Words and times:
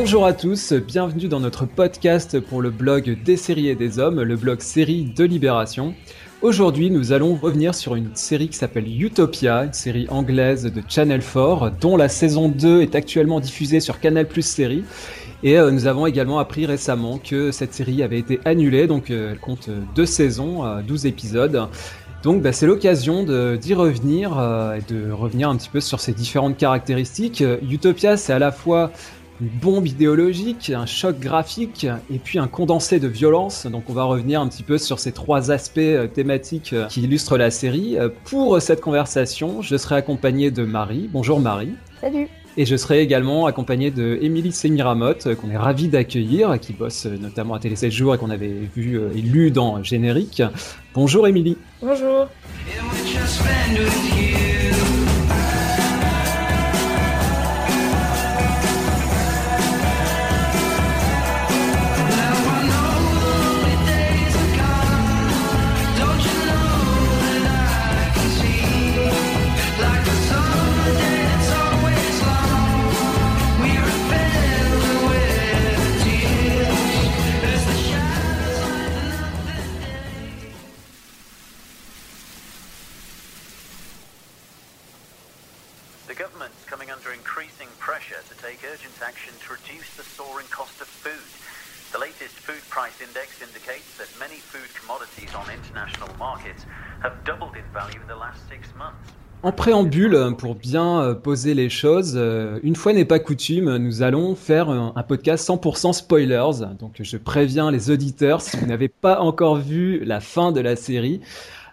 Bonjour 0.00 0.26
à 0.26 0.32
tous, 0.32 0.72
bienvenue 0.74 1.26
dans 1.26 1.40
notre 1.40 1.66
podcast 1.66 2.38
pour 2.38 2.62
le 2.62 2.70
blog 2.70 3.18
des 3.24 3.36
séries 3.36 3.66
et 3.66 3.74
des 3.74 3.98
hommes, 3.98 4.22
le 4.22 4.36
blog 4.36 4.60
série 4.60 5.02
de 5.02 5.24
Libération. 5.24 5.92
Aujourd'hui, 6.40 6.92
nous 6.92 7.10
allons 7.10 7.34
revenir 7.34 7.74
sur 7.74 7.96
une 7.96 8.14
série 8.14 8.48
qui 8.48 8.56
s'appelle 8.56 8.86
Utopia, 8.86 9.64
une 9.64 9.72
série 9.72 10.06
anglaise 10.08 10.72
de 10.72 10.82
Channel 10.88 11.20
4, 11.20 11.72
dont 11.80 11.96
la 11.96 12.08
saison 12.08 12.48
2 12.48 12.80
est 12.80 12.94
actuellement 12.94 13.40
diffusée 13.40 13.80
sur 13.80 13.98
Canal 13.98 14.28
Plus 14.28 14.46
Série. 14.46 14.84
Et 15.42 15.58
euh, 15.58 15.72
nous 15.72 15.88
avons 15.88 16.06
également 16.06 16.38
appris 16.38 16.64
récemment 16.64 17.18
que 17.18 17.50
cette 17.50 17.74
série 17.74 18.04
avait 18.04 18.20
été 18.20 18.38
annulée, 18.44 18.86
donc 18.86 19.10
euh, 19.10 19.32
elle 19.32 19.40
compte 19.40 19.68
deux 19.96 20.06
saisons, 20.06 20.62
12 20.86 21.06
épisodes. 21.06 21.68
Donc 22.22 22.42
bah, 22.42 22.52
c'est 22.52 22.66
l'occasion 22.66 23.22
d'y 23.56 23.74
revenir 23.74 24.38
euh, 24.38 24.74
et 24.74 24.92
de 24.92 25.10
revenir 25.12 25.48
un 25.48 25.56
petit 25.56 25.68
peu 25.68 25.80
sur 25.80 26.00
ses 26.00 26.12
différentes 26.12 26.56
caractéristiques. 26.56 27.44
Utopia, 27.68 28.16
c'est 28.16 28.32
à 28.32 28.40
la 28.40 28.50
fois 28.50 28.90
une 29.40 29.48
bombe 29.48 29.86
idéologique, 29.86 30.70
un 30.70 30.86
choc 30.86 31.18
graphique 31.18 31.86
et 32.12 32.18
puis 32.18 32.38
un 32.38 32.48
condensé 32.48 32.98
de 32.98 33.08
violence. 33.08 33.66
Donc 33.66 33.84
on 33.88 33.92
va 33.92 34.04
revenir 34.04 34.40
un 34.40 34.48
petit 34.48 34.62
peu 34.62 34.78
sur 34.78 34.98
ces 34.98 35.12
trois 35.12 35.50
aspects 35.50 35.78
euh, 35.78 36.06
thématiques 36.06 36.72
euh, 36.72 36.86
qui 36.86 37.02
illustrent 37.02 37.36
la 37.36 37.50
série. 37.50 37.96
Pour 38.24 38.60
cette 38.60 38.80
conversation, 38.80 39.62
je 39.62 39.76
serai 39.76 39.96
accompagné 39.96 40.50
de 40.50 40.64
Marie. 40.64 41.08
Bonjour 41.12 41.40
Marie. 41.40 41.74
Salut. 42.00 42.28
Et 42.56 42.66
je 42.66 42.74
serai 42.74 43.00
également 43.00 43.46
accompagné 43.46 43.92
de 43.92 44.18
Émilie 44.20 44.50
Semiramotte, 44.50 45.32
qu'on 45.36 45.50
est 45.50 45.56
ravi 45.56 45.86
d'accueillir, 45.86 46.58
qui 46.58 46.72
bosse 46.72 47.06
notamment 47.06 47.54
à 47.54 47.60
Télé 47.60 47.76
7 47.76 47.92
jours 47.92 48.14
et 48.16 48.18
qu'on 48.18 48.30
avait 48.30 48.52
vu 48.74 49.00
et 49.14 49.20
lu 49.20 49.52
dans 49.52 49.80
Générique. 49.84 50.42
Bonjour 50.92 51.28
Émilie. 51.28 51.56
Bonjour. 51.80 52.26
En 99.44 99.52
préambule, 99.52 100.34
pour 100.36 100.56
bien 100.56 101.00
euh, 101.00 101.14
poser 101.14 101.54
les 101.54 101.68
choses, 101.68 102.14
euh, 102.16 102.58
une 102.64 102.74
fois 102.74 102.92
n'est 102.92 103.04
pas 103.04 103.20
coutume, 103.20 103.76
nous 103.76 104.02
allons 104.02 104.34
faire 104.34 104.68
un, 104.68 104.92
podcast 105.04 105.48
100% 105.48 105.92
spoilers. 105.92 106.66
Donc 106.80 106.94
je 107.00 107.16
préviens 107.16 107.70
les 107.70 107.88
auditeurs, 107.90 108.40
si 108.40 108.56
vous 108.56 108.66
n'avez 108.66 108.88
pas 108.88 109.20
encore 109.20 109.54
vu 109.56 110.04
la 110.04 110.18
fin 110.18 110.50
de 110.50 110.60
la 110.60 110.74
série 110.74 111.20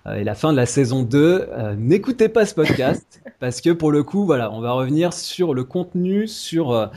euh, 0.05 0.17
et 0.17 0.23
la 0.23 0.35
fin 0.35 0.52
de 0.52 0.57
la 0.57 0.67
saison 0.67 1.02
2, 1.02 1.47
n'écoutez 1.80 2.30
pas 2.30 2.45
ce 2.45 2.53
podcast 2.53 3.23
parce 3.40 3.62
que 3.62 3.72
pour 3.72 3.91
le 3.91 4.03
coup, 4.03 4.25
voilà, 4.25 4.51
on 4.51 4.61
va 4.61 4.73
revenir 4.73 5.11
sur 5.11 5.56
le 5.56 5.63
contenu, 5.63 6.28
sur 6.28 6.91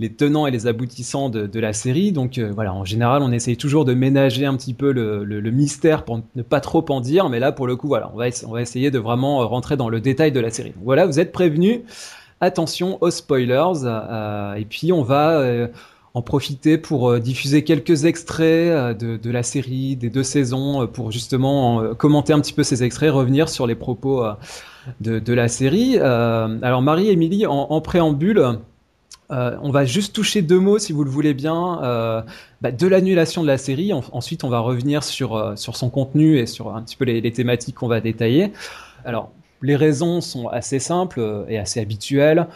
les 0.00 0.12
tenants 0.12 0.46
et 0.46 0.50
les 0.50 0.66
aboutissants 0.66 1.28
de, 1.28 1.60
la 1.60 1.72
série. 1.72 2.12
Donc 2.12 2.38
euh, 2.38 2.50
voilà, 2.52 2.74
en 2.74 2.84
général, 2.84 3.22
on 3.22 3.30
essaye 3.30 3.56
toujours 3.56 3.84
de 3.84 3.94
ménager 3.94 4.46
un 4.46 4.56
petit 4.56 4.74
peu 4.74 4.92
le, 4.92 5.50
mystère 5.50 6.04
pour 6.04 6.20
ne 6.34 6.42
pas 6.42 6.60
trop 6.60 6.84
en 6.88 7.00
dire, 7.00 7.28
mais 7.28 7.38
là, 7.38 7.52
pour 7.52 7.66
le 7.66 7.76
coup, 7.76 7.88
voilà, 7.88 8.10
on 8.14 8.16
va, 8.16 8.60
essayer 8.60 8.90
de 8.90 8.98
vraiment 8.98 9.42
euh, 9.42 9.44
rentrer 9.44 9.76
dans 9.76 9.88
le 9.88 10.00
détail 10.00 10.32
de 10.32 10.40
la 10.40 10.50
série. 10.50 10.72
voilà, 10.82 11.06
vous 11.06 11.20
êtes 11.20 11.32
prévenus. 11.32 11.80
Attention 12.40 12.98
aux 13.00 13.10
spoilers. 13.10 13.84
Euh, 13.84 14.54
et 14.54 14.64
puis, 14.64 14.92
on 14.92 15.02
va 15.02 15.68
en 16.14 16.22
profiter 16.22 16.76
pour 16.76 17.18
diffuser 17.20 17.62
quelques 17.62 18.04
extraits 18.04 18.98
de, 18.98 19.30
la 19.30 19.44
série, 19.44 19.94
des 19.94 20.10
deux 20.10 20.24
saisons, 20.24 20.88
pour 20.88 21.12
justement 21.12 21.94
commenter 21.94 22.32
un 22.32 22.40
petit 22.40 22.52
peu 22.52 22.64
ces 22.64 22.82
extraits, 22.82 23.12
revenir 23.12 23.48
sur 23.48 23.68
les 23.68 23.76
propos 23.76 24.26
de, 25.00 25.32
la 25.32 25.46
série. 25.46 25.98
alors 25.98 26.82
Marie, 26.82 27.10
Émilie, 27.10 27.46
en, 27.46 27.80
préambule, 27.80 28.58
euh, 29.32 29.56
on 29.62 29.70
va 29.70 29.86
juste 29.86 30.14
toucher 30.14 30.42
deux 30.42 30.58
mots, 30.58 30.78
si 30.78 30.92
vous 30.92 31.04
le 31.04 31.10
voulez 31.10 31.32
bien, 31.32 31.82
euh, 31.82 32.22
bah, 32.60 32.70
de 32.70 32.86
l'annulation 32.86 33.42
de 33.42 33.46
la 33.46 33.56
série. 33.56 33.92
ensuite, 33.92 34.44
on 34.44 34.50
va 34.50 34.58
revenir 34.58 35.02
sur, 35.02 35.36
euh, 35.36 35.56
sur 35.56 35.76
son 35.76 35.88
contenu 35.88 36.38
et 36.38 36.46
sur 36.46 36.74
un 36.76 36.82
petit 36.82 36.96
peu 36.96 37.06
les, 37.06 37.32
thématiques 37.32 37.76
qu'on 37.76 37.88
va 37.88 38.00
détailler. 38.00 38.52
Alors, 39.06 39.32
les 39.62 39.76
raisons 39.76 40.20
sont 40.20 40.48
assez 40.48 40.78
simples 40.78 41.46
et 41.48 41.58
assez 41.58 41.80
habituelles. 41.80 42.46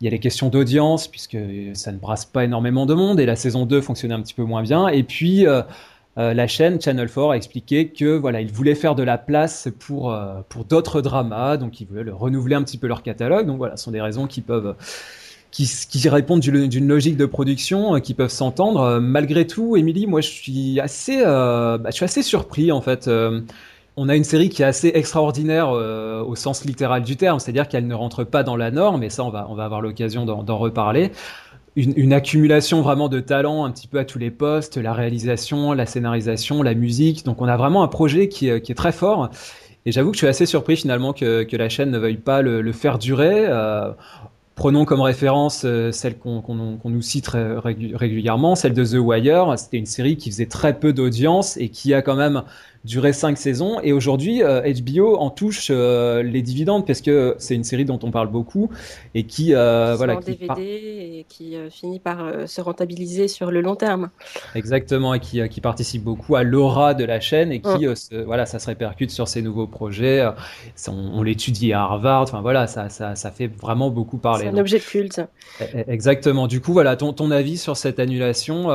Il 0.00 0.04
y 0.04 0.08
a 0.08 0.10
les 0.10 0.18
questions 0.18 0.48
d'audience, 0.48 1.06
puisque 1.06 1.38
ça 1.74 1.92
ne 1.92 1.98
brasse 1.98 2.24
pas 2.24 2.44
énormément 2.44 2.86
de 2.86 2.94
monde, 2.94 3.20
et 3.20 3.26
la 3.26 3.36
saison 3.36 3.64
2 3.64 3.80
fonctionnait 3.80 4.14
un 4.14 4.20
petit 4.20 4.34
peu 4.34 4.42
moins 4.42 4.62
bien. 4.62 4.88
Et 4.88 5.02
puis, 5.04 5.46
la 6.16 6.46
chaîne 6.46 6.80
Channel 6.80 7.08
4 7.08 7.30
a 7.30 7.36
expliqué 7.36 7.88
que 7.88 8.16
voilà, 8.16 8.40
ils 8.40 8.50
voulaient 8.50 8.74
faire 8.74 8.94
de 8.94 9.02
la 9.02 9.16
place 9.16 9.68
pour, 9.78 10.14
pour 10.48 10.64
d'autres 10.64 11.02
dramas, 11.02 11.56
donc 11.56 11.80
ils 11.80 11.86
voulaient 11.86 12.10
renouveler 12.10 12.56
un 12.56 12.62
petit 12.62 12.78
peu 12.78 12.88
leur 12.88 13.02
catalogue. 13.02 13.46
Donc 13.46 13.58
voilà, 13.58 13.76
ce 13.76 13.84
sont 13.84 13.90
des 13.90 14.02
raisons 14.02 14.26
qui 14.26 14.40
peuvent 14.40 14.74
qui, 15.56 15.70
qui 15.88 16.06
répondent 16.10 16.40
d'une 16.40 16.86
logique 16.86 17.16
de 17.16 17.24
production 17.24 17.94
euh, 17.94 17.98
qui 17.98 18.12
peuvent 18.12 18.30
s'entendre. 18.30 18.80
Euh, 18.80 19.00
malgré 19.00 19.46
tout, 19.46 19.76
Émilie, 19.76 20.06
moi 20.06 20.20
je 20.20 20.28
suis 20.28 20.80
assez, 20.80 21.22
euh, 21.24 21.78
bah, 21.78 21.88
je 21.90 21.96
suis 21.96 22.04
assez 22.04 22.22
surpris 22.22 22.70
en 22.72 22.82
fait. 22.82 23.08
on 23.96 24.08
a 24.10 24.16
une 24.16 24.24
série 24.24 24.50
qui 24.50 24.60
est 24.60 24.66
assez 24.66 24.92
extraordinaire 24.94 25.70
au 25.70 26.34
sens 26.36 26.66
littéral 26.66 27.02
du 27.02 27.16
terme, 27.16 27.38
c'est-à-dire 27.38 27.68
qu'elle 27.68 27.86
ne 27.86 27.94
rentre 27.94 28.24
pas 28.24 28.42
dans 28.42 28.56
la 28.56 28.70
norme, 28.70 29.02
et 29.02 29.08
ça 29.08 29.24
on 29.24 29.30
va, 29.30 29.46
on 29.48 29.54
va 29.54 29.64
avoir 29.64 29.80
l'occasion 29.80 30.26
d'en 30.26 30.58
reparler. 30.58 31.12
Une, 31.76 32.12
accumulation 32.14 32.80
vraiment 32.80 33.08
de 33.10 33.20
talents 33.20 33.66
un 33.66 33.70
petit 33.70 33.86
peu 33.86 33.98
à 33.98 34.04
tous 34.04 34.18
les 34.18 34.30
postes, 34.30 34.78
la 34.78 34.94
réalisation, 34.94 35.72
la 35.72 35.84
scénarisation, 35.84 36.62
la 36.62 36.74
musique. 36.74 37.24
Donc 37.24 37.40
on 37.42 37.48
a 37.48 37.56
vraiment 37.56 37.82
un 37.82 37.88
projet 37.88 38.28
qui, 38.28 38.48
qui 38.60 38.72
est 38.72 38.74
très 38.74 38.92
fort. 38.92 39.30
Et 39.84 39.92
j'avoue 39.92 40.10
que 40.10 40.16
je 40.16 40.20
suis 40.20 40.26
assez 40.26 40.46
surpris 40.46 40.76
finalement 40.76 41.12
que, 41.12 41.44
que 41.44 41.56
la 41.56 41.68
chaîne 41.68 41.90
ne 41.90 41.98
veuille 41.98 42.16
pas 42.16 42.42
le, 42.42 42.72
faire 42.72 42.98
durer. 42.98 43.46
Prenons 44.56 44.86
comme 44.86 45.02
référence 45.02 45.66
euh, 45.66 45.92
celle 45.92 46.18
qu'on 46.18 46.42
nous 46.82 47.02
cite 47.02 47.28
régulièrement, 47.28 48.54
celle 48.54 48.72
de 48.72 48.84
The 48.86 48.98
Wire. 48.98 49.52
C'était 49.58 49.76
une 49.76 49.84
série 49.84 50.16
qui 50.16 50.30
faisait 50.30 50.46
très 50.46 50.78
peu 50.80 50.94
d'audience 50.94 51.58
et 51.58 51.68
qui 51.68 51.92
a 51.92 52.00
quand 52.00 52.16
même 52.16 52.42
duré 52.84 53.12
cinq 53.12 53.38
saisons. 53.38 53.80
Et 53.82 53.92
aujourd'hui, 53.92 54.40
HBO 54.40 55.14
euh, 55.14 55.16
en 55.18 55.30
touche 55.30 55.68
euh, 55.70 56.22
les 56.22 56.42
dividendes 56.42 56.86
parce 56.86 57.00
que 57.00 57.34
c'est 57.38 57.54
une 57.54 57.64
série 57.64 57.84
dont 57.84 57.98
on 58.02 58.10
parle 58.10 58.28
beaucoup 58.28 58.70
et 59.14 59.24
qui, 59.24 59.54
euh, 59.54 59.94
voilà, 59.96 60.16
en 60.16 60.20
DVD 60.20 60.62
et 60.62 61.26
qui 61.28 61.56
finit 61.70 62.00
par 62.00 62.48
se 62.48 62.60
rentabiliser 62.60 63.28
sur 63.28 63.50
le 63.50 63.60
long 63.60 63.76
terme. 63.76 64.10
Exactement, 64.54 65.14
et 65.14 65.20
qui, 65.20 65.46
qui 65.48 65.60
participe 65.60 66.02
beaucoup 66.02 66.36
à 66.36 66.42
l'aura 66.42 66.94
de 66.94 67.04
la 67.04 67.20
chaîne 67.20 67.52
et 67.52 67.60
qui, 67.60 67.86
mm. 67.86 68.22
voilà, 68.24 68.46
ça 68.46 68.58
se 68.58 68.66
répercute 68.66 69.10
sur 69.10 69.28
ses 69.28 69.42
nouveaux 69.42 69.66
projets. 69.66 70.26
On, 70.88 71.22
l'étudie 71.22 71.72
à 71.72 71.82
Harvard. 71.82 72.22
Enfin 72.22 72.40
voilà, 72.40 72.66
ça, 72.66 72.88
ça, 72.88 73.16
ça, 73.16 73.30
fait 73.30 73.48
vraiment 73.48 73.90
beaucoup 73.90 74.18
parler. 74.18 74.44
C'est 74.44 74.50
un 74.50 74.58
objet 74.58 74.78
de 74.78 74.84
culte. 74.84 75.18
E, 75.60 75.64
e, 75.64 75.84
exactement. 75.88 76.46
Du 76.46 76.60
coup, 76.60 76.72
voilà, 76.72 76.96
ton, 76.96 77.12
ton 77.12 77.30
avis 77.30 77.58
sur 77.58 77.76
cette 77.76 77.98
annulation. 77.98 78.70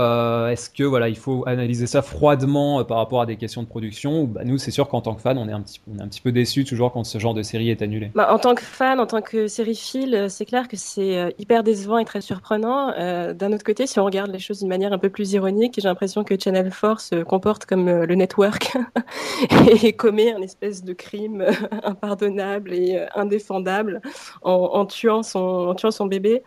Est-ce 0.48 0.70
que 0.70 0.84
voilà, 0.84 1.08
il 1.08 1.18
faut 1.18 1.44
analyser 1.48 1.88
ça 1.88 2.02
froidement 2.02 2.84
par 2.84 2.98
rapport 2.98 3.22
à 3.22 3.26
des 3.26 3.38
questions 3.38 3.64
de 3.64 3.68
production? 3.68 4.01
Bah, 4.10 4.42
nous, 4.44 4.58
c'est 4.58 4.72
sûr 4.72 4.88
qu'en 4.88 5.02
tant 5.02 5.16
que 5.16 5.22
fan, 5.22 5.38
on 5.38 5.48
est, 5.48 5.52
un 5.52 5.62
petit, 5.62 6.22
peu 6.22 6.32
déçu 6.32 6.66
toujours 6.66 6.92
quand 6.92 7.04
ce 7.04 7.18
genre 7.18 7.34
de 7.34 7.44
série 7.44 7.70
est 7.70 7.82
annulé. 7.82 8.12
Bah, 8.16 8.34
en 8.34 8.40
tant 8.40 8.56
que 8.56 8.64
fan, 8.64 9.00
en 9.00 9.06
tant 9.06 9.22
que 9.22 9.48
série 9.48 9.76
fil, 9.76 10.28
c'est 10.30 10.46
clair 10.46 10.68
que 10.68 10.78
c'est 10.78 11.18
euh, 11.18 11.30
hyper 11.38 11.64
décevant 11.64 11.98
et 11.98 12.06
très 12.06 12.22
surprenant. 12.22 12.94
Euh, 12.98 13.34
d'un 13.34 13.54
autre 13.54 13.64
côté, 13.64 13.88
si 13.88 14.00
on 14.00 14.06
regarde 14.06 14.32
les 14.32 14.40
choses 14.40 14.60
d'une 14.60 14.70
manière 14.70 14.94
un 14.94 14.98
peu 14.98 15.10
plus 15.10 15.34
ironique, 15.34 15.76
j'ai 15.78 15.88
l'impression 15.88 16.24
que 16.24 16.36
Channel 16.40 16.72
4 16.72 17.00
se 17.00 17.24
comporte 17.24 17.66
comme 17.66 17.88
euh, 17.88 18.06
le 18.06 18.16
network 18.16 18.76
et 19.84 19.94
commet 19.94 20.34
un 20.34 20.42
espèce 20.42 20.84
de 20.84 20.94
crime 20.94 21.46
impardonnable 21.84 22.74
et 22.74 23.06
indéfendable 23.16 24.02
en, 24.42 24.86
tuant 24.86 25.24
son, 25.24 26.06
bébé. 26.06 26.44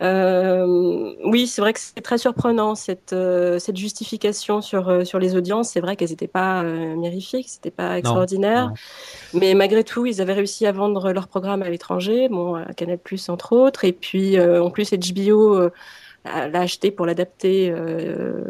oui, 0.00 1.46
c'est 1.46 1.60
vrai 1.60 1.72
que 1.72 1.80
c'est 1.80 2.02
très 2.02 2.18
surprenant 2.18 2.74
cette, 2.74 3.14
cette 3.58 3.76
justification 3.76 4.60
sur, 4.60 5.06
sur 5.06 5.18
les 5.18 5.36
audiences. 5.36 5.70
C'est 5.70 5.80
vrai 5.80 5.96
qu'elles 5.96 6.10
n'étaient 6.10 6.26
pas 6.26 6.62
mirifique, 6.96 7.48
c'était 7.48 7.70
pas 7.70 7.98
extraordinaire. 7.98 8.72
Mais 9.34 9.54
malgré 9.54 9.84
tout, 9.84 10.06
ils 10.06 10.20
avaient 10.20 10.34
réussi 10.34 10.66
à 10.66 10.72
vendre 10.72 11.12
leur 11.12 11.28
programme 11.28 11.62
à 11.62 11.68
l'étranger, 11.68 12.28
bon, 12.28 12.54
à 12.54 12.72
Canal 12.74 12.98
Plus 12.98 13.28
entre 13.28 13.52
autres. 13.52 13.84
Et 13.84 13.92
puis, 13.92 14.38
euh, 14.38 14.62
en 14.62 14.70
plus, 14.70 14.92
HBO 14.92 15.56
euh, 15.56 15.70
l'a 16.24 16.60
acheté 16.60 16.90
pour 16.90 17.06
l'adapter 17.06 17.70
euh, 17.70 18.44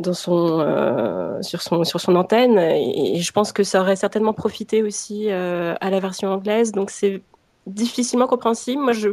dans 0.00 0.14
son, 0.14 1.38
sur, 1.42 1.62
son, 1.62 1.84
sur 1.84 2.00
son 2.00 2.16
antenne. 2.16 2.58
Et, 2.58 3.20
je 3.20 3.32
pense 3.32 3.52
que 3.52 3.64
ça 3.64 3.80
aurait 3.80 3.96
certainement 3.96 4.32
profité 4.32 4.82
aussi 4.82 5.30
à 5.30 5.90
la 5.90 6.00
version 6.00 6.28
anglaise. 6.28 6.72
Donc, 6.72 6.90
c'est 6.90 7.22
difficilement 7.66 8.26
compréhensible. 8.26 8.82
Moi, 8.82 8.92
je 8.92 9.10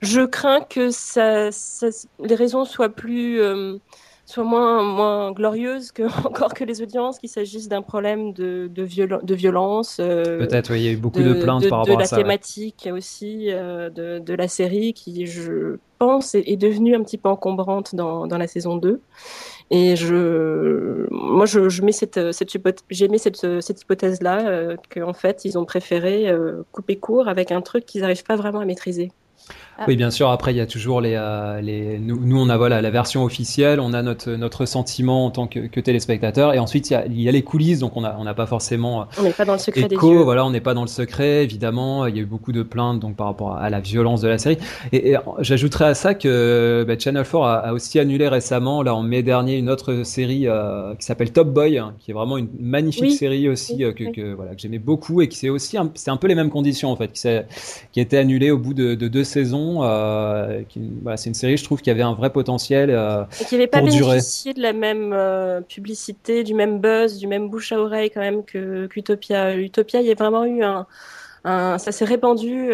Je 0.00 0.22
crains 0.22 0.60
que 0.60 0.90
ça, 0.90 1.50
les 2.20 2.34
raisons 2.34 2.64
soient 2.64 2.90
plus 2.90 3.40
soit 4.26 4.44
moins, 4.44 4.82
moins 4.82 5.32
glorieuse 5.32 5.92
que, 5.92 6.02
encore 6.26 6.54
que 6.54 6.64
les 6.64 6.82
audiences, 6.82 7.18
qu'il 7.18 7.28
s'agisse 7.28 7.68
d'un 7.68 7.82
problème 7.82 8.32
de, 8.32 8.70
de, 8.72 8.86
de 9.22 9.34
violence. 9.34 9.98
Euh, 10.00 10.38
Peut-être, 10.38 10.72
oui, 10.72 10.80
il 10.80 10.84
y 10.84 10.88
a 10.88 10.92
eu 10.92 10.96
beaucoup 10.96 11.22
de, 11.22 11.34
plaintes 11.34 11.68
par 11.68 11.80
rapport 11.80 12.00
à 12.00 12.04
ça. 12.04 12.16
De 12.16 12.20
la 12.20 12.24
thématique 12.24 12.88
aussi 12.92 13.48
euh, 13.50 13.90
de, 13.90 14.18
de, 14.18 14.34
la 14.34 14.48
série 14.48 14.94
qui, 14.94 15.26
je 15.26 15.76
pense, 15.98 16.34
est, 16.34 16.56
devenue 16.56 16.94
un 16.94 17.02
petit 17.02 17.18
peu 17.18 17.28
encombrante 17.28 17.94
dans, 17.94 18.26
dans 18.26 18.38
la 18.38 18.46
saison 18.46 18.76
2. 18.76 19.00
Et 19.70 19.96
je, 19.96 21.06
moi, 21.10 21.46
je, 21.46 21.68
je 21.68 21.82
mets 21.82 21.92
cette, 21.92 22.32
cette 22.32 22.50
j'ai 22.90 23.08
mis 23.08 23.18
cette, 23.18 23.60
cette 23.60 23.82
hypothèse-là, 23.82 24.46
euh, 24.46 24.76
qu'en 24.94 25.14
fait, 25.14 25.44
ils 25.44 25.58
ont 25.58 25.64
préféré 25.64 26.32
couper 26.72 26.96
court 26.96 27.28
avec 27.28 27.52
un 27.52 27.60
truc 27.60 27.86
qu'ils 27.86 28.02
n'arrivent 28.02 28.24
pas 28.24 28.36
vraiment 28.36 28.60
à 28.60 28.64
maîtriser. 28.64 29.10
Ah. 29.78 29.84
Oui, 29.88 29.96
bien 29.96 30.10
sûr. 30.10 30.30
Après, 30.30 30.52
il 30.52 30.56
y 30.56 30.60
a 30.60 30.66
toujours 30.66 31.00
les, 31.00 31.14
euh, 31.16 31.60
les 31.60 31.98
nous, 31.98 32.18
nous, 32.20 32.40
on 32.40 32.48
a 32.48 32.56
voilà 32.56 32.80
la 32.80 32.90
version 32.90 33.24
officielle, 33.24 33.80
on 33.80 33.92
a 33.92 34.02
notre 34.02 34.30
notre 34.32 34.66
sentiment 34.66 35.26
en 35.26 35.30
tant 35.30 35.46
que, 35.46 35.60
que 35.60 35.80
téléspectateur, 35.80 36.54
et 36.54 36.58
ensuite 36.58 36.90
il 36.90 36.92
y, 36.92 36.96
a, 36.96 37.06
y 37.06 37.28
a 37.28 37.32
les 37.32 37.42
coulisses, 37.42 37.80
donc 37.80 37.96
on 37.96 38.04
a 38.04 38.16
on 38.18 38.24
n'a 38.24 38.34
pas 38.34 38.46
forcément. 38.46 39.02
Euh, 39.02 39.04
on 39.18 39.22
n'est 39.22 39.30
pas 39.32 39.44
dans 39.44 39.54
le 39.54 39.58
secret 39.58 39.82
écho, 39.90 40.08
des 40.08 40.14
yeux. 40.14 40.22
Voilà, 40.22 40.46
on 40.46 40.50
n'est 40.50 40.60
pas 40.60 40.74
dans 40.74 40.82
le 40.82 40.88
secret, 40.88 41.42
évidemment. 41.42 42.06
Il 42.06 42.16
y 42.16 42.18
a 42.20 42.22
eu 42.22 42.26
beaucoup 42.26 42.52
de 42.52 42.62
plaintes 42.62 43.00
donc 43.00 43.16
par 43.16 43.26
rapport 43.26 43.56
à 43.56 43.68
la 43.68 43.80
violence 43.80 44.20
de 44.20 44.28
la 44.28 44.38
série. 44.38 44.58
Et, 44.92 45.10
et 45.10 45.16
j'ajouterais 45.40 45.86
à 45.86 45.94
ça 45.94 46.14
que 46.14 46.84
bah, 46.86 46.94
Channel 46.98 47.24
4 47.24 47.42
a, 47.42 47.58
a, 47.58 47.72
aussi 47.72 47.98
annulé 47.98 48.28
récemment, 48.28 48.82
là 48.82 48.94
en 48.94 49.02
mai 49.02 49.22
dernier, 49.22 49.56
une 49.56 49.70
autre 49.70 50.04
série 50.04 50.46
euh, 50.46 50.94
qui 50.94 51.04
s'appelle 51.04 51.32
Top 51.32 51.48
Boy, 51.48 51.78
hein, 51.78 51.94
qui 51.98 52.12
est 52.12 52.14
vraiment 52.14 52.36
une 52.36 52.48
magnifique 52.60 53.12
série 53.12 53.48
aussi 53.48 53.84
euh, 53.84 53.92
que, 53.92 54.04
que, 54.12 54.34
voilà 54.34 54.54
que 54.54 54.60
j'aimais 54.60 54.78
beaucoup 54.78 55.20
et 55.20 55.28
qui 55.28 55.38
c'est 55.38 55.48
aussi 55.48 55.76
c'est 55.94 56.10
un 56.10 56.16
peu 56.16 56.28
les 56.28 56.34
mêmes 56.34 56.50
conditions 56.50 56.90
en 56.90 56.96
fait, 56.96 57.12
qui, 57.12 57.28
qui 57.92 58.00
a 58.00 58.02
été 58.02 58.18
annulée 58.18 58.50
au 58.50 58.58
bout 58.58 58.74
de, 58.74 58.94
de 58.94 59.08
deux 59.08 59.24
saisons. 59.24 59.63
Euh, 59.84 60.62
c'est 61.16 61.28
une 61.28 61.34
série, 61.34 61.56
je 61.56 61.64
trouve, 61.64 61.80
qui 61.80 61.90
avait 61.90 62.02
un 62.02 62.14
vrai 62.14 62.30
potentiel. 62.30 62.90
Euh, 62.90 63.24
et 63.40 63.44
qui 63.44 63.54
n'avait 63.54 63.66
pas 63.66 63.80
bénéficié 63.80 64.54
de 64.54 64.60
la 64.60 64.72
même 64.72 65.12
euh, 65.12 65.60
publicité, 65.60 66.44
du 66.44 66.54
même 66.54 66.80
buzz, 66.80 67.18
du 67.18 67.26
même 67.26 67.48
bouche 67.48 67.72
à 67.72 67.78
oreille 67.78 68.10
quand 68.10 68.20
même 68.20 68.44
que 68.44 68.86
qu'Utopia. 68.86 69.56
Utopia, 69.56 70.00
il 70.00 70.06
y 70.06 70.12
a 70.12 70.14
vraiment 70.14 70.44
eu 70.44 70.62
un, 70.62 70.86
un 71.44 71.78
ça 71.78 71.92
s'est 71.92 72.04
répandu 72.04 72.70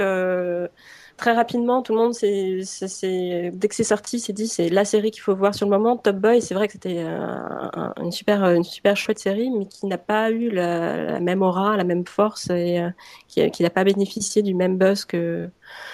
très 1.20 1.32
rapidement, 1.32 1.82
tout 1.82 1.94
le 1.94 1.98
monde, 1.98 2.14
c'est, 2.14 3.50
dès 3.52 3.68
que 3.68 3.74
c'est 3.74 3.84
sorti, 3.84 4.18
s'est 4.18 4.32
dit 4.32 4.48
c'est 4.48 4.70
la 4.70 4.84
série 4.84 5.10
qu'il 5.10 5.22
faut 5.22 5.36
voir 5.36 5.54
sur 5.54 5.66
le 5.66 5.76
moment. 5.76 5.96
Top 5.96 6.16
Boy, 6.16 6.40
c'est 6.40 6.54
vrai 6.54 6.66
que 6.66 6.72
c'était 6.72 7.04
une, 7.04 8.10
super, 8.10 8.42
une 8.44 8.64
super 8.64 8.96
chouette 8.96 9.18
série, 9.18 9.50
mais 9.50 9.66
qui 9.66 9.86
n'a 9.86 9.98
pas 9.98 10.30
eu 10.30 10.50
la, 10.50 11.20
même 11.20 11.42
aura, 11.42 11.76
la 11.76 11.84
même 11.84 12.06
force 12.06 12.48
et 12.50 12.82
qui, 13.28 13.62
n'a 13.62 13.70
pas 13.70 13.84
bénéficié 13.84 14.42
du 14.42 14.54
même 14.54 14.78
buzz 14.78 15.04
que 15.04 15.50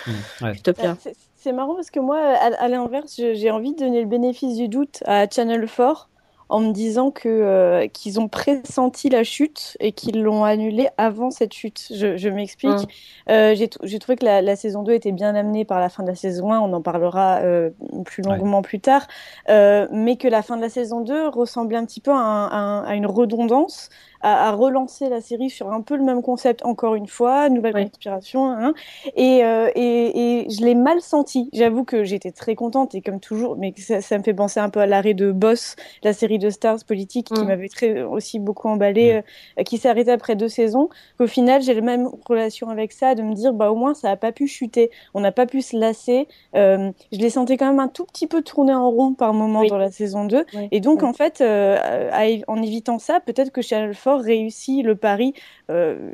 mmh, 0.06 0.46
Utopia. 0.54 0.96
Bah, 1.04 1.10
c'est 1.36 1.52
marrant 1.52 1.74
parce 1.74 1.90
que 1.90 2.00
moi, 2.00 2.18
à, 2.18 2.68
l'inverse, 2.68 3.14
j'ai 3.16 3.50
envie 3.50 3.72
de 3.74 3.80
donner 3.80 4.00
le 4.00 4.08
bénéfice 4.08 4.56
du 4.56 4.68
doute 4.68 5.02
à 5.06 5.28
Channel 5.28 5.66
4 5.66 6.08
en 6.48 6.60
me 6.60 6.72
disant 6.72 7.10
que 7.10 7.28
euh, 7.28 7.88
qu'ils 7.88 8.20
ont 8.20 8.28
pressenti 8.28 9.08
la 9.08 9.24
chute 9.24 9.76
et 9.80 9.92
qu'ils 9.92 10.22
l'ont 10.22 10.44
annulée 10.44 10.88
avant 10.96 11.30
cette 11.30 11.52
chute. 11.52 11.88
Je, 11.90 12.28
m'explique. 12.28 12.70
Mmh. 12.70 13.30
Euh, 13.30 13.54
j'ai 13.54 13.98
trouvé 13.98 14.16
que 14.16 14.24
la, 14.24 14.56
saison 14.56 14.82
2 14.82 14.92
était 14.92 15.12
bien 15.12 15.34
amenée 15.34 15.64
par 15.64 15.80
la 15.80 15.88
fin 15.88 16.02
de 16.02 16.08
la 16.08 16.14
saison 16.14 16.52
1, 16.52 16.60
on 16.60 16.72
en 16.72 16.82
parlera 16.82 17.38
euh, 17.38 17.70
plus 18.04 18.22
longuement 18.22 18.62
plus 18.62 18.80
tard, 18.80 19.06
mais 19.48 20.16
que 20.16 20.28
la 20.28 20.42
fin 20.42 20.56
de 20.56 20.62
la 20.62 20.68
saison 20.68 21.00
2 21.00 21.28
ressemblait 21.28 21.78
un 21.78 21.84
petit 21.84 22.00
peu 22.00 22.12
à 22.12 22.92
une 22.94 23.06
redondance 23.06 23.90
à, 24.26 24.50
relancer 24.52 25.08
la 25.08 25.20
série 25.20 25.50
sur 25.50 25.72
un 25.72 25.80
peu 25.80 25.96
le 25.96 26.02
même 26.02 26.22
concept 26.22 26.64
encore 26.64 26.94
une 26.94 27.06
fois, 27.06 27.48
nouvelle 27.48 27.74
conspiration, 27.74 28.50
hein, 28.50 28.74
et, 29.14 29.44
euh, 29.44 29.70
et, 29.74 30.42
et, 30.42 30.50
je 30.50 30.64
l'ai 30.64 30.74
mal 30.74 31.00
senti. 31.00 31.48
J'avoue 31.52 31.84
que 31.84 32.04
j'étais 32.04 32.32
très 32.32 32.54
contente 32.54 32.94
et 32.94 33.02
comme 33.02 33.20
toujours, 33.20 33.56
mais 33.56 33.72
ça, 33.76 34.00
ça, 34.00 34.18
me 34.18 34.22
fait 34.22 34.34
penser 34.34 34.58
un 34.58 34.68
peu 34.68 34.80
à 34.80 34.86
l'arrêt 34.86 35.14
de 35.14 35.30
Boss, 35.30 35.76
la 36.02 36.12
série 36.12 36.38
de 36.38 36.50
Stars 36.50 36.84
politique 36.86 37.28
qui 37.28 37.40
mm. 37.40 37.46
m'avait 37.46 37.68
très 37.68 38.02
aussi 38.02 38.38
beaucoup 38.38 38.68
emballé, 38.68 39.14
mm. 39.14 39.60
euh, 39.60 39.62
qui 39.62 39.78
s'est 39.78 39.88
arrêtée 39.88 40.10
après 40.10 40.34
deux 40.34 40.48
saisons. 40.48 40.88
Qu'au 41.18 41.26
final, 41.26 41.62
j'ai 41.62 41.74
la 41.74 41.80
même 41.80 42.08
relation 42.26 42.68
avec 42.68 42.92
ça, 42.92 43.14
de 43.14 43.22
me 43.22 43.34
dire 43.34 43.52
bah 43.52 43.70
au 43.70 43.76
moins 43.76 43.94
ça 43.94 44.10
a 44.10 44.16
pas 44.16 44.32
pu 44.32 44.48
chuter, 44.48 44.90
on 45.14 45.20
n'a 45.20 45.32
pas 45.32 45.46
pu 45.46 45.62
se 45.62 45.76
lasser. 45.76 46.26
Euh, 46.54 46.90
je 47.12 47.18
les 47.18 47.30
sentais 47.30 47.56
quand 47.56 47.68
même 47.68 47.80
un 47.80 47.88
tout 47.88 48.04
petit 48.04 48.26
peu 48.26 48.42
tourner 48.42 48.74
en 48.74 48.90
rond 48.90 49.14
par 49.14 49.32
moment 49.32 49.64
dans 49.64 49.78
la 49.78 49.90
saison 49.90 50.24
2, 50.24 50.44
et 50.70 50.80
donc 50.80 51.02
en 51.02 51.12
fait, 51.12 51.40
euh, 51.40 52.10
en 52.48 52.62
évitant 52.62 52.98
ça, 52.98 53.20
peut-être 53.20 53.50
que 53.50 53.62
Channel 53.62 53.94
4 53.94 54.15
réussi 54.16 54.82
le 54.82 54.94
pari. 54.96 55.34
Euh, 55.70 56.12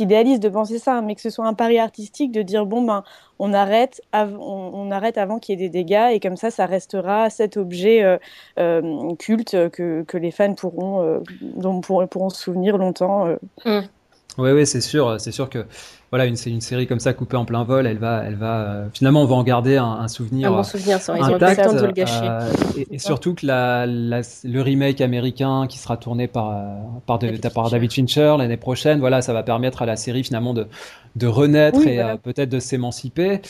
idéaliste 0.00 0.42
de 0.42 0.48
penser 0.48 0.78
ça, 0.78 0.96
hein, 0.96 1.02
mais 1.02 1.14
que 1.14 1.20
ce 1.20 1.30
soit 1.30 1.46
un 1.46 1.54
pari 1.54 1.78
artistique 1.78 2.32
de 2.32 2.42
dire 2.42 2.66
bon 2.66 2.82
ben 2.82 3.04
on 3.38 3.52
arrête, 3.52 4.02
on, 4.12 4.90
arrête 4.90 5.18
avant 5.18 5.38
qu'il 5.38 5.58
y 5.58 5.64
ait 5.64 5.68
des 5.68 5.84
dégâts 5.84 6.10
et 6.12 6.20
comme 6.20 6.36
ça, 6.36 6.50
ça 6.50 6.66
restera 6.66 7.30
cet 7.30 7.56
objet 7.56 8.02
euh, 8.02 8.18
euh, 8.58 9.14
culte 9.16 9.70
que, 9.70 10.04
les 10.16 10.30
fans 10.32 10.54
pourront, 10.54 11.22
dont 11.40 11.80
pourront, 11.80 12.30
se 12.30 12.42
souvenir 12.42 12.78
longtemps. 12.78 13.28
Mmh. 13.64 13.80
Oui, 14.36 14.66
c'est 14.66 14.80
sûr, 14.80 15.16
c'est 15.18 15.32
sûr 15.32 15.48
que 15.48 15.64
voilà, 16.10 16.24
une, 16.24 16.36
une 16.46 16.60
série 16.62 16.86
comme 16.86 17.00
ça 17.00 17.12
coupée 17.12 17.36
en 17.36 17.44
plein 17.44 17.64
vol, 17.64 17.86
elle 17.86 17.98
va, 17.98 18.22
elle 18.24 18.36
va, 18.36 18.60
euh, 18.60 18.88
finalement, 18.94 19.22
on 19.22 19.26
va 19.26 19.34
en 19.34 19.42
garder 19.42 19.76
un, 19.76 19.84
un 19.84 20.08
souvenir. 20.08 20.50
Un 20.50 20.56
bon 20.56 20.62
souvenir, 20.62 21.00
ça, 21.00 21.14
ils 21.18 21.22
ont 21.22 21.38
pas 21.38 21.50
le 21.50 21.56
temps 21.56 21.74
de 21.74 21.84
le 21.84 21.92
gâcher. 21.92 22.22
Euh, 22.22 22.50
et, 22.90 22.98
surtout 22.98 23.34
que 23.34 23.44
la, 23.44 23.84
la, 23.84 24.22
le 24.44 24.62
remake 24.62 25.02
américain 25.02 25.66
qui 25.68 25.78
sera 25.78 25.98
tourné 25.98 26.26
par, 26.26 26.50
euh, 26.50 27.18
de, 27.18 27.48
par 27.48 27.70
David 27.70 27.92
Fincher 27.92 28.36
l'année 28.38 28.56
prochaine, 28.56 29.00
voilà, 29.00 29.20
ça 29.20 29.34
va 29.34 29.42
permettre 29.42 29.82
à 29.82 29.86
la 29.86 29.96
série 29.96 30.24
finalement 30.24 30.54
de, 30.54 30.66
de 31.16 31.26
renaître 31.26 31.86
et 31.86 32.00
peut-être 32.22 32.48
de 32.48 32.60
s'émanciper. 32.60 33.42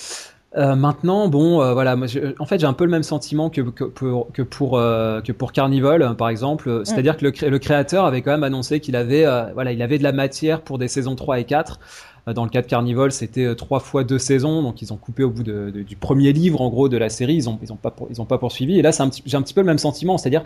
Euh, 0.57 0.75
maintenant, 0.77 1.29
bon, 1.29 1.61
euh, 1.61 1.75
voilà, 1.75 1.95
moi, 1.95 2.07
en 2.39 2.47
fait, 2.47 2.59
j'ai 2.59 2.67
un 2.67 2.73
peu 2.73 2.85
le 2.85 2.91
même 2.91 3.03
sentiment 3.03 3.51
que, 3.51 3.61
que 3.61 3.85
pour 3.85 4.33
que 4.33 4.43
pour, 4.43 4.79
euh, 4.79 5.21
que 5.21 5.33
pour 5.33 5.53
Carnival, 5.53 6.17
par 6.17 6.31
exemple. 6.31 6.83
C'est-à-dire 6.85 7.17
que 7.19 7.27
le, 7.27 7.51
le, 7.51 7.59
créateur 7.59 8.07
avait 8.07 8.23
quand 8.23 8.31
même 8.31 8.45
annoncé 8.45 8.81
qu'il 8.81 8.97
avait, 8.97 9.27
voilà, 9.53 9.73
il 9.73 9.83
avait 9.83 9.99
de 9.99 10.03
la 10.03 10.13
matière 10.13 10.63
pour 10.63 10.79
des 10.79 10.89
saisons 10.89 11.17
3 11.17 11.41
et 11.41 11.45
4. 11.45 11.79
Dans 12.35 12.45
le 12.45 12.51
cas 12.51 12.61
de 12.61 12.67
Carnival, 12.67 13.11
c'était 13.11 13.55
trois 13.55 13.81
fois 13.81 14.05
deux 14.05 14.19
saisons, 14.19 14.63
donc 14.63 14.83
ils 14.83 14.93
ont 14.93 14.99
coupé 14.99 15.25
au 15.25 15.31
bout 15.31 15.43
de, 15.43 15.71
du 15.71 15.97
premier 15.97 16.35
livre, 16.35 16.61
en 16.61 16.69
gros, 16.69 16.91
de 16.91 16.99
la 16.99 17.09
série. 17.09 17.35
Ils 17.35 17.49
ont, 17.49 17.59
ils 17.63 17.73
ont 17.73 17.77
pas, 17.77 17.95
ils 18.11 18.21
ont 18.21 18.27
pas 18.27 18.37
poursuivi. 18.37 18.79
Et 18.79 18.83
là, 18.83 18.93
c'est 18.93 19.03
un 19.03 19.09
petit, 19.09 19.23
j'ai 19.25 19.37
un 19.39 19.41
petit 19.41 19.55
peu 19.55 19.63
le 19.63 19.67
même 19.67 19.79
sentiment, 19.79 20.19
c'est-à-dire 20.19 20.43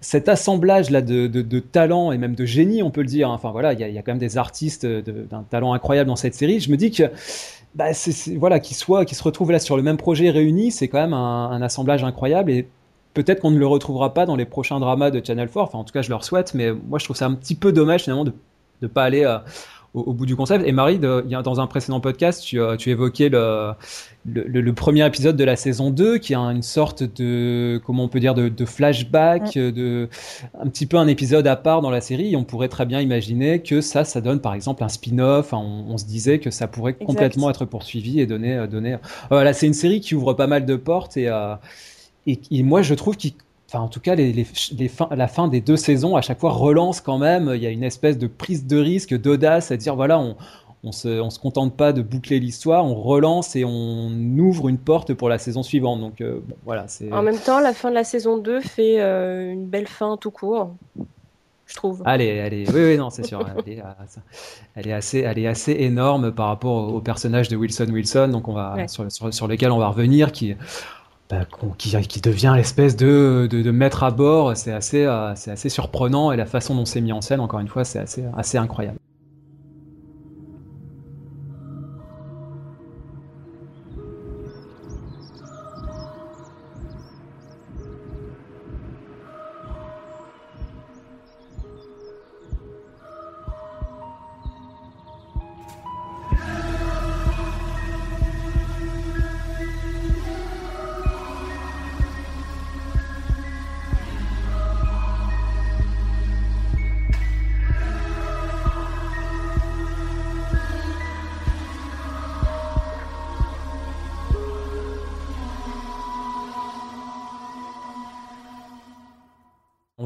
cet 0.00 0.30
assemblage 0.30 0.88
là 0.88 1.02
de, 1.02 1.26
de, 1.26 1.42
de 1.42 1.58
talent 1.60 2.10
et 2.10 2.16
même 2.16 2.34
de 2.34 2.46
génie, 2.46 2.82
on 2.82 2.90
peut 2.90 3.02
le 3.02 3.06
dire. 3.06 3.30
Hein. 3.30 3.34
Enfin 3.34 3.50
voilà, 3.50 3.74
il 3.74 3.80
y 3.80 3.84
a, 3.84 3.88
y 3.88 3.98
a, 3.98 4.02
quand 4.02 4.12
même 4.12 4.18
des 4.18 4.38
artistes 4.38 4.86
d'un 4.86 5.42
talent 5.42 5.74
incroyable 5.74 6.08
dans 6.08 6.16
cette 6.16 6.34
série. 6.34 6.58
Je 6.60 6.70
me 6.70 6.78
dis 6.78 6.90
que 6.90 7.04
bah, 7.76 7.90
voilà, 8.36 8.58
qu'ils 8.58 8.76
soient, 8.76 9.04
qu'ils 9.04 9.18
se 9.18 9.22
retrouvent 9.22 9.52
là 9.52 9.58
sur 9.58 9.76
le 9.76 9.82
même 9.82 9.98
projet 9.98 10.30
réuni, 10.30 10.72
c'est 10.72 10.88
quand 10.88 10.98
même 10.98 11.12
un, 11.12 11.50
un, 11.50 11.60
assemblage 11.60 12.02
incroyable 12.04 12.50
et 12.50 12.66
peut-être 13.12 13.40
qu'on 13.40 13.50
ne 13.50 13.58
le 13.58 13.66
retrouvera 13.66 14.14
pas 14.14 14.24
dans 14.24 14.34
les 14.34 14.46
prochains 14.46 14.80
dramas 14.80 15.10
de 15.10 15.22
Channel 15.24 15.48
4. 15.48 15.58
Enfin, 15.58 15.78
en 15.78 15.84
tout 15.84 15.92
cas, 15.92 16.00
je 16.00 16.08
leur 16.08 16.24
souhaite, 16.24 16.54
mais 16.54 16.72
moi, 16.72 16.98
je 16.98 17.04
trouve 17.04 17.16
ça 17.16 17.26
un 17.26 17.34
petit 17.34 17.54
peu 17.54 17.72
dommage 17.72 18.04
finalement 18.04 18.24
de 18.24 18.32
ne 18.80 18.86
pas 18.86 19.04
aller 19.04 19.24
euh, 19.24 19.38
au, 19.96 20.12
bout 20.12 20.26
du 20.26 20.36
concept. 20.36 20.66
Et 20.66 20.72
Marie, 20.72 20.98
de, 20.98 21.24
dans 21.42 21.60
un 21.60 21.66
précédent 21.66 22.00
podcast, 22.00 22.42
tu, 22.42 22.60
euh, 22.60 22.76
tu 22.76 22.90
évoquais 22.90 23.28
le, 23.28 23.72
le, 24.26 24.60
le, 24.60 24.72
premier 24.72 25.06
épisode 25.06 25.36
de 25.36 25.44
la 25.44 25.56
saison 25.56 25.90
2, 25.90 26.18
qui 26.18 26.34
a 26.34 26.38
une 26.38 26.62
sorte 26.62 27.02
de, 27.02 27.80
comment 27.84 28.04
on 28.04 28.08
peut 28.08 28.20
dire, 28.20 28.34
de, 28.34 28.48
de 28.48 28.64
flashback, 28.64 29.54
de, 29.54 30.08
un 30.60 30.68
petit 30.68 30.86
peu 30.86 30.98
un 30.98 31.08
épisode 31.08 31.46
à 31.46 31.56
part 31.56 31.80
dans 31.80 31.90
la 31.90 32.02
série. 32.02 32.32
Et 32.32 32.36
on 32.36 32.44
pourrait 32.44 32.68
très 32.68 32.84
bien 32.84 33.00
imaginer 33.00 33.62
que 33.62 33.80
ça, 33.80 34.04
ça 34.04 34.20
donne 34.20 34.40
par 34.40 34.54
exemple 34.54 34.84
un 34.84 34.88
spin-off. 34.88 35.52
on, 35.52 35.86
on, 35.88 35.96
se 35.96 36.04
disait 36.04 36.38
que 36.38 36.50
ça 36.50 36.68
pourrait 36.68 36.94
complètement 36.94 37.48
être 37.48 37.64
poursuivi 37.64 38.20
et 38.20 38.26
donner, 38.26 38.56
euh, 38.56 38.66
donner. 38.66 38.98
Voilà, 39.30 39.54
c'est 39.54 39.66
une 39.66 39.74
série 39.74 40.00
qui 40.00 40.14
ouvre 40.14 40.34
pas 40.34 40.46
mal 40.46 40.66
de 40.66 40.76
portes 40.76 41.16
et, 41.16 41.28
euh, 41.28 41.54
et, 42.26 42.38
et 42.50 42.62
moi 42.62 42.82
je 42.82 42.94
trouve 42.94 43.16
qu'il 43.16 43.32
enfin 43.76 43.84
en 43.84 43.88
tout 43.88 44.00
cas 44.00 44.14
les, 44.14 44.32
les, 44.32 44.46
les 44.78 44.88
fins, 44.88 45.08
la 45.14 45.28
fin 45.28 45.48
des 45.48 45.60
deux 45.60 45.76
saisons 45.76 46.16
à 46.16 46.22
chaque 46.22 46.40
fois 46.40 46.52
relance 46.52 47.00
quand 47.00 47.18
même 47.18 47.52
il 47.54 47.62
y 47.62 47.66
a 47.66 47.70
une 47.70 47.84
espèce 47.84 48.18
de 48.18 48.26
prise 48.26 48.66
de 48.66 48.78
risque 48.78 49.14
d'audace 49.14 49.70
à 49.70 49.76
dire 49.76 49.96
voilà 49.96 50.18
on 50.18 50.36
on 50.86 50.92
se, 50.92 51.20
on 51.20 51.30
se 51.30 51.38
contente 51.38 51.76
pas 51.76 51.92
de 51.92 52.00
boucler 52.00 52.38
l'histoire, 52.38 52.84
on 52.84 52.94
relance 52.94 53.56
et 53.56 53.64
on 53.64 54.08
ouvre 54.38 54.68
une 54.68 54.78
porte 54.78 55.14
pour 55.14 55.28
la 55.28 55.38
saison 55.38 55.64
suivante. 55.64 56.00
Donc 56.00 56.20
euh, 56.20 56.40
bon, 56.46 56.54
voilà, 56.64 56.86
c'est. 56.86 57.12
En 57.12 57.22
même 57.22 57.38
temps, 57.38 57.58
la 57.58 57.72
fin 57.72 57.90
de 57.90 57.94
la 57.94 58.04
saison 58.04 58.38
2 58.38 58.60
fait 58.60 59.00
euh, 59.00 59.52
une 59.52 59.66
belle 59.66 59.88
fin 59.88 60.16
tout 60.16 60.30
court. 60.30 60.70
Je 61.66 61.74
trouve. 61.74 62.02
Allez, 62.04 62.38
allez, 62.38 62.64
oui, 62.68 62.80
oui, 62.80 62.96
non, 62.96 63.10
c'est 63.10 63.24
sûr. 63.26 63.44
elle, 63.66 63.72
est, 63.72 63.82
elle, 64.76 64.86
est, 64.86 64.92
assez, 64.92 65.18
elle 65.18 65.38
est 65.40 65.48
assez 65.48 65.72
énorme 65.72 66.30
par 66.30 66.46
rapport 66.46 66.94
au 66.94 67.00
personnage 67.00 67.48
de 67.48 67.56
Wilson 67.56 67.88
Wilson, 67.90 68.28
donc 68.28 68.46
on 68.46 68.52
va 68.52 68.86
sur, 68.86 69.10
sur, 69.10 69.34
sur 69.34 69.48
lequel 69.48 69.72
on 69.72 69.78
va 69.78 69.88
revenir, 69.88 70.30
qui 70.30 70.54
bah, 71.28 71.46
qui, 71.78 72.20
devient 72.20 72.54
l'espèce 72.56 72.96
de, 72.96 73.48
de, 73.50 73.70
maître 73.70 74.02
à 74.02 74.10
bord. 74.10 74.56
C'est 74.56 74.72
assez, 74.72 75.04
euh, 75.04 75.32
assez 75.32 75.68
surprenant 75.68 76.32
et 76.32 76.36
la 76.36 76.46
façon 76.46 76.74
dont 76.74 76.84
c'est 76.84 77.00
mis 77.00 77.12
en 77.12 77.20
scène, 77.20 77.40
encore 77.40 77.60
une 77.60 77.68
fois, 77.68 77.84
c'est 77.84 78.04
assez 78.36 78.58
incroyable. 78.58 78.98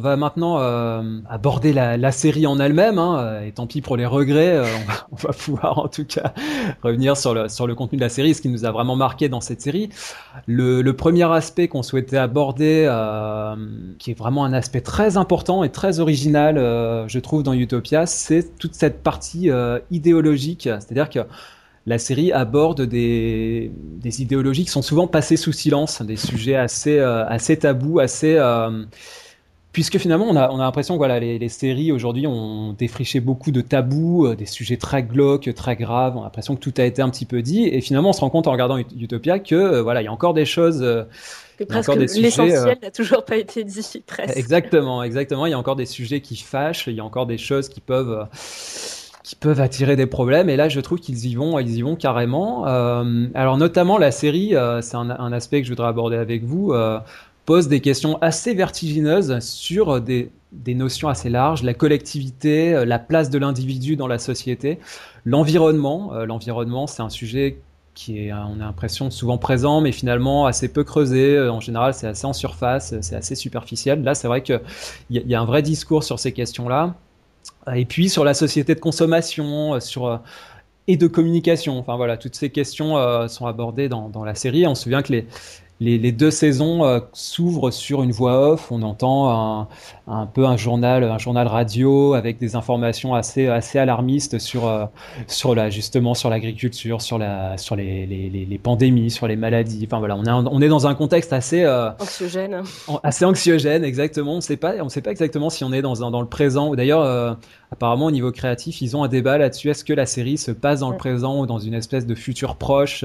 On 0.00 0.02
va 0.02 0.16
maintenant 0.16 0.59
euh, 0.61 1.02
aborder 1.28 1.75
la, 1.75 2.11
série 2.11 2.47
en 2.47 2.59
elle-même, 2.59 2.99
hein, 2.99 3.42
et 3.47 3.52
tant 3.52 3.66
pis 3.66 3.83
pour 3.83 3.99
les 3.99 4.07
regrets, 4.07 4.57
euh, 4.57 4.64
on, 5.12 5.16
va, 5.16 5.28
pouvoir 5.38 5.78
en 5.78 5.88
tout 5.88 6.07
cas 6.07 6.33
revenir 6.83 7.19
sur 7.19 7.35
le, 7.35 7.75
contenu 7.75 7.99
de 7.99 8.02
la 8.02 8.09
série, 8.09 8.33
ce 8.33 8.40
qui 8.40 8.49
nous 8.49 8.64
a 8.64 8.71
vraiment 8.71 8.97
marqué 8.97 9.28
dans 9.28 9.42
cette 9.42 9.61
série. 9.61 9.90
Le, 10.47 10.90
premier 10.92 11.30
aspect 11.30 11.69
qu'on 11.69 11.83
souhaitait 11.83 12.16
aborder, 12.16 12.87
euh, 12.88 13.54
qui 13.99 14.12
est 14.12 14.19
vraiment 14.19 14.47
un 14.47 14.54
aspect 14.54 14.80
très 14.80 15.19
important 15.19 15.64
et 15.64 15.69
très 15.69 16.00
original, 16.00 16.54
je 17.07 17.19
trouve, 17.19 17.42
dans 17.42 17.52
Utopia, 17.52 18.07
c'est 18.07 18.57
toute 18.57 18.75
cette 18.75 19.02
partie 19.02 19.50
idéologique, 19.90 20.62
c'est-à-dire 20.62 21.11
que 21.11 21.19
la 21.85 21.99
série 21.99 22.33
aborde 22.33 22.80
des, 22.80 23.71
idéologies 24.02 24.64
qui 24.64 24.71
sont 24.71 24.80
souvent 24.80 25.09
passées 25.09 25.37
sous 25.37 25.52
silence, 25.52 26.00
des 26.00 26.16
sujets 26.16 26.57
assez 26.57 27.59
tabous, 27.59 27.99
assez 27.99 28.38
Puisque 29.72 29.98
finalement, 29.98 30.26
on 30.28 30.34
a, 30.34 30.50
on 30.50 30.58
a 30.58 30.64
l'impression 30.64 30.94
que 30.94 30.98
voilà, 30.98 31.20
les, 31.20 31.38
les 31.38 31.48
séries 31.48 31.92
aujourd'hui 31.92 32.26
ont 32.26 32.72
défriché 32.72 33.20
beaucoup 33.20 33.52
de 33.52 33.60
tabous, 33.60 34.26
euh, 34.26 34.34
des 34.34 34.46
sujets 34.46 34.76
très 34.76 35.04
glauques, 35.04 35.54
très 35.54 35.76
graves. 35.76 36.16
On 36.16 36.22
a 36.22 36.24
l'impression 36.24 36.56
que 36.56 36.60
tout 36.60 36.74
a 36.78 36.82
été 36.82 37.02
un 37.02 37.08
petit 37.08 37.24
peu 37.24 37.40
dit. 37.40 37.68
Et 37.68 37.80
finalement, 37.80 38.08
on 38.10 38.12
se 38.12 38.20
rend 38.20 38.30
compte 38.30 38.48
en 38.48 38.52
regardant 38.52 38.78
Utopia 38.78 39.38
que 39.38 39.54
euh, 39.54 39.82
voilà, 39.82 40.02
il 40.02 40.06
y 40.06 40.08
a 40.08 40.12
encore 40.12 40.34
des 40.34 40.44
choses. 40.44 40.82
Euh, 40.82 41.04
que 41.56 41.62
presque 41.62 41.94
l'essentiel 41.94 42.78
n'a 42.82 42.90
toujours 42.90 43.24
pas 43.24 43.36
été 43.36 43.62
dit, 43.62 44.02
presque. 44.06 44.36
Exactement, 44.36 45.04
exactement. 45.04 45.46
Il 45.46 45.50
y 45.50 45.54
a 45.54 45.58
encore 45.58 45.76
des 45.76 45.86
sujets 45.86 46.20
qui 46.20 46.36
fâchent. 46.36 46.88
Il 46.88 46.94
y 46.94 47.00
a 47.00 47.04
encore 47.04 47.26
des 47.26 47.38
choses 47.38 47.68
qui 47.68 47.80
peuvent 47.80 48.26
qui 49.22 49.36
peuvent 49.36 49.60
attirer 49.60 49.94
des 49.94 50.06
problèmes. 50.06 50.50
Et 50.50 50.56
là, 50.56 50.68
je 50.68 50.80
trouve 50.80 50.98
qu'ils 50.98 51.26
y 51.26 51.36
vont, 51.36 51.60
ils 51.60 51.76
y 51.76 51.82
vont 51.82 51.94
carrément. 51.94 52.64
alors 52.64 53.58
notamment 53.58 53.98
la 53.98 54.10
série, 54.10 54.54
c'est 54.80 54.96
un, 54.96 55.10
un, 55.10 55.32
aspect 55.32 55.60
que 55.60 55.66
je 55.66 55.70
voudrais 55.70 55.86
aborder 55.86 56.16
avec 56.16 56.42
vous 56.42 56.72
pose 57.44 57.68
des 57.68 57.80
questions 57.80 58.18
assez 58.20 58.54
vertigineuses 58.54 59.40
sur 59.40 60.00
des, 60.00 60.30
notions 60.68 61.09
assez 61.09 61.28
larges, 61.28 61.62
la 61.62 61.75
collectivité, 61.75 62.75
euh, 62.75 62.85
la 62.85 62.99
place 62.99 63.30
de 63.30 63.38
l'individu 63.38 63.97
dans 63.97 64.06
la 64.06 64.18
société, 64.18 64.78
l'environnement. 65.25 66.14
Euh, 66.14 66.26
l'environnement, 66.26 66.87
c'est 66.87 67.02
un 67.02 67.09
sujet 67.09 67.59
qui 67.94 68.26
est, 68.26 68.32
on 68.32 68.61
a 68.61 68.64
l'impression, 68.64 69.11
souvent 69.11 69.37
présent, 69.37 69.80
mais 69.80 69.92
finalement 69.92 70.47
assez 70.47 70.68
peu 70.73 70.85
creusé. 70.85 71.37
Euh, 71.37 71.52
en 71.52 71.61
général, 71.61 71.94
c'est 71.94 72.06
assez 72.06 72.26
en 72.26 72.32
surface, 72.32 72.94
c'est 73.00 73.16
assez 73.16 73.35
superficiel. 73.35 74.02
Là, 74.02 74.14
c'est 74.14 74.28
vrai 74.28 74.42
qu'il 74.42 74.61
y, 75.11 75.18
y, 75.18 75.35
a 75.35 75.40
un 75.40 75.44
vrai 75.44 75.62
discours 75.62 76.04
sur 76.04 76.18
ces 76.18 76.32
questions-là. 76.32 76.94
Et 77.75 77.85
puis 77.85 78.09
sur 78.09 78.25
la 78.25 78.35
société 78.35 78.75
de 78.75 78.80
consommation, 78.80 79.80
sur 79.80 80.20
et 80.87 80.97
de 80.97 81.06
communication. 81.06 81.78
Enfin 81.78 81.97
voilà, 81.97 82.16
toutes 82.16 82.35
ces 82.35 82.50
questions 82.50 82.97
sont 83.28 83.47
abordées 83.47 83.88
dans, 83.88 84.25
la 84.25 84.35
série. 84.35 84.66
On 84.66 84.75
se 84.75 84.85
souvient 84.85 85.02
que 85.02 85.12
les, 85.12 85.26
les, 85.80 86.12
deux 86.12 86.30
saisons 86.30 86.84
euh, 86.84 87.00
s'ouvrent 87.14 87.70
sur 87.70 88.02
une 88.02 88.12
voix 88.12 88.52
off. 88.52 88.70
On 88.70 88.82
entend 88.82 89.66
un, 90.06 90.26
peu 90.26 90.44
un 90.44 90.56
journal, 90.58 91.04
un 91.04 91.18
journal 91.18 91.46
radio 91.46 92.12
avec 92.12 92.38
des 92.38 92.54
informations 92.54 93.14
assez, 93.14 93.46
assez 93.46 93.78
alarmistes 93.78 94.38
sur, 94.38 94.68
euh, 94.68 94.84
sur 95.26 95.54
la, 95.54 95.70
justement 95.70 96.12
sur 96.14 96.28
l'agriculture, 96.28 97.00
sur, 97.00 97.18
la, 97.18 97.56
sur 97.56 97.76
les, 97.76 98.06
les, 98.06 98.58
pandémies, 98.58 99.10
sur 99.10 99.26
les 99.26 99.37
maladies. 99.37 99.87
Enfin 99.87 100.00
voilà, 100.00 100.16
on 100.16 100.25
est, 100.25 100.30
on 100.30 100.60
est 100.60 100.68
dans 100.68 100.87
un 100.87 100.94
contexte 100.94 101.32
assez 101.32 101.64
euh, 101.64 101.90
anxiogène. 101.99 102.62
Assez 103.02 103.25
anxiogène, 103.25 103.82
exactement. 103.82 104.34
On 104.34 104.37
ne 104.37 104.40
sait 104.42 104.58
pas, 104.58 104.75
on 104.82 104.90
sait 104.90 105.02
pas 105.02 105.10
exactement 105.10 105.49
si 105.49 105.64
on 105.64 105.72
est 105.72 105.82
dans, 105.82 105.94
dans 105.94 106.20
le 106.20 106.28
présent. 106.28 106.75
D'ailleurs, 106.75 107.38
apparemment 107.72 108.06
au 108.06 108.10
niveau 108.10 108.32
créatif, 108.32 108.82
ils 108.82 108.96
ont 108.99 109.02
un 109.02 109.08
débat 109.08 109.38
là-dessus. 109.38 109.70
Est-ce 109.70 109.84
que 109.84 109.94
la 109.94 110.04
série 110.04 110.37
se 110.37 110.50
passe 110.50 110.80
dans 110.80 110.90
le 110.90 110.99
présent 110.99 111.40
ou 111.40 111.46
dans 111.46 111.58
une 111.58 111.75
espèce 111.75 112.04
de 112.04 112.14
futur 112.14 112.56
proche 112.56 113.02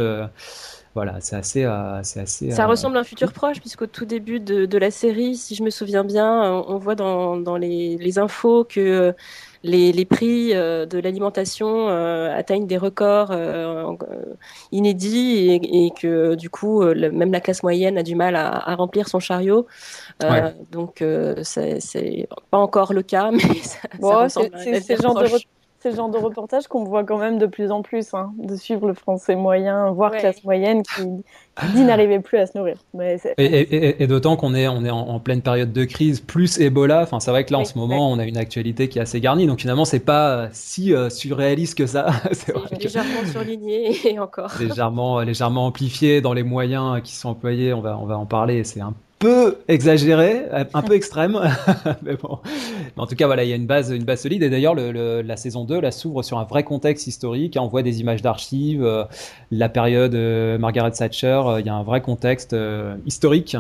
voilà, 0.96 1.16
c'est 1.20 1.36
assez, 1.36 1.66
euh, 1.66 2.02
c'est 2.04 2.22
assez. 2.22 2.52
Ça 2.52 2.64
euh, 2.64 2.68
ressemble 2.68 2.96
à 2.96 3.02
un 3.02 3.04
futur 3.04 3.34
proche, 3.34 3.60
puisqu'au 3.60 3.86
tout 3.86 4.06
début 4.06 4.40
de, 4.40 4.78
la 4.78 4.92
série, 4.92 5.36
si 5.36 5.54
je 5.54 5.62
me 5.62 5.70
souviens 5.70 6.06
bien, 6.06 6.64
on, 6.68 6.78
voit 6.78 6.96
dans, 6.96 7.58
les, 7.58 8.18
infos 8.18 8.64
que 8.64 9.14
les, 9.62 10.06
prix 10.06 10.54
euh, 10.54 10.86
de 10.86 10.98
l'alimentation 10.98 11.90
atteignent 11.90 12.66
des 12.66 12.78
records 12.78 13.36
inédits 14.72 15.60
et, 15.62 15.92
que 15.92 16.36
du 16.36 16.50
coup, 16.50 16.82
même 16.86 17.34
la 17.34 17.42
classe 17.42 17.62
moyenne 17.62 17.98
a 17.98 18.04
du 18.04 18.16
mal 18.16 18.38
à, 18.38 18.74
remplir 18.76 19.10
son 19.10 19.20
chariot. 19.20 19.68
Donc, 20.72 21.04
c'est 21.44 22.30
pas 22.52 22.58
encore 22.58 22.94
le 22.94 23.02
cas, 23.02 23.32
mais 23.34 23.40
ça, 23.64 23.80
ressemble 24.00 24.50
à 24.54 24.60
un 24.60 24.96
genre 24.96 25.22
de 25.22 25.28
c'est 25.86 25.92
le 25.92 25.98
genre 25.98 26.10
de 26.10 26.18
reportage 26.18 26.66
qu'on 26.66 26.84
voit 26.84 27.04
quand 27.04 27.20
même 27.20 27.38
de 27.38 27.46
plus 27.46 27.70
en 27.70 27.84
plus, 27.84 28.16
hein, 28.16 28.34
de 28.40 28.56
suivre 28.56 28.88
le 28.88 28.96
français 28.96 29.36
moyen, 29.36 29.92
voire 29.92 30.14
classe 30.14 30.44
moyenne 30.44 30.82
qui, 30.82 31.04
dit 31.76 31.84
n'arrivait 31.84 32.22
plus 32.22 32.40
à 32.40 32.48
se 32.48 32.58
nourrir. 32.58 32.78
et, 33.38 34.08
d'autant 34.08 34.36
qu'on 34.36 34.56
est, 34.56 34.68
on 34.68 34.84
est 34.84 34.90
en, 34.90 35.20
pleine 35.20 35.44
période 35.44 35.72
de 35.72 35.84
crise, 35.84 36.22
plus 36.22 36.60
Ebola. 36.60 37.04
Enfin, 37.04 37.20
c'est 37.20 37.30
vrai 37.30 37.46
que 37.46 37.54
là, 37.54 37.60
en 37.60 37.66
ce 37.66 37.78
moment, 37.78 38.12
on 38.12 38.18
a 38.18 38.26
une 38.26 38.38
actualité 38.38 38.90
qui 38.90 38.98
est 38.98 39.04
assez 39.04 39.22
garnie. 39.22 39.46
Donc 39.46 39.60
finalement, 39.60 39.86
c'est 39.86 40.00
pas 40.00 40.50
si 40.54 40.92
euh, 40.92 41.12
surréaliste 41.12 41.78
que 41.78 41.86
ça. 41.86 42.08
c'est 42.32 42.56
légèrement 42.82 43.24
surligné 43.32 43.96
et 44.10 44.18
encore. 44.18 44.54
légèrement, 44.60 45.20
légèrement 45.20 45.68
amplifié 45.68 46.20
dans 46.20 46.34
les 46.34 46.42
moyens 46.42 47.00
qui 47.04 47.14
sont 47.14 47.30
employés. 47.30 47.76
On 47.76 47.82
va, 47.82 47.96
on 48.02 48.08
va 48.08 48.18
en 48.18 48.26
parler. 48.26 48.64
C'est 48.64 48.82
un 48.82 48.96
peu 49.20 49.58
exagéré, 49.68 50.44
un 50.74 50.82
peu 50.82 50.94
extrême, 50.94 51.40
mais 52.04 52.16
bon. 52.16 52.40
en 52.98 53.08
tout 53.08 53.16
cas, 53.16 53.26
voilà, 53.28 53.44
il 53.44 53.50
y 53.50 53.54
a 53.54 53.56
une 53.56 53.66
base, 53.66 53.94
solide. 54.18 54.44
Et 54.44 54.50
d'ailleurs, 54.50 54.76
la 54.76 55.38
saison 55.38 55.64
2 55.64 55.80
la 55.80 55.92
s'ouvre 55.92 56.24
sur 56.24 56.38
un 56.38 56.44
vrai 56.44 56.64
contexte 56.64 57.08
historique. 57.08 57.58
On 57.60 57.68
voit 57.68 57.84
des 57.84 58.02
images 58.02 58.22
d'archives, 58.22 58.84
euh, 58.84 59.06
la 59.52 59.70
période 59.70 60.16
euh, 60.16 60.58
Margaret 60.58 60.92
Thatcher. 60.92 61.42
Euh, 61.46 61.60
il 61.60 61.66
y 61.66 61.70
a 61.70 61.76
un 61.76 61.84
vrai 61.84 62.02
contexte 62.02 62.56
historique 63.06 63.58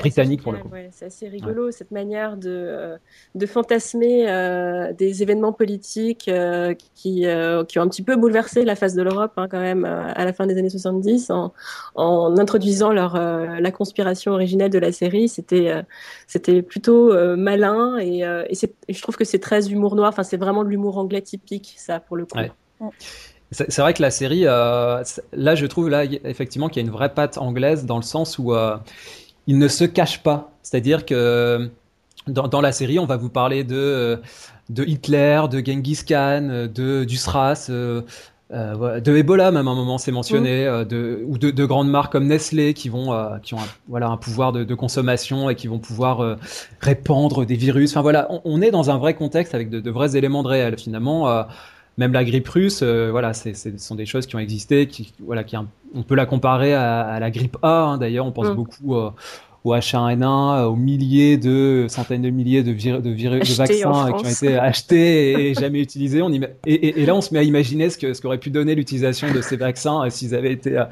britannique 0.00 0.42
pour 0.42 0.52
le 0.52 0.58
coup. 0.58 0.70
c'est 0.90 1.06
assez 1.06 1.28
rigolo 1.28 1.70
cette 1.70 1.90
manière 1.90 2.36
de, 2.36 2.50
euh, 2.50 2.96
de 3.34 3.46
fantasmer 3.46 4.28
euh, 4.28 4.92
des 4.92 5.22
événements 5.22 5.52
politiques 5.52 6.28
euh, 6.28 6.74
qui, 6.94 7.26
qui 7.68 7.78
ont 7.78 7.82
un 7.82 7.88
petit 7.88 8.02
peu 8.02 8.16
bouleversé 8.16 8.64
la 8.64 8.76
face 8.76 8.94
de 8.94 9.02
l'Europe 9.02 9.32
hein, 9.36 9.48
quand 9.48 9.60
même 9.60 9.84
à 9.84 10.24
la 10.24 10.32
fin 10.32 10.46
des 10.46 10.58
années 10.58 10.70
70 10.70 11.30
en, 11.30 11.52
en 11.94 12.38
introduisant 12.38 12.92
leur, 12.92 13.16
la 13.16 13.70
conspiration 13.70 14.32
originelle 14.32 14.70
de 14.70 14.78
la 14.78 14.92
série. 14.92 15.28
C'était 15.28 15.72
c'était 16.26 16.62
plutôt 16.62 17.12
malin 17.36 17.98
et, 17.98 18.20
et, 18.20 18.54
je 18.92 19.02
trouve 19.02 19.16
que 19.16 19.24
c'est 19.24 19.38
très 19.38 19.70
humour 19.70 19.96
noir. 19.96 20.08
Enfin, 20.10 20.22
c'est 20.22 20.36
vraiment 20.36 20.64
de 20.64 20.68
l'humour 20.68 20.98
anglais 20.98 21.22
typique, 21.22 21.74
ça 21.76 22.00
pour 22.00 22.16
le 22.16 22.26
coup. 22.26 22.38
C'est 23.52 23.78
vrai 23.78 23.94
que 23.94 24.02
la 24.02 24.10
série, 24.10 24.42
là, 24.42 25.02
je 25.54 25.66
trouve 25.66 25.88
là 25.88 26.04
effectivement 26.04 26.68
qu'il 26.68 26.82
y 26.82 26.84
a 26.84 26.86
une 26.86 26.92
vraie 26.92 27.12
patte 27.12 27.38
anglaise 27.38 27.84
dans 27.84 27.96
le 27.96 28.02
sens 28.02 28.38
où 28.38 28.54
il 29.50 29.58
ne 29.58 29.66
se 29.66 29.82
cache 29.82 30.22
pas. 30.22 30.52
C'est-à-dire 30.62 31.04
que 31.04 31.68
dans, 32.28 32.60
la 32.60 32.70
série, 32.70 33.00
on 33.00 33.06
va 33.06 33.16
vous 33.16 33.30
parler 33.30 33.64
de, 33.64 34.20
de 34.68 34.84
Hitler, 34.84 35.42
de 35.50 35.58
Genghis 35.58 36.02
Khan, 36.06 36.68
de, 36.72 37.02
du 37.02 37.16
SRAS, 37.16 37.66
euh, 37.68 38.02
euh, 38.52 39.00
de 39.00 39.16
Ebola 39.16 39.50
même 39.50 39.66
à 39.66 39.72
un 39.72 39.74
moment 39.74 39.98
c'est 39.98 40.12
mentionné, 40.12 40.66
euh, 40.66 40.84
de, 40.84 41.24
ou 41.26 41.36
de, 41.36 41.64
grandes 41.64 41.90
marques 41.90 42.12
comme 42.12 42.28
Nestlé 42.28 42.74
qui 42.74 42.88
vont 42.88 43.10
qui 43.42 43.54
ont 43.54 43.58
un, 43.58 43.68
voilà 43.88 44.06
un 44.06 44.16
pouvoir 44.16 44.52
de, 44.52 44.74
consommation 44.74 45.50
et 45.50 45.56
qui 45.56 45.66
vont 45.66 45.80
pouvoir 45.80 46.36
répandre 46.80 47.44
des 47.44 47.56
virus. 47.56 47.90
Enfin 47.90 48.02
voilà, 48.02 48.28
on, 48.44 48.62
est 48.62 48.70
dans 48.70 48.88
un 48.88 48.98
vrai 48.98 49.14
contexte 49.14 49.56
avec 49.56 49.68
de, 49.68 49.90
vrais 49.90 50.16
éléments 50.16 50.44
de 50.44 50.48
réel 50.48 50.78
finalement. 50.78 51.44
même 51.98 52.12
la 52.12 52.24
grippe 52.24 52.48
russe, 52.48 52.84
voilà, 52.84 53.34
ce 53.34 53.52
sont 53.78 53.96
des 53.96 54.06
choses 54.06 54.26
qui 54.26 54.36
ont 54.36 54.40
existé, 54.40 54.86
qui 54.86 55.12
voilà, 55.26 55.42
qui 55.42 55.56
on 55.94 56.02
peut 56.02 56.14
la 56.14 56.26
comparer 56.26 56.74
à, 56.74 57.18
la 57.20 57.30
grippe 57.30 57.56
A. 57.62 57.82
Hein. 57.82 57.98
D'ailleurs, 57.98 58.26
on 58.26 58.32
pense 58.32 58.48
mm. 58.48 58.54
beaucoup 58.54 58.96
euh, 58.96 59.10
au 59.64 59.74
H1N1, 59.74 60.64
aux 60.64 60.76
milliers 60.76 61.36
de 61.36 61.86
centaines 61.88 62.22
de 62.22 62.30
milliers 62.30 62.62
de, 62.62 62.72
de, 62.72 63.56
vaccins 63.56 63.66
qui 63.66 63.84
ont 63.84 64.30
été 64.30 64.56
achetés 64.58 65.50
et, 65.50 65.54
jamais 65.54 65.80
utilisés. 65.80 66.22
On 66.22 66.30
et, 66.66 67.06
là, 67.06 67.14
on 67.14 67.20
se 67.20 67.34
met 67.34 67.40
à 67.40 67.42
imaginer 67.42 67.90
ce 67.90 67.98
que 67.98 68.14
ce 68.14 68.22
qu'aurait 68.22 68.38
pu 68.38 68.50
donner 68.50 68.74
l'utilisation 68.74 69.32
de 69.32 69.40
ces 69.40 69.56
vaccins 69.56 70.06
euh, 70.06 70.10
s'ils 70.10 70.34
avaient 70.34 70.52
été 70.52 70.82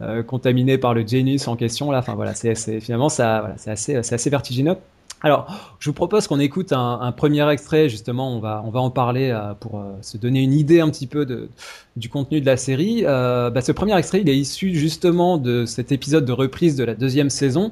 euh, 0.00 0.22
contaminés 0.22 0.78
par 0.78 0.94
le 0.94 1.06
Janus 1.06 1.48
en 1.48 1.56
question. 1.56 1.90
Là, 1.90 1.98
enfin 1.98 2.14
voilà, 2.14 2.34
c'est 2.34 2.80
finalement 2.80 3.08
ça, 3.08 3.40
voilà, 3.40 3.54
c'est 3.56 3.70
assez, 3.70 4.02
c'est 4.02 4.14
assez 4.14 4.30
vertigineux. 4.30 4.76
Alors, 5.24 5.76
je 5.78 5.88
vous 5.88 5.94
propose 5.94 6.26
qu'on 6.26 6.40
écoute 6.40 6.72
un, 6.72 7.12
premier 7.12 7.48
extrait, 7.50 7.88
justement, 7.88 8.36
on 8.36 8.40
va, 8.40 8.62
on 8.66 8.70
va 8.70 8.80
en 8.80 8.90
parler 8.90 9.30
euh, 9.30 9.54
pour 9.54 9.78
euh, 9.78 9.92
se 10.00 10.16
donner 10.16 10.42
une 10.42 10.52
idée 10.52 10.80
un 10.80 10.90
petit 10.90 11.06
peu 11.06 11.24
de, 11.24 11.48
du 11.96 12.08
contenu 12.08 12.40
de 12.40 12.46
la 12.46 12.56
série. 12.56 13.04
Euh, 13.06 13.48
bah, 13.48 13.60
ce 13.60 13.70
premier 13.70 13.96
extrait, 13.96 14.20
il 14.20 14.28
est 14.28 14.36
issu 14.36 14.74
justement 14.74 15.38
de 15.38 15.64
cet 15.64 15.92
épisode 15.92 16.24
de 16.24 16.32
reprise 16.32 16.74
de 16.74 16.82
la 16.82 16.94
deuxième 16.94 17.30
saison. 17.30 17.70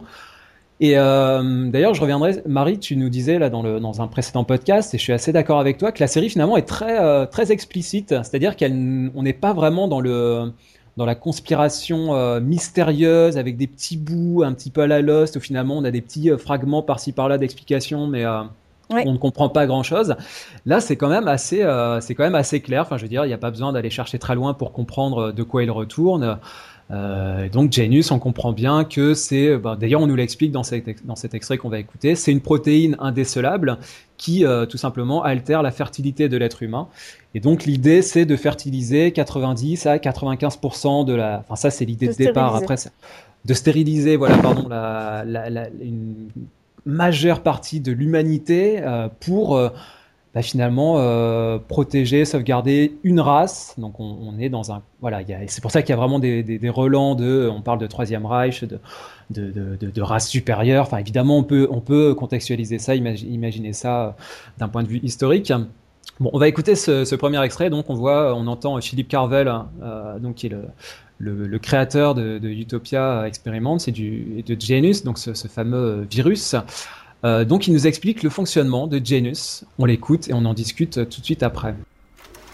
Et 0.82 0.94
d'ailleurs, 0.94 1.92
je 1.92 2.00
reviendrai, 2.00 2.40
Marie, 2.46 2.78
tu 2.78 2.96
nous 2.96 3.10
disais 3.10 3.38
là 3.38 3.50
dans, 3.50 3.60
le, 3.60 3.80
dans 3.80 4.00
un 4.00 4.06
précédent 4.06 4.44
podcast, 4.44 4.94
et 4.94 4.96
je 4.96 5.02
suis 5.02 5.12
assez 5.12 5.30
d'accord 5.30 5.60
avec 5.60 5.76
toi, 5.76 5.92
que 5.92 6.00
la 6.00 6.06
série 6.06 6.30
finalement 6.30 6.56
est 6.56 6.66
très, 6.66 7.26
très 7.26 7.52
explicite, 7.52 8.08
c'est-à-dire 8.08 8.56
qu'on 8.56 9.22
n'est 9.22 9.34
pas 9.34 9.52
vraiment 9.52 9.88
dans 9.88 10.00
le 10.00 10.54
dans 10.96 11.06
la 11.06 11.14
conspiration 11.14 12.14
euh, 12.14 12.40
mystérieuse 12.40 13.38
avec 13.38 13.56
des 13.56 13.66
petits 13.66 13.96
bouts 13.96 14.42
un 14.44 14.52
petit 14.52 14.70
peu 14.70 14.82
à 14.82 14.86
la 14.86 15.00
Lost 15.00 15.36
où 15.36 15.40
finalement 15.40 15.76
on 15.78 15.84
a 15.84 15.90
des 15.90 16.00
petits 16.00 16.30
euh, 16.30 16.38
fragments 16.38 16.82
par-ci 16.82 17.12
par-là 17.12 17.38
d'explications 17.38 18.06
mais 18.06 18.24
euh, 18.24 18.42
on 18.90 19.12
ne 19.12 19.18
comprend 19.18 19.48
pas 19.48 19.66
grand-chose. 19.66 20.16
Là, 20.66 20.80
c'est 20.80 20.96
quand 20.96 21.08
même 21.08 21.28
assez 21.28 21.64
c'est 22.00 22.16
quand 22.16 22.24
même 22.24 22.34
assez 22.34 22.60
clair. 22.60 22.82
Enfin, 22.82 22.96
je 22.96 23.02
veux 23.02 23.08
dire, 23.08 23.24
il 23.24 23.28
n'y 23.28 23.34
a 23.34 23.38
pas 23.38 23.52
besoin 23.52 23.72
d'aller 23.72 23.88
chercher 23.88 24.18
très 24.18 24.34
loin 24.34 24.52
pour 24.52 24.72
comprendre 24.72 25.30
de 25.30 25.42
quoi 25.44 25.62
il 25.62 25.70
retourne. 25.70 26.38
Euh, 26.90 27.48
donc 27.48 27.72
Janus, 27.72 28.10
on 28.10 28.18
comprend 28.18 28.52
bien 28.52 28.84
que 28.84 29.14
c'est, 29.14 29.56
bah, 29.56 29.76
d'ailleurs 29.80 30.00
on 30.00 30.06
nous 30.06 30.16
l'explique 30.16 30.50
dans 30.50 30.62
cet, 30.62 31.06
dans 31.06 31.16
cet 31.16 31.34
extrait 31.34 31.56
qu'on 31.56 31.68
va 31.68 31.78
écouter, 31.78 32.14
c'est 32.14 32.32
une 32.32 32.40
protéine 32.40 32.96
indécelable 32.98 33.78
qui 34.16 34.44
euh, 34.44 34.66
tout 34.66 34.76
simplement 34.76 35.22
altère 35.22 35.62
la 35.62 35.70
fertilité 35.70 36.28
de 36.28 36.36
l'être 36.36 36.62
humain. 36.62 36.88
Et 37.34 37.40
donc 37.40 37.64
l'idée 37.64 38.02
c'est 38.02 38.24
de 38.24 38.36
fertiliser 38.36 39.12
90 39.12 39.86
à 39.86 39.98
95% 39.98 41.04
de 41.04 41.14
la, 41.14 41.44
enfin 41.46 41.56
ça 41.56 41.70
c'est 41.70 41.84
l'idée 41.84 42.08
de, 42.08 42.14
départ. 42.14 42.56
Après, 42.56 42.76
de 43.44 43.54
stériliser, 43.54 44.16
voilà, 44.16 44.36
pardon, 44.36 44.68
la, 44.68 45.24
la, 45.24 45.48
la, 45.48 45.68
une 45.80 46.28
majeure 46.84 47.40
partie 47.42 47.80
de 47.80 47.92
l'humanité 47.92 48.80
euh, 48.82 49.08
pour 49.20 49.56
euh, 49.56 49.70
bah, 50.32 50.42
finalement 50.42 50.94
euh, 50.98 51.58
protéger, 51.58 52.24
sauvegarder 52.24 52.96
une 53.02 53.18
race. 53.18 53.74
Donc 53.78 53.98
on, 53.98 54.38
est 54.38 54.48
dans 54.48 54.70
un 54.70 54.82
voilà, 55.00 55.22
c'est 55.48 55.60
pour 55.60 55.72
ça 55.72 55.82
qu'il 55.82 55.90
y 55.90 55.92
a 55.92 55.96
vraiment 55.96 56.20
des, 56.20 56.60
relents 56.72 57.16
de, 57.16 57.48
on 57.52 57.62
parle 57.62 57.78
de 57.80 57.88
troisième 57.88 58.26
Reich, 58.26 58.62
de, 58.62 58.78
de, 59.30 59.76
de, 59.76 60.02
race 60.02 60.28
supérieure. 60.28 60.84
Enfin 60.84 60.98
évidemment 60.98 61.38
on 61.38 61.42
peut 61.42 61.66
on 61.70 61.80
peut 61.80 62.14
contextualiser 62.14 62.78
ça, 62.78 62.94
imaginer 62.94 63.72
ça 63.72 64.04
euh, 64.04 64.10
d'un 64.58 64.68
point 64.68 64.84
de 64.84 64.88
vue 64.88 65.00
historique. 65.02 65.52
Bon, 66.20 66.30
on 66.32 66.38
va 66.38 66.46
écouter 66.46 66.76
ce, 66.76 67.14
premier 67.16 67.42
extrait. 67.42 67.68
Donc 67.68 67.90
on 67.90 67.94
voit, 67.94 68.34
on 68.36 68.46
entend 68.46 68.80
Philippe 68.80 69.08
Carvel, 69.08 69.52
euh, 69.82 70.18
donc 70.20 70.36
qui 70.36 70.46
est 70.46 70.52
le, 71.18 71.58
créateur 71.58 72.14
de, 72.14 72.38
Utopia 72.48 73.26
Experiment, 73.26 73.80
c'est 73.80 73.90
du 73.90 74.44
de 74.46 74.60
Janus, 74.60 75.02
donc 75.02 75.18
ce 75.18 75.48
fameux 75.48 76.06
virus. 76.08 76.54
Euh, 77.24 77.44
donc 77.44 77.66
il 77.66 77.74
nous 77.74 77.86
explique 77.86 78.22
le 78.22 78.30
fonctionnement 78.30 78.86
de 78.86 79.00
Janus. 79.02 79.64
On 79.78 79.84
l'écoute 79.84 80.28
et 80.28 80.32
on 80.32 80.44
en 80.44 80.54
discute 80.54 81.08
tout 81.08 81.20
de 81.20 81.24
suite 81.24 81.42
après. 81.42 81.74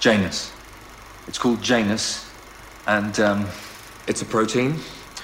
Janus. 0.01 0.51
It's 1.29 1.39
called 1.39 1.63
Janus, 1.63 2.25
and 2.87 3.19
um, 3.19 3.47
it's 4.07 4.23
a 4.23 4.25
protein, 4.25 4.75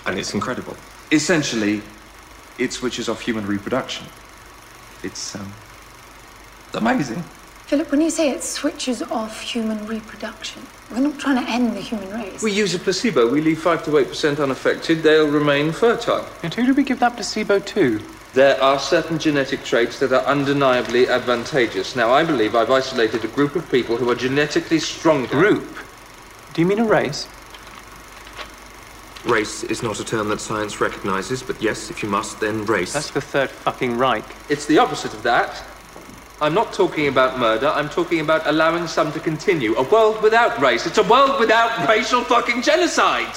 and 0.05 0.17
it's 0.17 0.35
incredible. 0.35 0.75
Essentially, 1.13 1.81
it 2.59 2.73
switches 2.73 3.09
off 3.09 3.21
human 3.21 3.47
reproduction. 3.47 4.07
It's 5.05 5.37
um, 5.37 5.53
amazing. 6.75 7.23
Philip, 7.67 7.91
when 7.91 8.01
you 8.01 8.11
say 8.11 8.31
it 8.31 8.43
switches 8.43 9.03
off 9.11 9.41
human 9.41 9.87
reproduction, 9.87 10.63
we're 10.91 11.01
not 11.01 11.19
trying 11.19 11.43
to 11.43 11.51
end 11.51 11.77
the 11.77 11.81
human 11.81 12.11
race. 12.11 12.43
We 12.43 12.53
use 12.53 12.75
a 12.75 12.79
placebo. 12.79 13.31
We 13.31 13.41
leave 13.41 13.61
5 13.61 13.85
to 13.85 13.91
8% 13.93 14.43
unaffected. 14.43 15.03
They'll 15.03 15.31
remain 15.31 15.73
fertile. 15.73 16.27
And 16.43 16.53
who 16.53 16.67
do 16.67 16.75
we 16.75 16.83
give 16.83 16.99
that 17.01 17.15
placebo 17.15 17.61
to? 17.61 18.01
There 18.35 18.59
are 18.63 18.79
certain 18.79 19.19
genetic 19.19 19.63
traits 19.63 19.99
that 19.99 20.11
are 20.11 20.25
undeniably 20.25 21.07
advantageous. 21.07 21.95
Now, 21.95 22.13
I 22.13 22.25
believe 22.25 22.55
I've 22.55 22.71
isolated 22.71 23.25
a 23.27 23.29
group 23.29 23.57
of 23.57 23.71
people 23.71 23.99
who 23.99 24.11
are 24.11 24.15
genetically 24.15 24.79
stronger. 24.79 25.29
Group? 25.29 25.77
Do 26.55 26.63
you 26.63 26.67
mean 26.67 26.79
a 26.79 26.85
race? 26.85 27.29
Race 29.27 29.65
is 29.65 29.83
not 29.83 30.01
a 30.01 30.05
term 30.05 30.31
that 30.31 30.41
science 30.41 30.81
recognizes, 30.81 31.43
but 31.43 31.61
yes, 31.61 31.91
if 31.91 32.03
you 32.03 32.09
must, 32.09 32.41
then 32.41 32.65
race. 32.65 32.95
That's 32.95 33.11
the 33.11 33.21
third 33.21 33.51
fucking 33.51 33.99
Reich. 33.99 34.25
It's 34.49 34.65
the 34.65 34.79
opposite 34.79 35.13
of 35.13 35.23
that. 35.25 35.63
I'm 36.41 36.55
not 36.55 36.73
talking 36.73 37.09
about 37.09 37.39
murder, 37.39 37.69
I'm 37.69 37.89
talking 37.89 38.21
about 38.21 38.47
allowing 38.47 38.87
some 38.87 39.13
to 39.13 39.21
continue. 39.21 39.77
A 39.77 39.83
world 39.83 40.23
without 40.23 40.59
race. 40.59 40.87
It's 40.87 40.99
a 40.99 41.05
world 41.05 41.39
without 41.39 41.87
racial 41.87 42.23
fucking 42.23 42.63
genocide! 42.63 43.37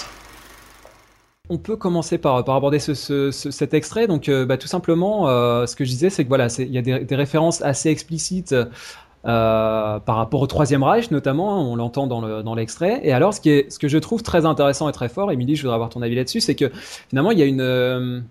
On 1.50 1.58
peut 1.58 1.76
commencer 1.76 2.18
par, 2.18 2.38
aborder 2.38 2.80
ce, 2.80 2.94
ce, 2.94 3.32
ce, 3.32 3.52
cet 3.52 3.74
extrait. 3.74 4.08
Donc, 4.08 4.30
euh, 4.30 4.46
bah, 4.46 4.58
tout 4.58 4.68
simplement, 4.68 5.28
euh, 5.28 5.66
ce 5.66 5.76
que 5.76 5.86
je 5.86 5.90
disais, 5.90 6.10
c'est 6.10 6.24
que 6.24 6.30
voilà, 6.30 6.48
il 6.58 6.72
y 6.72 6.78
a 6.78 6.82
des, 6.82 7.16
références 7.16 7.62
assez 7.62 7.90
explicites 7.90 8.54
euh, 8.54 10.00
par 10.00 10.16
rapport 10.16 10.42
au 10.42 10.48
Troisième 10.48 10.84
Reich, 10.84 11.12
notamment. 11.12 11.56
Hein, 11.56 11.66
on 11.68 11.76
l'entend 11.76 12.08
dans 12.08 12.56
l'extrait. 12.56 13.00
Le, 13.02 13.08
et 13.08 13.14
alors, 13.14 13.34
ce, 13.34 13.40
que 13.40 13.88
je 13.88 13.98
trouve 13.98 14.24
très 14.24 14.46
intéressant 14.46 14.90
et 14.90 14.92
très 14.92 15.10
fort, 15.10 15.32
Émilie, 15.32 15.56
je 15.56 15.62
voudrais 15.62 15.76
avoir 15.76 15.90
ton 15.90 16.02
avis 16.02 16.16
là-dessus, 16.16 16.42
c'est 16.42 16.56
que 16.56 16.72
finalement, 17.10 17.32
il 17.32 17.40
y 17.40 17.44
a 17.44 17.46
une 17.46 18.24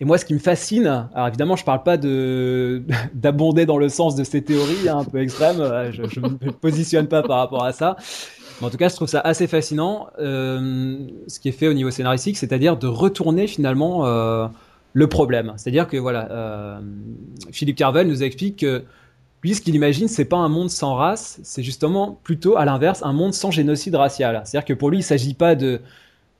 et 0.00 0.04
moi, 0.04 0.18
ce 0.18 0.24
qui 0.24 0.34
me 0.34 0.40
fascine, 0.40 1.08
alors 1.14 1.28
évidemment, 1.28 1.54
je 1.54 1.64
parle 1.64 1.82
pas 1.84 1.96
de 1.96 2.82
d'abonder 3.14 3.66
dans 3.66 3.78
le 3.78 3.88
sens 3.88 4.16
de 4.16 4.24
ces 4.24 4.42
théories 4.42 4.88
hein, 4.88 4.98
un 4.98 5.04
peu 5.04 5.22
extrêmes. 5.22 5.62
Je, 5.92 6.02
je 6.08 6.20
me 6.20 6.50
positionne 6.50 7.06
pas 7.06 7.22
par 7.22 7.38
rapport 7.38 7.64
à 7.64 7.72
ça. 7.72 7.96
En 8.62 8.70
tout 8.70 8.76
cas, 8.76 8.88
je 8.88 8.94
trouve 8.94 9.08
ça 9.08 9.20
assez 9.20 9.46
fascinant, 9.46 10.08
euh, 10.18 10.98
ce 11.26 11.40
qui 11.40 11.48
est 11.48 11.52
fait 11.52 11.68
au 11.68 11.74
niveau 11.74 11.90
scénaristique, 11.90 12.36
c'est-à-dire 12.36 12.76
de 12.76 12.86
retourner 12.86 13.46
finalement 13.46 14.06
euh, 14.06 14.46
le 14.94 15.06
problème. 15.08 15.52
C'est-à-dire 15.56 15.88
que 15.88 15.96
voilà, 15.96 16.30
euh, 16.30 16.80
Philippe 17.52 17.76
Carvel 17.76 18.06
nous 18.06 18.22
explique 18.22 18.60
que 18.60 18.84
lui, 19.42 19.54
ce 19.54 19.60
qu'il 19.60 19.74
imagine, 19.74 20.08
c'est 20.08 20.24
pas 20.24 20.38
un 20.38 20.48
monde 20.48 20.70
sans 20.70 20.94
race, 20.94 21.38
c'est 21.42 21.62
justement 21.62 22.18
plutôt 22.24 22.56
à 22.56 22.64
l'inverse 22.64 23.02
un 23.04 23.12
monde 23.12 23.34
sans 23.34 23.50
génocide 23.50 23.94
racial. 23.94 24.42
C'est-à-dire 24.44 24.66
que 24.66 24.74
pour 24.74 24.90
lui, 24.90 24.98
il 24.98 25.04
s'agit 25.04 25.34
pas 25.34 25.54
de 25.54 25.80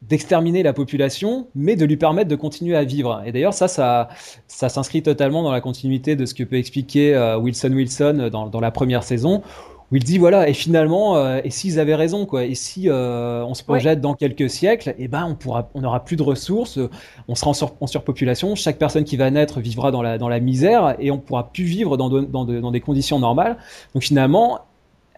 d'exterminer 0.03 0.63
la 0.63 0.75
population, 0.75 1.49
mais 1.55 1.75
de 1.75 1.87
lui 1.87 1.97
permettre 1.97 2.29
de 2.29 2.37
continuer 2.37 2.77
à 2.77 2.85
vivre. 2.85 3.23
Et 3.25 3.33
d'ailleurs, 3.33 3.55
ça, 3.55 3.67
ça, 3.67 4.69
s'inscrit 4.69 5.03
totalement 5.03 5.43
dans 5.43 5.51
la 5.51 5.63
continuité 5.63 6.17
de 6.17 6.27
ce 6.27 6.35
que 6.35 6.45
peut 6.45 6.57
expliquer 6.57 7.17
Wilson 7.41 7.73
Wilson 7.73 8.29
dans 8.31 8.61
la 8.61 8.71
première 8.71 9.03
saison, 9.03 9.43
où 9.91 9.97
il 9.97 10.05
dit 10.05 10.19
voilà 10.19 10.49
et 10.49 10.55
finalement 10.55 11.17
euh, 11.17 11.41
et 11.45 11.51
s'ils 11.51 11.79
avaient 11.79 11.95
raison 11.95 12.27
quoi 12.27 12.45
et 12.45 12.55
si 12.55 12.89
euh, 12.89 13.45
on 13.45 13.55
se 13.55 13.63
projette 13.63 13.99
ouais. 13.99 14.01
dans 14.01 14.15
quelques 14.15 14.51
siècles 14.51 14.91
et 14.91 15.05
eh 15.05 15.09
ben 15.09 15.25
on 15.25 15.35
pourra 15.35 15.69
on 15.75 15.81
n'aura 15.81 16.05
plus 16.05 16.17
de 16.17 16.23
ressources 16.23 16.79
on 17.29 17.35
sera 17.35 17.51
en, 17.51 17.55
sur, 17.55 17.75
en, 17.81 17.87
surpopulation 17.87 18.55
chaque 18.55 18.79
personne 18.79 19.05
qui 19.05 19.17
va 19.17 19.31
naître 19.31 19.61
vivra 19.61 19.91
dans 19.91 20.03
la 20.03 20.19
dans 20.19 20.29
la 20.29 20.41
misère 20.41 20.97
et 20.99 21.11
on 21.11 21.19
pourra 21.19 21.51
plus 21.51 21.65
vivre 21.65 21.97
dans 21.97 22.09
de, 22.09 22.21
dans, 22.23 22.45
de, 22.45 22.61
dans 22.61 22.71
des 22.71 22.81
conditions 22.81 23.19
normales 23.19 23.57
donc 23.95 24.03
finalement 24.03 24.61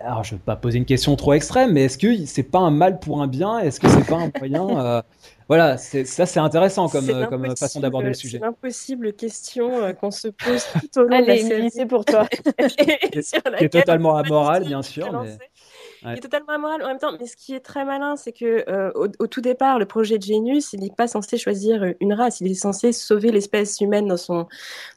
alors 0.00 0.24
je 0.24 0.34
vais 0.34 0.40
pas 0.40 0.56
poser 0.56 0.78
une 0.78 0.84
question 0.84 1.16
trop 1.16 1.32
extrême, 1.32 1.72
mais 1.72 1.84
est-ce 1.84 1.98
que 1.98 2.24
c'est 2.24 2.44
pas 2.44 2.60
un 2.60 2.70
mal 2.70 3.00
pour 3.00 3.20
un 3.20 3.26
bien? 3.26 3.58
Est-ce 3.58 3.80
que 3.80 3.88
c'est 3.88 4.06
pas 4.06 4.16
un 4.16 4.30
moyen 4.38 4.78
euh, 4.78 5.02
Voilà, 5.48 5.78
ça 5.78 6.26
c'est 6.26 6.40
intéressant 6.40 6.88
comme, 6.88 7.08
euh, 7.08 7.26
comme 7.26 7.56
façon 7.56 7.80
d'aborder 7.80 8.08
le 8.08 8.14
sujet. 8.14 8.38
C'est 8.38 8.44
l'impossible 8.44 9.14
question 9.14 9.82
euh, 9.82 9.92
qu'on 9.94 10.10
se 10.10 10.28
pose 10.28 10.66
tout 10.74 11.00
au 11.00 11.02
long 11.04 11.16
Allez, 11.16 11.42
de 11.42 11.42
la 11.42 11.48
série. 11.48 11.70
c'est 11.70 11.86
pour 11.86 12.04
toi. 12.04 12.26
qui 13.58 13.64
est 13.64 13.72
totalement 13.72 14.16
amoral, 14.16 14.64
bien 14.64 14.82
sûr. 14.82 15.10
Mais... 15.22 15.38
Ouais. 16.04 16.12
qui 16.12 16.18
est 16.18 16.22
totalement 16.22 16.52
amoral 16.52 16.82
en 16.82 16.88
même 16.88 16.98
temps. 16.98 17.12
Mais 17.18 17.26
ce 17.26 17.36
qui 17.36 17.54
est 17.54 17.60
très 17.60 17.84
malin, 17.84 18.16
c'est 18.16 18.32
que 18.32 18.64
euh, 18.68 18.92
au, 18.94 19.08
au, 19.18 19.26
tout 19.26 19.40
départ, 19.40 19.78
le 19.78 19.86
projet 19.86 20.18
de 20.18 20.22
Genius, 20.22 20.72
il 20.72 20.80
n'est 20.80 20.90
pas 20.90 21.08
censé 21.08 21.38
choisir 21.38 21.94
une 22.00 22.12
race. 22.12 22.40
Il 22.40 22.50
est 22.50 22.54
censé 22.54 22.92
sauver 22.92 23.32
l'espèce 23.32 23.80
humaine 23.80 24.06
dans 24.06 24.16
son 24.16 24.46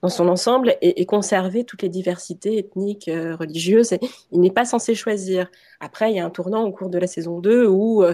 dans 0.02 0.10
son 0.10 0.28
ensemble 0.28 0.76
et, 0.82 1.02
et 1.02 1.06
conserver 1.06 1.64
toutes 1.64 1.82
les 1.82 1.90
diversités 1.90 2.58
ethniques, 2.58 3.08
euh, 3.08 3.36
religieuses. 3.36 3.94
Et 3.94 4.00
il 4.32 4.42
n'est 4.42 4.52
pas 4.52 4.66
censé 4.66 4.96
choisir. 4.96 5.50
Après, 5.80 6.12
il 6.12 6.18
y 6.18 6.20
a 6.20 6.26
un 6.26 6.30
tournant 6.30 6.64
au 6.64 6.72
cours 6.72 6.90
de 6.90 7.00
la 7.00 7.08
saison 7.08 7.40
2 7.40 7.66
où, 7.66 8.04
euh, 8.04 8.14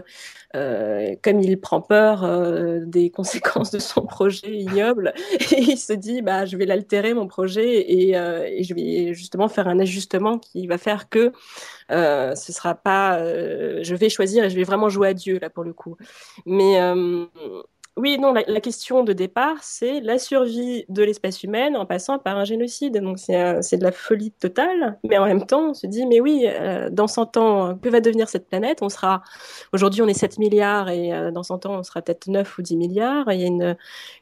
comme 1.22 1.40
il 1.42 1.60
prend 1.60 1.82
peur 1.82 2.24
euh, 2.24 2.82
des 2.86 3.10
conséquences 3.12 3.72
de 3.72 3.80
son 3.80 4.02
projet 4.06 4.50
ignoble, 4.50 5.14
il 5.52 5.78
se 5.78 5.94
dit, 5.94 6.22
bah, 6.22 6.46
je 6.46 6.58
vais 6.58 6.66
l'altérer 6.66 7.14
mon 7.14 7.28
projet 7.28 7.92
et, 7.92 8.18
euh, 8.18 8.48
et, 8.48 8.64
je 8.64 8.74
vais 8.74 9.14
justement 9.14 9.48
faire 9.48 9.68
un 9.68 9.80
ajustement 9.80 10.40
qui 10.40 10.68
va 10.68 10.78
faire 10.78 11.10
que 11.10 11.32
euh, 11.92 12.36
ce 12.36 12.52
sera 12.52 12.76
pas, 12.76 13.20
je 13.20 13.96
vais 13.96 14.10
choisir 14.10 14.46
et 14.46 14.50
je 14.50 14.56
vais 14.56 14.64
vraiment 14.64 14.90
jouer 14.90 15.10
à 15.10 15.14
Dieu 15.14 15.40
là 15.40 15.50
pour 15.50 15.64
le 15.64 15.74
coup. 15.74 15.96
Mais 16.46 16.80
oui, 17.98 18.20
non, 18.20 18.32
la, 18.32 18.62
question 18.62 19.04
de 19.04 19.12
départ, 19.12 19.58
c'est 19.62 20.02
la 20.02 20.20
survie 20.20 20.86
de 20.88 21.02
l'espèce 21.02 21.44
humaine 21.44 21.76
en 21.76 21.86
passant 21.88 22.20
par 22.20 22.38
un 22.38 22.46
génocide. 22.46 23.02
Donc 23.02 23.18
c'est 23.18 23.78
de 23.78 23.84
la 23.84 23.92
folie 23.92 24.32
totale, 24.32 25.00
mais 25.04 25.18
en 25.18 25.26
même 25.26 25.46
temps, 25.46 25.70
on 25.70 25.74
se 25.74 25.88
dit, 25.88 26.06
mais 26.06 26.20
oui, 26.20 26.46
euh, 26.46 26.90
dans 26.92 27.08
100 27.08 27.38
ans, 27.38 27.76
que 27.76 27.90
va 27.90 28.00
devenir 28.00 28.30
cette 28.30 28.48
planète? 28.48 28.84
On 28.84 28.90
sera, 28.90 29.24
aujourd'hui 29.74 30.04
on 30.04 30.08
est 30.08 30.14
7 30.14 30.38
milliards 30.38 30.90
et 30.90 31.12
euh, 31.12 31.32
dans 31.32 31.42
100 31.42 31.66
ans 31.66 31.80
on 31.80 31.84
sera 31.84 32.04
peut-être 32.04 32.28
9 32.28 32.58
ou 32.60 32.62
10 32.62 32.78
milliards. 32.78 33.32
Il 33.32 33.42
y 33.42 33.44
a 33.44 33.48
une, 33.48 33.76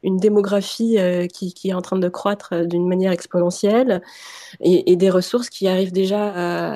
une 0.04 0.18
démographie 0.18 0.98
euh, 0.98 1.28
qui, 1.28 1.54
qui, 1.54 1.70
est 1.70 1.74
en 1.74 1.82
train 1.82 2.00
de 2.00 2.10
croître 2.10 2.66
d'une 2.66 2.88
manière 2.88 3.12
exponentielle 3.12 4.02
et, 4.62 4.96
des 4.96 5.10
ressources 5.10 5.50
qui 5.50 5.68
arrivent 5.68 5.92
déjà 5.92 6.32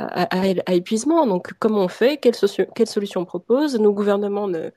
à, 0.10 0.74
épuisement. 0.74 1.26
Donc 1.26 1.54
comment 1.60 1.80
on 1.80 1.88
fait? 1.88 2.18
Quelle, 2.18 2.36
quelle 2.76 2.88
solution 2.88 3.22
on 3.22 3.26
propose? 3.26 3.80
Nos 3.80 3.94
gouvernements 3.94 4.48
ne 4.48 4.72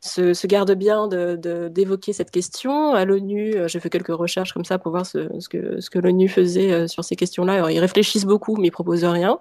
se, 0.00 0.34
se 0.34 0.46
garde 0.46 0.72
bien 0.72 1.08
d'évoquer 1.08 2.12
cette 2.12 2.30
question. 2.30 2.94
À 2.94 3.04
l'ONU, 3.04 3.54
euh, 3.54 3.68
j'ai 3.68 3.80
fait 3.80 3.90
quelques 3.90 4.14
recherches 4.14 4.52
comme 4.52 4.64
ça 4.64 4.78
pour 4.78 4.92
voir 4.92 5.06
ce, 5.06 5.28
que, 5.48 5.98
l'ONU 5.98 6.28
faisait 6.28 6.72
euh, 6.72 6.86
sur 6.86 7.04
ces 7.04 7.16
questions-là. 7.16 7.70
Ils 7.70 7.80
réfléchissent 7.80 8.26
beaucoup, 8.26 8.56
mais 8.56 8.68
ils 8.68 8.72
proposent 8.72 9.04
rien. 9.04 9.38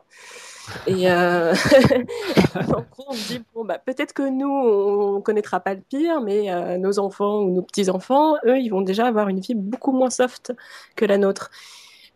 Et 0.85 1.09
euh... 1.09 1.53
en 2.55 2.83
gros, 2.91 3.05
on 3.07 3.13
me 3.13 3.27
dit 3.27 3.41
bon 3.55 3.63
bah 3.63 3.77
peut-être 3.77 4.11
que 4.11 4.27
nous 4.27 4.49
on 4.49 5.21
connaîtra 5.21 5.61
pas 5.61 5.73
le 5.73 5.79
pire, 5.79 6.19
mais 6.19 6.77
nos 6.77 6.99
enfants 6.99 7.39
ou 7.39 7.51
nos 7.51 7.61
petits 7.61 7.89
enfants, 7.89 8.35
eux, 8.45 8.59
ils 8.59 8.67
vont 8.67 8.81
déjà 8.81 9.05
avoir 9.05 9.29
une 9.29 9.39
vie 9.39 9.55
beaucoup 9.55 9.93
moins 9.93 10.09
soft 10.09 10.53
que 10.97 11.05
la 11.05 11.17
nôtre. 11.17 11.51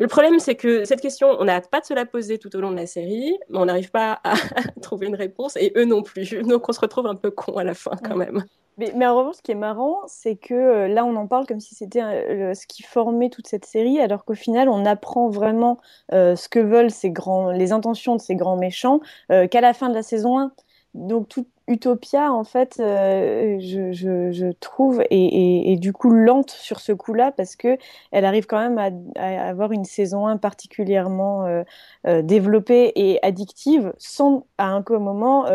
Le 0.01 0.07
problème, 0.07 0.39
c'est 0.39 0.55
que 0.55 0.83
cette 0.83 0.99
question, 0.99 1.27
on 1.39 1.45
n'arrête 1.45 1.69
pas 1.69 1.79
de 1.79 1.85
se 1.85 1.93
la 1.93 2.07
poser 2.07 2.39
tout 2.39 2.55
au 2.55 2.59
long 2.59 2.71
de 2.71 2.75
la 2.75 2.87
série, 2.87 3.37
mais 3.49 3.59
on 3.59 3.65
n'arrive 3.65 3.91
pas 3.91 4.19
à 4.23 4.33
trouver 4.81 5.05
une 5.05 5.15
réponse, 5.15 5.55
et 5.57 5.71
eux 5.77 5.85
non 5.85 6.01
plus. 6.01 6.41
Donc 6.47 6.67
on 6.67 6.71
se 6.71 6.79
retrouve 6.79 7.05
un 7.05 7.13
peu 7.13 7.29
con 7.29 7.57
à 7.57 7.63
la 7.63 7.75
fin 7.75 7.91
quand 8.03 8.15
même. 8.15 8.43
Mais, 8.79 8.91
mais 8.95 9.05
en 9.05 9.15
revanche, 9.15 9.35
ce 9.35 9.41
qui 9.43 9.51
est 9.51 9.55
marrant, 9.55 9.99
c'est 10.07 10.37
que 10.37 10.55
euh, 10.55 10.87
là, 10.87 11.05
on 11.05 11.15
en 11.17 11.27
parle 11.27 11.45
comme 11.45 11.59
si 11.59 11.75
c'était 11.75 12.01
euh, 12.01 12.55
ce 12.55 12.65
qui 12.65 12.81
formait 12.81 13.29
toute 13.29 13.45
cette 13.45 13.65
série, 13.65 13.99
alors 13.99 14.25
qu'au 14.25 14.33
final, 14.33 14.69
on 14.69 14.87
apprend 14.87 15.29
vraiment 15.29 15.77
euh, 16.13 16.35
ce 16.35 16.49
que 16.49 16.57
veulent 16.57 16.89
ces 16.89 17.11
grands, 17.11 17.51
les 17.51 17.71
intentions 17.71 18.15
de 18.15 18.21
ces 18.21 18.35
grands 18.35 18.57
méchants 18.57 19.01
qu'à 19.29 19.61
la 19.61 19.73
fin 19.73 19.87
de 19.89 19.93
la 19.93 20.01
saison 20.01 20.39
1. 20.39 20.51
Donc 20.95 21.29
tout, 21.29 21.45
Utopia, 21.71 22.33
en 22.33 22.43
fait, 22.43 22.77
euh, 22.79 23.57
je, 23.59 24.51
trouve, 24.59 25.01
et, 25.09 25.77
du 25.79 25.93
coup 25.93 26.09
lente 26.11 26.51
sur 26.51 26.79
ce 26.81 26.91
coup-là, 26.91 27.31
parce 27.31 27.55
que 27.55 27.77
elle 28.11 28.25
arrive 28.25 28.45
quand 28.45 28.59
même 28.59 28.77
à, 29.15 29.47
avoir 29.47 29.71
une 29.71 29.85
saison 29.85 30.27
1 30.27 30.37
particulièrement 30.37 31.45
euh, 31.45 31.63
euh, 32.07 32.21
développée 32.21 32.91
et 32.95 33.23
addictive, 33.23 33.93
sans 33.97 34.45
à 34.57 34.67
un 34.67 34.83
moment 34.89 35.45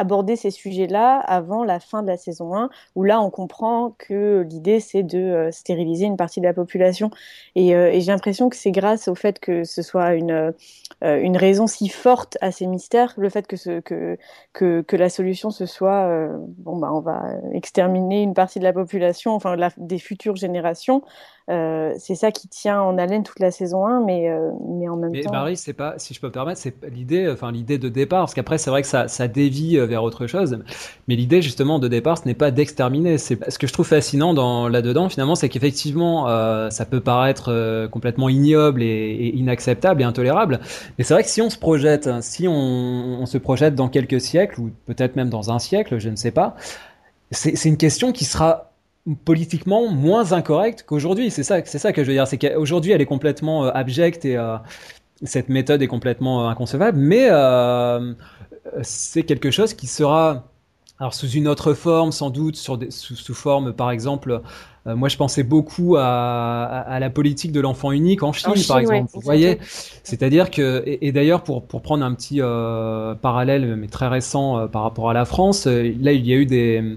aborder 0.00 0.34
ces 0.34 0.50
sujets-là 0.50 1.18
avant 1.18 1.62
la 1.62 1.78
fin 1.78 2.02
de 2.02 2.06
la 2.06 2.16
saison 2.16 2.56
1, 2.56 2.70
où 2.96 3.04
là 3.04 3.20
on 3.20 3.30
comprend 3.30 3.94
que 3.98 4.46
l'idée 4.48 4.80
c'est 4.80 5.02
de 5.02 5.18
euh, 5.18 5.52
stériliser 5.52 6.06
une 6.06 6.16
partie 6.16 6.40
de 6.40 6.46
la 6.46 6.54
population. 6.54 7.10
Et, 7.54 7.76
euh, 7.76 7.92
et 7.92 8.00
j'ai 8.00 8.10
l'impression 8.10 8.48
que 8.48 8.56
c'est 8.56 8.70
grâce 8.70 9.08
au 9.08 9.14
fait 9.14 9.38
que 9.38 9.62
ce 9.64 9.82
soit 9.82 10.14
une, 10.14 10.52
euh, 11.04 11.20
une 11.20 11.36
raison 11.36 11.66
si 11.66 11.88
forte 11.88 12.38
à 12.40 12.50
ces 12.50 12.66
mystères, 12.66 13.12
le 13.18 13.28
fait 13.28 13.46
que, 13.46 13.80
que, 13.80 14.16
que, 14.82 14.96
la 14.96 15.10
solution 15.10 15.50
ce 15.50 15.66
soit, 15.66 16.28
bon 16.58 16.76
bah 16.76 16.90
on 16.92 17.00
va 17.00 17.22
exterminer 17.52 18.22
une 18.22 18.34
partie 18.34 18.58
de 18.58 18.64
la 18.64 18.72
population, 18.72 19.32
enfin 19.34 19.56
des 19.76 19.98
futures 19.98 20.36
générations, 20.36 21.02
euh, 21.50 21.94
c'est 21.98 22.14
ça 22.14 22.30
qui 22.30 22.46
tient 22.46 22.80
en 22.80 22.96
haleine 22.96 23.24
toute 23.24 23.40
la 23.40 23.50
saison 23.50 23.84
1, 23.84 24.04
mais, 24.04 24.30
euh, 24.30 24.50
mais 24.68 24.88
en 24.88 24.96
même 24.96 25.10
mais 25.10 25.22
temps. 25.22 25.32
Marie, 25.32 25.56
c'est 25.56 25.72
pas, 25.72 25.94
si 25.96 26.14
je 26.14 26.20
peux 26.20 26.28
me 26.28 26.32
permettre, 26.32 26.60
c'est 26.60 26.74
l'idée, 26.88 27.28
enfin 27.28 27.50
l'idée 27.50 27.76
de 27.78 27.88
départ, 27.88 28.20
parce 28.20 28.34
qu'après 28.34 28.56
c'est 28.56 28.70
vrai 28.70 28.82
que 28.82 28.88
ça, 28.88 29.08
ça 29.08 29.26
dévie 29.26 29.76
euh, 29.76 29.86
vers 29.86 30.04
autre 30.04 30.28
chose, 30.28 30.58
mais 31.08 31.16
l'idée 31.16 31.42
justement 31.42 31.80
de 31.80 31.88
départ, 31.88 32.18
ce 32.18 32.26
n'est 32.26 32.34
pas 32.34 32.52
d'exterminer. 32.52 33.18
C'est 33.18 33.50
ce 33.50 33.58
que 33.58 33.66
je 33.66 33.72
trouve 33.72 33.86
fascinant 33.86 34.32
dans 34.32 34.68
là-dedans 34.68 35.08
finalement, 35.08 35.34
c'est 35.34 35.48
qu'effectivement, 35.48 36.28
euh, 36.28 36.70
ça 36.70 36.84
peut 36.84 37.00
paraître 37.00 37.88
complètement 37.90 38.28
ignoble 38.28 38.82
et, 38.82 38.86
et, 38.86 39.36
inacceptable 39.36 40.02
et 40.02 40.04
intolérable, 40.04 40.60
mais 40.98 41.04
c'est 41.04 41.14
vrai 41.14 41.24
que 41.24 41.30
si 41.30 41.42
on 41.42 41.50
se 41.50 41.58
projette, 41.58 42.06
hein, 42.06 42.20
si 42.20 42.46
on, 42.46 42.52
on 42.52 43.26
se 43.26 43.38
projette 43.38 43.74
dans 43.74 43.88
quelques 43.88 44.20
siècles 44.20 44.60
ou 44.60 44.70
peut-être 44.86 45.16
même 45.16 45.30
dans 45.30 45.50
un 45.50 45.58
siècle, 45.58 45.98
je 45.98 46.10
ne 46.10 46.16
sais 46.16 46.30
pas, 46.30 46.54
c'est 47.32 47.68
une 47.68 47.76
question 47.76 48.12
qui 48.12 48.24
sera 48.24 48.69
politiquement 49.24 49.88
moins 49.88 50.32
incorrecte 50.32 50.84
qu'aujourd'hui. 50.86 51.30
C'est 51.30 51.42
ça, 51.42 51.64
c'est 51.64 51.78
ça 51.78 51.92
que 51.92 52.02
je 52.02 52.08
veux 52.08 52.14
dire. 52.14 52.26
C'est 52.26 52.38
qu'aujourd'hui, 52.38 52.92
elle 52.92 53.00
est 53.00 53.06
complètement 53.06 53.64
euh, 53.64 53.70
abjecte 53.72 54.24
et 54.24 54.36
euh, 54.36 54.56
cette 55.22 55.48
méthode 55.48 55.82
est 55.82 55.86
complètement 55.86 56.44
euh, 56.46 56.50
inconcevable. 56.50 56.98
Mais 56.98 57.28
c'est 58.82 59.24
quelque 59.24 59.50
chose 59.50 59.74
qui 59.74 59.86
sera, 59.86 60.44
alors 60.98 61.14
sous 61.14 61.28
une 61.28 61.48
autre 61.48 61.72
forme, 61.74 62.12
sans 62.12 62.30
doute, 62.30 62.56
sur 62.56 62.78
des, 62.78 62.90
sous, 62.90 63.16
sous 63.16 63.34
forme, 63.34 63.72
par 63.72 63.90
exemple. 63.90 64.42
Moi, 64.86 65.08
je 65.10 65.18
pensais 65.18 65.42
beaucoup 65.42 65.96
à, 65.96 66.64
à, 66.64 66.80
à 66.80 67.00
la 67.00 67.10
politique 67.10 67.52
de 67.52 67.60
l'enfant 67.60 67.92
unique 67.92 68.22
en 68.22 68.32
Chine, 68.32 68.50
en 68.50 68.54
Chine 68.54 68.66
par 68.66 68.78
exemple. 68.78 69.02
Ouais, 69.02 69.08
Vous 69.12 69.20
voyez, 69.20 69.58
c'est-à-dire 69.60 70.50
que, 70.50 70.82
et, 70.86 71.06
et 71.08 71.12
d'ailleurs, 71.12 71.42
pour, 71.42 71.64
pour 71.66 71.82
prendre 71.82 72.04
un 72.04 72.14
petit 72.14 72.40
parallèle, 73.20 73.76
mais 73.76 73.88
très 73.88 74.08
récent 74.08 74.68
par 74.68 74.82
rapport 74.82 75.10
à 75.10 75.14
la 75.14 75.24
France, 75.24 75.66
là, 75.66 76.12
il 76.12 76.26
y 76.26 76.32
a 76.32 76.36
eu 76.36 76.46
des 76.46 76.96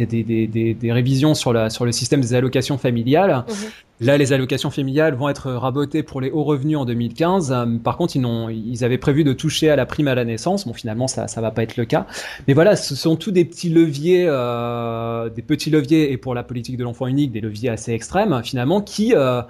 il 0.00 0.04
y 0.04 0.06
a 0.06 0.06
des, 0.06 0.22
des, 0.22 0.46
des, 0.46 0.74
des, 0.74 0.92
révisions 0.92 1.34
sur, 1.34 1.52
la, 1.52 1.68
sur 1.68 1.84
le 1.84 1.92
système 1.92 2.20
des 2.20 2.34
allocations 2.34 2.78
familiales. 2.78 3.44
Mmh. 3.46 3.52
Là, 4.00 4.16
les 4.16 4.32
allocations 4.32 4.70
familiales 4.70 5.14
vont 5.14 5.28
être 5.28 5.52
rabotées 5.52 6.02
pour 6.02 6.22
les 6.22 6.30
hauts 6.30 6.42
revenus 6.42 6.78
en 6.78 6.86
2015. 6.86 7.54
Par 7.84 7.98
contre, 7.98 8.16
ils, 8.16 8.24
ont, 8.24 8.48
ils 8.48 8.82
avaient 8.82 8.96
prévu 8.96 9.24
de 9.24 9.34
toucher 9.34 9.68
à 9.68 9.76
la 9.76 9.84
prime 9.84 10.08
à 10.08 10.14
la 10.14 10.24
naissance. 10.24 10.66
Bon, 10.66 10.72
finalement, 10.72 11.06
ça 11.06 11.28
ça 11.28 11.42
va 11.42 11.50
pas 11.50 11.62
être 11.62 11.76
le 11.76 11.84
cas. 11.84 12.06
Mais 12.48 12.54
voilà, 12.54 12.76
ce 12.76 12.94
sont 12.96 13.16
tous 13.16 13.30
des 13.30 13.44
petits 13.44 13.68
leviers, 13.68 14.24
euh, 14.26 15.28
des 15.28 15.42
petits 15.42 15.68
leviers, 15.68 16.12
et 16.12 16.16
pour 16.16 16.34
la 16.34 16.42
politique 16.42 16.78
de 16.78 16.84
l'enfant 16.84 17.06
unique, 17.08 17.30
des 17.30 17.42
leviers 17.42 17.68
assez 17.68 17.92
extrêmes, 17.92 18.40
finalement, 18.42 18.80
qui 18.80 19.12
euh, 19.14 19.42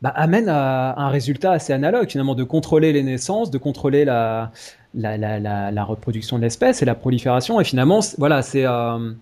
bah, 0.00 0.12
amènent 0.14 0.48
à 0.48 0.94
un 0.96 1.08
résultat 1.08 1.50
assez 1.50 1.72
analogue, 1.72 2.08
finalement, 2.08 2.36
de 2.36 2.44
contrôler 2.44 2.92
les 2.92 3.02
naissances, 3.02 3.50
de 3.50 3.58
contrôler 3.58 4.04
la, 4.04 4.52
la, 4.94 5.16
la, 5.16 5.40
la, 5.40 5.72
la 5.72 5.84
reproduction 5.84 6.36
de 6.36 6.42
l'espèce 6.42 6.82
et 6.82 6.84
la 6.84 6.94
prolifération. 6.94 7.60
Et 7.60 7.64
finalement, 7.64 7.98
voilà, 8.16 8.42
c'est... 8.42 8.64
Euh, 8.64 9.12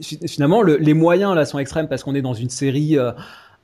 finalement, 0.00 0.62
le, 0.62 0.76
les 0.76 0.94
moyens 0.94 1.34
là 1.34 1.44
sont 1.44 1.58
extrêmes 1.58 1.88
parce 1.88 2.02
qu'on 2.04 2.14
est 2.14 2.22
dans 2.22 2.34
une 2.34 2.50
série 2.50 2.98
euh, 2.98 3.12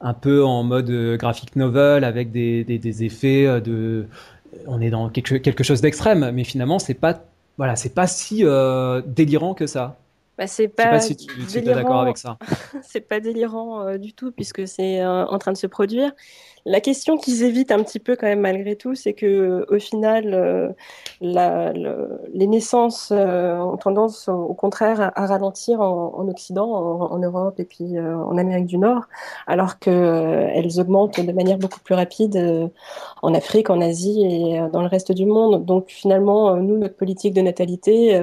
un 0.01 0.15
peu 0.15 0.45
en 0.45 0.63
mode 0.63 0.91
euh, 0.91 1.17
graphic 1.17 1.57
novel 1.57 2.05
avec 2.05 2.33
des, 2.33 2.65
des, 2.65 3.05
effets 3.05 3.47
euh, 3.47 3.61
de, 3.61 4.07
on 4.67 4.81
est 4.81 4.91
dans 4.91 5.11
quelque, 5.11 5.37
quelque 5.37 5.63
chose 5.63 5.81
d'extrême, 5.81 6.31
mais 6.33 6.45
finalement 6.45 6.79
c'est 6.79 6.95
pas, 6.95 7.23
voilà, 7.59 7.77
c'est 7.77 7.95
pas 7.95 8.07
si 8.07 8.45
euh, 8.45 9.03
délirant 9.07 9.55
que 9.55 9.67
ça. 9.67 9.99
Bah, 10.41 10.47
c'est 10.47 10.69
pas, 10.69 10.87
pas 10.87 11.01
si 11.01 11.17
tu, 11.17 11.27
tu 11.47 11.59
es 11.59 11.61
d'accord 11.61 12.01
avec 12.01 12.17
ça. 12.17 12.39
c'est 12.83 13.03
pas 13.03 13.21
délirant 13.21 13.83
euh, 13.83 13.99
du 13.99 14.15
tout 14.15 14.33
puisque 14.33 14.67
c'est 14.67 15.03
euh, 15.03 15.27
en 15.27 15.39
train 15.39 15.53
de 15.53 15.57
se 15.59 15.67
produire. 15.67 16.13
La 16.65 16.81
question 16.81 17.19
qu'ils 17.19 17.43
évitent 17.43 17.73
un 17.73 17.83
petit 17.83 17.99
peu 17.99 18.17
quand 18.17 18.27
même 18.27 18.41
malgré 18.41 18.75
tout, 18.77 18.95
c'est 18.95 19.13
que 19.13 19.67
au 19.69 19.79
final, 19.79 20.33
euh, 20.33 20.71
la, 21.21 21.75
le, 21.75 22.21
les 22.33 22.47
naissances 22.47 23.11
ont 23.13 23.77
tendance 23.77 24.29
au 24.29 24.55
contraire 24.55 25.01
à, 25.01 25.23
à 25.23 25.27
ralentir 25.27 25.81
en, 25.81 26.15
en 26.17 26.29
Occident, 26.29 26.71
en, 26.71 27.13
en, 27.13 27.19
Europe 27.19 27.61
et 27.61 27.65
puis 27.65 27.99
en 27.99 28.37
Amérique 28.39 28.67
du 28.67 28.79
Nord, 28.79 29.09
alors 29.47 29.79
que 29.79 29.91
euh, 29.91 30.49
elles 30.55 30.81
augmentent 30.81 31.21
de 31.21 31.33
manière 31.33 31.59
beaucoup 31.59 31.81
plus 31.81 31.95
rapide 31.95 32.71
en 33.23 33.35
Afrique, 33.35 33.69
en 33.69 33.81
Asie 33.81 34.23
et 34.23 34.61
dans 34.73 34.81
le 34.81 34.89
reste 34.89 35.13
du 35.13 35.27
monde. 35.27 35.65
Donc 35.65 35.87
finalement, 35.89 36.57
nous, 36.57 36.79
notre 36.79 36.97
politique 36.97 37.35
de 37.35 37.43
natalité 37.43 38.23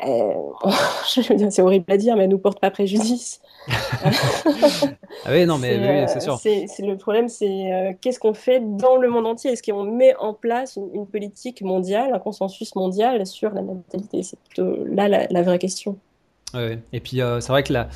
c'est 1.06 1.62
horrible 1.62 1.90
à 1.92 1.96
dire, 1.96 2.16
mais 2.16 2.24
elle 2.24 2.30
nous 2.30 2.38
porte 2.38 2.60
pas 2.60 2.70
préjudice. 2.70 3.40
ah 3.68 5.30
oui, 5.30 5.46
non, 5.46 5.58
mais 5.58 5.76
oui, 5.76 6.08
c'est 6.08 6.20
sûr. 6.20 6.38
C'est, 6.38 6.66
le 6.80 6.96
problème, 6.96 7.28
c'est 7.28 7.72
euh, 7.72 7.92
qu'est-ce 8.00 8.18
qu'on 8.18 8.34
fait 8.34 8.60
dans 8.60 8.96
le 8.96 9.08
monde 9.08 9.26
entier? 9.26 9.52
Est-ce 9.52 9.62
qu'on 9.62 9.84
met 9.84 10.14
en 10.16 10.34
place 10.34 10.76
une, 10.76 10.90
une, 10.94 11.06
politique 11.06 11.62
mondiale, 11.62 12.12
un 12.12 12.18
consensus 12.18 12.74
mondial 12.74 13.24
sur 13.26 13.50
la 13.54 13.62
natalité? 13.62 14.22
C'est 14.22 14.38
plutôt 14.40 14.84
là 14.84 15.08
la, 15.08 15.26
la, 15.28 15.42
vraie 15.42 15.58
question. 15.58 15.96
Ouais, 16.52 16.78
et 16.92 17.00
puis 17.00 17.20
euh, 17.20 17.40
c'est 17.40 17.52
vrai 17.52 17.62
que 17.62 17.72
la, 17.72 17.88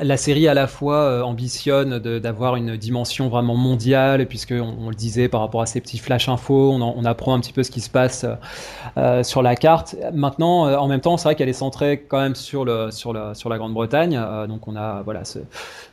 la 0.00 0.16
série 0.16 0.48
à 0.48 0.54
la 0.54 0.66
fois 0.66 0.96
euh, 0.96 1.22
ambitionne 1.22 1.98
d'avoir 2.00 2.56
une 2.56 2.76
dimension 2.76 3.28
vraiment 3.28 3.54
mondiale, 3.54 4.26
puisque 4.26 4.52
on, 4.52 4.74
on, 4.80 4.88
le 4.88 4.96
disait 4.96 5.28
par 5.28 5.40
rapport 5.40 5.60
à 5.60 5.66
ces 5.66 5.80
petits 5.80 5.98
flash 5.98 6.28
infos, 6.28 6.72
on, 6.72 6.80
en, 6.80 6.94
on 6.96 7.04
apprend 7.04 7.34
un 7.34 7.40
petit 7.40 7.52
peu 7.52 7.62
ce 7.62 7.70
qui 7.70 7.80
se 7.80 7.88
passe 7.88 8.26
euh, 8.96 9.22
sur 9.22 9.40
la 9.40 9.54
carte. 9.54 9.94
Maintenant, 10.12 10.66
euh, 10.66 10.76
en 10.76 10.88
même 10.88 11.00
temps, 11.00 11.16
c'est 11.16 11.24
vrai 11.24 11.36
qu'elle 11.36 11.48
est 11.48 11.52
centrée 11.52 12.04
quand 12.08 12.20
même 12.20 12.34
sur 12.34 12.64
le 12.64 12.90
sur 12.90 13.12
la 13.12 13.34
sur 13.34 13.48
la 13.48 13.58
Grande-Bretagne, 13.58 14.18
euh, 14.20 14.48
donc 14.48 14.66
on 14.66 14.74
a 14.74 15.02
voilà 15.02 15.24
ce, 15.24 15.38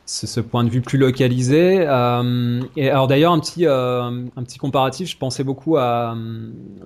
ce, 0.04 0.26
ce, 0.26 0.40
point 0.40 0.64
de 0.64 0.70
vue 0.70 0.80
plus 0.80 0.98
localisé. 0.98 1.84
Euh, 1.86 2.60
et 2.76 2.90
alors 2.90 3.06
d'ailleurs 3.06 3.32
un 3.32 3.38
petit 3.38 3.66
un 3.66 4.42
petit 4.42 4.58
comparatif, 4.58 5.08
je 5.08 5.16
pensais 5.16 5.44
beaucoup 5.44 5.76
à 5.76 6.16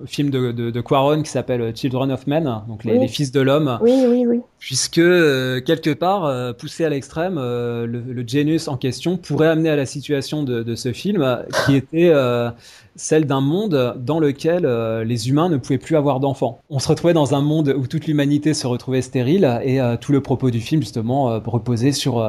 au 0.03 0.05
film 0.05 0.29
de, 0.29 0.51
de, 0.51 0.69
de 0.69 0.81
Quaron 0.81 1.23
qui 1.23 1.31
s'appelle 1.31 1.75
Children 1.75 2.11
of 2.11 2.27
Men, 2.27 2.61
donc 2.67 2.83
les, 2.83 2.93
oui. 2.93 2.99
les 2.99 3.07
fils 3.07 3.31
de 3.31 3.41
l'homme. 3.41 3.79
Oui, 3.81 4.03
oui, 4.07 4.25
oui. 4.27 4.41
Puisque 4.61 5.01
quelque 5.01 5.91
part 5.91 6.55
poussé 6.55 6.85
à 6.85 6.89
l'extrême, 6.89 7.39
euh, 7.39 7.87
le, 7.87 7.99
le, 7.99 8.69
en 8.69 8.77
question 8.77 9.17
pourrait 9.17 9.47
amener 9.47 9.71
à 9.71 9.75
la 9.75 9.87
situation 9.87 10.43
de, 10.43 10.75
ce 10.75 10.93
film, 10.93 11.43
qui 11.65 11.75
était 11.75 12.11
euh, 12.13 12.51
celle 12.95 13.25
d'un 13.25 13.41
monde 13.41 13.95
dans 13.97 14.19
lequel 14.19 14.67
euh, 14.67 15.03
les 15.03 15.29
humains 15.29 15.49
ne 15.49 15.57
pouvaient 15.57 15.79
plus 15.79 15.95
avoir 15.95 16.19
d'enfants. 16.19 16.59
On 16.69 16.77
se 16.77 16.87
retrouvait 16.87 17.15
dans 17.15 17.33
un 17.33 17.41
monde 17.41 17.73
où 17.75 17.87
toute 17.87 18.05
l'humanité 18.05 18.53
se 18.53 18.67
retrouvait 18.67 19.01
stérile, 19.01 19.59
et 19.63 19.79
tout 19.99 20.11
le 20.11 20.21
propos 20.21 20.51
du 20.51 20.59
film, 20.61 20.83
justement, 20.83 21.41
reposait 21.43 21.91
sur 21.91 22.23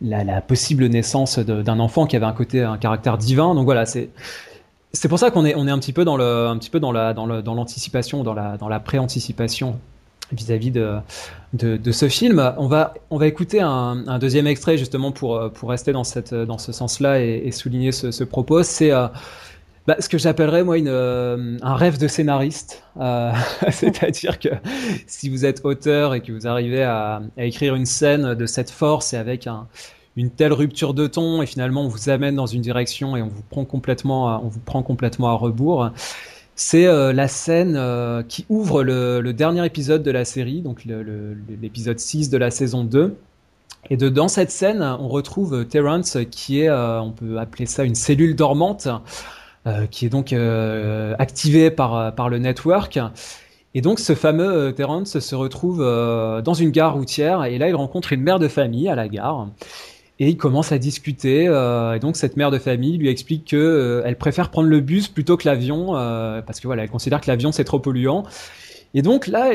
la, 0.00 0.40
possible 0.40 0.84
naissance 0.86 1.38
d'un 1.38 1.78
enfant 1.78 2.06
qui 2.06 2.16
avait 2.16 2.26
un 2.26 2.32
côté, 2.32 2.60
un 2.60 2.76
caractère 2.76 3.18
divin. 3.18 3.54
Donc 3.54 3.66
voilà, 3.66 3.86
c'est 3.86 4.10
c'est 4.92 5.08
pour 5.08 5.20
ça 5.20 5.30
qu'on 5.30 5.44
est, 5.44 5.54
on 5.54 5.68
est 5.68 5.70
un 5.70 5.78
petit 5.78 5.92
peu 5.92 6.04
dans 6.04 6.16
le, 6.16 6.58
dans 7.42 7.54
l'anticipation, 7.54 8.24
dans 8.24 8.34
la, 8.34 8.56
dans 8.56 8.68
la 8.68 8.80
pré-anticipation 8.80 9.78
vis-à-vis 10.32 10.70
-vis 10.70 10.72
de, 10.72 10.96
de, 11.54 11.76
de, 11.76 11.92
ce 11.92 12.08
film. 12.08 12.52
On 12.58 12.66
va, 12.66 12.94
on 13.10 13.18
va 13.18 13.26
écouter 13.26 13.60
un, 13.60 14.04
un, 14.06 14.18
deuxième 14.18 14.46
extrait 14.46 14.76
justement 14.76 15.12
pour, 15.12 15.50
pour 15.52 15.70
rester 15.70 15.92
dans, 15.92 16.04
cette, 16.04 16.34
dans 16.34 16.58
ce 16.58 16.72
sens-là 16.72 17.20
et, 17.20 17.42
et, 17.44 17.52
souligner 17.52 17.92
ce, 17.92 18.10
ce 18.10 18.24
propos. 18.24 18.62
C'est 18.62 18.92
euh, 18.92 19.08
bah, 19.88 19.96
ce 20.00 20.10
que 20.10 20.18
j'appellerais 20.18 20.64
moi 20.64 20.76
une, 20.76 20.88
euh, 20.88 21.56
un 21.62 21.74
rêve 21.74 21.98
de 21.98 22.08
scénariste. 22.08 22.82
Euh, 23.00 23.32
C'est-à-dire 23.70 24.38
que 24.38 24.50
si 25.06 25.30
vous 25.30 25.46
êtes 25.46 25.64
auteur 25.64 26.14
et 26.14 26.20
que 26.20 26.30
vous 26.30 26.46
arrivez 26.46 26.82
à, 26.82 27.22
à, 27.38 27.44
écrire 27.44 27.74
une 27.74 27.86
scène 27.86 28.34
de 28.34 28.46
cette 28.46 28.70
force 28.70 29.14
et 29.14 29.16
avec 29.16 29.46
un, 29.46 29.66
une 30.16 30.30
telle 30.30 30.52
rupture 30.52 30.92
de 30.92 31.06
ton 31.06 31.40
et 31.40 31.46
finalement 31.46 31.84
on 31.84 31.88
vous 31.88 32.10
amène 32.10 32.36
dans 32.36 32.44
une 32.44 32.60
direction 32.60 33.16
et 33.16 33.22
on 33.22 33.28
vous 33.28 33.42
prend 33.48 33.64
complètement, 33.64 34.44
on 34.44 34.48
vous 34.48 34.60
prend 34.60 34.82
complètement 34.82 35.28
à 35.28 35.32
rebours 35.32 35.90
c'est 36.58 36.86
euh, 36.86 37.12
la 37.12 37.28
scène 37.28 37.76
euh, 37.76 38.24
qui 38.24 38.44
ouvre 38.48 38.82
le, 38.82 39.20
le, 39.20 39.32
dernier 39.32 39.64
épisode 39.64 40.02
de 40.02 40.10
la 40.10 40.24
série, 40.24 40.60
donc 40.60 40.84
l'épisode 40.84 42.00
6 42.00 42.30
de 42.30 42.36
la 42.36 42.50
saison 42.50 42.82
2. 42.82 43.16
Et 43.90 43.96
de, 43.96 44.08
dans 44.08 44.26
cette 44.26 44.50
scène, 44.50 44.82
on 44.82 45.06
retrouve 45.06 45.64
Terrence 45.66 46.18
qui 46.32 46.62
est, 46.62 46.68
euh, 46.68 47.00
on 47.00 47.12
peut 47.12 47.38
appeler 47.38 47.66
ça 47.66 47.84
une 47.84 47.94
cellule 47.94 48.34
dormante, 48.34 48.88
euh, 49.68 49.86
qui 49.86 50.06
est 50.06 50.08
donc 50.08 50.32
euh, 50.32 51.14
activée 51.20 51.70
par, 51.70 52.12
par 52.16 52.28
le 52.28 52.38
network. 52.38 52.98
Et 53.74 53.80
donc 53.80 54.00
ce 54.00 54.16
fameux 54.16 54.72
Terrence 54.72 55.20
se 55.20 55.34
retrouve 55.36 55.78
dans 55.78 56.54
une 56.54 56.70
gare 56.70 56.94
routière 56.94 57.44
et 57.44 57.58
là 57.58 57.68
il 57.68 57.74
rencontre 57.76 58.12
une 58.12 58.22
mère 58.22 58.40
de 58.40 58.48
famille 58.48 58.88
à 58.88 58.96
la 58.96 59.06
gare 59.06 59.48
et 60.20 60.28
ils 60.28 60.36
commencent 60.36 60.72
à 60.72 60.78
discuter. 60.78 61.46
Euh, 61.48 61.94
et 61.94 61.98
donc 62.00 62.16
cette 62.16 62.36
mère 62.36 62.50
de 62.50 62.58
famille 62.58 62.98
lui 62.98 63.08
explique 63.08 63.46
que 63.46 63.56
euh, 63.56 64.02
elle 64.04 64.16
préfère 64.16 64.50
prendre 64.50 64.68
le 64.68 64.80
bus 64.80 65.08
plutôt 65.08 65.36
que 65.36 65.48
l'avion 65.48 65.96
euh, 65.96 66.42
parce 66.42 66.60
que 66.60 66.66
voilà, 66.66 66.82
elle 66.84 66.90
considère 66.90 67.20
que 67.20 67.30
l'avion 67.30 67.52
c'est 67.52 67.64
trop 67.64 67.78
polluant. 67.78 68.24
Et 68.94 69.02
donc 69.02 69.26
là, 69.26 69.50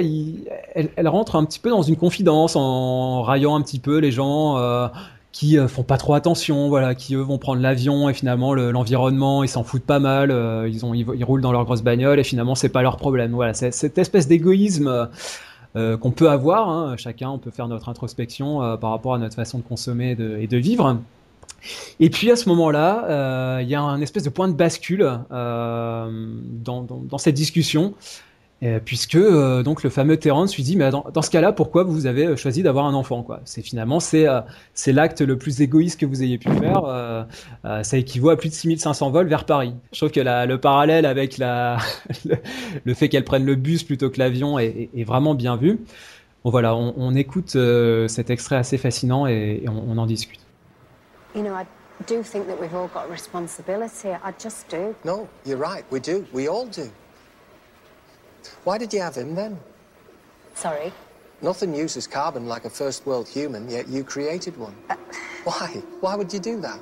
elle, 0.76 1.08
rentre 1.08 1.36
un 1.36 1.44
petit 1.44 1.60
peu 1.60 1.72
dans 1.72 1.82
une 1.82 1.96
confidence 1.96 2.56
en 2.56 3.24
raillant 3.24 3.56
un 3.56 3.62
petit 3.62 3.80
peu 3.80 3.98
les 3.98 4.12
gens 4.12 4.58
euh, 4.60 4.88
qui 5.32 5.58
euh, 5.58 5.68
font 5.68 5.82
pas 5.82 5.98
trop 5.98 6.14
attention, 6.14 6.70
voilà, 6.70 6.94
qui 6.94 7.16
eux 7.16 7.22
vont 7.22 7.40
prendre 7.40 7.60
l'avion 7.60 8.10
et 8.10 8.14
finalement 8.14 8.54
l'environnement, 8.54 9.44
ils 9.44 9.48
s'en 9.48 9.64
foutent 9.64 9.86
pas 9.86 9.98
mal, 9.98 10.30
ils, 10.70 10.86
ont, 10.86 10.94
ils, 10.94 11.24
roulent 11.24 11.42
dans 11.42 11.52
leur 11.52 11.66
grosse 11.66 11.82
bagnole 11.82 12.20
et 12.20 12.24
finalement 12.24 12.54
c'est 12.54 12.70
pas 12.70 12.84
leur 12.84 12.98
problème. 12.98 13.32
Voilà, 13.32 13.56
cette 13.56 13.98
espèce 13.98 14.28
d'égoïsme. 14.28 15.10
Qu'on 15.74 16.12
peut 16.12 16.30
avoir, 16.30 16.70
hein. 16.70 16.96
chacun, 16.98 17.30
on 17.30 17.40
peut 17.40 17.52
faire 17.52 17.68
notre 17.68 17.90
introspection 17.90 18.78
par 18.78 18.92
rapport 18.92 19.16
à 19.16 19.18
notre 19.18 19.36
façon 19.36 19.58
de 19.58 19.64
consommer 19.64 20.12
et 20.12 20.48
de, 20.48 20.58
vivre. 20.58 21.00
Et 22.00 22.10
puis 22.10 22.30
à 22.30 22.36
ce 22.36 22.48
moment-là, 22.50 23.60
il 23.62 23.68
y 23.68 23.76
a 23.76 23.82
un 23.82 24.02
espèce 24.02 24.24
de 24.24 24.30
point 24.30 24.48
de 24.48 24.54
bascule 24.54 25.20
dans, 25.30 26.84
dans, 26.84 27.18
cette 27.18 27.36
discussion 27.36 27.94
euh, 27.94 28.33
puisque 28.86 29.16
euh, 29.16 29.62
donc 29.62 29.84
le 29.84 29.90
fameux 29.90 30.18
Terence 30.18 30.56
lui 30.56 30.64
dit 30.64 30.78
mais 30.78 30.90
dans, 30.90 31.22
ce 31.22 31.30
cas-là 31.30 31.52
pourquoi 31.52 31.84
vous 31.84 32.06
avez 32.06 32.26
euh, 32.28 32.36
choisi 32.38 32.64
d'avoir 32.64 32.86
un 32.86 32.94
enfant 32.94 33.24
quoi? 33.24 33.42
C'est 33.46 33.62
finalement 33.62 34.00
c'est 34.00 34.26
c'est 34.74 34.94
l'acte 34.94 35.22
le 35.22 35.38
plus 35.38 35.62
égoïste 35.62 36.00
que 36.00 36.06
vous 36.06 36.24
ayez 36.24 36.38
pu 36.38 36.50
faire 36.50 37.26
ça 37.84 37.98
équivaut 37.98 38.30
à 38.30 38.38
plus 38.38 38.50
de 38.50 38.54
6500 38.54 39.12
vols 39.12 39.28
vers 39.28 39.46
Paris. 39.46 39.74
Je 39.92 40.00
trouve 40.00 40.12
que 40.12 40.20
le 40.20 40.58
parallèle 40.58 41.06
avec 41.06 41.38
la 41.38 41.78
le, 42.86 42.94
fait 42.94 43.10
qu'elle 43.10 43.26
prenne 43.26 43.46
le 43.46 43.56
bus 43.56 43.84
plutôt 43.84 44.10
que 44.10 44.20
l'avion 44.20 44.60
est, 44.60 44.90
vraiment 45.06 45.34
bien 45.34 45.58
vu. 45.58 45.80
Bon 46.44 46.50
voilà 46.50 46.76
on, 46.76 47.16
écoute 47.16 47.58
cet 48.08 48.30
extrait 48.30 48.56
assez 48.56 48.78
fascinant 48.78 49.28
et, 49.28 49.66
on, 49.68 49.92
on, 49.92 49.98
en 49.98 50.06
discute. 50.06 50.40
You 51.36 51.42
know 51.42 51.54
I 51.54 51.66
do 52.08 52.24
think 52.24 52.48
that 52.48 52.60
we've 52.60 52.76
all 52.76 52.90
got 52.94 53.08
a 53.10 53.12
responsibility. 53.12 54.10
I 54.10 54.32
just 54.42 54.70
do. 54.70 54.96
No 55.04 55.28
you're 55.46 55.60
right 55.60 55.84
we 55.92 56.00
do. 56.00 56.26
We 56.34 56.48
all 56.48 56.66
do 56.66 56.90
Why 58.64 58.78
did 58.78 58.94
you 58.94 59.02
have 59.02 59.16
him 59.16 59.36
then? 59.36 59.60
Sorry? 60.56 60.92
Nothing 61.42 61.76
uses 61.76 62.08
carbon 62.08 62.48
like 62.48 62.66
a 62.66 62.70
first 62.70 63.06
world 63.06 63.28
human, 63.28 63.70
yet 63.70 63.88
you 63.88 64.04
created 64.04 64.56
one. 64.58 64.76
Uh, 64.90 64.96
Why? 65.44 65.82
Why 66.00 66.16
would 66.16 66.32
you 66.32 66.40
do 66.40 66.62
that? 66.62 66.80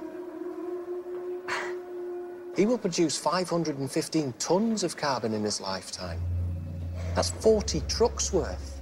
He 2.55 2.65
will 2.65 2.77
produce 2.77 3.17
515 3.17 4.33
tons 4.37 4.83
of 4.83 4.97
carbon 4.97 5.33
in 5.33 5.43
his 5.43 5.61
lifetime. 5.61 6.19
That's 7.15 7.29
40 7.29 7.81
trucks 7.87 8.33
worth. 8.33 8.81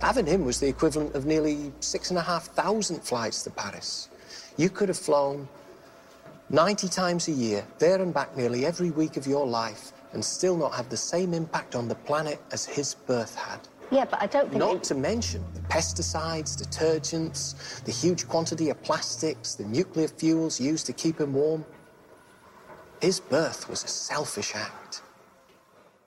Having 0.00 0.26
him 0.26 0.44
was 0.44 0.58
the 0.58 0.66
equivalent 0.66 1.14
of 1.14 1.24
nearly 1.24 1.72
6,500 1.80 3.02
flights 3.02 3.42
to 3.44 3.50
Paris. 3.50 4.08
You 4.56 4.68
could 4.68 4.88
have 4.88 4.98
flown 4.98 5.48
90 6.50 6.88
times 6.88 7.28
a 7.28 7.32
year, 7.32 7.64
there 7.78 8.02
and 8.02 8.12
back 8.12 8.36
nearly 8.36 8.66
every 8.66 8.90
week 8.90 9.16
of 9.16 9.26
your 9.26 9.46
life, 9.46 9.91
and 10.12 10.24
still 10.24 10.56
not 10.56 10.72
have 10.74 10.88
the 10.88 10.96
same 10.96 11.34
impact 11.34 11.74
on 11.74 11.88
the 11.88 11.94
planet 11.94 12.40
as 12.52 12.64
his 12.64 12.94
birth 13.06 13.34
had. 13.34 13.60
Yeah, 13.90 14.06
but 14.06 14.22
I 14.22 14.26
don't 14.26 14.48
think. 14.48 14.58
Not 14.58 14.82
to 14.84 14.94
mention 14.94 15.42
the 15.54 15.60
pesticides, 15.68 16.56
detergents, 16.56 17.54
the 17.84 17.92
huge 17.92 18.26
quantity 18.26 18.70
of 18.70 18.82
plastics, 18.82 19.54
the 19.54 19.64
nuclear 19.64 20.08
fuels 20.08 20.58
used 20.58 20.86
to 20.86 20.94
keep 20.94 21.20
him 21.20 21.34
warm. 21.34 21.64
His 23.02 23.20
birth 23.20 23.68
was 23.68 23.84
a 23.84 23.88
selfish 23.88 24.54
act. 24.54 25.02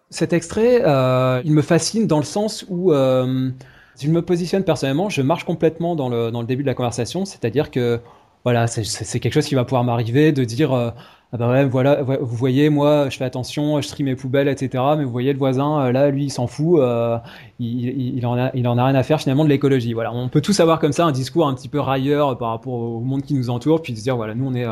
Cet 0.09 0.33
extrait, 0.33 0.81
euh, 0.83 1.41
il 1.43 1.51
me 1.51 1.61
fascine 1.61 2.07
dans 2.07 2.19
le 2.19 2.23
sens 2.25 2.65
où, 2.69 2.91
euh, 2.91 3.51
si 3.95 4.07
je 4.07 4.11
me 4.11 4.21
positionne 4.21 4.63
personnellement, 4.63 5.09
je 5.09 5.21
marche 5.21 5.43
complètement 5.43 5.95
dans 5.95 6.09
le, 6.09 6.31
dans 6.31 6.41
le 6.41 6.47
début 6.47 6.63
de 6.63 6.67
la 6.67 6.73
conversation, 6.73 7.25
c'est-à-dire 7.25 7.69
que 7.69 7.99
voilà, 8.43 8.67
c'est 8.67 9.19
quelque 9.19 9.33
chose 9.33 9.45
qui 9.45 9.55
va 9.55 9.63
pouvoir 9.63 9.83
m'arriver 9.83 10.31
de 10.31 10.43
dire. 10.43 10.73
Euh, 10.73 10.91
ah 11.33 11.37
bah 11.37 11.49
ouais, 11.49 11.65
voilà, 11.65 12.01
vous 12.03 12.35
voyez, 12.35 12.69
moi, 12.69 13.09
je 13.09 13.17
fais 13.17 13.25
attention, 13.25 13.81
je 13.81 13.87
trie 13.89 14.03
mes 14.03 14.15
poubelles, 14.15 14.47
etc. 14.47 14.83
Mais 14.97 15.03
vous 15.03 15.11
voyez, 15.11 15.33
le 15.33 15.39
voisin, 15.39 15.85
euh, 15.85 15.91
là, 15.91 16.09
lui, 16.09 16.25
il 16.25 16.29
s'en 16.29 16.47
fout, 16.47 16.79
euh, 16.79 17.17
il, 17.59 18.17
il, 18.17 18.25
en 18.25 18.37
a, 18.37 18.51
il 18.53 18.67
en 18.67 18.77
a 18.77 18.85
rien 18.85 18.95
à 18.95 19.03
faire 19.03 19.19
finalement 19.19 19.43
de 19.43 19.49
l'écologie. 19.49 19.93
Voilà, 19.93 20.13
on 20.13 20.29
peut 20.29 20.41
tous 20.41 20.59
avoir 20.59 20.79
comme 20.79 20.93
ça 20.93 21.05
un 21.05 21.11
discours 21.11 21.47
un 21.47 21.53
petit 21.55 21.67
peu 21.67 21.79
railleur 21.79 22.37
par 22.37 22.49
rapport 22.49 22.73
au 22.73 22.99
monde 23.01 23.23
qui 23.23 23.33
nous 23.33 23.49
entoure, 23.49 23.81
puis 23.81 23.95
se 23.95 24.03
dire, 24.03 24.15
voilà, 24.15 24.35
nous, 24.35 24.47
on 24.47 24.53
est, 24.53 24.65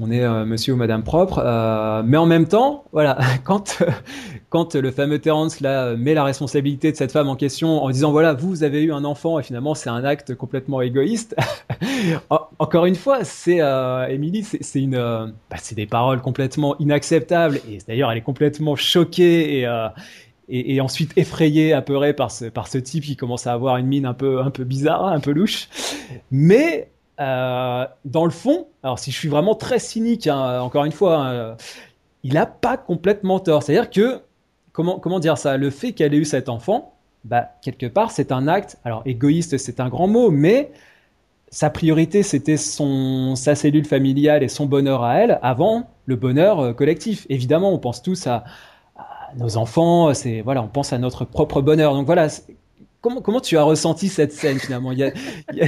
on 0.00 0.10
est 0.10 0.22
euh, 0.22 0.44
monsieur 0.44 0.74
ou 0.74 0.76
madame 0.76 1.02
propre. 1.02 1.42
Euh, 1.44 2.02
mais 2.04 2.16
en 2.16 2.26
même 2.26 2.46
temps, 2.46 2.84
voilà, 2.92 3.18
quand, 3.44 3.82
quand 4.48 4.74
le 4.74 4.90
fameux 4.90 5.18
Terence 5.18 5.60
là, 5.60 5.96
met 5.96 6.14
la 6.14 6.24
responsabilité 6.24 6.92
de 6.92 6.96
cette 6.96 7.12
femme 7.12 7.28
en 7.28 7.36
question 7.36 7.82
en 7.82 7.90
disant 7.90 8.12
voilà, 8.12 8.32
vous, 8.32 8.62
avez 8.62 8.82
eu 8.82 8.92
un 8.92 9.04
enfant 9.04 9.38
et 9.38 9.42
finalement 9.42 9.74
c'est 9.74 9.90
un 9.90 10.04
acte 10.04 10.34
complètement 10.34 10.80
égoïste. 10.80 11.36
Encore 12.58 12.86
une 12.86 12.94
fois, 12.94 13.24
c'est 13.24 13.60
euh, 13.60 14.06
Émilie, 14.08 14.44
c'est 14.44 14.80
une, 14.80 14.94
euh, 14.94 15.26
bah, 15.50 15.56
c'est 15.60 15.74
des 15.74 15.86
paroles 15.86 16.20
complètement 16.20 16.78
inacceptables 16.78 17.60
et 17.68 17.78
d'ailleurs 17.86 18.10
elle 18.10 18.18
est 18.18 18.22
complètement 18.22 18.76
choquée 18.76 19.60
et, 19.60 19.66
euh, 19.66 19.88
et, 20.48 20.80
ensuite 20.80 21.12
effrayée, 21.16 21.74
apeurée 21.74 22.14
par 22.14 22.30
ce, 22.30 22.46
par 22.46 22.68
ce 22.68 22.78
type 22.78 23.04
qui 23.04 23.16
commence 23.16 23.46
à 23.46 23.52
avoir 23.52 23.76
une 23.76 23.86
mine 23.86 24.06
un 24.06 24.14
peu, 24.14 24.40
un 24.40 24.50
peu 24.50 24.64
bizarre, 24.64 25.06
un 25.06 25.20
peu 25.20 25.32
louche. 25.32 25.68
Mais 26.30 26.90
euh, 27.20 27.86
dans 28.04 28.24
le 28.24 28.30
fond, 28.30 28.68
alors 28.82 28.98
si 28.98 29.10
je 29.10 29.18
suis 29.18 29.28
vraiment 29.28 29.54
très 29.54 29.78
cynique, 29.78 30.26
hein, 30.26 30.60
encore 30.60 30.84
une 30.84 30.92
fois, 30.92 31.16
hein, 31.16 31.56
il 32.22 32.34
n'a 32.34 32.46
pas 32.46 32.76
complètement 32.76 33.40
tort. 33.40 33.62
C'est-à-dire 33.62 33.90
que, 33.90 34.20
comment, 34.72 35.18
dire 35.18 35.36
ça? 35.38 35.56
Le 35.56 35.70
fait 35.70 35.92
qu'elle 35.92 36.14
ait 36.14 36.18
eu 36.18 36.24
cet 36.24 36.48
enfant, 36.48 36.94
bah, 37.24 37.48
quelque 37.62 37.86
part, 37.86 38.12
c'est 38.12 38.30
un 38.30 38.46
acte, 38.46 38.78
alors 38.84 39.02
égoïste, 39.04 39.58
c'est 39.58 39.80
un 39.80 39.88
grand 39.88 40.06
mot, 40.06 40.30
mais 40.30 40.70
sa 41.50 41.70
priorité, 41.70 42.22
c'était 42.22 42.56
sa 42.56 43.54
cellule 43.54 43.86
familiale 43.86 44.42
et 44.42 44.48
son 44.48 44.66
bonheur 44.66 45.02
à 45.02 45.16
elle 45.16 45.38
avant 45.42 45.88
le 46.06 46.14
bonheur 46.14 46.60
euh, 46.60 46.72
collectif. 46.72 47.26
Évidemment, 47.30 47.72
on 47.72 47.78
pense 47.78 48.02
tous 48.02 48.26
à, 48.26 48.44
à 48.96 49.34
nos 49.36 49.56
enfants, 49.56 50.14
c'est 50.14 50.42
voilà, 50.42 50.62
on 50.62 50.68
pense 50.68 50.92
à 50.92 50.98
notre 50.98 51.24
propre 51.24 51.62
bonheur. 51.62 51.94
Donc 51.94 52.06
voilà, 52.06 52.28
Comment, 53.00 53.20
comment 53.20 53.40
tu 53.40 53.56
as 53.56 53.62
ressenti 53.62 54.08
cette 54.08 54.32
scène 54.32 54.58
finalement? 54.58 54.90
Il 54.90 54.98
y 54.98 55.04
a, 55.04 55.12
il 55.52 55.58
y 55.58 55.62
a, 55.62 55.66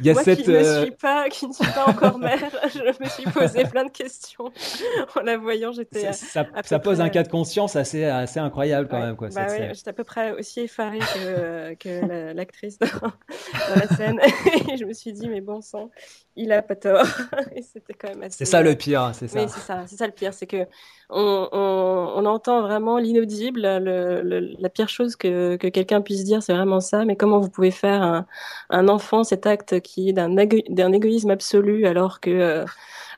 il 0.00 0.06
y 0.06 0.10
a 0.10 0.14
Moi 0.14 0.22
cette, 0.22 0.42
qui, 0.42 0.48
ne 0.48 0.54
euh, 0.54 0.82
suis 0.84 0.92
pas, 0.92 1.28
qui 1.28 1.46
ne 1.46 1.52
suis 1.52 1.66
pas 1.66 1.86
encore 1.86 2.18
mère, 2.18 2.38
je 2.72 3.02
me 3.02 3.08
suis 3.10 3.24
posé 3.24 3.64
plein 3.64 3.84
de 3.84 3.90
questions 3.90 4.50
en 5.16 5.20
la 5.20 5.36
voyant. 5.36 5.72
J'étais 5.72 6.12
ça, 6.14 6.46
ça 6.64 6.78
pose 6.78 7.02
un 7.02 7.10
cas 7.10 7.24
de 7.24 7.28
conscience 7.28 7.76
assez, 7.76 8.04
assez 8.04 8.40
incroyable 8.40 8.88
quand 8.88 8.98
même. 8.98 9.16
Quoi, 9.16 9.28
bah 9.28 9.48
ouais, 9.48 9.72
J'étais 9.74 9.90
à 9.90 9.92
peu 9.92 10.04
près 10.04 10.32
aussi 10.32 10.60
effarée 10.60 11.00
que, 11.00 11.74
que 11.74 12.32
l'actrice 12.32 12.78
dans, 12.78 12.86
dans, 12.88 13.76
la 13.76 13.96
scène. 13.96 14.20
Et 14.72 14.78
je 14.78 14.86
me 14.86 14.94
suis 14.94 15.12
dit, 15.12 15.28
mais 15.28 15.42
bon 15.42 15.60
sang, 15.60 15.90
il 16.36 16.52
a 16.52 16.62
pas 16.62 16.76
tort. 16.76 17.06
Et 17.54 17.60
c'était 17.60 17.92
quand 17.92 18.08
même 18.08 18.22
assez. 18.22 18.38
C'est 18.38 18.50
ça 18.50 18.62
le 18.62 18.74
pire, 18.74 19.12
c'est 19.14 19.28
ça. 19.28 19.46
C'est 19.46 19.60
ça, 19.60 19.84
c'est 19.86 19.96
ça 19.96 20.06
le 20.06 20.12
pire, 20.12 20.32
c'est 20.32 20.46
que 20.46 20.66
on, 21.10 21.48
on, 21.52 22.12
on, 22.16 22.26
entend 22.26 22.62
vraiment 22.62 22.98
l'inaudible. 22.98 23.62
Le, 23.62 24.22
le, 24.22 24.54
la 24.58 24.68
pire 24.68 24.88
chose 24.88 25.16
que, 25.16 25.56
que 25.56 25.68
quelqu'un 25.68 26.00
puisse 26.00 26.24
dire, 26.24 26.42
c'est 26.42 26.54
vraiment 26.54 26.80
ça. 26.80 27.04
Mais 27.04 27.16
comment 27.16 27.40
vous 27.40 27.50
pouvez 27.50 27.70
faire 27.70 28.02
un, 28.02 28.26
un 28.70 28.88
enfant 28.88 29.24
cet 29.24 29.46
acte 29.46 29.80
qui 29.80 30.10
est 30.10 30.12
d'un 30.12 30.92
égoïsme 30.92 31.30
absolu 31.30 31.86
alors 31.86 32.20
que 32.20 32.30
euh, 32.30 32.64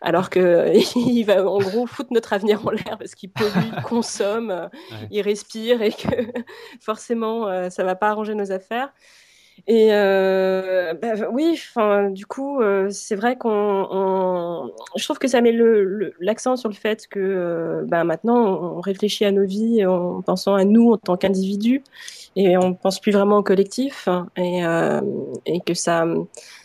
alors 0.01 0.31
que 0.31 0.73
il 0.97 1.25
va 1.25 1.47
en 1.47 1.59
gros 1.59 1.87
foutre 1.87 2.13
notre 2.13 2.33
avenir 2.33 2.67
en 2.67 2.71
l'air 2.71 2.99
parce 2.99 3.15
qu'il 3.15 3.31
pollue, 3.31 3.51
il 3.77 3.83
consomme, 3.85 4.69
il 5.11 5.23
respire 5.23 5.81
et 5.81 5.93
que 5.93 6.33
forcément 6.81 7.49
euh, 7.49 7.71
ça 7.71 7.85
va 7.85 7.95
pas 7.95 8.09
arranger 8.09 8.35
nos 8.35 8.53
affaires. 8.53 8.93
Et 9.69 9.89
euh, 9.93 10.93
bah, 10.95 11.13
oui, 11.31 11.61
du 12.11 12.27
coup, 12.27 12.61
euh, 12.61 12.89
c'est 12.91 13.15
vrai 13.15 13.37
qu'on, 13.37 14.73
je 14.97 15.05
trouve 15.05 15.19
que 15.19 15.29
ça 15.29 15.41
met 15.41 15.53
l'accent 16.21 16.53
le, 16.53 16.57
sur 16.57 16.69
le 16.69 16.75
fait 16.75 17.07
que 17.07 17.21
euh, 17.21 17.85
bah, 17.87 18.03
maintenant, 18.03 18.77
on 18.77 18.81
réfléchit 18.81 19.25
à 19.25 19.31
nos 19.31 19.47
vies 19.47 19.87
en 19.87 20.21
pensant 20.23 20.55
à 20.55 20.65
nous 20.65 20.93
en 20.93 20.97
tant 20.99 21.17
qu'individus 21.17 21.85
et 22.35 22.57
on 22.57 22.75
pense 22.75 22.99
plus 22.99 23.13
vraiment 23.13 23.39
au 23.39 23.43
collectif. 23.45 24.09
Et, 24.37 24.67
euh, 24.67 25.01
et 25.47 25.61
que 25.61 25.75
ça, 25.75 26.07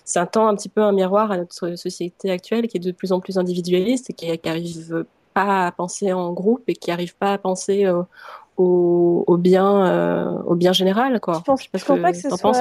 ça 0.03 0.25
tend 0.25 0.47
un 0.47 0.55
petit 0.55 0.69
peu 0.69 0.81
un 0.81 0.91
miroir 0.91 1.31
à 1.31 1.37
notre 1.37 1.75
société 1.75 2.31
actuelle 2.31 2.67
qui 2.67 2.77
est 2.77 2.81
de 2.81 2.91
plus 2.91 3.11
en 3.11 3.19
plus 3.19 3.37
individualiste 3.37 4.09
et 4.09 4.13
qui, 4.13 4.35
qui 4.39 4.49
arrive 4.49 5.05
pas 5.35 5.67
à 5.67 5.71
penser 5.71 6.13
en 6.13 6.33
groupe 6.33 6.63
et 6.67 6.73
qui 6.73 6.89
arrive 6.89 7.15
pas 7.15 7.33
à 7.33 7.37
penser 7.37 7.85
au, 8.57 9.23
au, 9.27 9.37
bien, 9.37 9.85
euh, 9.85 10.43
au 10.45 10.55
bien 10.55 10.73
général, 10.73 11.19
quoi. 11.19 11.35
Je 11.35 11.43
pense, 11.43 11.63
je 11.63 11.85
pense 11.85 11.99
pas 11.99 12.11
que 12.11 12.17
ce 12.17 12.29
soit. 12.29 12.37
Penses, 12.37 12.57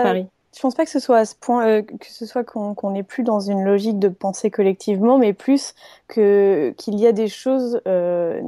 je 0.57 0.63
pense 0.63 0.75
pas 0.75 0.85
que 0.85 0.91
ce 0.91 1.01
soit 1.01 1.19
à 1.19 1.25
ce 1.27 1.35
point, 1.35 1.67
euh, 1.67 1.83
que 1.83 2.07
ce 2.09 2.25
soit 2.25 2.45
qu'on 2.45 2.91
n'est 2.91 3.03
plus 3.03 3.23
dans 3.23 3.41
une 3.41 3.63
logique 3.63 3.99
de 3.99 4.09
penser 4.09 4.51
collectivement, 4.51 5.19
mais 5.19 5.35
plus 5.35 5.75
que 6.09 6.75
qu'il 6.79 6.99
y 6.99 7.07
a 7.07 7.13
des 7.13 7.29
choses 7.29 7.81
euh, 7.87 8.41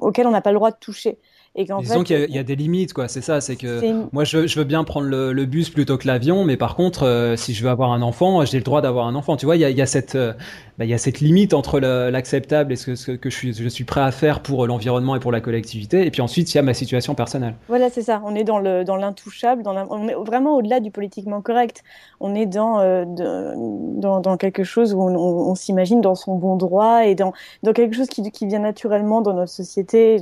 auxquelles 0.00 0.26
on 0.26 0.30
n'a 0.30 0.40
pas 0.40 0.52
le 0.52 0.58
droit 0.58 0.70
de 0.70 0.76
toucher. 0.76 1.18
Et 1.58 1.64
Disons 1.64 2.02
qu'il 2.02 2.30
y, 2.30 2.38
a 2.38 2.42
des 2.42 2.54
limites, 2.54 2.92
quoi. 2.92 3.08
C'est 3.08 3.22
ça, 3.22 3.40
c'est 3.40 3.56
que 3.56 3.80
moi, 4.12 4.24
je, 4.24 4.46
je, 4.46 4.58
veux 4.58 4.64
bien 4.64 4.84
prendre 4.84 5.06
le, 5.06 5.44
bus 5.46 5.70
plutôt 5.70 5.96
que 5.96 6.06
l'avion, 6.06 6.44
mais 6.44 6.58
par 6.58 6.76
contre, 6.76 7.04
euh, 7.04 7.34
si 7.36 7.54
je 7.54 7.64
veux 7.64 7.70
avoir 7.70 7.92
un 7.92 8.02
enfant, 8.02 8.44
j'ai 8.44 8.58
le 8.58 8.64
droit 8.64 8.82
d'avoir 8.82 9.06
un 9.06 9.14
enfant. 9.14 9.38
Tu 9.38 9.46
vois, 9.46 9.56
il 9.56 9.60
y 9.60 9.64
a, 9.64 9.70
y 9.70 9.80
a, 9.80 9.86
cette, 9.86 10.16
euh, 10.16 10.34
bah, 10.76 10.84
il 10.84 10.90
y 10.90 10.94
a 10.94 10.98
cette 10.98 11.20
limite 11.20 11.54
entre 11.54 11.80
l'acceptable 11.80 12.74
et 12.74 12.76
ce 12.76 12.86
que, 12.86 12.94
ce 12.94 13.12
que 13.12 13.30
je, 13.30 13.34
suis, 13.34 13.54
je 13.54 13.68
suis 13.68 13.84
prêt 13.84 14.02
à 14.02 14.10
faire 14.10 14.40
pour 14.40 14.66
l'environnement 14.66 15.16
et 15.16 15.18
pour 15.20 15.32
la 15.32 15.40
collectivité. 15.40 16.04
Et 16.04 16.10
puis 16.10 16.20
ensuite, 16.20 16.52
il 16.52 16.56
y 16.56 16.60
a 16.60 16.62
ma 16.62 16.74
situation 16.74 17.14
personnelle. 17.14 17.54
Voilà, 17.68 17.88
c'est 17.88 18.02
ça. 18.02 18.20
On 18.26 18.34
est 18.34 18.44
dans 18.44 18.58
le 18.58 18.84
dans 18.84 18.96
l'intouchable, 18.96 19.62
dans 19.62 19.74
on 19.88 20.08
est 20.08 20.14
vraiment 20.14 20.56
au-delà 20.56 20.80
du 20.80 20.90
politiquement 20.90 21.40
correct. 21.40 21.82
On 22.20 22.34
est 22.34 22.44
dans 22.44 22.80
euh, 22.80 23.04
dans, 23.06 24.20
dans, 24.20 24.36
quelque 24.36 24.64
chose 24.64 24.92
où 24.92 25.00
on, 25.00 25.54
s'imagine 25.54 26.02
dans 26.02 26.14
son 26.14 26.36
bon 26.36 26.56
droit 26.56 27.06
et 27.06 27.14
dans 27.14 27.32
dans 27.62 27.72
quelque 27.72 27.96
chose 27.96 28.08
qui, 28.08 28.30
qui 28.30 28.46
vient 28.46 28.58
naturellement 28.58 29.22
dans 29.22 29.32
notre 29.32 29.52
société. 29.52 30.18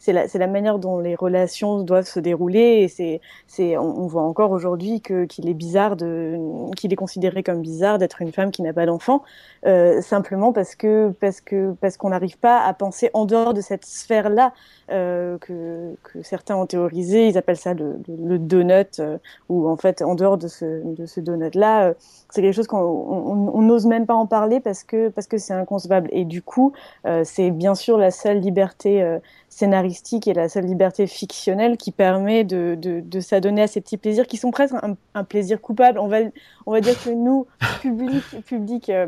C'est 0.00 0.12
la, 0.12 0.26
la 0.26 0.46
manière 0.56 0.78
dont 0.78 0.98
les 0.98 1.14
relations 1.14 1.82
doivent 1.82 2.06
se 2.06 2.20
dérouler. 2.20 2.82
Et 2.82 2.88
c'est, 2.88 3.20
c'est, 3.46 3.76
on, 3.76 4.06
voit 4.06 4.22
encore 4.22 4.50
aujourd'hui 4.50 5.00
que 5.00 5.24
qu'il 5.24 5.48
est 5.48 5.54
bizarre 5.54 5.96
de, 5.96 6.36
qu'il 6.76 6.92
est 6.92 6.96
considéré 6.96 7.42
comme 7.42 7.60
bizarre 7.60 7.98
d'être 7.98 8.22
une 8.22 8.32
femme 8.32 8.50
qui 8.50 8.62
n'a 8.62 8.72
pas 8.72 8.86
d'enfant, 8.86 9.22
euh, 9.66 10.00
simplement 10.00 10.52
parce 10.52 10.74
que 10.74 11.12
parce 11.20 11.40
que 11.40 11.74
parce 11.80 11.96
qu'on 11.96 12.10
n'arrive 12.10 12.38
pas 12.38 12.60
à 12.60 12.72
penser 12.72 13.10
en 13.14 13.24
dehors 13.24 13.52
de 13.54 13.60
cette 13.60 13.84
sphère-là 13.84 14.52
euh, 14.90 15.38
que, 15.38 15.94
que 16.02 16.22
certains 16.22 16.56
ont 16.56 16.66
théorisé. 16.66 17.28
Ils 17.28 17.38
appellent 17.38 17.56
ça 17.56 17.74
le, 17.74 17.98
le, 18.08 18.38
donut, 18.38 19.00
euh, 19.00 19.18
ou 19.48 19.68
en 19.68 19.76
fait 19.76 20.02
en 20.02 20.14
dehors 20.14 20.38
de 20.38 20.48
ce 20.48 20.82
de 20.84 21.06
ce 21.06 21.20
donut-là, 21.20 21.88
euh, 21.88 21.94
c'est 22.30 22.42
quelque 22.42 22.54
chose 22.54 22.66
qu'on 22.66 23.62
n'ose 23.62 23.86
même 23.86 24.06
pas 24.06 24.14
en 24.14 24.26
parler 24.26 24.60
parce 24.60 24.84
que 24.84 25.08
parce 25.08 25.26
que 25.26 25.38
c'est 25.38 25.54
inconcevable. 25.54 26.08
Et 26.12 26.24
du 26.24 26.42
coup, 26.42 26.72
euh, 27.06 27.22
c'est 27.24 27.50
bien 27.50 27.74
sûr 27.74 27.98
la 27.98 28.10
seule 28.10 28.40
liberté 28.40 29.02
euh, 29.02 29.18
scénaristique 29.48 30.28
et 30.28 30.34
la 30.34 30.45
seule 30.48 30.66
liberté 30.66 31.06
fictionnelle 31.06 31.76
qui 31.76 31.92
permet 31.92 32.44
de, 32.44 32.76
de, 32.80 33.00
de 33.00 33.20
s'adonner 33.20 33.62
à 33.62 33.66
ces 33.66 33.80
petits 33.80 33.96
plaisirs 33.96 34.26
qui 34.26 34.36
sont 34.36 34.50
presque 34.50 34.74
un, 34.74 34.96
un, 35.14 35.24
plaisir 35.24 35.60
coupable. 35.60 35.98
On 35.98 36.08
va, 36.08 36.18
on 36.66 36.72
va 36.72 36.80
dire 36.80 37.02
que 37.02 37.10
nous, 37.10 37.46
public, 37.80 38.22
public 38.44 38.90
euh, 38.90 39.06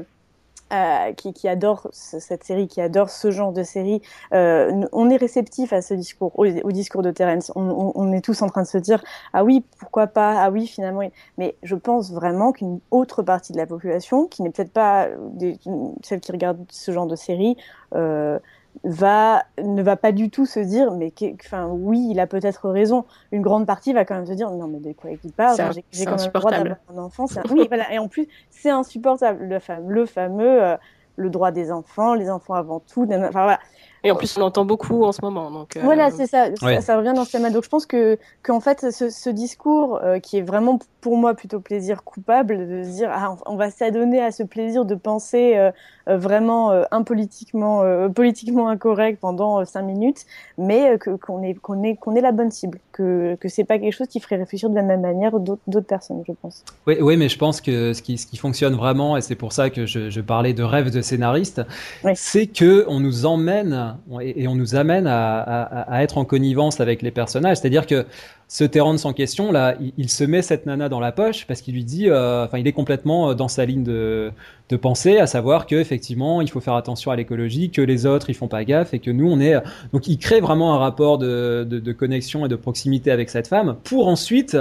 euh, 0.71 1.15
qui, 1.15 1.33
qui, 1.33 1.49
adore 1.49 1.89
cette 1.93 2.45
série, 2.45 2.69
qui 2.69 2.83
adore 2.83 3.09
ce 3.09 3.31
genre 3.31 3.53
de 3.53 3.63
série, 3.63 4.03
euh, 4.35 4.85
on 4.93 5.09
est 5.09 5.17
réceptif 5.17 5.73
à 5.73 5.81
ce 5.81 5.95
discours, 5.95 6.39
au, 6.39 6.45
au 6.47 6.73
discours 6.73 7.01
de 7.01 7.11
Terence. 7.11 7.51
On, 7.55 7.63
on, 7.63 7.93
on, 7.95 8.13
est 8.13 8.21
tous 8.21 8.43
en 8.43 8.49
train 8.49 8.61
de 8.61 8.67
se 8.67 8.77
dire 8.77 9.03
ah 9.33 9.45
oui, 9.45 9.65
pourquoi 9.79 10.09
pas, 10.09 10.39
ah 10.43 10.51
oui, 10.51 10.67
finalement. 10.67 11.09
Mais 11.39 11.57
je 11.63 11.75
pense 11.75 12.13
vraiment 12.13 12.53
qu'une 12.53 12.81
autre 12.91 13.23
partie 13.23 13.55
de 13.55 13.57
la 13.57 13.65
population, 13.65 14.27
qui 14.27 14.43
n'est 14.43 14.51
peut-être 14.51 14.73
pas 14.73 15.09
des, 15.33 15.59
celle 16.03 16.21
qui 16.21 16.33
regarde 16.33 16.59
ce 16.69 16.93
genre 16.93 17.07
de 17.07 17.17
série, 17.17 17.57
euh, 17.95 18.39
va 18.85 19.43
ne 19.63 19.83
va 19.83 19.97
pas 19.97 20.13
du 20.13 20.31
tout 20.31 20.47
se 20.47 20.61
dire 20.61 20.93
mais 20.93 21.13
enfin 21.45 21.67
oui 21.69 22.09
il 22.11 22.21
a 22.21 22.27
peut-être 22.27 22.69
raison 22.69 23.05
une 23.33 23.43
grande 23.43 23.67
partie 23.67 23.93
va 23.93 24.05
quand 24.05 24.15
même 24.15 24.27
se 24.27 24.33
dire 24.33 24.51
non 24.51 24.69
mais 24.69 24.79
de 24.79 24.93
quoi 24.93 25.11
il 25.11 25.33
parle? 25.33 25.57
J'ai 25.91 26.05
quand 26.05 26.17
même 26.17 26.27
le 26.27 26.39
droit 26.39 26.51
d'avoir 26.51 26.77
un 26.95 26.99
enfant 26.99 27.27
oui 27.51 27.67
voilà 27.69 27.93
et 27.93 27.99
en 27.99 28.09
plus 28.09 28.29
c'est 28.51 28.71
insupportable 28.71 29.45
le 29.45 29.59
fameux 29.59 29.93
le 29.93 30.07
fameux 30.07 30.63
euh, 30.63 30.77
le 31.17 31.31
droit 31.31 31.51
des 31.51 31.73
enfants 31.73 32.15
les 32.15 32.31
enfants 32.31 32.55
avant 32.55 32.81
tout 32.81 33.07
enfin 33.11 33.31
voilà 33.31 33.59
et 34.05 34.11
en 34.11 34.17
plus, 34.17 34.37
on 34.37 34.41
l'entend 34.41 34.65
beaucoup 34.65 35.03
en 35.05 35.13
ce 35.13 35.21
moment. 35.23 35.51
Donc, 35.51 35.77
euh... 35.77 35.81
Voilà, 35.83 36.11
c'est 36.11 36.27
ça, 36.27 36.49
ouais. 36.63 36.81
ça, 36.81 36.97
revient 36.97 37.13
dans 37.15 37.25
ce 37.25 37.33
thème. 37.33 37.51
Donc 37.51 37.65
je 37.65 37.69
pense 37.69 37.87
que 37.87 38.19
qu'en 38.43 38.61
fait, 38.61 38.91
ce, 38.93 39.11
ce 39.11 39.31
discours 39.31 40.01
euh, 40.03 40.21
qui 40.21 40.39
est 40.39 40.43
vraiment 40.43 40.79
pour 41.01 41.17
moi 41.17 41.35
plutôt 41.35 41.61
plaisir 41.61 42.05
coupable, 42.05 42.69
de 42.69 42.85
se 42.85 42.91
dire 42.91 43.11
ah, 43.13 43.37
on 43.47 43.57
va 43.57 43.71
s'adonner 43.71 44.23
à 44.23 44.31
ce 44.31 44.43
plaisir 44.43 44.85
de 44.85 44.95
penser 44.95 45.57
euh, 45.57 45.73
vraiment 46.17 46.71
euh, 46.71 46.85
impolitiquement, 46.91 47.83
euh, 47.83 48.09
politiquement 48.09 48.69
incorrect 48.69 49.21
pendant 49.21 49.65
cinq 49.65 49.83
minutes, 49.83 50.25
mais 50.57 50.99
que 50.99 51.11
qu'on 51.11 51.43
est 51.43 51.55
qu'on 51.55 51.83
est 51.83 51.97
qu'on 51.97 52.15
est 52.15 52.21
la 52.21 52.33
bonne 52.33 52.51
cible, 52.51 52.79
que 52.93 53.37
que 53.41 53.49
c'est 53.49 53.65
pas 53.65 53.79
quelque 53.79 53.93
chose 53.93 54.09
qui 54.09 54.21
ferait 54.21 54.37
réfléchir 54.37 54.71
de 54.71 54.75
la 54.75 54.83
même 54.83 55.01
manière 55.01 55.39
d'autres 55.39 55.81
personnes, 55.81 56.23
je 56.27 56.33
pense. 56.41 56.65
Oui, 56.87 56.97
oui, 57.01 57.17
mais 57.17 57.29
je 57.29 57.39
pense 57.39 57.61
que 57.61 57.93
ce 57.93 58.03
qui 58.03 58.19
ce 58.19 58.27
qui 58.27 58.37
fonctionne 58.37 58.75
vraiment, 58.75 59.17
et 59.17 59.21
c'est 59.21 59.35
pour 59.35 59.53
ça 59.53 59.71
que 59.71 59.87
je, 59.87 60.11
je 60.11 60.21
parlais 60.21 60.53
de 60.53 60.63
rêve 60.63 60.91
de 60.91 61.01
scénariste, 61.03 61.63
oui. 62.05 62.13
c'est 62.15 62.47
que 62.47 62.85
on 62.89 63.01
nous 63.01 63.27
emmène 63.27 63.97
et 64.21 64.49
on 64.49 64.55
nous 64.55 64.75
amène 64.75 65.07
à, 65.07 65.41
à, 65.41 65.81
à, 65.93 66.03
être 66.03 66.19
en 66.19 66.25
connivence 66.25 66.81
avec 66.81 67.03
les 67.03 67.11
personnages. 67.11 67.59
C'est-à-dire 67.59 67.87
que 67.87 68.07
ce 68.49 68.65
Terrence 68.65 69.05
en 69.05 69.13
question, 69.13 69.53
là, 69.53 69.77
il, 69.79 69.93
il, 69.99 70.09
se 70.09 70.25
met 70.25 70.41
cette 70.43 70.65
nana 70.67 70.89
dans 70.89 71.01
la 71.01 71.13
poche 71.13 71.47
parce 71.47 71.61
qu'il 71.61 71.75
lui 71.75 71.85
dit, 71.85 72.09
euh, 72.09 72.47
enfin, 72.47 72.59
il 72.59 72.67
est 72.67 72.73
complètement 72.73 73.35
dans 73.35 73.49
sa 73.49 73.67
ligne 73.67 73.85
de, 73.85 74.33
de 74.71 74.77
pensée, 74.77 75.19
à 75.19 75.27
savoir 75.27 75.67
que 75.67 75.77
effectivement, 75.77 76.41
il 76.41 76.49
faut 76.51 76.61
faire 76.61 76.75
attention 76.75 77.11
à 77.11 77.17
l'écologie, 77.17 77.71
que 77.71 77.83
les 77.83 78.07
autres, 78.07 78.31
ils 78.31 78.35
font 78.35 78.49
pas 78.49 78.65
gaffe 78.65 78.95
et 78.95 78.99
que 78.99 79.11
nous, 79.11 79.31
on 79.31 79.39
est. 79.39 79.55
Donc, 79.93 80.09
il 80.09 80.19
crée 80.19 80.41
vraiment 80.41 80.75
un 80.75 80.79
rapport 80.79 81.19
de, 81.19 81.67
de, 81.69 81.79
de 81.79 81.93
connexion 81.93 82.47
et 82.47 82.49
de 82.49 82.57
proximité 82.57 83.11
avec 83.11 83.29
cette 83.29 83.49
femme 83.49 83.77
pour 83.85 84.09
ensuite 84.09 84.57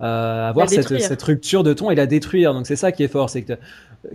euh, 0.00 0.48
avoir 0.48 0.68
cette, 0.68 0.96
cette, 1.00 1.22
rupture 1.22 1.64
de 1.64 1.72
ton 1.72 1.90
et 1.90 1.96
la 1.96 2.06
détruire. 2.06 2.54
Donc 2.54 2.66
c'est 2.66 2.76
ça 2.76 2.92
qui 2.92 3.02
est 3.02 3.08
fort, 3.08 3.30
c'est 3.30 3.42
que 3.42 3.54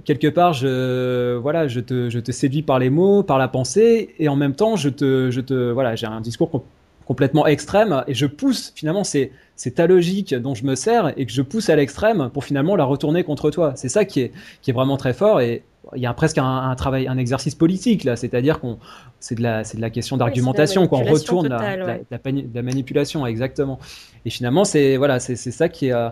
quelque 0.06 0.28
part, 0.28 0.54
je, 0.54 1.36
voilà, 1.36 1.68
je 1.68 1.82
te, 1.82 2.10
je 2.10 2.20
te 2.20 2.32
séduis 2.32 2.62
par 2.62 2.80
les 2.80 2.90
mots, 2.90 3.22
par 3.22 3.38
la 3.38 3.50
pensée, 3.50 4.16
et 4.18 4.30
en 4.30 4.38
même 4.38 4.56
temps, 4.56 4.78
je 4.78 4.88
te, 4.88 5.30
je 5.30 5.42
te, 5.42 5.72
voilà, 5.72 5.96
j'ai 5.96 6.08
un 6.08 6.22
discours 6.22 6.64
complètement 7.06 7.46
extrême 7.48 8.04
et 8.08 8.14
je 8.14 8.26
pousse 8.26 8.72
finalement 8.76 9.04
c'est 9.04 9.32
c'est 9.56 9.76
ta 9.76 9.88
logique 9.88 10.34
dont 10.34 10.56
je 10.56 10.66
me 10.66 10.76
sers 10.76 11.14
et 11.18 11.26
que 11.26 11.32
je 11.32 11.42
pousse 11.42 11.70
à 11.70 11.76
l'extrême 11.76 12.30
pour 12.34 12.44
finalement 12.44 12.76
la 12.76 12.86
retourner 12.86 13.24
contre 13.24 13.52
toi. 13.52 13.74
C'est 13.76 13.90
ça 13.90 14.06
qui 14.06 14.22
est 14.22 14.32
qui 14.62 14.72
est 14.72 14.74
vraiment 14.74 14.98
très 14.98 15.14
fort 15.14 15.42
et 15.42 15.64
il 15.96 16.02
y 16.02 16.06
a 16.06 16.14
presque 16.14 16.38
un, 16.38 16.46
un 16.46 16.76
travail, 16.76 17.08
un 17.08 17.18
exercice 17.18 17.56
politique 17.56 18.04
là, 18.04 18.16
c'est-à-dire 18.16 18.60
qu'on 18.60 18.80
c'est 19.20 19.36
de 19.36 19.44
la 19.44 19.64
c'est 19.64 19.78
de 19.78 19.82
la 19.82 19.90
question 19.90 20.18
d'argumentation, 20.18 20.88
qu'on 20.88 21.04
retourne 21.04 21.50
totale, 21.50 21.80
la, 21.80 21.86
ouais. 21.86 22.04
la, 22.10 22.20
la, 22.24 22.42
la, 22.54 22.62
manipulation 22.62 23.26
exactement. 23.28 23.80
Et 24.26 24.30
finalement 24.30 24.64
c'est 24.64 24.98
voilà 24.98 25.20
c'est 25.20 25.36
c'est 25.36 25.52
ça 25.52 25.70
qui 25.70 25.88
est 25.88 25.94
euh, 25.94 26.10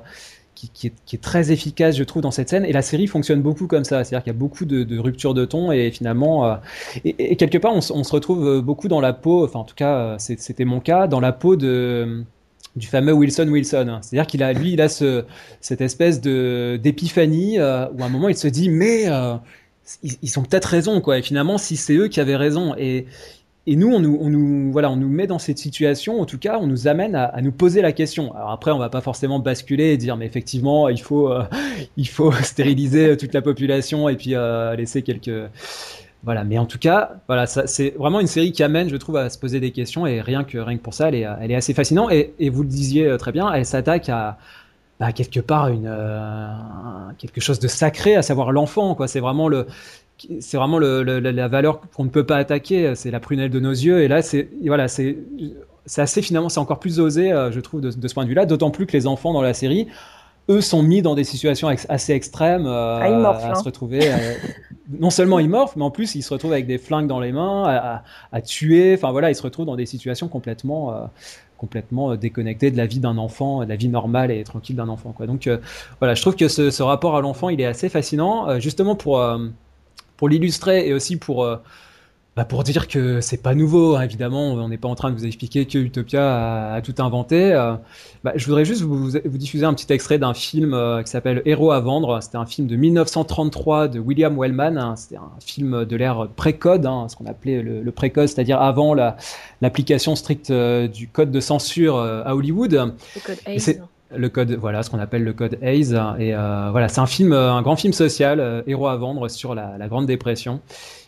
qui, 0.56 0.92
est, 1.14 1.22
très 1.22 1.52
efficace, 1.52 1.96
je 1.96 2.04
trouve, 2.04 2.22
dans 2.22 2.32
cette 2.32 2.50
scène. 2.50 2.66
Et 2.66 2.72
la 2.72 2.82
série 2.82 3.08
fonctionne 3.08 3.42
beaucoup 3.42 3.68
comme 3.68 3.84
ça. 3.84 4.04
C'est-à-dire 4.04 4.24
qu'il 4.24 4.34
y 4.34 4.36
a 4.36 4.40
beaucoup 4.40 4.66
de, 4.66 4.84
de 4.84 5.00
ruptures 5.00 5.34
de 5.34 5.46
ton 5.46 5.72
et 5.72 5.92
finalement, 5.92 6.46
euh, 6.46 6.56
et, 7.04 7.36
quelque 7.36 7.58
part, 7.58 7.74
on, 7.74 7.82
se 7.82 8.12
retrouve 8.12 8.62
beaucoup 8.62 8.88
dans 8.88 9.02
la 9.02 9.14
peau. 9.14 9.44
Enfin, 9.46 9.60
en 9.60 9.64
tout 9.64 9.76
cas, 9.76 10.18
c'était 10.20 10.66
mon 10.66 10.80
cas, 10.80 11.08
dans 11.08 11.20
la 11.20 11.32
peau 11.32 11.56
de 11.56 12.24
du 12.76 12.88
fameux 12.88 13.14
Wilson 13.14 13.48
Wilson. 13.50 14.00
C'est-à-dire 14.02 14.28
qu'il 14.28 14.44
a, 14.44 14.54
lui, 14.54 14.74
il 14.74 14.82
a 14.82 14.90
ce, 14.90 15.26
cette 15.60 15.82
espèce 15.82 16.22
de 16.22 16.80
d'épiphanie 16.82 17.60
euh, 17.60 17.88
où 17.90 18.04
à 18.04 18.06
un 18.06 18.10
moment 18.10 18.30
il 18.30 18.38
se 18.38 18.48
dit 18.48 18.70
mais 18.70 19.10
euh, 19.10 19.36
ils, 20.04 20.18
ils 20.22 20.40
ont 20.40 20.44
peut-être 20.44 20.66
raison 20.66 21.02
quoi. 21.02 21.18
Et 21.18 21.22
finalement, 21.22 21.58
si 21.58 21.76
c'est 21.76 21.96
eux 21.96 22.08
qui 22.08 22.20
avaient 22.20 22.36
raison 22.36 22.76
et 22.78 23.08
et 23.68 23.76
nous, 23.76 23.94
on 23.94 24.00
nous, 24.00 24.72
voilà, 24.72 24.90
on 24.90 24.96
nous 24.96 25.08
met 25.08 25.28
dans 25.28 25.38
cette 25.38 25.60
situation. 25.60 26.20
En 26.20 26.26
tout 26.26 26.40
cas, 26.40 26.58
on 26.60 26.66
nous 26.66 26.88
amène 26.88 27.14
à, 27.16 27.40
nous 27.42 27.52
poser 27.52 27.84
la 27.84 27.92
question. 27.92 28.34
Alors 28.34 28.50
après, 28.50 28.72
on 28.72 28.80
va 28.80 28.90
pas 28.90 29.02
forcément 29.02 29.38
basculer 29.38 29.92
et 29.92 29.98
dire, 29.98 30.18
mais 30.18 30.26
effectivement, 30.26 30.90
il 30.90 31.00
faut, 31.00 31.32
euh, 31.32 31.44
il 31.98 32.08
faut 32.08 32.32
stériliser 32.44 33.16
toute 33.18 33.34
la 33.34 33.42
population 33.44 34.10
et 34.10 34.16
puis 34.16 34.34
euh, 34.34 34.76
laisser 34.76 35.04
quelques, 35.04 35.30
voilà. 36.24 36.44
Mais 36.44 36.58
en 36.58 36.66
tout 36.66 36.80
cas, 36.80 37.12
voilà, 37.28 37.46
c'est 37.46 37.92
vraiment 37.92 38.20
une 38.20 38.28
série 38.28 38.52
qui 38.52 38.64
amène, 38.64 38.90
je 38.90 38.96
trouve, 38.96 39.18
à 39.18 39.30
se 39.30 39.38
poser 39.38 39.60
des 39.60 39.72
questions 39.72 40.08
et 40.08 40.22
rien 40.22 40.44
que, 40.44 40.58
rien 40.58 40.78
que 40.78 40.84
pour 40.84 40.96
ça, 40.96 41.10
elle 41.10 41.16
est, 41.16 41.56
assez 41.56 41.76
fascinante. 41.76 42.12
Et, 42.12 42.50
vous 42.50 42.64
le 42.64 42.70
disiez 42.70 43.06
euh, 43.06 43.18
très 43.18 43.32
bien, 43.32 43.54
elle 43.54 43.66
s'attaque 43.66 44.10
à, 44.10 44.40
bah, 45.00 45.12
quelque 45.12 45.40
part 45.40 45.68
une, 45.68 45.96
quelque 47.20 47.42
chose 47.42 47.60
de 47.60 47.68
sacré, 47.68 48.16
à 48.16 48.24
savoir 48.24 48.52
l'enfant. 48.52 48.98
C'est 49.06 49.20
vraiment 49.20 49.48
le, 49.48 49.68
c'est 50.40 50.58
vraiment 50.58 50.78
le, 50.78 51.04
le, 51.04 51.20
la 51.20 51.48
valeur 51.48 51.82
qu'on 51.96 52.04
ne 52.04 52.10
peut 52.10 52.26
pas 52.26 52.38
attaquer, 52.38 52.94
c'est 52.96 53.12
la 53.12 53.20
prunelle 53.20 53.50
de 53.50 53.60
nos 53.60 53.72
yeux. 53.72 54.02
Et 54.02 54.08
là, 54.08 54.22
c'est 54.22 54.50
voilà, 54.66 54.88
c'est 54.88 55.18
assez 55.98 56.22
finalement, 56.22 56.50
c'est 56.50 56.60
encore 56.60 56.80
plus 56.80 57.00
osé, 57.00 57.32
euh, 57.32 57.52
je 57.52 57.60
trouve, 57.60 57.82
de, 57.82 57.92
de 57.92 58.08
ce 58.08 58.14
point 58.14 58.24
de 58.24 58.30
vue-là. 58.30 58.46
D'autant 58.46 58.72
plus 58.72 58.86
que 58.86 58.94
les 58.94 59.08
enfants 59.08 59.34
dans 59.34 59.42
la 59.42 59.54
série, 59.54 59.88
eux, 60.50 60.62
sont 60.62 60.84
mis 60.84 61.02
dans 61.02 61.16
des 61.16 61.24
situations 61.24 61.70
ex 61.70 61.86
assez 61.90 62.14
extrêmes 62.14 62.66
euh, 62.66 63.00
ah, 63.02 63.30
à 63.30 63.52
hein. 63.52 63.56
se 63.56 63.64
retrouver. 63.64 64.12
Euh, 64.12 64.18
non 65.00 65.10
seulement 65.10 65.40
ils 65.40 65.50
morphent, 65.50 65.76
mais 65.78 65.86
en 65.86 65.92
plus 65.92 66.16
ils 66.16 66.22
se 66.22 66.34
retrouvent 66.34 66.54
avec 66.54 66.68
des 66.68 66.78
flingues 66.78 67.08
dans 67.08 67.20
les 67.20 67.32
mains, 67.32 67.64
à, 67.66 68.04
à 68.32 68.42
tuer. 68.42 68.96
Enfin 68.96 69.12
voilà, 69.12 69.30
ils 69.32 69.36
se 69.36 69.44
retrouvent 69.44 69.66
dans 69.66 69.78
des 69.78 69.86
situations 69.86 70.28
complètement 70.28 70.94
euh, 70.94 71.06
complètement 71.58 72.16
déconnecté 72.16 72.72
de 72.72 72.78
la 72.78 72.88
vie 72.88 73.00
d'un 73.00 73.20
enfant, 73.20 73.64
de 73.64 73.70
la 73.70 73.76
vie 73.76 73.88
normale 73.88 74.32
et 74.32 74.44
tranquille 74.44 74.76
d'un 74.76 74.90
enfant. 74.90 75.12
Quoi. 75.12 75.28
Donc 75.28 75.46
euh, 75.46 75.60
voilà, 76.00 76.16
je 76.16 76.22
trouve 76.22 76.36
que 76.36 76.48
ce, 76.48 76.72
ce 76.72 76.82
rapport 76.82 77.16
à 77.16 77.22
l'enfant, 77.22 77.50
il 77.50 77.62
est 77.62 77.68
assez 77.68 77.88
fascinant, 77.88 78.50
euh, 78.50 78.60
justement 78.60 78.96
pour 78.96 79.20
euh, 79.20 79.38
pour 80.22 80.30
l'illustrer 80.30 80.88
et 80.88 80.94
aussi 80.94 81.18
pour 81.18 81.48
bah 82.38 82.46
pour 82.46 82.64
dire 82.64 82.88
que 82.88 83.20
c'est 83.20 83.42
pas 83.42 83.54
nouveau, 83.54 83.98
hein, 83.98 84.04
évidemment, 84.04 84.54
on 84.54 84.70
n'est 84.70 84.78
pas 84.78 84.88
en 84.88 84.96
train 84.96 85.12
de 85.12 85.18
vous 85.18 85.26
expliquer 85.26 85.66
que 85.66 85.78
Utopia 85.78 86.24
a, 86.24 86.76
a 86.76 86.82
tout 86.82 86.96
inventé. 87.00 87.52
Euh, 87.52 87.74
bah, 88.24 88.32
je 88.36 88.46
voudrais 88.46 88.64
juste 88.64 88.84
vous, 88.84 89.10
vous, 89.10 89.38
diffuser 89.38 89.66
un 89.66 89.74
petit 89.74 89.92
extrait 89.92 90.18
d'un 90.18 90.34
film 90.34 90.74
euh, 90.74 91.04
qui 91.04 91.12
s'appelle 91.12 91.42
Héros 91.44 91.72
à 91.72 91.82
vendre. 91.82 92.24
C'était 92.24 92.38
un 92.38 92.46
film 92.46 92.68
de 92.68 92.78
1933 92.78 93.90
de 93.90 94.00
William 94.00 94.40
Wellman. 94.40 94.78
Hein. 94.78 94.96
C'était 94.96 95.18
un 95.18 95.30
film 95.46 95.84
de 95.84 95.96
l'ère 95.98 96.30
pré-code, 96.34 96.86
hein, 96.86 97.08
ce 97.10 97.18
qu'on 97.18 97.26
appelait 97.26 97.62
le, 97.62 97.82
le 97.82 97.92
pré-code, 97.92 98.30
c'est-à-dire 98.30 98.62
avant 98.62 98.94
l'application 98.94 100.16
stricte 100.16 100.52
euh, 100.52 100.88
du 100.88 101.10
code 101.10 101.32
de 101.32 101.40
censure 101.42 101.98
euh, 101.98 102.24
à 102.24 102.34
Hollywood. 102.34 102.72
Le 102.72 103.22
code 103.26 103.40
Hayes 103.46 103.82
le 104.16 104.30
code 104.30 104.52
voilà 104.54 104.84
ce 104.84 104.90
qu'on 104.90 105.00
appelle 105.00 105.24
le 105.24 105.34
code 105.34 105.58
Hayes 105.62 105.94
et 106.20 106.36
euh, 106.36 106.70
voilà 106.72 106.88
c'est 106.88 107.02
un 107.02 107.06
film 107.06 107.34
un 107.34 107.62
grand 107.62 107.76
film 107.76 107.94
social 107.94 108.40
euh, 108.40 108.62
héros 108.68 108.88
à 108.88 108.96
vendre 108.98 109.28
sur 109.30 109.56
la, 109.56 109.88
grande 109.88 110.06
dépression 110.06 110.62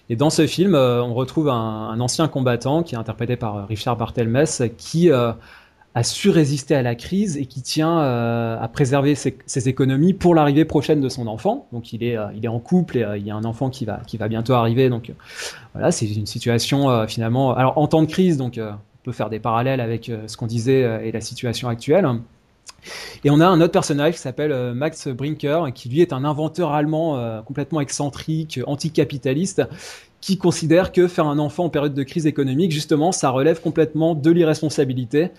et 0.09 0.15
dans 0.15 0.29
ce 0.29 0.47
film, 0.47 0.75
euh, 0.75 1.01
on 1.01 1.13
retrouve 1.13 1.47
un, 1.47 1.99
ancien 1.99 2.27
combattant 2.27 2.83
qui 2.83 2.95
est 2.95 2.97
interprété 2.97 3.37
par 3.37 3.55
euh, 3.55 3.65
Richard 3.65 3.95
Barthelmess, 3.95 4.61
qui 4.77 5.09
euh, 5.09 5.31
a 5.95 6.03
su 6.03 6.29
résister 6.29 6.75
à 6.75 6.81
la 6.81 6.95
crise 6.95 7.37
et 7.37 7.45
qui 7.45 7.61
tient 7.61 7.99
euh, 7.99 8.57
à 8.59 8.67
préserver 8.67 9.15
ses, 9.15 9.69
économies 9.69 10.13
pour 10.13 10.33
l'arrivée 10.33 10.65
prochaine 10.65 11.01
de 11.01 11.09
son 11.09 11.27
enfant. 11.27 11.67
Donc 11.71 11.93
il 11.93 12.03
est, 12.03 12.17
euh, 12.17 12.27
il 12.35 12.43
est 12.43 12.49
en 12.49 12.59
couple 12.59 12.97
et 12.97 13.03
euh, 13.03 13.17
il 13.17 13.25
y 13.25 13.31
a 13.31 13.35
un 13.35 13.43
enfant 13.43 13.69
qui 13.69 13.85
va, 13.85 14.01
qui 14.07 14.17
va 14.17 14.27
bientôt 14.27 14.53
arriver. 14.53 14.89
Donc 14.89 15.11
voilà, 15.73 15.91
c'est 15.91 16.07
une 16.07 16.25
situation 16.25 17.07
finalement. 17.07 17.55
Alors 17.55 17.77
en 17.77 17.87
temps 17.87 18.01
de 18.01 18.07
crise, 18.07 18.37
donc 18.37 18.59
on 18.59 19.03
peut 19.03 19.11
faire 19.11 19.29
des 19.29 19.39
parallèles 19.39 19.81
avec 19.81 20.11
ce 20.27 20.37
qu'on 20.37 20.47
disait 20.47 21.07
et 21.07 21.11
la 21.11 21.21
situation 21.21 21.69
actuelle. 21.69 22.07
Et 23.23 23.29
on 23.29 23.39
a 23.39 23.47
un 23.47 23.61
autre 23.61 23.71
personnage 23.71 24.13
qui 24.13 24.19
s'appelle 24.19 24.73
Max 24.73 25.07
Brinker, 25.07 25.73
qui 25.73 25.89
lui 25.89 26.01
est 26.01 26.13
un 26.13 26.23
inventeur 26.25 26.71
allemand 26.71 27.41
complètement 27.43 27.81
excentrique, 27.81 28.59
anticapitaliste, 28.65 29.63
qui 30.21 30.37
considère 30.37 30.91
que 30.91 31.07
faire 31.07 31.25
un 31.25 31.37
enfant 31.37 31.65
en 31.65 31.69
période 31.69 31.93
de 31.93 32.03
crise 32.03 32.25
économique, 32.27 32.71
justement, 32.71 33.11
ça 33.11 33.29
relève 33.29 33.59
complètement 33.59 34.15
de 34.15 34.31
l'irresponsabilité. 34.31 35.31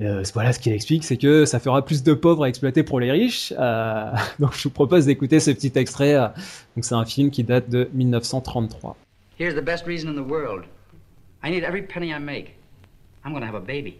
Euh, 0.00 0.22
voilà 0.32 0.52
ce 0.52 0.58
qu'il 0.58 0.72
explique, 0.72 1.04
c'est 1.04 1.18
que 1.18 1.44
ça 1.44 1.60
fera 1.60 1.84
plus 1.84 2.02
de 2.02 2.14
pauvres 2.14 2.44
à 2.44 2.48
exploiter 2.48 2.82
pour 2.82 2.98
les 2.98 3.12
riches. 3.12 3.52
Euh, 3.58 4.10
donc 4.38 4.54
je 4.56 4.62
vous 4.64 4.70
propose 4.70 5.06
d'écouter 5.06 5.38
ce 5.38 5.50
petit 5.50 5.72
extrait. 5.76 6.14
Donc 6.14 6.84
c'est 6.84 6.94
un 6.94 7.04
film 7.04 7.30
qui 7.30 7.44
date 7.44 7.68
de 7.68 7.88
1933. 7.92 8.96
Here's 9.38 9.54
the 9.54 9.64
best 9.64 9.86
reason 9.86 10.08
in 10.08 10.14
the 10.14 10.26
world. 10.26 10.64
I 11.44 11.50
need 11.50 11.64
every 11.64 11.82
penny 11.82 12.12
I 12.12 12.18
make. 12.18 12.56
I'm 13.24 13.32
going 13.32 13.44
have 13.44 13.54
a 13.54 13.60
baby. 13.60 13.98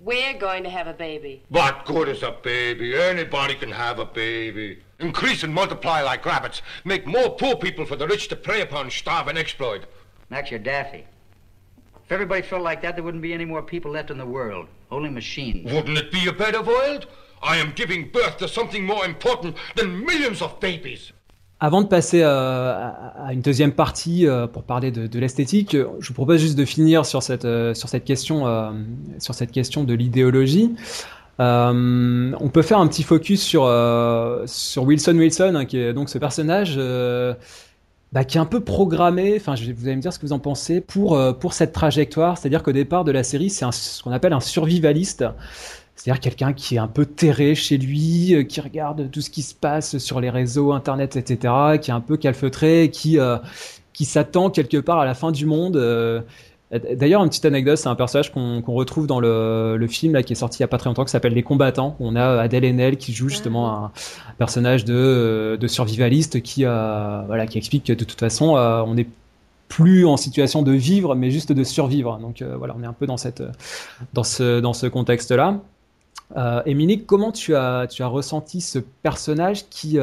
We're 0.00 0.38
going 0.38 0.62
to 0.62 0.70
have 0.70 0.86
a 0.86 0.92
baby. 0.92 1.42
What 1.48 1.84
good 1.84 2.08
is 2.08 2.22
a 2.22 2.30
baby? 2.30 2.96
Anybody 2.96 3.54
can 3.54 3.72
have 3.72 3.98
a 3.98 4.04
baby. 4.04 4.78
Increase 5.00 5.42
and 5.42 5.52
multiply 5.52 6.02
like 6.02 6.24
rabbits. 6.24 6.62
Make 6.84 7.06
more 7.06 7.30
poor 7.30 7.56
people 7.56 7.84
for 7.84 7.96
the 7.96 8.06
rich 8.06 8.28
to 8.28 8.36
prey 8.36 8.60
upon, 8.60 8.90
starve, 8.90 9.28
and 9.28 9.36
exploit. 9.36 9.86
Max, 10.30 10.50
you're 10.50 10.60
daffy. 10.60 11.06
If 12.04 12.12
everybody 12.12 12.42
felt 12.42 12.62
like 12.62 12.80
that, 12.82 12.94
there 12.94 13.04
wouldn't 13.04 13.22
be 13.22 13.34
any 13.34 13.44
more 13.44 13.62
people 13.62 13.90
left 13.90 14.10
in 14.10 14.18
the 14.18 14.26
world. 14.26 14.68
Only 14.90 15.10
machines. 15.10 15.70
Wouldn't 15.70 15.98
it 15.98 16.12
be 16.12 16.26
a 16.28 16.32
better 16.32 16.62
world? 16.62 17.06
I 17.42 17.56
am 17.56 17.72
giving 17.72 18.08
birth 18.10 18.38
to 18.38 18.48
something 18.48 18.84
more 18.84 19.04
important 19.04 19.56
than 19.76 20.04
millions 20.04 20.42
of 20.42 20.58
babies. 20.60 21.12
Avant 21.60 21.82
de 21.82 21.88
passer 21.88 22.20
euh, 22.22 22.90
à 23.16 23.32
une 23.32 23.40
deuxième 23.40 23.72
partie 23.72 24.28
euh, 24.28 24.46
pour 24.46 24.62
parler 24.62 24.92
de, 24.92 25.18
l'esthétique, 25.18 25.76
je 25.76 26.08
vous 26.08 26.14
propose 26.14 26.40
juste 26.40 26.56
de 26.56 26.64
finir 26.64 27.04
sur 27.04 27.20
cette, 27.22 27.44
euh, 27.44 27.74
sur 27.74 27.88
cette, 27.88 28.04
question, 28.04 28.46
euh, 28.46 28.70
sur 29.18 29.34
cette 29.34 29.50
question 29.50 29.82
de 29.82 29.92
l'idéologie. 29.92 30.76
Euh, 31.40 32.32
on 32.38 32.48
peut 32.48 32.62
faire 32.62 32.78
un 32.78 32.86
petit 32.86 33.02
focus 33.02 33.42
sur, 33.42 33.64
euh, 33.64 34.44
sur 34.46 34.84
Wilson 34.84 35.16
Wilson, 35.16 35.54
hein, 35.56 35.64
qui 35.64 35.78
est 35.78 35.92
donc 35.92 36.10
ce 36.10 36.18
personnage 36.18 36.78
bah, 38.12 38.24
qui 38.24 38.38
est 38.38 38.40
un 38.40 38.46
peu 38.46 38.60
programmé, 38.60 39.34
enfin 39.36 39.54
vous 39.54 39.86
allez 39.86 39.96
me 39.96 40.00
dire 40.00 40.12
ce 40.12 40.18
que 40.18 40.24
vous 40.24 40.32
en 40.32 40.38
pensez, 40.38 40.80
pour, 40.80 41.14
euh, 41.14 41.32
pour 41.32 41.52
cette 41.52 41.72
trajectoire. 41.72 42.38
C'est-à-dire 42.38 42.62
qu'au 42.62 42.72
départ 42.72 43.04
de 43.04 43.12
la 43.12 43.22
série, 43.22 43.50
c'est 43.50 43.70
ce 43.70 44.02
qu'on 44.02 44.12
appelle 44.12 44.32
un 44.32 44.40
survivaliste. 44.40 45.26
C'est-à-dire 45.98 46.20
quelqu'un 46.20 46.52
qui 46.52 46.76
est 46.76 46.78
un 46.78 46.86
peu 46.86 47.04
terré 47.04 47.54
chez 47.54 47.76
lui, 47.76 48.34
euh, 48.34 48.42
qui 48.44 48.60
regarde 48.60 49.10
tout 49.10 49.20
ce 49.20 49.30
qui 49.30 49.42
se 49.42 49.54
passe 49.54 49.98
sur 49.98 50.20
les 50.20 50.30
réseaux, 50.30 50.72
Internet, 50.72 51.16
etc., 51.16 51.52
qui 51.82 51.90
est 51.90 51.94
un 51.94 52.00
peu 52.00 52.16
calfeutré, 52.16 52.90
qui, 52.92 53.18
euh, 53.18 53.36
qui 53.92 54.04
s'attend 54.04 54.50
quelque 54.50 54.78
part 54.78 55.00
à 55.00 55.04
la 55.04 55.14
fin 55.14 55.32
du 55.32 55.44
monde. 55.44 55.76
D'ailleurs, 56.70 57.22
une 57.22 57.30
petite 57.30 57.46
anecdote, 57.46 57.78
c'est 57.78 57.88
un 57.88 57.94
personnage 57.94 58.30
qu'on 58.30 58.60
retrouve 58.60 59.06
dans 59.06 59.20
le, 59.20 59.86
film 59.88 60.12
là, 60.12 60.22
qui 60.22 60.34
est 60.34 60.36
sorti 60.36 60.58
il 60.58 60.62
n'y 60.62 60.64
a 60.64 60.68
pas 60.68 60.76
très 60.76 60.90
longtemps, 60.90 61.04
qui 61.04 61.10
s'appelle 61.10 61.32
Les 61.32 61.42
Combattants. 61.42 61.96
On 61.98 62.14
a 62.14 62.40
Adèle 62.40 62.64
Haenel 62.66 62.98
qui 62.98 63.14
joue 63.14 63.30
justement 63.30 63.86
un, 63.86 63.92
personnage 64.36 64.84
de, 64.84 65.56
de 65.58 65.66
survivaliste 65.66 66.42
qui, 66.42 66.66
euh, 66.66 67.22
voilà, 67.26 67.46
qui 67.46 67.56
explique 67.56 67.84
que 67.84 67.94
de 67.94 68.04
toute 68.04 68.20
façon, 68.20 68.56
euh, 68.56 68.82
on 68.82 68.94
n'est 68.94 69.08
plus 69.68 70.06
en 70.06 70.18
situation 70.18 70.62
de 70.62 70.72
vivre, 70.72 71.14
mais 71.14 71.30
juste 71.30 71.52
de 71.52 71.64
survivre. 71.64 72.18
Donc 72.18 72.42
euh, 72.42 72.56
voilà, 72.56 72.74
on 72.78 72.82
est 72.82 72.86
un 72.86 72.92
peu 72.92 73.06
dans, 73.06 73.16
cette, 73.16 73.42
dans 74.12 74.24
ce, 74.24 74.60
dans 74.60 74.74
ce 74.74 74.86
contexte-là. 74.86 75.60
Euh, 76.36 76.62
Émilie, 76.66 77.04
comment 77.04 77.32
tu 77.32 77.54
as, 77.54 77.86
tu 77.88 78.02
as 78.02 78.06
ressenti 78.06 78.60
ce 78.60 78.78
personnage 78.78 79.68
qui 79.68 79.98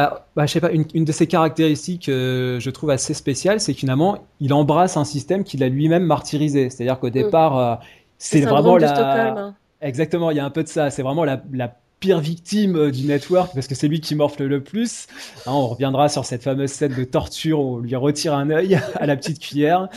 ah, 0.00 0.24
bah, 0.36 0.46
je 0.46 0.52
sais 0.52 0.60
pas, 0.60 0.70
une, 0.70 0.84
de 0.84 1.10
ses 1.10 1.26
caractéristiques, 1.26 2.08
euh, 2.08 2.60
je 2.60 2.70
trouve 2.70 2.90
assez 2.90 3.14
spéciale, 3.14 3.58
c'est 3.58 3.72
finalement, 3.74 4.18
il 4.38 4.52
embrasse 4.52 4.96
un 4.96 5.04
système 5.04 5.42
qu'il 5.42 5.64
a 5.64 5.68
lui-même 5.68 6.04
martyrisé. 6.04 6.70
C'est-à-dire 6.70 7.00
qu'au 7.00 7.08
mm. 7.08 7.10
départ, 7.10 7.58
euh, 7.58 7.74
c'est 8.16 8.42
vraiment 8.42 8.76
la. 8.76 9.36
Hein. 9.36 9.54
Exactement, 9.80 10.30
il 10.30 10.36
y 10.36 10.40
a 10.40 10.44
un 10.44 10.50
peu 10.50 10.62
de 10.62 10.68
ça. 10.68 10.90
C'est 10.90 11.02
vraiment 11.02 11.24
la, 11.24 11.42
la 11.52 11.74
pire 12.00 12.20
victime 12.20 12.76
euh, 12.76 12.90
du 12.90 13.06
network 13.06 13.52
parce 13.54 13.66
que 13.66 13.74
c'est 13.74 13.88
lui 13.88 14.00
qui 14.00 14.14
morfle 14.14 14.44
le 14.44 14.62
plus. 14.62 15.06
Hein, 15.46 15.52
on 15.52 15.66
reviendra 15.66 16.08
sur 16.08 16.24
cette 16.24 16.42
fameuse 16.42 16.70
scène 16.70 16.94
de 16.94 17.04
torture 17.04 17.60
où 17.60 17.76
on 17.76 17.78
lui 17.78 17.96
retire 17.96 18.34
un 18.34 18.50
œil 18.50 18.80
à 18.94 19.06
la 19.06 19.16
petite 19.16 19.40
cuillère. 19.40 19.88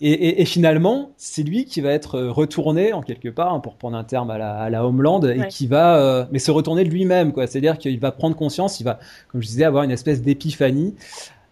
Et, 0.00 0.44
finalement, 0.44 1.12
c'est 1.16 1.42
lui 1.42 1.64
qui 1.64 1.80
va 1.80 1.90
être 1.90 2.16
euh, 2.16 2.30
retourné 2.30 2.92
en 2.92 3.02
quelque 3.02 3.28
part, 3.28 3.52
hein, 3.52 3.60
pour 3.60 3.76
prendre 3.76 3.96
un 3.96 4.04
terme 4.04 4.30
à 4.30 4.70
la, 4.70 4.86
Homeland, 4.86 5.22
et 5.22 5.48
qui 5.48 5.66
va, 5.66 5.96
euh, 5.96 6.24
mais 6.32 6.38
se 6.38 6.50
retourner 6.50 6.84
de 6.84 6.90
lui-même, 6.90 7.32
quoi. 7.32 7.46
C'est-à-dire 7.46 7.78
qu'il 7.78 7.98
va 7.98 8.12
prendre 8.12 8.36
conscience, 8.36 8.80
il 8.80 8.84
va, 8.84 8.98
comme 9.28 9.42
je 9.42 9.46
disais, 9.46 9.64
avoir 9.64 9.84
une 9.84 9.90
espèce 9.90 10.22
d'épiphanie. 10.22 10.94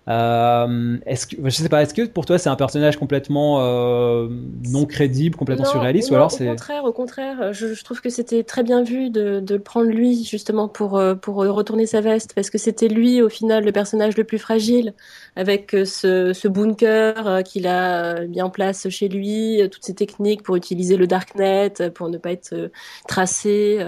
Euh, 0.08 0.98
est-ce 1.04 1.26
que 1.26 1.36
je 1.42 1.50
sais 1.50 1.68
pas, 1.68 1.82
est-ce 1.82 1.92
que 1.92 2.02
pour 2.02 2.26
toi 2.26 2.38
c'est 2.38 2.48
un 2.48 2.54
personnage 2.54 2.96
complètement 2.96 3.60
euh, 3.60 4.28
non 4.68 4.86
crédible, 4.86 5.34
complètement 5.34 5.64
surréaliste, 5.64 6.12
ou 6.12 6.14
alors 6.14 6.30
c'est 6.30 6.46
au 6.46 6.50
contraire, 6.52 6.84
au 6.84 6.92
contraire, 6.92 7.52
je, 7.52 7.74
je 7.74 7.84
trouve 7.84 8.00
que 8.00 8.08
c'était 8.08 8.44
très 8.44 8.62
bien 8.62 8.84
vu 8.84 9.10
de, 9.10 9.40
de, 9.40 9.54
le 9.56 9.60
prendre 9.60 9.90
lui 9.90 10.22
justement 10.22 10.68
pour 10.68 10.96
euh, 10.96 11.16
pour 11.16 11.34
retourner 11.36 11.86
sa 11.86 12.00
veste, 12.00 12.34
parce 12.34 12.50
que 12.50 12.58
c'était 12.58 12.86
lui 12.86 13.20
au 13.20 13.28
final 13.28 13.64
le 13.64 13.72
personnage 13.72 14.16
le 14.16 14.22
plus 14.22 14.38
fragile, 14.38 14.94
avec 15.34 15.74
euh, 15.74 15.84
ce, 15.84 16.32
ce 16.32 16.46
bunker 16.46 17.42
qu'il 17.44 17.66
a 17.66 18.26
mis 18.26 18.40
en 18.42 18.50
place 18.50 18.88
chez 18.88 19.08
lui, 19.08 19.60
toutes 19.72 19.84
ces 19.84 19.94
techniques 19.94 20.44
pour 20.44 20.54
utiliser 20.54 20.96
le 20.96 21.08
darknet, 21.08 21.72
pour 21.96 22.10
ne 22.10 22.18
pas 22.18 22.30
être 22.30 22.70
tracé 23.08 23.84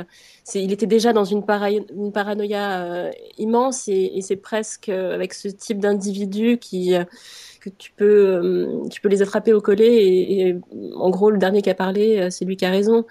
il 0.55 0.72
était 0.72 0.86
déjà 0.86 1.12
dans 1.12 1.24
une, 1.24 1.44
paranoïa 1.44 2.82
euh, 2.82 3.11
immense 3.36 3.88
et, 3.88 4.20
c'est 4.22 4.36
presque 4.36 4.88
euh, 4.88 5.14
avec 5.14 5.34
ce 5.34 5.49
type 5.49 5.78
d'individu 5.78 6.59
euh, 6.72 7.05
que 7.61 7.70
tu 7.70 7.92
peux 7.92 8.68
tu 8.90 9.01
peux 9.01 9.09
les 9.09 9.20
attraper 9.22 9.53
au 9.53 9.61
collet 9.61 10.05
et, 10.05 10.57
en 10.96 11.11
gros 11.11 11.30
le 11.30 11.38
dernier 11.38 11.61
qui 11.62 11.70
a 11.70 11.74
parlé 11.74 12.30
c'est 12.30 12.44
lui 12.44 12.57
qui 12.57 12.64
a 12.64 12.70
raison. 12.70 13.05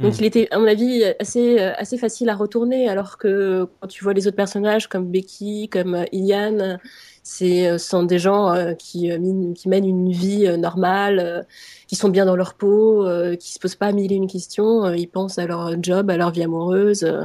Donc 0.00 0.12
hmm. 0.12 0.16
il 0.18 0.24
était 0.24 0.48
à 0.50 0.58
mon 0.58 0.66
avis 0.66 1.04
assez 1.18 1.58
assez 1.58 1.98
facile 1.98 2.28
à 2.28 2.34
retourner 2.34 2.88
alors 2.88 3.18
que 3.18 3.66
quand 3.80 3.88
tu 3.88 4.02
vois 4.02 4.12
les 4.12 4.26
autres 4.26 4.36
personnages 4.36 4.88
comme 4.88 5.10
Becky, 5.10 5.68
comme 5.68 6.04
Ian, 6.12 6.78
c'est 7.22 7.78
sont 7.78 8.02
des 8.02 8.18
gens 8.18 8.74
qui, 8.78 9.10
qui 9.54 9.68
mènent 9.68 9.88
une 9.88 10.10
vie 10.10 10.48
normale 10.58 11.46
qui 11.90 11.96
sont 11.96 12.08
bien 12.08 12.24
dans 12.24 12.36
leur 12.36 12.54
peau, 12.54 13.04
euh, 13.04 13.34
qui 13.34 13.52
se 13.52 13.58
posent 13.58 13.74
pas 13.74 13.90
mille 13.90 14.12
et 14.12 14.14
une 14.14 14.28
questions, 14.28 14.84
euh, 14.84 14.96
ils 14.96 15.08
pensent 15.08 15.40
à 15.40 15.46
leur 15.48 15.82
job, 15.82 16.08
à 16.08 16.16
leur 16.16 16.30
vie 16.30 16.44
amoureuse 16.44 17.02
euh, 17.02 17.24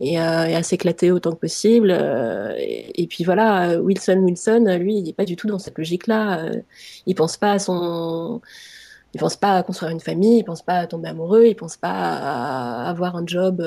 et, 0.00 0.18
à 0.18 0.62
s'éclater 0.62 1.10
autant 1.10 1.32
que 1.32 1.38
possible. 1.40 1.90
Et, 2.58 3.06
puis 3.08 3.24
voilà, 3.24 3.80
Wilson 3.80 4.18
Wilson, 4.18 4.76
lui, 4.78 4.98
il 4.98 5.04
n'est 5.04 5.14
pas 5.14 5.24
du 5.24 5.34
tout 5.34 5.46
dans 5.46 5.58
cette 5.58 5.78
logique-là. 5.78 6.50
il 7.06 7.14
pense 7.14 7.38
pas 7.38 7.52
à 7.52 7.58
son 7.58 8.42
il 9.14 9.20
pense 9.20 9.36
pas 9.36 9.56
à 9.56 9.62
construire 9.62 9.92
une 9.92 10.00
famille, 10.00 10.38
il 10.38 10.44
pense 10.44 10.62
pas 10.62 10.78
à 10.78 10.86
tomber 10.86 11.10
amoureux, 11.10 11.46
il 11.46 11.54
pense 11.54 11.76
pas 11.76 11.90
à 11.90 12.88
avoir 12.88 13.16
un 13.16 13.26
job 13.26 13.62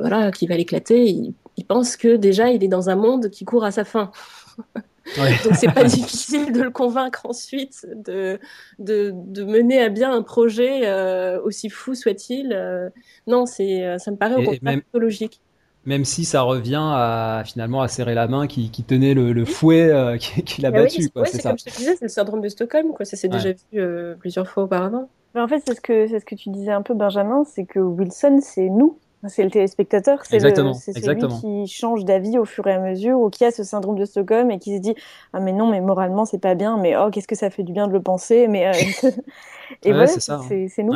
voilà 0.00 0.30
qui 0.30 0.46
va 0.46 0.56
l'éclater. 0.56 1.08
Il, 1.08 1.34
il, 1.56 1.64
pense 1.64 1.96
que 1.96 2.16
déjà 2.16 2.50
il 2.50 2.62
est 2.62 2.68
dans 2.68 2.88
un 2.88 2.96
monde 2.96 3.30
qui 3.30 3.44
court 3.44 3.64
à 3.64 3.70
sa 3.70 3.84
fin. 3.84 4.10
Donc 5.16 5.54
c'est 5.54 5.72
pas 5.72 5.84
difficile 5.84 6.52
de 6.52 6.62
le 6.62 6.70
convaincre 6.70 7.26
ensuite 7.26 7.86
de, 7.94 8.38
de, 8.78 9.12
de 9.14 9.44
mener 9.44 9.82
à 9.82 9.88
bien 9.88 10.12
un 10.12 10.22
projet 10.22 10.86
euh, 10.86 11.40
aussi 11.42 11.70
fou 11.70 11.94
soit-il. 11.94 12.52
Euh, 12.52 12.90
non, 13.26 13.46
c'est 13.46 13.84
euh, 13.84 13.98
ça 13.98 14.10
me 14.10 14.16
paraît 14.16 14.36
au 14.36 14.42
contraire 14.42 14.80
logique. 14.94 15.40
Même 15.88 16.04
si 16.04 16.24
ça 16.24 16.42
revient 16.42 16.82
à 16.82 17.42
finalement 17.44 17.80
à 17.80 17.88
serrer 17.88 18.14
la 18.14 18.28
main 18.28 18.46
qui, 18.46 18.70
qui 18.70 18.84
tenait 18.84 19.14
le, 19.14 19.32
le 19.32 19.44
fouet 19.44 20.18
qui, 20.18 20.60
l'a 20.60 20.70
battu. 20.70 21.08
Oui, 21.16 21.22
c'est 21.26 21.42
comme 21.42 21.58
je 21.58 21.64
te 21.64 21.76
disais, 21.76 21.96
c'est 21.96 22.04
le 22.04 22.10
syndrome 22.10 22.40
de 22.40 22.48
Stockholm. 22.48 22.92
Quoi. 22.92 23.04
Ça 23.04 23.16
s'est 23.16 23.28
déjà 23.28 23.50
vu 23.72 23.82
plusieurs 24.20 24.46
fois 24.46 24.64
auparavant. 24.64 25.08
Mais 25.34 25.40
en 25.40 25.48
fait, 25.48 25.62
c'est 25.66 25.74
ce 25.74 25.80
que 25.80 26.06
c'est 26.06 26.20
ce 26.20 26.24
que 26.24 26.34
tu 26.34 26.50
disais 26.50 26.72
un 26.72 26.82
peu, 26.82 26.94
Benjamin, 26.94 27.44
c'est 27.44 27.64
que 27.64 27.80
Wilson, 27.80 28.40
c'est 28.42 28.68
nous. 28.68 28.98
C'est 29.26 29.42
le 29.42 29.50
téléspectateur, 29.50 30.24
c'est 30.24 30.38
celui 30.38 31.26
qui 31.40 31.66
change 31.66 32.04
d'avis 32.04 32.38
au 32.38 32.44
fur 32.44 32.64
et 32.68 32.72
à 32.72 32.78
mesure 32.78 33.18
ou 33.18 33.30
qui 33.30 33.44
a 33.44 33.50
ce 33.50 33.64
syndrome 33.64 33.98
de 33.98 34.04
Stockholm 34.04 34.48
et 34.52 34.60
qui 34.60 34.76
se 34.76 34.80
dit 34.80 34.94
ah 35.32 35.40
mais 35.40 35.52
non 35.52 35.68
mais 35.68 35.80
moralement 35.80 36.24
c'est 36.24 36.38
pas 36.38 36.54
bien 36.54 36.78
mais 36.78 36.96
oh 36.96 37.10
qu'est-ce 37.10 37.26
que 37.26 37.34
ça 37.34 37.50
fait 37.50 37.64
du 37.64 37.72
bien 37.72 37.88
de 37.88 37.92
le 37.92 38.00
penser 38.00 38.46
mais 38.46 38.68
euh, 38.68 38.72
et 39.82 39.92
voilà 39.92 40.12
hein. 40.28 40.40
c'est 40.48 40.82
nous. 40.84 40.94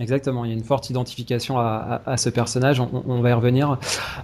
Exactement, 0.00 0.44
il 0.44 0.50
y 0.50 0.54
a 0.54 0.56
une 0.56 0.64
forte 0.64 0.90
identification 0.90 1.56
à, 1.56 2.02
à, 2.04 2.12
à 2.12 2.16
ce 2.16 2.28
personnage, 2.28 2.80
on, 2.80 3.04
on, 3.06 3.20
va 3.20 3.30
y 3.30 3.32
revenir. 3.32 3.78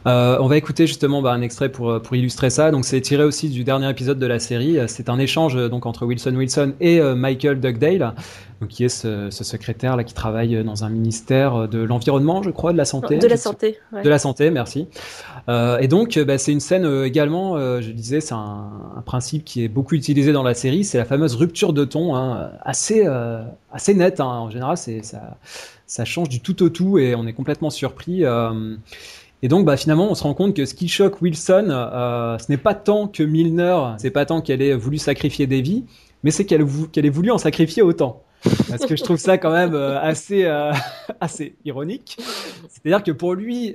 Euh, 0.07 0.37
on 0.41 0.49
va 0.49 0.57
écouter 0.57 0.89
justement 0.89 1.23
bah, 1.23 1.31
un 1.31 1.43
extrait 1.43 1.69
pour, 1.69 2.03
pour 2.03 2.17
illustrer 2.17 2.51
ça. 2.51 2.73
Donc 2.73 2.85
c'est 2.85 3.01
tiré 3.01 3.23
aussi 3.23 3.51
du 3.51 3.63
dernier 3.63 3.89
épisode 3.89 4.19
de 4.19 4.27
la 4.27 4.41
série. 4.41 4.79
C'est 4.89 5.09
un 5.09 5.21
échange 5.21 5.55
donc 5.71 5.87
entre 5.87 6.07
Wilson 6.07 6.35
Wilson 6.35 6.75
et 6.81 7.01
euh, 7.01 7.15
Michael 7.15 7.61
Dugdale, 7.61 8.15
donc, 8.61 8.69
qui 8.69 8.85
est 8.85 8.89
ce, 8.89 9.31
ce, 9.31 9.45
secrétaire 9.45 9.97
là 9.97 10.03
qui 10.03 10.13
travaille 10.13 10.63
dans 10.65 10.85
un 10.85 10.91
ministère 10.91 11.69
de 11.69 11.79
l'environnement, 11.79 12.43
je 12.43 12.51
crois, 12.51 12.73
de 12.73 12.77
la 12.77 12.85
santé. 12.85 13.19
De 13.19 13.29
la 13.29 13.37
santé. 13.37 13.79
Ouais. 13.93 14.03
De 14.03 14.09
la 14.09 14.19
santé, 14.19 14.51
merci. 14.51 14.89
Euh, 15.49 15.79
et 15.79 15.89
donc 15.89 16.19
bah, 16.19 16.39
c'est 16.39 16.53
une 16.53 16.61
scène 16.61 16.85
euh, 16.85 17.07
également, 17.07 17.57
euh, 17.57 17.81
je 17.81 17.91
disais, 17.91 18.21
c'est 18.21 18.35
un, 18.35 18.71
un, 18.97 19.03
principe 19.03 19.45
qui 19.45 19.65
est 19.65 19.69
beaucoup 19.69 19.95
utilisé 19.95 20.33
dans 20.33 20.43
la 20.43 20.55
série, 20.55 20.85
c'est 20.85 20.99
la 20.99 21.05
fameuse 21.05 21.35
rupture 21.35 21.73
de 21.73 21.85
ton, 21.85 22.15
hein, 22.15 22.51
assez 22.63 23.07
assez 23.73 23.95
nette. 23.95 24.21
Hein. 24.21 24.27
En 24.27 24.51
général, 24.51 24.77
c'est 24.77 25.03
ça 25.03 25.39
ça 25.87 26.05
change 26.05 26.29
du 26.29 26.41
tout 26.41 26.63
au 26.63 26.69
tout 26.69 26.99
et 26.99 27.15
on 27.15 27.27
est 27.27 27.33
complètement 27.33 27.71
surpris. 27.71 28.25
Euh, 28.25 28.77
et 29.43 29.49
donc, 29.49 29.65
bah, 29.65 29.77
finalement, 29.77 30.11
on 30.11 30.15
se 30.15 30.23
rend 30.23 30.35
compte 30.35 30.55
que 30.55 30.67
ce 30.67 30.75
qui 30.75 30.89
choque 30.89 31.21
Wilson, 31.23 31.67
euh, 31.71 32.39
ce 32.39 32.47
n'est 32.51 32.59
pas 32.59 32.75
tant 32.75 33.09
que 33.09 33.23
Milner, 33.23 33.77
c'est 33.99 34.11
pas 34.11 34.27
tant 34.27 34.41
qu'elle 34.41 34.63
ait 34.63 34.75
voulu 34.75 34.99
sacrifier 34.99 35.47
des 35.47 35.63
vies, 35.63 35.85
mais 36.23 36.31
c'est 36.31 36.45
qu'elle 36.45 36.61
ait 36.61 37.11
voulu 37.11 37.31
en 37.31 37.39
sacrifier 37.39 37.83
autant. 37.83 38.23
parce 38.71 38.87
que 38.87 38.97
je 38.97 39.03
trouve 39.03 39.19
ça 39.19 39.37
quand 39.37 39.53
même 39.53 39.75
assez, 39.75 40.45
assez 41.21 41.55
ironique. 41.65 42.17
C'est-à-dire 42.69 43.03
que 43.03 43.13
pour 43.13 43.35
lui, 43.35 43.75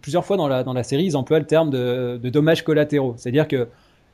plusieurs 0.00 0.24
fois 0.24 0.36
dans 0.36 0.48
la, 0.48 0.82
série, 0.82 1.04
ils 1.04 1.16
emploient 1.16 1.40
le 1.40 1.46
terme 1.46 1.70
de, 1.70 2.18
de 2.22 2.28
dommages 2.30 2.62
collatéraux. 2.62 3.14
C'est-à-dire 3.16 3.48
que 3.48 3.68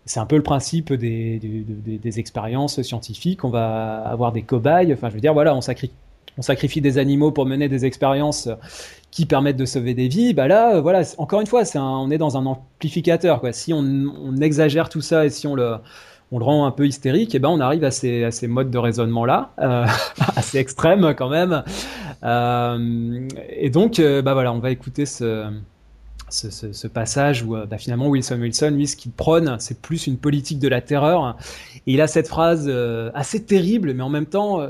c'est 0.04 0.20
un 0.20 0.26
peu 0.26 0.36
le 0.36 0.42
principe 0.42 0.92
des, 0.92 2.18
expériences 2.18 2.82
scientifiques. 2.82 3.44
On 3.44 3.50
va 3.50 4.02
avoir 4.02 4.32
des 4.32 4.42
cobayes. 4.42 4.92
Enfin, 4.92 5.08
je 5.08 5.14
veux 5.14 5.20
dire, 5.20 5.34
voilà, 5.34 5.54
on 5.54 5.60
sacrifie, 5.60 5.94
on 6.38 6.42
sacrifie 6.42 6.80
des 6.80 6.98
animaux 6.98 7.30
pour 7.30 7.46
mener 7.46 7.68
des 7.68 7.84
expériences 7.84 8.48
qui 9.10 9.26
permettent 9.26 9.56
de 9.56 9.66
sauver 9.66 9.94
des 9.94 10.08
vies. 10.08 10.32
Bah 10.32 10.48
là, 10.48 10.80
voilà, 10.80 11.02
encore 11.18 11.40
une 11.40 11.46
fois, 11.46 11.62
on 11.74 12.10
est 12.10 12.18
dans 12.18 12.36
un 12.36 12.46
amplificateur. 12.46 13.40
Quoi. 13.40 13.52
Si 13.52 13.72
on, 13.72 14.36
exagère 14.40 14.88
tout 14.88 15.02
ça 15.02 15.26
et 15.26 15.30
si 15.30 15.46
on 15.46 15.54
le, 15.54 15.76
rend 16.32 16.66
un 16.66 16.70
peu 16.70 16.86
hystérique, 16.86 17.34
eh 17.34 17.38
ben 17.38 17.50
on 17.50 17.60
arrive 17.60 17.84
à 17.84 17.90
ces, 17.90 18.24
à 18.24 18.30
ces 18.30 18.48
modes 18.48 18.70
de 18.70 18.78
raisonnement 18.78 19.26
là, 19.26 19.52
euh, 19.60 19.86
assez 20.36 20.58
extrêmes 20.58 21.14
quand 21.16 21.28
même. 21.28 21.62
Euh, 22.24 23.28
et 23.50 23.68
donc, 23.68 23.98
euh, 23.98 24.22
bah 24.22 24.32
voilà, 24.32 24.52
on 24.52 24.58
va 24.58 24.70
écouter 24.70 25.04
ce 26.32 26.86
passage 26.86 27.42
où 27.42 27.56
euh, 27.56 27.66
bah, 27.66 27.78
finalement 27.78 28.08
Wilson 28.08 28.40
Wilson, 28.40 28.70
lui, 28.70 28.86
ce 28.86 28.96
qu'il 28.96 29.12
prône, 29.12 29.56
c'est 29.58 29.80
plus 29.80 30.06
une 30.06 30.18
politique 30.18 30.58
de 30.58 30.68
la 30.68 30.80
terreur. 30.80 31.36
Il 31.86 32.00
a 32.00 32.06
cette 32.06 32.28
phrase 32.28 32.66
euh, 32.68 33.10
assez 33.14 33.44
terrible, 33.44 33.92
mais 33.94 34.02
en 34.02 34.08
même 34.08 34.26
temps, 34.26 34.60
euh, 34.60 34.68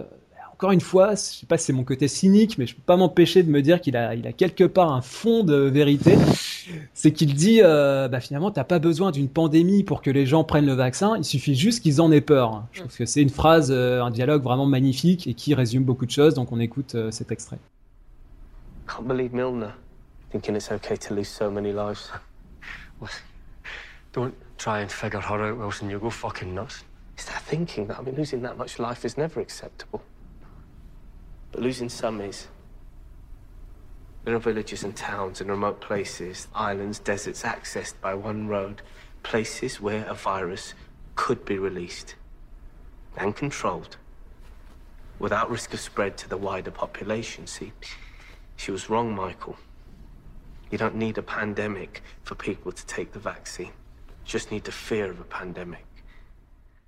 encore 0.63 0.71
une 0.71 0.81
fois, 0.81 1.17
je 1.17 1.41
sais 1.41 1.47
pas 1.47 1.59
si 1.59 1.65
c'est 1.65 1.73
mon 1.73 1.83
côté 1.83 2.07
cynique, 2.07 2.57
mais 2.57 2.69
je 2.69 2.77
peux 2.77 2.83
pas 2.83 2.97
m'empêcher 2.97 3.43
de 3.43 3.51
me 3.51 3.63
dire 3.63 3.81
qu'il 3.81 3.97
a, 3.97 4.15
quelque 4.31 4.63
part 4.63 4.93
un 4.93 5.03
fond 5.03 5.43
de 5.43 5.57
vérité. 5.57 6.17
C'est 6.95 7.11
qu'il 7.11 7.35
dit, 7.35 7.61
bah, 7.63 8.21
finalement, 8.21 8.53
t'as 8.53 8.63
pas 8.63 8.79
besoin 8.79 9.11
d'une 9.11 9.29
pandémie 9.29 9.83
pour 9.83 10.03
que 10.03 10.11
les 10.11 10.25
gens 10.25 10.45
prennent 10.45 10.67
le 10.67 10.75
vaccin. 10.75 11.17
Il 11.17 11.25
suffit 11.25 11.57
juste 11.57 11.83
qu'ils 11.83 12.01
en 12.01 12.13
aient 12.13 12.21
peur. 12.21 12.65
Je 12.71 12.79
trouve 12.79 12.97
que 12.97 13.07
c'est 13.07 13.23
une 13.23 13.31
phrase, 13.31 13.73
un 13.73 14.11
dialogue 14.13 14.45
vraiment 14.45 14.65
magnifique 14.65 15.27
et 15.27 15.35
qui 15.35 15.53
résume 15.53 15.83
beaucoup 15.83 16.07
de 16.07 16.13
choses. 16.13 16.35
Donc 16.35 16.53
on 16.53 16.61
écoute 16.61 16.97
cet 17.11 17.33
extrait. 17.33 17.59
Try 24.59 24.81
and 24.81 24.93
figure 24.93 25.21
her 25.21 25.43
out, 25.43 25.59
Wilson. 25.59 25.91
You'll 25.91 25.99
go 25.99 26.09
fucking 26.09 26.55
nuts. 26.55 26.85
Is 27.19 27.25
that 27.25 27.43
thinking 27.43 27.89
that? 27.89 27.99
I 27.99 28.03
mean, 28.03 28.15
losing 28.15 28.43
that 28.43 28.57
much 28.57 28.79
life 28.79 29.05
is 29.05 29.19
never 29.19 29.41
acceptable. 29.41 30.03
But 31.53 31.61
losing 31.61 31.89
some 31.89 32.21
is. 32.21 32.49
Are 34.27 34.39
villages 34.39 34.85
and 34.85 34.97
towns 34.97 35.41
and 35.41 35.51
remote 35.51 35.81
places, 35.81 36.49
islands, 36.55 36.99
deserts 36.99 37.43
accessed 37.43 37.95
by 38.01 38.15
one 38.15 38.49
road, 38.49 38.83
places 39.23 39.81
where 39.81 40.05
a 40.07 40.15
virus 40.15 40.75
could 41.17 41.45
be 41.45 41.59
released 41.59 42.15
and 43.17 43.37
controlled 43.37 43.97
without 45.19 45.51
risk 45.51 45.75
of 45.75 45.81
spread 45.81 46.17
to 46.19 46.29
the 46.29 46.37
wider 46.37 46.71
population. 46.71 47.47
See, 47.47 47.73
she 48.57 48.71
was 48.71 48.89
wrong, 48.89 49.15
Michael. 49.15 49.57
You 50.71 50.79
don't 50.79 50.97
need 50.97 51.19
a 51.19 51.23
pandemic 51.23 52.03
for 52.23 52.35
people 52.35 52.73
to 52.73 52.87
take 52.87 53.13
the 53.13 53.19
vaccine. 53.19 53.67
You 53.67 54.25
just 54.25 54.51
need 54.51 54.65
the 54.65 54.73
fear 54.73 55.11
of 55.11 55.21
a 55.21 55.25
pandemic. 55.25 55.85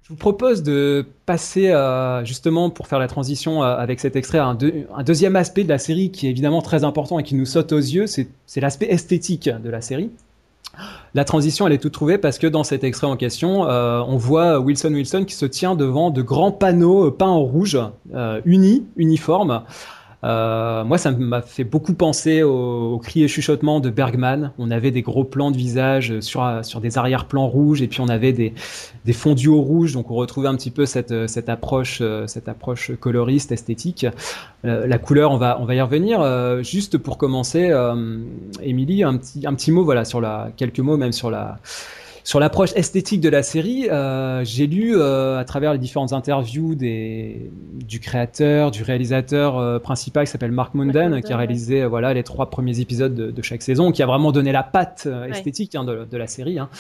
Je 0.05 0.11
vous 0.11 0.17
propose 0.17 0.63
de 0.63 1.07
passer 1.25 1.71
euh, 1.71 2.27
justement 2.27 2.69
pour 2.69 2.89
faire 2.89 2.99
la 2.99 3.09
transition 3.09 3.65
euh, 3.65 3.75
avec 3.75 4.01
cet 4.01 4.17
extrait 4.17 4.37
à 4.37 4.45
un, 4.45 4.55
deuxième 5.03 5.35
aspect 5.35 5.65
de 5.65 5.71
la 5.71 5.79
série 5.79 6.11
qui 6.11 6.27
est 6.27 6.31
évidemment 6.31 6.61
très 6.61 6.85
important 6.85 7.19
et 7.19 7.23
qui 7.23 7.35
nous 7.35 7.47
saute 7.47 7.73
aux 7.73 7.79
yeux, 7.79 8.05
c'est 8.07 8.61
l'aspect 8.61 8.85
esthétique 8.91 9.49
de 9.49 9.71
la 9.71 9.81
série. 9.81 10.11
La 11.15 11.25
transition, 11.25 11.67
elle 11.67 11.73
est 11.73 11.79
toute 11.79 11.95
trouvée 11.95 12.19
parce 12.19 12.39
que 12.39 12.47
dans 12.47 12.65
cet 12.65 12.85
extrait 12.85 13.07
en 13.07 13.17
question, 13.17 13.67
euh, 13.67 14.03
on 14.07 14.19
voit 14.19 14.61
Wilson 14.61 14.93
Wilson 14.93 15.25
qui 15.25 15.35
se 15.37 15.47
tient 15.47 15.75
devant 15.75 16.11
de 16.11 16.21
grands 16.21 16.53
panneaux 16.53 17.11
peints 17.11 17.27
en 17.27 17.41
rouge, 17.41 17.79
euh, 18.15 18.43
unis, 18.45 18.85
uniformes, 18.97 19.63
euh, 20.25 20.85
moi, 20.85 20.97
ça 20.97 21.11
m'a 21.11 21.43
fait 21.43 21.65
beaucoup 21.65 21.93
penser 21.93 22.43
aux, 22.43 22.99
cris 22.99 23.23
et 23.23 23.29
chuchotements 23.29 23.81
de 23.81 23.91
Bergman. 23.91 24.53
On 24.59 24.71
avait 24.71 24.91
des 24.91 25.03
gros 25.03 25.25
plans 25.25 25.51
de 25.51 25.57
visage 25.57 26.21
sur, 26.21 26.49
sur 26.63 26.81
des 26.81 26.97
arrière-plans 26.97 27.47
rouges 27.47 27.83
et 27.83 27.89
puis 27.89 28.01
on 28.01 28.09
avait 28.09 28.33
des, 28.33 28.55
des 29.05 29.13
fondus 29.13 29.49
au 29.49 29.61
rouge. 29.61 29.93
Donc 29.93 30.11
on 30.11 30.15
retrouvait 30.15 30.49
un 30.49 30.57
petit 30.57 30.71
peu 30.71 30.87
cette, 30.87 31.29
cette 31.29 31.49
approche, 31.49 31.99
euh, 32.01 32.27
cette 32.27 32.49
approche 32.49 32.93
coloriste, 32.99 33.53
esthétique. 33.53 34.07
Euh, 34.65 34.87
la 34.87 34.99
couleur, 34.99 35.31
on 35.31 35.37
va, 35.37 35.59
on 35.61 35.67
va 35.67 35.75
y 35.75 35.81
revenir. 35.81 36.23
juste 36.63 36.97
pour 36.99 37.19
commencer, 37.19 37.71
Émilie, 38.63 39.03
un 39.03 39.17
petit, 39.19 39.47
un 39.47 39.55
petit 39.55 39.73
mot, 39.73 39.85
voilà, 39.85 40.05
sur 40.05 40.21
la, 40.21 40.51
quelques 40.57 40.81
mots 40.81 40.97
même 40.97 41.13
sur 41.13 41.31
la, 41.31 41.59
sur 42.25 42.41
l'approche 42.41 42.71
esthétique 42.75 43.21
de 43.21 43.29
la 43.29 43.43
série, 43.43 43.91
euh, 43.91 44.43
j'ai 44.45 44.67
lu 44.67 44.97
euh, 44.97 45.39
à 45.39 45.45
travers 45.45 45.75
les 45.75 45.79
différentes 45.79 46.15
interviews 46.15 46.75
des, 46.75 47.51
du 47.75 48.01
créateur, 48.01 48.71
du 48.71 48.83
réalisateur 48.83 49.59
euh, 49.59 49.79
principal 49.79 50.25
qui 50.25 50.33
s'appelle 50.33 50.51
Mark 50.51 50.73
Munden, 50.73 51.21
qui 51.21 51.35
a 51.35 51.37
réalisé 51.37 51.85
voilà 51.85 52.15
les 52.15 52.23
trois 52.23 52.49
premiers 52.49 52.81
épisodes 52.81 53.15
de, 53.15 53.43
chaque 53.43 53.61
saison, 53.61 53.93
qui 53.93 54.03
a 54.03 54.07
vraiment 54.07 54.33
donné 54.33 54.53
la 54.53 54.63
patte 54.63 55.07
esthétique 55.29 55.75
hein, 55.75 55.85
de, 55.85 56.17
la 56.17 56.27
série. 56.27 56.59
Hein. 56.59 56.71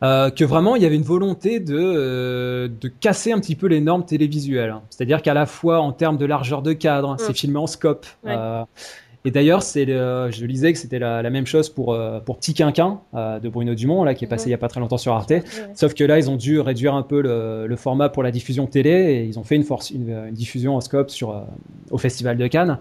que 0.00 0.44
vraiment 0.44 0.76
il 0.76 0.82
y 0.82 0.86
avait 0.86 0.94
une 0.94 1.02
volonté 1.02 1.58
de, 1.58 2.70
de 2.80 2.88
casser 2.88 3.32
un 3.32 3.40
petit 3.40 3.56
peu 3.56 3.66
les 3.66 3.80
normes 3.80 4.04
télévisuelles. 4.04 4.76
C'est-à-dire 4.90 5.20
qu'à 5.20 5.34
la 5.34 5.46
fois 5.46 5.80
en 5.80 5.90
termes 5.90 6.16
de 6.16 6.26
largeur 6.26 6.62
de 6.62 6.72
cadre, 6.72 7.16
c'est 7.18 7.36
filmé 7.36 7.58
en 7.58 7.66
scope. 7.66 8.06
Et 9.26 9.32
d'ailleurs, 9.32 9.64
c'est 9.64 9.86
je 9.86 10.46
lisais 10.46 10.72
que 10.72 10.78
c'était 10.78 11.00
la, 11.00 11.30
même 11.30 11.46
chose 11.46 11.68
pour, 11.68 11.92
euh, 11.92 12.20
pour 12.20 12.36
Petit 12.36 12.54
Quinquin 12.54 13.00
euh, 13.14 13.40
de 13.40 13.48
Bruno 13.48 13.74
Dumont, 13.74 14.04
là, 14.04 14.14
qui 14.14 14.24
est 14.24 14.28
passé 14.28 14.46
il 14.46 14.50
n'y 14.50 14.54
a 14.54 14.58
pas 14.58 14.68
très 14.68 14.78
longtemps 14.78 14.98
sur 14.98 15.14
Arte. 15.14 15.32
Sauf 15.74 15.94
que 15.94 16.04
là, 16.04 16.16
ils 16.16 16.30
ont 16.30 16.36
dû 16.36 16.60
réduire 16.60 16.94
un 16.94 17.02
peu 17.02 17.20
le, 17.20 17.76
format 17.76 18.08
pour 18.08 18.22
la 18.22 18.30
diffusion 18.30 18.68
télé 18.68 18.90
et 18.90 19.24
ils 19.24 19.36
ont 19.40 19.42
fait 19.42 19.56
une, 19.56 19.64
force, 19.64 19.90
une, 19.90 20.30
diffusion 20.30 20.76
en 20.76 20.80
scope 20.80 21.10
sur, 21.10 21.30
euh, 21.30 21.40
au 21.90 21.98
Festival 21.98 22.36
de 22.38 22.46
Cannes. 22.46 22.78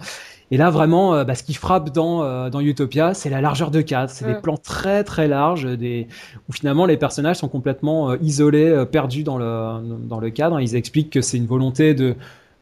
Et 0.52 0.58
là, 0.58 0.70
vraiment, 0.70 1.26
bah, 1.26 1.34
ce 1.34 1.42
qui 1.42 1.56
frappe 1.56 1.90
dans, 1.90 2.50
dans 2.52 2.60
Utopia, 2.60 3.16
c'est 3.16 3.32
la 3.32 3.42
largeur 3.42 3.72
de 3.72 3.82
cadre. 3.82 4.12
C'est 4.12 4.28
des 4.28 4.36
plans 4.36 4.58
très 4.58 5.04
très 5.04 5.28
larges, 5.28 5.66
des... 5.66 6.08
où 6.48 6.54
finalement 6.54 6.86
les 6.86 6.98
personnages 6.98 7.38
sont 7.38 7.48
complètement 7.48 8.14
isolés, 8.18 8.86
perdus 8.92 9.24
dans 9.24 9.40
le, 9.40 9.98
dans 10.08 10.20
le 10.20 10.30
cadre. 10.30 10.62
Ils 10.62 10.76
expliquent 10.76 11.10
que 11.10 11.22
c'est 11.22 11.38
une 11.38 11.48
volonté 11.48 11.96
de 11.96 12.16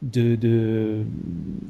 de 0.04 1.04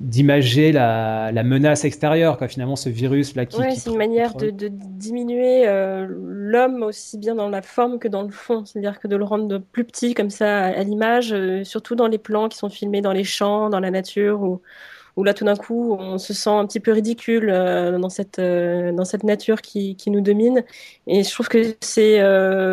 d'imager 0.01 0.72
la, 0.72 1.30
la, 1.32 1.43
menace 1.45 1.85
extérieure 1.85 2.37
quoi. 2.37 2.49
Finalement 2.49 2.74
ce 2.74 2.89
virus 2.89 3.37
là 3.37 3.47
qui, 3.47 3.61
ouais, 3.61 3.74
c'est 3.74 3.91
une 3.91 3.97
manière 3.97 4.35
de, 4.35 4.51
de, 4.51 4.68
diminuer 4.70 5.68
euh, 5.68 6.07
l'homme 6.09 6.82
aussi 6.82 7.16
bien 7.16 7.37
dans 7.37 7.49
la 7.49 7.62
forme 7.62 7.99
que 7.99 8.09
dans 8.09 8.22
le 8.22 8.30
fond. 8.30 8.64
C'est-à-dire 8.64 8.99
que 8.99 9.07
de 9.07 9.16
le 9.16 9.24
rendre 9.24 9.59
plus 9.59 9.85
petit 9.85 10.14
comme 10.14 10.30
ça 10.30 10.64
à, 10.64 10.82
l'image 10.82 11.32
euh, 11.32 11.62
surtout 11.62 11.95
dans 11.95 12.09
les 12.09 12.18
plans 12.18 12.49
qui 12.49 12.59
sont 12.59 12.70
filmés 12.70 13.01
dans 13.01 13.12
les 13.12 13.24
champs 13.24 13.70
dans 13.70 13.80
la 13.80 13.93
nature 13.93 14.43
où, 14.43 14.61
où 15.16 15.22
là 15.22 15.32
tout 15.32 15.45
d'un 15.45 15.57
coup 15.57 15.97
on 15.99 16.18
se 16.18 16.35
sent 16.35 16.51
un 16.51 16.66
petit 16.66 16.80
peu 16.80 16.91
ridicule 16.91 17.51
euh, 17.51 17.99
dans 17.99 18.11
cette 18.11 18.41
dans 18.41 19.05
cette 19.05 19.22
nature 19.22 19.62
qui, 19.62 19.95
qui, 19.95 20.11
nous 20.11 20.20
domine. 20.20 20.64
Et 21.07 21.22
je 21.22 21.30
trouve 21.30 21.49
que 21.49 21.76
c'est 21.80 22.20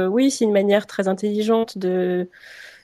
oui 0.07 0.31
c'est 0.31 0.45
une 0.45 0.53
manière 0.53 0.87
très 0.87 1.07
intelligente 1.07 1.77
de 1.77 2.27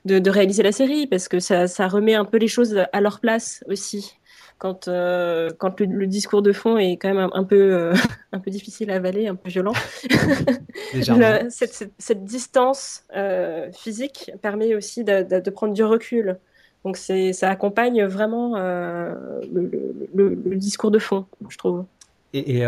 de, 0.07 0.29
réaliser 0.29 0.63
la 0.63 0.71
série 0.71 1.07
parce 1.07 1.27
que 1.27 1.39
ça, 1.39 1.87
remet 1.87 2.15
un 2.15 2.25
peu 2.25 2.37
les 2.37 2.47
choses 2.47 2.83
à 2.91 3.01
leur 3.01 3.19
place 3.19 3.63
aussi. 3.67 4.17
Quand, 4.57 4.87
euh, 4.87 5.51
quand 5.59 5.79
le, 5.79 6.07
discours 6.07 6.41
de 6.41 6.51
fond 6.51 6.77
est 6.77 6.93
quand 6.93 7.13
même 7.13 7.29
un, 7.31 7.43
peu, 7.43 7.73
euh, 7.73 7.93
un 8.31 8.39
peu 8.39 8.49
difficile 8.49 8.89
à 8.89 8.95
avaler, 8.95 9.27
un 9.27 9.35
peu 9.35 9.49
violent. 9.49 9.73
cette, 11.49 12.23
distance 12.25 13.03
euh, 13.15 13.71
physique 13.71 14.31
permet 14.41 14.73
aussi 14.73 15.03
de, 15.03 15.49
prendre 15.51 15.73
du 15.73 15.83
recul. 15.83 16.37
Donc 16.83 16.97
ça 16.97 17.49
accompagne 17.49 18.05
vraiment 18.05 18.57
le, 18.57 20.55
discours 20.55 20.89
de 20.89 20.99
fond, 20.99 21.25
je 21.49 21.57
trouve. 21.57 21.85
Et, 22.33 22.63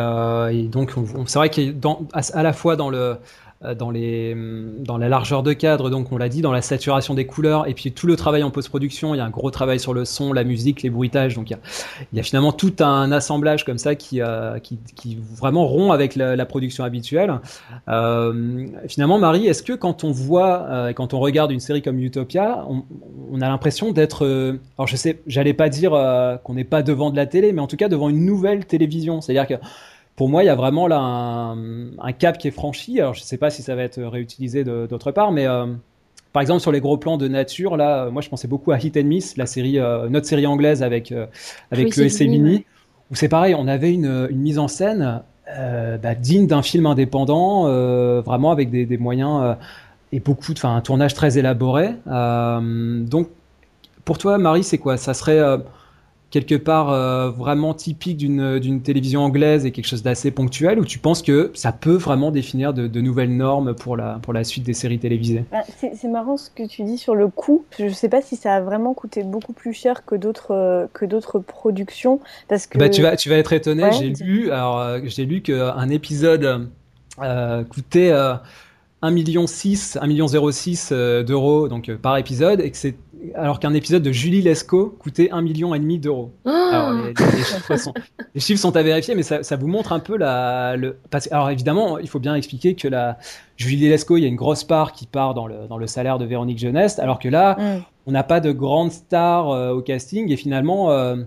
donc 0.67 0.93
c'est 1.25 1.39
vrai 1.39 1.49
qu'à 1.49 1.61
à 2.33 2.43
la 2.43 2.53
fois 2.53 2.75
dans 2.75 2.89
le 2.89 3.17
dans, 3.77 3.91
les, 3.91 4.35
dans 4.79 4.97
la 4.97 5.09
largeur 5.09 5.43
de 5.43 5.53
cadre, 5.53 5.89
donc 5.89 6.11
on 6.11 6.17
l'a 6.17 6.29
dit, 6.29 6.41
dans 6.41 6.51
la 6.51 6.61
saturation 6.61 7.13
des 7.13 7.25
couleurs, 7.25 7.67
et 7.67 7.73
puis 7.73 7.91
tout 7.91 8.07
le 8.07 8.15
travail 8.15 8.43
en 8.43 8.51
post-production, 8.51 9.13
il 9.13 9.17
y 9.17 9.21
a 9.21 9.25
un 9.25 9.29
gros 9.29 9.51
travail 9.51 9.79
sur 9.79 9.93
le 9.93 10.05
son, 10.05 10.31
la 10.33 10.43
musique, 10.43 10.81
les 10.81 10.89
bruitages, 10.89 11.35
donc 11.35 11.49
il 11.49 11.53
y 11.53 11.55
a, 11.55 11.59
il 12.13 12.17
y 12.17 12.19
a 12.19 12.23
finalement 12.23 12.51
tout 12.51 12.73
un 12.79 13.11
assemblage 13.11 13.65
comme 13.65 13.77
ça 13.77 13.95
qui, 13.95 14.21
euh, 14.21 14.59
qui, 14.59 14.79
qui, 14.95 15.17
vraiment 15.35 15.67
rompt 15.67 15.91
avec 15.91 16.15
la, 16.15 16.35
la 16.35 16.45
production 16.45 16.83
habituelle. 16.83 17.39
Euh, 17.87 18.67
finalement, 18.87 19.19
Marie, 19.19 19.47
est-ce 19.47 19.63
que 19.63 19.73
quand 19.73 20.03
on 20.03 20.11
voit, 20.11 20.65
euh, 20.69 20.93
quand 20.93 21.13
on 21.13 21.19
regarde 21.19 21.51
une 21.51 21.59
série 21.59 21.81
comme 21.81 21.99
Utopia, 21.99 22.65
on, 22.69 22.83
on 23.31 23.41
a 23.41 23.47
l'impression 23.47 23.91
d'être, 23.91 24.25
euh, 24.25 24.59
alors 24.77 24.87
je 24.87 24.95
sais, 24.95 25.21
j'allais 25.27 25.53
pas 25.53 25.69
dire 25.69 25.91
qu'on 26.43 26.53
n'est 26.53 26.63
pas 26.63 26.83
devant 26.83 27.09
de 27.09 27.15
la 27.15 27.25
télé, 27.25 27.51
mais 27.53 27.61
en 27.61 27.67
tout 27.67 27.77
cas 27.77 27.89
devant 27.89 28.09
une 28.09 28.25
nouvelle 28.25 28.65
télévision, 28.65 29.21
c'est-à-dire 29.21 29.47
que 29.47 29.63
pour 30.19 30.27
moi, 30.27 30.43
il 30.43 30.47
y 30.47 30.49
a 30.49 30.55
vraiment 30.55 30.87
là 30.87 30.99
un, 30.99 32.11
cap 32.11 32.37
qui 32.37 32.49
est 32.49 32.51
franchi. 32.51 32.99
Alors, 32.99 33.13
je 33.13 33.21
ne 33.21 33.25
sais 33.25 33.37
pas 33.37 33.49
si 33.49 33.61
ça 33.61 33.73
va 33.75 33.83
être 33.83 34.03
réutilisé 34.03 34.65
d'autre 34.65 35.13
part, 35.13 35.31
mais 35.31 35.47
euh, 35.47 35.65
par 36.33 36.41
exemple, 36.41 36.59
sur 36.59 36.73
les 36.73 36.81
gros 36.81 36.97
plans 36.97 37.15
de 37.15 37.29
nature, 37.29 37.77
là, 37.77 38.03
euh, 38.03 38.11
moi, 38.11 38.21
je 38.21 38.27
pensais 38.27 38.49
beaucoup 38.49 38.73
à 38.73 38.79
Hit 38.79 38.97
and 38.97 39.05
Miss, 39.05 39.37
la 39.37 39.45
série, 39.45 39.79
euh, 39.79 40.09
notre 40.09 40.27
série 40.27 40.45
anglaise 40.45 40.83
avec, 40.83 41.13
avec 41.71 41.95
le 41.95 42.09
SC 42.09 42.23
Mini, 42.23 42.65
où 43.09 43.15
c'est 43.15 43.29
pareil, 43.29 43.55
on 43.55 43.65
avait 43.65 43.93
une, 43.93 44.27
mise 44.31 44.59
en 44.59 44.67
scène 44.67 45.21
bah, 45.47 46.15
digne 46.15 46.47
d'un 46.47 46.63
film 46.63 46.85
indépendant, 46.85 47.63
vraiment 48.19 48.51
avec 48.51 48.71
des, 48.71 48.97
moyens 48.97 49.55
et 50.11 50.19
beaucoup, 50.19 50.51
enfin, 50.51 50.75
un 50.75 50.81
tournage 50.81 51.13
très 51.13 51.37
élaboré. 51.37 51.91
donc, 52.05 53.29
pour 54.03 54.17
toi, 54.17 54.37
Marie, 54.37 54.65
c'est 54.65 54.79
quoi? 54.79 54.97
Ça 54.97 55.13
serait 55.13 55.39
quelque 56.31 56.55
part 56.55 56.91
euh, 56.91 57.31
vraiment 57.31 57.73
typique 57.73 58.17
d'une 58.17 58.81
télévision 58.81 59.21
anglaise 59.21 59.65
et 59.65 59.71
quelque 59.71 59.87
chose 59.87 60.03
d'assez 60.03 60.31
ponctuel 60.31 60.79
ou 60.79 60.85
tu 60.85 60.99
penses 60.99 61.21
que 61.21 61.51
ça 61.53 61.71
peut 61.71 61.95
vraiment 61.95 62.31
définir 62.31 62.73
de, 62.73 63.01
nouvelles 63.01 63.35
normes 63.35 63.73
pour 63.73 63.97
la, 63.97 64.19
pour 64.21 64.33
la 64.33 64.43
suite 64.43 64.63
des 64.63 64.73
séries 64.73 64.99
télévisées? 64.99 65.45
Bah, 65.51 65.63
C'est 65.77 66.07
marrant 66.07 66.37
ce 66.37 66.49
que 66.49 66.67
tu 66.67 66.83
dis 66.83 66.97
sur 66.97 67.15
le 67.15 67.27
coût. 67.27 67.65
Je 67.77 67.85
ne 67.85 67.89
sais 67.89 68.09
pas 68.09 68.21
si 68.21 68.35
ça 68.35 68.55
a 68.55 68.61
vraiment 68.61 68.93
coûté 68.93 69.23
beaucoup 69.23 69.53
plus 69.53 69.73
cher 69.73 70.05
que 70.05 70.15
d'autres 70.15 70.51
euh, 70.51 70.87
que 70.93 71.05
d'autres 71.05 71.39
productions 71.39 72.19
parce 72.47 72.67
que 72.67 72.77
bah, 72.77 72.89
tu 72.89 73.01
vas 73.01 73.15
tu 73.15 73.29
vas 73.29 73.37
être 73.37 73.53
étonné. 73.53 73.91
j'ai 73.91 74.09
lu 74.09 74.51
alors 74.51 74.79
euh, 74.79 74.99
j'ai 75.05 75.25
lu 75.25 75.41
qu'un 75.41 75.89
épisode 75.89 76.69
coûtait 77.69 78.13
1 79.01 79.11
million 79.11 79.47
6, 79.47 79.97
1 80.01 80.07
million 80.07 80.27
06 80.27 80.91
d'euros 80.91 81.67
donc 81.67 81.91
par 81.95 82.17
épisode 82.17 82.61
et 82.61 82.69
que 82.69 82.77
c'est 82.77 82.95
alors 83.35 83.59
qu'un 83.59 83.73
épisode 83.73 84.03
de 84.03 84.11
Julie 84.11 84.41
Lescaut 84.41 84.95
coûtait 84.99 85.29
un 85.31 85.41
million 85.41 85.73
et 85.75 85.79
demi 85.79 85.99
d'euros. 85.99 86.31
alors 86.45 86.91
les, 86.93 87.13
chiffres 87.43 88.57
sont, 88.57 88.75
à 88.75 88.83
vérifier, 88.83 89.15
mais 89.15 89.23
ça, 89.23 89.55
vous 89.55 89.67
montre 89.67 89.91
un 89.91 89.99
peu 89.99 90.17
la. 90.17 90.75
Le, 90.77 90.97
alors 91.31 91.49
évidemment, 91.49 91.97
il 91.99 92.07
faut 92.07 92.19
bien 92.19 92.35
expliquer 92.35 92.75
que 92.75 92.87
la 92.87 93.17
Julie 93.57 93.89
Lescaut, 93.89 94.17
il 94.17 94.21
y 94.21 94.25
a 94.25 94.29
une 94.29 94.35
grosse 94.35 94.63
part 94.63 94.93
qui 94.93 95.05
part 95.05 95.33
dans 95.33 95.47
le, 95.47 95.67
dans 95.67 95.77
le 95.77 95.87
salaire 95.87 96.17
de 96.17 96.25
Véronique 96.25 96.59
Jeunesse, 96.59 96.99
alors 96.99 97.19
que 97.19 97.27
là, 97.27 97.57
mm. 97.59 97.83
on 98.07 98.11
n'a 98.11 98.23
pas 98.23 98.39
de 98.39 98.51
grande 98.51 98.91
star 98.91 99.49
euh, 99.49 99.73
au 99.73 99.81
casting 99.81 100.31
et 100.31 100.37
finalement. 100.37 100.91
Euh, 100.91 101.17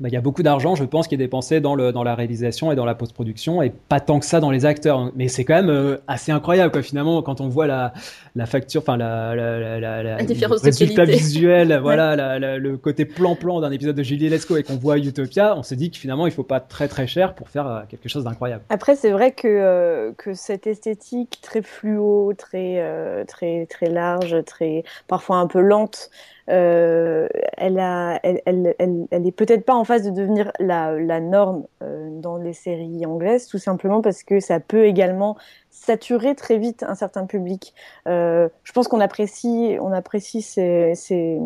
bah, 0.00 0.08
il 0.08 0.12
y 0.12 0.16
a 0.16 0.20
beaucoup 0.20 0.42
d'argent, 0.42 0.74
je 0.74 0.84
pense, 0.84 1.06
qui 1.06 1.14
est 1.14 1.18
dépensé 1.18 1.60
dans, 1.60 1.74
le, 1.74 1.92
dans 1.92 2.02
la 2.02 2.14
réalisation 2.14 2.72
et 2.72 2.74
dans 2.74 2.84
la 2.84 2.94
post-production, 2.94 3.62
et 3.62 3.70
pas 3.70 4.00
tant 4.00 4.18
que 4.18 4.26
ça 4.26 4.40
dans 4.40 4.50
les 4.50 4.66
acteurs. 4.66 5.12
Mais 5.14 5.28
c'est 5.28 5.44
quand 5.44 5.54
même 5.54 5.70
euh, 5.70 5.98
assez 6.08 6.32
incroyable, 6.32 6.72
quoi, 6.72 6.82
finalement, 6.82 7.22
quand 7.22 7.40
on 7.40 7.48
voit 7.48 7.66
la, 7.66 7.92
la 8.34 8.46
facture, 8.46 8.82
enfin, 8.82 8.96
la, 8.96 9.34
la, 9.36 9.80
la, 9.80 10.02
la, 10.02 10.22
différence 10.24 10.62
le 10.62 10.66
résultat 10.66 11.04
visuel, 11.04 11.78
voilà, 11.82 12.38
le 12.38 12.76
côté 12.76 13.04
plan-plan 13.04 13.60
d'un 13.60 13.70
épisode 13.70 13.96
de 13.96 14.02
Julie 14.02 14.28
Lescaut 14.28 14.56
et 14.56 14.62
qu'on 14.62 14.76
voit 14.76 14.98
Utopia, 14.98 15.56
on 15.56 15.62
se 15.62 15.74
dit 15.74 15.90
que 15.90 15.96
finalement, 15.96 16.26
il 16.26 16.32
faut 16.32 16.42
pas 16.42 16.60
très 16.60 16.88
très 16.88 17.06
cher 17.06 17.34
pour 17.34 17.48
faire 17.48 17.66
euh, 17.66 17.80
quelque 17.88 18.08
chose 18.08 18.24
d'incroyable. 18.24 18.64
Après, 18.70 18.96
c'est 18.96 19.10
vrai 19.10 19.32
que, 19.32 19.46
euh, 19.46 20.12
que 20.18 20.34
cette 20.34 20.66
esthétique 20.66 21.38
très 21.40 21.62
fluo, 21.62 22.32
très, 22.36 23.24
très, 23.26 23.66
très 23.66 23.90
large, 23.90 24.36
très, 24.44 24.82
parfois 25.06 25.36
un 25.36 25.46
peu 25.46 25.60
lente, 25.60 26.10
euh, 26.50 27.26
elle, 27.56 27.78
a, 27.78 28.20
elle, 28.22 28.42
elle, 28.46 28.74
elle, 29.10 29.26
est 29.26 29.32
peut-être 29.32 29.64
pas 29.64 29.74
en 29.74 29.84
phase 29.84 30.02
de 30.02 30.10
devenir 30.10 30.52
la, 30.60 30.92
la 30.92 31.20
norme 31.20 31.64
euh, 31.82 32.08
dans 32.20 32.36
les 32.36 32.52
séries 32.52 33.06
anglaises, 33.06 33.46
tout 33.46 33.58
simplement 33.58 34.02
parce 34.02 34.22
que 34.22 34.40
ça 34.40 34.60
peut 34.60 34.84
également 34.84 35.36
saturer 35.70 36.34
très 36.34 36.58
vite 36.58 36.82
un 36.82 36.94
certain 36.94 37.26
public. 37.26 37.74
Euh, 38.06 38.48
je 38.62 38.72
pense 38.72 38.88
qu'on 38.88 39.00
apprécie, 39.00 39.76
on 39.80 39.92
apprécie 39.92 40.40
ces, 40.40 40.94
ces, 40.94 41.38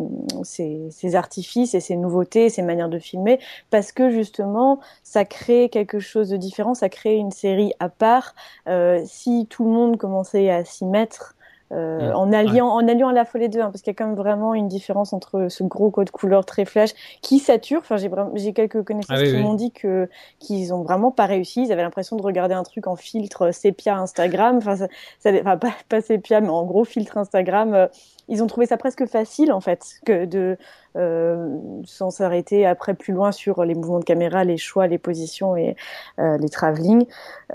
ces, 0.43 0.87
ces, 0.91 1.15
artifices 1.15 1.73
et 1.73 1.79
ces 1.79 1.95
nouveautés, 1.95 2.49
ces 2.49 2.61
manières 2.61 2.89
de 2.89 2.99
filmer, 2.99 3.39
parce 3.69 3.91
que 3.91 4.09
justement, 4.09 4.79
ça 5.03 5.25
crée 5.25 5.69
quelque 5.69 5.99
chose 5.99 6.29
de 6.29 6.37
différent, 6.37 6.73
ça 6.73 6.89
crée 6.89 7.15
une 7.15 7.31
série 7.31 7.73
à 7.79 7.89
part. 7.89 8.35
Euh, 8.67 9.01
si 9.05 9.47
tout 9.49 9.63
le 9.63 9.71
monde 9.71 9.97
commençait 9.97 10.49
à 10.49 10.63
s'y 10.63 10.85
mettre, 10.85 11.35
euh, 11.71 12.11
en 12.13 12.33
alliant 12.33 12.67
en 12.67 12.87
alliant 12.87 13.09
à 13.09 13.13
la 13.13 13.25
les 13.35 13.47
deux 13.47 13.59
hein, 13.59 13.69
parce 13.71 13.81
qu'il 13.81 13.91
y 13.91 13.95
a 13.95 13.97
quand 13.97 14.07
même 14.07 14.15
vraiment 14.15 14.55
une 14.55 14.67
différence 14.67 15.13
entre 15.13 15.47
ce 15.49 15.63
gros 15.63 15.91
code 15.91 16.09
couleur 16.09 16.45
très 16.45 16.65
flash 16.65 16.91
qui 17.21 17.39
sature. 17.39 17.79
Enfin 17.81 17.97
j'ai 17.97 18.09
j'ai 18.35 18.53
quelques 18.53 18.83
connaissances 18.83 19.19
ah 19.19 19.23
qui 19.23 19.37
m'ont 19.37 19.53
dit 19.53 19.71
que 19.71 20.09
qu'ils 20.39 20.73
ont 20.73 20.81
vraiment 20.81 21.11
pas 21.11 21.25
réussi. 21.25 21.63
Ils 21.63 21.71
avaient 21.71 21.83
l'impression 21.83 22.15
de 22.15 22.23
regarder 22.23 22.55
un 22.55 22.63
truc 22.63 22.87
en 22.87 22.95
filtre 22.95 23.51
sépia 23.51 23.97
Instagram. 23.97 24.57
Enfin 24.57 24.75
ça, 24.75 24.87
enfin 25.25 25.57
pas, 25.57 25.73
pas 25.89 26.01
sépia 26.01 26.41
mais 26.41 26.49
en 26.49 26.65
gros 26.65 26.85
filtre 26.85 27.17
Instagram 27.17 27.73
euh, 27.73 27.87
ils 28.27 28.43
ont 28.43 28.47
trouvé 28.47 28.65
ça 28.65 28.77
presque 28.77 29.05
facile 29.05 29.51
en 29.51 29.61
fait 29.61 29.85
que 30.05 30.25
de 30.25 30.57
euh, 30.97 31.57
sans 31.85 32.09
s'arrêter 32.09 32.65
après 32.65 32.95
plus 32.95 33.13
loin 33.13 33.31
sur 33.31 33.63
les 33.63 33.75
mouvements 33.75 33.99
de 33.99 34.05
caméra, 34.05 34.43
les 34.43 34.57
choix, 34.57 34.87
les 34.87 34.97
positions 34.97 35.55
et 35.55 35.75
euh, 36.17 36.37
les 36.37 36.49
travelling. 36.49 37.05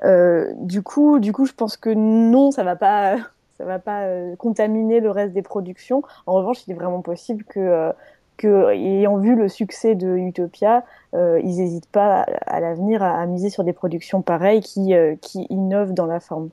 Euh, 0.04 0.52
du 0.58 0.82
coup, 0.82 1.18
du 1.18 1.32
coup, 1.32 1.44
je 1.44 1.52
pense 1.52 1.76
que 1.76 1.90
non, 1.90 2.52
ça 2.52 2.62
va 2.62 2.76
pas 2.76 3.16
ça 3.56 3.64
va 3.64 3.78
pas 3.78 4.02
euh, 4.02 4.34
contaminer 4.36 5.00
le 5.00 5.10
reste 5.10 5.32
des 5.32 5.42
productions. 5.42 6.02
En 6.26 6.34
revanche, 6.34 6.66
il 6.66 6.72
est 6.72 6.74
vraiment 6.74 7.02
possible 7.02 7.44
que, 7.44 7.92
euh, 8.44 8.70
ayant 8.74 9.18
vu 9.18 9.36
le 9.36 9.48
succès 9.48 9.94
de 9.94 10.16
Utopia, 10.16 10.84
euh, 11.14 11.40
ils 11.42 11.56
n'hésitent 11.56 11.90
pas 11.90 12.26
à, 12.46 12.60
l'avenir 12.60 13.02
à, 13.02 13.24
miser 13.26 13.50
sur 13.50 13.62
des 13.62 13.72
productions 13.72 14.22
pareilles 14.22 14.60
qui, 14.60 14.92
qui 15.20 15.46
innovent 15.50 15.94
dans 15.94 16.06
la 16.06 16.20
forme. 16.20 16.48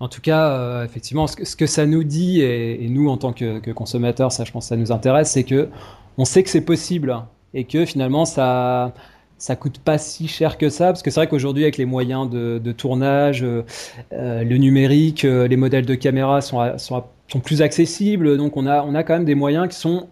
En 0.00 0.08
tout 0.08 0.20
cas, 0.20 0.84
effectivement, 0.84 1.26
ce 1.26 1.56
que, 1.56 1.66
ça 1.66 1.86
nous 1.86 2.04
dit, 2.04 2.40
et, 2.40 2.88
nous 2.88 3.08
en 3.08 3.16
tant 3.16 3.32
que, 3.32 3.58
que, 3.58 3.70
consommateurs, 3.70 4.32
ça 4.32 4.44
je 4.44 4.52
pense 4.52 4.66
que 4.66 4.68
ça 4.68 4.76
nous 4.76 4.92
intéresse, 4.92 5.30
c'est 5.30 5.44
que 5.44 5.68
on 6.18 6.24
sait 6.24 6.42
que 6.42 6.50
c'est 6.50 6.60
possible 6.60 7.16
et 7.54 7.64
que 7.64 7.84
finalement 7.84 8.24
ça 8.24 8.92
ça 9.38 9.56
coûte 9.56 9.78
pas 9.78 9.98
si 9.98 10.28
cher 10.28 10.58
que 10.58 10.68
ça, 10.68 10.86
parce 10.86 11.02
que 11.02 11.10
c'est 11.10 11.20
vrai 11.20 11.28
qu'aujourd'hui, 11.28 11.62
avec 11.62 11.78
les 11.78 11.84
moyens 11.84 12.28
de, 12.28 12.72
tournage, 12.72 13.42
euh, 13.42 13.62
euh 14.12 14.42
le 14.44 14.56
numérique, 14.58 15.24
euh, 15.24 15.48
les 15.48 15.56
modèles 15.56 15.86
de 15.86 15.94
caméra 15.94 16.40
sont, 16.40 16.76
sont, 16.78 17.04
sont, 17.28 17.40
plus 17.40 17.62
accessibles, 17.62 18.36
donc 18.36 18.56
on 18.56 18.66
a, 18.66 18.82
on 18.82 18.94
a 18.94 19.02
quand 19.04 19.14
même 19.14 19.24
des 19.24 19.34
moyens 19.34 19.68
qui 19.68 19.76
sont 19.76 20.08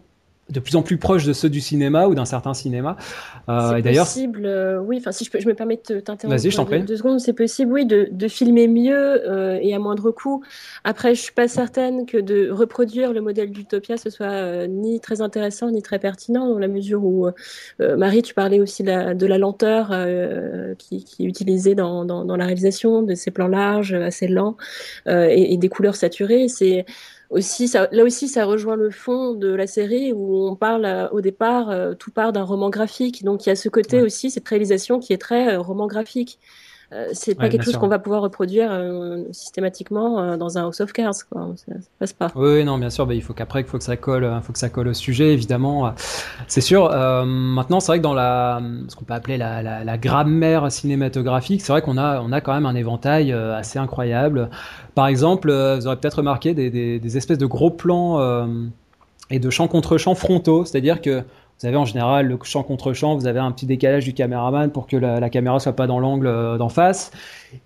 de 0.49 0.61
plus 0.61 0.76
en 0.76 0.82
plus 0.82 0.97
proche 0.97 1.24
de 1.24 1.32
ceux 1.32 1.51
du 1.51 1.61
cinéma 1.61 2.07
ou 2.07 2.14
d'un 2.14 2.24
certain 2.24 2.55
cinéma. 2.55 2.97
Euh, 3.49 3.80
c'est 3.82 3.92
possible, 3.92 4.42
euh, 4.44 4.78
oui. 4.78 4.99
Enfin, 4.99 5.11
si 5.11 5.24
je, 5.24 5.30
peux, 5.30 5.40
je 5.40 5.49
me 5.49 5.55
permets 5.55 5.80
de 5.88 5.99
t'interrompre 5.99 6.40
deux, 6.40 6.80
deux, 6.80 6.97
secondes, 6.97 7.18
c'est 7.18 7.32
possible, 7.32 7.72
oui, 7.72 7.84
de, 7.84 8.09
de 8.12 8.28
filmer 8.28 8.68
mieux 8.68 8.97
euh, 9.28 9.59
et 9.61 9.74
à 9.74 9.80
moindre 9.80 10.12
coût. 10.12 10.44
Après, 10.84 11.16
je 11.16 11.20
suis 11.20 11.32
pas 11.32 11.49
certaine 11.49 12.07
que 12.07 12.18
de 12.18 12.49
reproduire 12.51 13.12
le 13.12 13.20
modèle 13.20 13.51
d'Utopia 13.51 13.97
ce 13.97 14.11
soit 14.11 14.66
ni 14.68 15.01
très 15.01 15.20
intéressant 15.20 15.70
ni 15.70 15.82
très 15.82 15.99
pertinent 15.99 16.49
dans 16.49 16.59
la 16.59 16.68
mesure 16.68 17.05
où 17.05 17.26
Marie, 17.80 18.22
tu 18.22 18.34
parlais 18.34 18.61
aussi 18.61 18.82
la, 18.82 19.14
de 19.14 19.26
la 19.26 19.38
lenteur 19.38 19.92
qui, 20.78 21.05
qui, 21.05 21.24
est 21.24 21.26
utilisée 21.26 21.74
dans, 21.74 22.05
dans, 22.05 22.24
dans, 22.24 22.36
la 22.36 22.44
réalisation 22.44 23.03
de 23.03 23.14
ces 23.14 23.30
plans 23.30 23.49
larges, 23.49 23.94
assez 23.94 24.28
lents 24.28 24.57
et, 25.07 25.53
et, 25.53 25.57
des 25.57 25.68
couleurs 25.68 25.97
saturées. 25.97 26.49
C'est 26.49 26.84
aussi, 27.31 27.68
ça, 27.68 27.89
là 27.93 28.05
aussi, 28.05 28.29
ça 28.29 28.45
rejoint 28.45 28.77
le 28.77 28.91
fond 28.91 29.35
de 29.35 29.49
la 29.49 29.66
série 29.66 30.12
où 30.12 30.47
on 30.47 30.57
parle 30.57 30.85
euh, 30.85 31.09
au 31.11 31.20
départ, 31.20 31.70
euh, 31.70 31.95
tout 31.95 32.11
part 32.11 32.33
d'un 32.33 32.45
roman 32.45 32.70
graphique. 32.70 33.24
Donc 33.24 33.47
il 33.47 33.49
y 33.49 33.53
a 33.53 33.57
ce 33.57 33.68
côté 33.68 34.03
aussi, 34.03 34.31
cette 34.31 34.49
réalisation 34.49 35.01
qui 35.01 35.12
est 35.12 35.18
très 35.18 35.55
euh, 35.55 35.61
roman 35.61 35.87
graphique. 35.87 36.39
Euh, 36.93 37.09
c'est 37.12 37.34
pas 37.34 37.49
quelque 37.49 37.64
chose 37.64 37.76
qu'on 37.76 37.89
va 37.89 37.99
pouvoir 37.99 38.22
reproduire 38.22 38.68
euh, 38.70 39.24
systématiquement 39.32 40.20
euh, 40.20 40.37
dans 40.37 40.57
un 40.57 40.62
House 40.62 40.80
of 40.80 40.93
Cards, 40.93 41.14
quoi. 41.28 41.49
Ça, 41.57 41.72
ça 41.72 41.89
passe 41.99 42.12
pas. 42.12 42.30
Oui, 42.37 42.64
non, 42.64 42.78
bien 42.78 42.91
sûr. 42.91 43.07
Bah, 43.07 43.14
il 43.14 43.22
faut 43.22 43.34
qu'après, 43.34 43.62
il 43.62 43.66
faut 43.66 43.78
que 43.78 43.84
ça 43.84 43.97
colle, 43.97 44.41
faut 44.43 44.53
que 44.53 44.59
ça 44.59 44.68
colle 44.68 44.89
au 44.89 44.95
sujet, 44.95 45.32
évidemment. 45.32 45.93
C'est 46.47 46.61
sûr. 46.61 46.91
maintenant, 47.24 47.80
c'est 47.80 47.93
vrai 47.93 47.99
que 47.99 48.05
dans 48.05 48.14
la, 48.14 48.61
ce 48.89 48.95
qu'on 48.95 49.05
peut 49.05 49.14
appeler 49.14 49.37
la, 49.37 49.62
la, 49.62 49.82
la 49.82 49.99
grammaire 49.99 50.70
cinématographique, 50.70 51.61
c'est 51.61 51.72
vrai 51.72 51.82
qu'on 51.82 51.99
a, 51.99 52.20
on 52.20 52.30
a 52.30 52.41
quand 52.41 52.55
même 52.55 52.66
un 52.66 52.74
éventail 52.74 53.32
assez 53.32 53.78
incroyable. 53.78 54.49
Par 54.95 55.09
exemple, 55.09 55.51
vous 55.51 55.87
aurez 55.87 55.97
peut-être 55.97 56.18
remarqué 56.18 56.55
des, 56.55 56.70
des, 56.70 57.01
des, 57.01 57.16
espèces 57.16 57.39
de 57.39 57.47
gros 57.47 57.70
plans 57.70 58.47
et 59.30 59.41
de 59.41 59.51
champs 59.51 59.68
contre 59.68 59.99
champs 59.99 60.14
frontaux, 60.14 60.64
c'est-à-dire 60.64 61.01
que 61.01 61.24
vous 61.59 61.67
avez 61.67 61.77
en 61.77 61.87
général 61.87 62.27
le 62.27 62.39
champ 62.43 62.63
contre 62.63 62.93
champ, 62.93 63.17
vous 63.17 63.27
avez 63.27 63.39
un 63.39 63.51
petit 63.51 63.67
décalage 63.67 64.05
du 64.05 64.13
caméraman 64.13 64.71
pour 64.71 64.87
que 64.87 64.97
la, 64.97 65.21
la 65.21 65.31
caméra 65.31 65.59
soit 65.59 65.73
pas 65.73 65.87
dans 65.87 65.99
l'angle 65.99 66.27
euh, 66.27 66.59
d'en 66.59 66.69
face. 66.69 67.11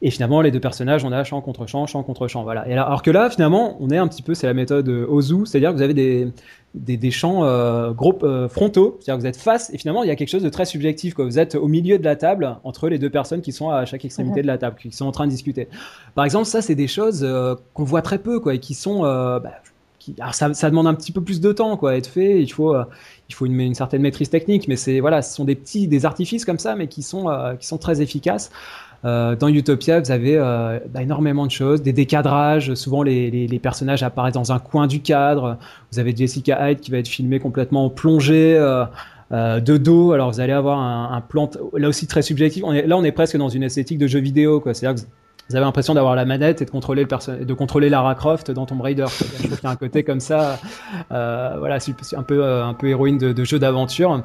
Et 0.03 0.11
finalement, 0.11 0.41
les 0.41 0.51
deux 0.51 0.61
personnages, 0.61 1.05
on 1.05 1.13
a 1.13 1.25
champ 1.25 1.41
contre 1.41 1.67
champ, 1.67 1.87
champ 1.87 2.03
contre 2.03 2.29
champ. 2.29 2.45
Voilà. 2.45 2.69
Et 2.69 2.73
alors 2.73 3.03
que 3.03 3.11
là, 3.11 3.31
finalement, 3.31 3.77
on 3.81 3.91
est 3.91 3.97
un 3.97 4.07
petit 4.07 4.23
peu, 4.23 4.35
c'est 4.35 4.47
la 4.47 4.55
méthode 4.55 4.89
euh, 4.89 5.07
Ozu, 5.09 5.47
c'est-à-dire 5.47 5.71
que 5.71 5.77
vous 5.77 5.83
avez 5.83 5.95
des, 5.95 6.29
des, 6.75 6.97
des 6.97 7.11
champs 7.11 7.45
euh, 7.45 7.91
gros, 7.91 8.17
euh, 8.23 8.49
frontaux, 8.49 8.99
c'est-à-dire 9.01 9.17
que 9.17 9.23
vous 9.23 9.29
êtes 9.29 9.37
face, 9.37 9.73
et 9.75 9.79
finalement, 9.79 10.05
il 10.05 10.09
y 10.09 10.13
a 10.13 10.17
quelque 10.17 10.29
chose 10.29 10.43
de 10.43 10.49
très 10.49 10.65
subjectif. 10.65 11.15
Quoi. 11.15 11.25
Vous 11.25 11.39
êtes 11.39 11.57
au 11.57 11.67
milieu 11.67 11.99
de 11.99 12.05
la 12.05 12.15
table, 12.15 12.57
entre 12.63 12.89
les 12.89 12.99
deux 12.99 13.11
personnes 13.11 13.41
qui 13.41 13.53
sont 13.53 13.71
à 13.71 13.85
chaque 13.87 14.05
extrémité 14.05 14.41
mhm. 14.41 14.43
de 14.43 14.47
la 14.47 14.59
table, 14.59 14.77
qui 14.81 14.93
sont 14.93 15.07
en 15.07 15.13
train 15.13 15.27
de 15.27 15.33
discuter. 15.33 15.69
Par 16.15 16.25
exemple, 16.25 16.47
ça, 16.47 16.63
c'est 16.63 16.77
des 16.77 16.89
choses 16.89 17.27
qu'on 17.75 17.85
voit 17.85 18.03
très 18.03 18.19
peu, 18.19 18.39
quoi, 18.39 18.55
et 18.55 18.61
qui 18.61 18.75
sont... 18.75 19.03
Bah, 19.03 19.43
alors 20.19 20.35
ça, 20.35 20.71
demande 20.71 20.87
un 20.87 20.95
petit 20.95 21.13
peu 21.13 21.21
plus 21.21 21.41
de 21.41 21.53
temps 21.53 21.77
quoi, 21.77 21.93
à 21.93 21.95
être 21.95 22.07
fait. 22.07 22.43
Il 22.43 22.53
faut, 22.53 22.75
faut 23.33 23.47
une, 23.47 23.75
certaine 23.75 24.03
maîtrise 24.03 24.31
technique, 24.31 24.69
mais 24.69 24.77
c'est 24.77 25.01
voilà, 25.01 25.23
ce 25.23 25.35
sont 25.35 25.45
des 25.45 25.55
petits 25.55 25.89
des 25.89 26.07
artifices 26.07 26.45
comme 26.45 26.59
ça, 26.59 26.75
mais 26.75 26.89
qui 26.89 27.03
sont 27.03 27.29
euh, 27.29 27.55
qui 27.55 27.67
sont 27.67 27.79
très 27.79 28.01
efficaces. 28.01 28.51
Euh, 29.05 29.35
dans 29.35 29.49
Utopia, 29.49 30.01
vous 30.01 30.11
avez 30.11 30.37
euh, 30.37 30.79
bah, 30.91 31.03
énormément 31.03 31.47
de 31.47 31.51
choses, 31.51 31.83
des 31.83 31.93
décadrages. 31.93 32.75
Souvent, 32.75 33.03
les, 33.03 33.31
les, 33.31 33.59
personnages 33.59 34.03
apparaissent 34.03 34.35
dans 34.35 34.53
un 34.53 34.59
coin 34.59 34.87
du 34.87 35.01
cadre. 35.01 35.57
Vous 35.91 35.99
avez 35.99 36.15
Jessica 36.15 36.71
Hyde 36.71 36.81
qui 36.81 36.91
va 36.91 36.99
être 36.99 37.09
filmée 37.09 37.41
complètement 37.41 37.87
en 37.87 37.91
plongée. 37.91 38.57
Euh, 38.59 38.85
euh, 39.33 39.61
de 39.61 39.77
dos. 39.77 40.11
Alors 40.11 40.33
vous 40.33 40.41
allez 40.41 40.53
avoir 40.53 40.81
un, 40.81 41.21
plan 41.21 41.49
là 41.75 41.89
aussi 41.89 42.09
très 42.09 42.21
subjectif. 42.21 42.65
Là, 42.65 42.97
on 42.97 43.05
est 43.05 43.13
presque 43.13 43.37
dans 43.37 43.49
une 43.49 43.63
esthétique 43.63 43.99
de 43.99 44.09
jeu 44.09 44.19
vidéo. 44.19 44.61
C'est-à-dire 44.73 45.05
que 45.05 45.09
vous 45.51 45.57
avez 45.57 45.65
l'impression 45.65 45.95
d'avoir 45.95 46.15
la 46.15 46.25
manette 46.25 46.63
et 46.63 46.65
de 46.65 46.71
contrôler 46.71 47.03
le 47.03 47.45
de 47.45 47.55
contrôler 47.55 47.89
Lara 47.89 48.15
Croft 48.15 48.53
dans 48.53 48.67
Tomb 48.67 48.81
Raider. 48.81 49.07
Je 49.09 49.47
trouve 49.47 49.57
qu'il 49.57 49.65
y 49.65 49.67
a 49.67 49.71
un 49.71 49.75
côté 49.75 50.05
comme 50.05 50.21
ça, 50.21 50.61
euh, 51.11 51.57
voilà, 51.59 51.79
un 52.17 52.23
peu 52.23 52.45
euh, 52.45 52.65
un 52.65 52.75
peu 52.75 52.87
héroïne 52.87 53.19
de, 53.19 53.33
de 53.33 53.45
jeu 53.45 53.59
d'aventure. 53.59 54.23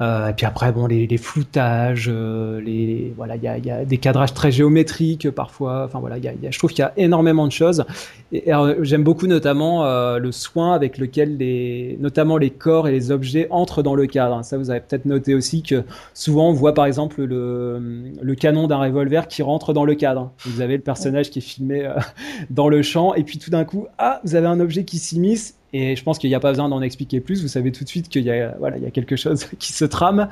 Euh, 0.00 0.28
et 0.28 0.32
puis 0.32 0.46
après, 0.46 0.72
bon, 0.72 0.86
les, 0.86 1.16
floutages, 1.18 2.08
euh, 2.12 2.60
les 2.60 3.12
voilà, 3.16 3.36
il 3.36 3.42
y 3.42 3.70
a, 3.70 3.84
des 3.84 3.98
cadrages 3.98 4.32
très 4.32 4.50
géométriques 4.50 5.30
parfois. 5.30 5.84
Enfin 5.84 6.00
voilà, 6.00 6.16
je 6.18 6.58
trouve 6.58 6.70
qu'il 6.70 6.80
y 6.80 6.82
a 6.82 6.92
énormément 6.96 7.46
de 7.46 7.52
choses. 7.52 7.84
Et, 8.32 8.50
j'aime 8.80 9.02
beaucoup 9.02 9.26
notamment 9.26 9.84
euh, 9.84 10.18
le 10.18 10.32
soin 10.32 10.74
avec 10.74 10.98
lequel 10.98 11.36
les, 11.36 11.98
notamment 12.00 12.38
les 12.38 12.50
corps 12.50 12.88
et 12.88 12.92
les 12.92 13.10
objets 13.10 13.46
entrent 13.50 13.82
dans 13.82 13.94
le 13.94 14.06
cadre. 14.06 14.42
Ça, 14.44 14.56
vous 14.56 14.70
avez 14.70 14.80
peut-être 14.80 15.04
noté 15.04 15.34
aussi 15.34 15.62
que 15.62 15.84
souvent 16.14 16.48
on 16.48 16.52
voit 16.52 16.74
par 16.74 16.86
exemple 16.86 17.22
le, 17.22 18.34
canon 18.40 18.68
d'un 18.68 18.78
revolver 18.78 19.28
qui 19.28 19.42
rentre 19.42 19.74
dans 19.74 19.84
le 19.84 19.94
cadre. 19.94 20.30
Vous 20.46 20.62
avez 20.62 20.76
le 20.76 20.82
personnage 20.82 21.30
qui 21.30 21.40
est 21.40 21.42
filmé 21.42 21.90
dans 22.50 22.68
le 22.68 22.80
champ, 22.80 23.12
et 23.14 23.22
puis 23.22 23.38
tout 23.38 23.50
d'un 23.50 23.64
coup, 23.64 23.86
ah, 23.98 24.20
vous 24.24 24.34
avez 24.34 24.46
un 24.46 24.60
objet 24.60 24.84
qui 24.84 24.98
s'immisce 24.98 25.59
et 25.72 25.96
je 25.96 26.02
pense 26.02 26.18
qu'il 26.18 26.30
n'y 26.30 26.36
a 26.36 26.40
pas 26.40 26.50
besoin 26.50 26.68
d'en 26.68 26.82
expliquer 26.82 27.20
plus. 27.20 27.42
Vous 27.42 27.48
savez 27.48 27.70
tout 27.72 27.84
de 27.84 27.88
suite 27.88 28.08
qu'il 28.08 28.24
y 28.24 28.30
a, 28.30 28.56
voilà, 28.58 28.76
il 28.76 28.82
y 28.82 28.86
a 28.86 28.90
quelque 28.90 29.16
chose 29.16 29.46
qui 29.58 29.72
se 29.72 29.84
trame. 29.84 30.28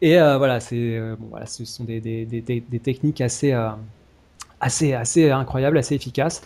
Et 0.00 0.18
euh, 0.18 0.38
voilà, 0.38 0.60
c'est, 0.60 0.76
euh, 0.76 1.16
bon, 1.18 1.28
voilà, 1.30 1.46
ce 1.46 1.64
sont 1.64 1.84
des, 1.84 2.00
des, 2.00 2.24
des, 2.24 2.42
des 2.42 2.78
techniques 2.80 3.20
assez, 3.20 3.52
euh, 3.52 3.68
assez, 4.60 4.92
assez 4.92 5.30
incroyables, 5.30 5.78
assez 5.78 5.94
efficaces. 5.94 6.42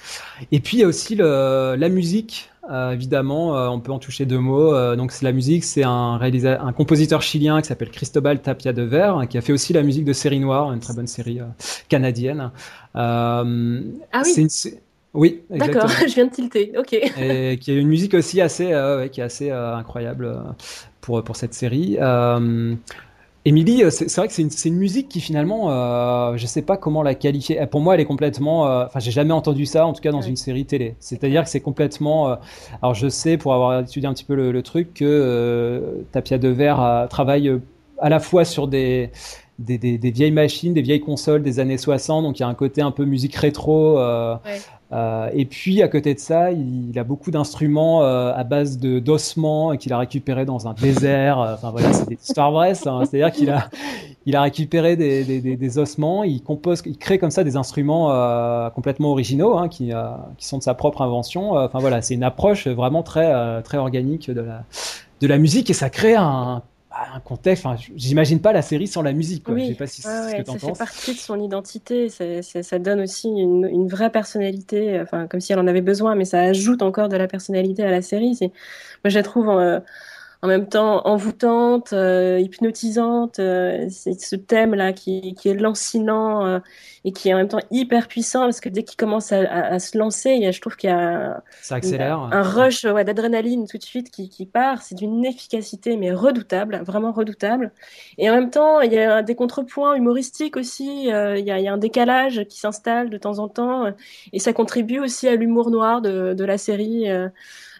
Et 0.53 0.61
puis 0.61 0.79
il 0.79 0.81
y 0.81 0.85
a 0.85 0.87
aussi 0.87 1.15
le, 1.15 1.77
la 1.79 1.89
musique. 1.89 2.51
Évidemment, 2.69 3.53
on 3.73 3.79
peut 3.79 3.93
en 3.93 4.01
toucher 4.01 4.27
deux 4.27 4.41
mots. 4.41 4.97
donc 4.97 5.13
c'est 5.13 5.25
la 5.25 5.31
musique, 5.31 5.63
c'est 5.63 5.85
un, 5.85 6.19
un 6.21 6.73
compositeur 6.73 7.23
chilien 7.23 7.61
qui 7.61 7.69
s'appelle 7.69 7.93
Cristobal 7.93 8.43
Tapia 8.43 8.73
de 8.73 8.83
Ver, 8.83 9.17
hein, 9.17 9.27
qui 9.29 9.39
a 9.39 9.41
fait 9.41 9.53
aussi 9.53 9.73
la 9.73 9.85
musique 9.85 10.05
de 10.05 10.13
Série 10.13 10.41
Noire, 10.41 10.73
une 10.73 10.81
très 10.81 10.93
bonne 10.93 11.07
série 11.07 11.39
canadienne. 11.89 12.51
ah 12.97 13.45
oui. 13.45 14.33
Une, 14.37 14.49
oui, 15.17 15.43
d'accord. 15.51 15.89
je 16.09 16.15
viens 16.15 16.27
de 16.27 16.31
tilter. 16.31 16.73
Ok. 16.79 16.93
Et 16.93 17.59
qui 17.61 17.71
a 17.71 17.75
une 17.75 17.89
musique 17.89 18.15
aussi 18.15 18.41
assez, 18.41 18.73
euh, 18.73 18.99
ouais, 18.99 19.09
qui 19.09 19.21
est 19.21 19.25
assez 19.25 19.51
euh, 19.51 19.75
incroyable 19.75 20.27
euh, 20.27 20.37
pour 21.01 21.23
pour 21.25 21.37
cette 21.37 21.55
série. 21.55 21.97
Euh, 22.01 22.75
Emily, 23.45 23.85
c'est 23.91 24.13
vrai 24.17 24.27
que 24.27 24.35
c'est 24.35 24.43
une, 24.43 24.51
une, 24.65 24.77
musique 24.77 25.09
qui 25.09 25.21
finalement, 25.21 25.69
je 26.37 26.47
sais 26.47 26.63
pas 26.63 26.77
comment 26.77 27.05
la 27.05 27.15
qualifier. 27.15 27.65
Pour 27.67 27.81
moi, 27.81 27.95
elle 27.95 28.01
est 28.01 28.05
complètement. 28.05 28.63
Enfin, 28.63 28.99
j'ai 28.99 29.13
jamais 29.13 29.33
entendu 29.33 29.67
ça, 29.67 29.87
en 29.87 29.93
tout 29.93 30.01
cas 30.01 30.11
dans 30.11 30.21
ouais. 30.21 30.29
une 30.29 30.37
série 30.37 30.65
télé. 30.65 30.97
C'est-à-dire 30.99 31.45
que 31.45 31.49
c'est 31.49 31.61
complètement. 31.61 32.39
alors, 32.83 32.95
je 32.95 33.09
sais 33.09 33.37
pour 33.37 33.55
avoir 33.55 33.83
étudié 33.83 34.09
un 34.09 34.15
petit 34.15 34.25
peu 34.25 34.35
le, 34.35 34.51
le 34.51 34.63
truc 34.63 34.95
que 34.95 36.05
Tapia 36.11 36.39
de 36.39 36.49
Verre 36.49 37.07
travaille 37.09 37.57
à 38.01 38.09
la 38.09 38.19
fois 38.19 38.45
sur 38.45 38.67
des 38.67 39.13
des, 39.59 39.79
des, 39.79 39.99
des, 39.99 40.11
vieilles 40.11 40.33
machines, 40.33 40.75
des 40.75 40.83
vieilles 40.83 41.01
consoles 41.01 41.43
des 41.43 41.61
années 41.61 41.79
60, 41.79 42.25
donc 42.25 42.39
il 42.39 42.43
y 42.43 42.45
a 42.45 42.49
un 42.49 42.55
côté 42.55 42.83
un 42.83 42.91
peu 42.91 43.05
musique 43.05 43.35
rétro. 43.35 43.99
Euh, 43.99 44.35
ouais. 44.45 44.59
Euh, 44.93 45.29
et 45.33 45.47
puis 45.47 45.83
à 45.83 45.89
côté 45.89 46.15
de 46.15 46.21
ça, 46.21 46.53
il, 46.53 46.97
a 46.99 47.05
beaucoup 47.05 47.31
d'instruments 47.33 48.03
euh, 48.03 48.33
à 48.33 48.45
base 48.45 48.79
de 48.79 49.01
d'ossements 49.01 49.77
qu'il 49.77 49.93
a 49.93 49.99
récupéré 49.99 50.45
dans 50.45 50.69
un 50.69 50.75
désert. 50.75 51.41
Euh, 51.41 51.55
enfin 51.55 51.71
voilà, 51.71 51.93
c'est 51.93 52.09
des 52.09 52.19
histoires 52.23 52.53
vraies. 52.53 52.75
Hein. 52.87 53.03
C'est-à-dire 53.05 53.33
qu'il 53.33 53.51
a 53.51 53.69
il 54.27 54.35
a 54.35 54.43
récupéré 54.43 54.97
des, 54.97 55.79
ossements, 55.79 56.25
il 56.25 56.43
compose, 56.43 56.83
il 56.85 56.99
crée 56.99 57.19
comme 57.19 57.31
ça 57.31 57.45
des 57.45 57.57
instruments 57.57 58.09
complètement 58.71 59.11
originaux 59.11 59.57
hein, 59.57 59.69
qui, 59.69 59.93
qui 60.37 60.47
sont 60.47 60.59
de 60.59 60.65
sa 60.65 60.75
propre 60.75 61.03
invention. 61.03 61.53
Enfin 61.53 61.79
voilà, 61.79 62.03
c'est 62.03 62.15
une 62.15 62.25
approche 62.25 62.67
vraiment 62.67 63.05
très 63.05 63.63
très 63.63 63.79
organique 63.79 64.29
de 64.29 64.41
la 64.41 64.65
de 65.21 65.27
la 65.29 65.39
musique 65.39 65.71
et 65.71 65.75
ça 65.75 65.91
crée 65.91 66.17
un 66.17 66.63
un 67.15 67.21
contexte. 67.21 67.67
Enfin, 67.67 67.83
j'imagine 67.95 68.41
pas 68.41 68.53
la 68.53 68.63
série 68.63 68.87
sans 68.87 69.03
la 69.03 69.13
musique. 69.13 69.45
Quoi. 69.45 69.55
Oui, 69.55 69.65
je 69.65 69.69
sais 69.69 69.75
pas 69.75 69.87
si 69.87 70.07
ouais, 70.07 70.13
c'est 70.13 70.31
ce 70.31 70.37
ouais, 70.37 70.43
que 70.43 70.47
ça 70.47 70.59
penses. 70.59 70.79
fait 70.79 70.85
partie 70.85 71.15
de 71.15 71.19
son 71.19 71.41
identité. 71.41 72.09
Ça 72.09 72.79
donne 72.79 73.01
aussi 73.01 73.29
une, 73.29 73.69
une, 73.71 73.89
vraie 73.89 74.11
personnalité, 74.11 75.01
enfin 75.01 75.27
comme 75.27 75.41
si 75.41 75.53
elle 75.53 75.59
en 75.59 75.67
avait 75.67 75.81
besoin, 75.81 76.15
mais 76.15 76.25
ça 76.25 76.41
ajoute 76.41 76.83
encore 76.83 77.09
de 77.09 77.17
la 77.17 77.29
personnalité 77.29 77.83
à 77.83 77.91
la 77.91 78.03
série. 78.03 78.37
Moi, 78.41 78.51
je 79.07 79.15
la 79.15 79.23
trouve. 79.23 79.51
Euh, 79.51 79.81
en 80.43 80.49
même 80.49 80.69
temps 80.69 81.07
envoûtante, 81.07 81.93
euh, 81.93 82.39
hypnotisante. 82.39 83.39
Euh, 83.39 83.87
c'est 83.91 84.21
ce 84.21 84.37
thème-là 84.37 84.93
qui, 84.93 85.35
qui, 85.35 85.49
est 85.49 85.55
lancinant 85.55 86.45
euh, 86.47 86.59
et 87.05 87.13
qui 87.13 87.29
est 87.29 87.35
en 87.35 87.39
même 87.39 87.49
temps 87.49 87.63
hyper 87.71 88.09
puissant 88.09 88.43
parce 88.43 88.61
que 88.61 88.69
dès 88.69 88.83
qu'il 88.83 88.97
commence 88.97 89.33
à, 89.33 89.41
à, 89.41 89.75
à, 89.75 89.79
se 89.79 89.97
lancer, 89.97 90.31
il 90.33 90.43
y 90.43 90.47
a, 90.47 90.51
je 90.51 90.61
trouve 90.61 90.77
qu'il 90.77 90.91
y 90.91 90.93
a, 90.93 91.43
Ça 91.63 91.77
accélère. 91.77 92.19
un 92.19 92.43
rush 92.43 92.85
ouais, 92.85 93.05
d'adrénaline 93.05 93.67
tout 93.67 93.79
de 93.79 93.83
suite 93.83 94.11
qui, 94.11 94.29
qui 94.29 94.47
part. 94.47 94.83
C'est 94.83 94.95
d'une 94.95 95.25
efficacité 95.25 95.97
mais 95.97 96.13
redoutable, 96.13 96.83
vraiment 96.85 97.13
redoutable. 97.13 97.73
Et 98.19 98.29
en 98.29 98.35
même 98.35 98.51
temps, 98.51 98.81
il 98.81 98.93
y 98.93 98.99
a 98.99 99.23
des 99.23 99.35
contrepoints 99.35 99.95
humoristiques 99.95 100.57
aussi. 100.57 101.05
Il 101.05 101.09
y, 101.09 101.13
a, 101.13 101.37
il 101.39 101.47
y 101.47 101.69
a 101.69 101.73
un 101.73 101.79
décalage 101.79 102.45
qui 102.49 102.61
s'installe 102.61 103.11
de 103.11 103.17
temps 103.17 103.39
en 103.39 103.49
temps 103.49 103.87
et 104.33 104.39
ça 104.39 104.53
contribue 104.53 105.01
aussi 105.01 105.29
à 105.29 105.35
l'humour 105.35 105.71
noir 105.71 106.03
de, 106.03 106.35
de 106.35 106.45
la 106.45 106.59
série. 106.59 107.07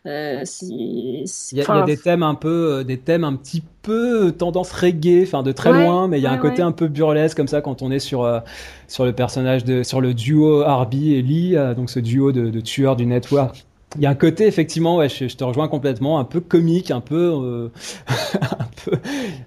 Euh, 0.07 0.41
euh, 0.41 0.45
il, 0.63 1.25
y 1.53 1.61
a, 1.61 1.65
il, 1.65 1.77
y 1.77 1.81
a, 1.81 1.83
des 1.83 1.97
thèmes 1.97 2.23
un 2.23 2.35
peu, 2.35 2.85
des 2.85 2.99
thèmes 2.99 3.25
un 3.25 3.35
petit 3.35 3.63
peu 3.83 4.33
tendance 4.33 4.73
reggae, 4.73 5.23
enfin 5.23 5.43
de 5.43 5.53
très 5.53 5.71
ouais, 5.71 5.85
loin, 5.85 6.09
mais 6.09 6.19
il 6.19 6.23
y 6.23 6.27
a 6.27 6.31
ouais, 6.31 6.37
un 6.37 6.41
côté 6.41 6.59
ouais. 6.59 6.69
un 6.69 6.73
peu 6.73 6.89
burlesque 6.89 7.37
comme 7.37 7.49
ça 7.49 7.61
quand 7.61 7.83
on 7.83 7.91
est 7.91 7.99
sur 7.99 8.23
euh, 8.23 8.41
sur 8.89 9.05
le 9.05 9.13
personnage 9.13 9.65
de, 9.65 9.83
sur 9.83 10.01
le 10.01 10.15
duo 10.15 10.63
Harby 10.63 11.15
et 11.15 11.23
Lee, 11.23 11.57
euh, 11.57 11.75
donc 11.75 11.91
ce 11.91 12.01
duo 12.01 12.33
de, 12.33 12.51
de 12.51 12.61
tueurs 12.61 12.97
du 12.97 13.07
network. 13.07 13.65
Il 13.97 14.03
y 14.03 14.07
a 14.07 14.11
un 14.11 14.15
côté 14.15 14.47
effectivement, 14.47 14.97
ouais, 14.97 15.09
je, 15.09 15.29
je, 15.29 15.37
te 15.37 15.45
rejoins 15.45 15.69
complètement, 15.69 16.19
un 16.19 16.25
peu 16.25 16.41
comique, 16.41 16.91
un 16.91 17.01
peu, 17.01 17.33
euh, 17.35 17.69
un 18.43 18.69
peu, 18.85 18.99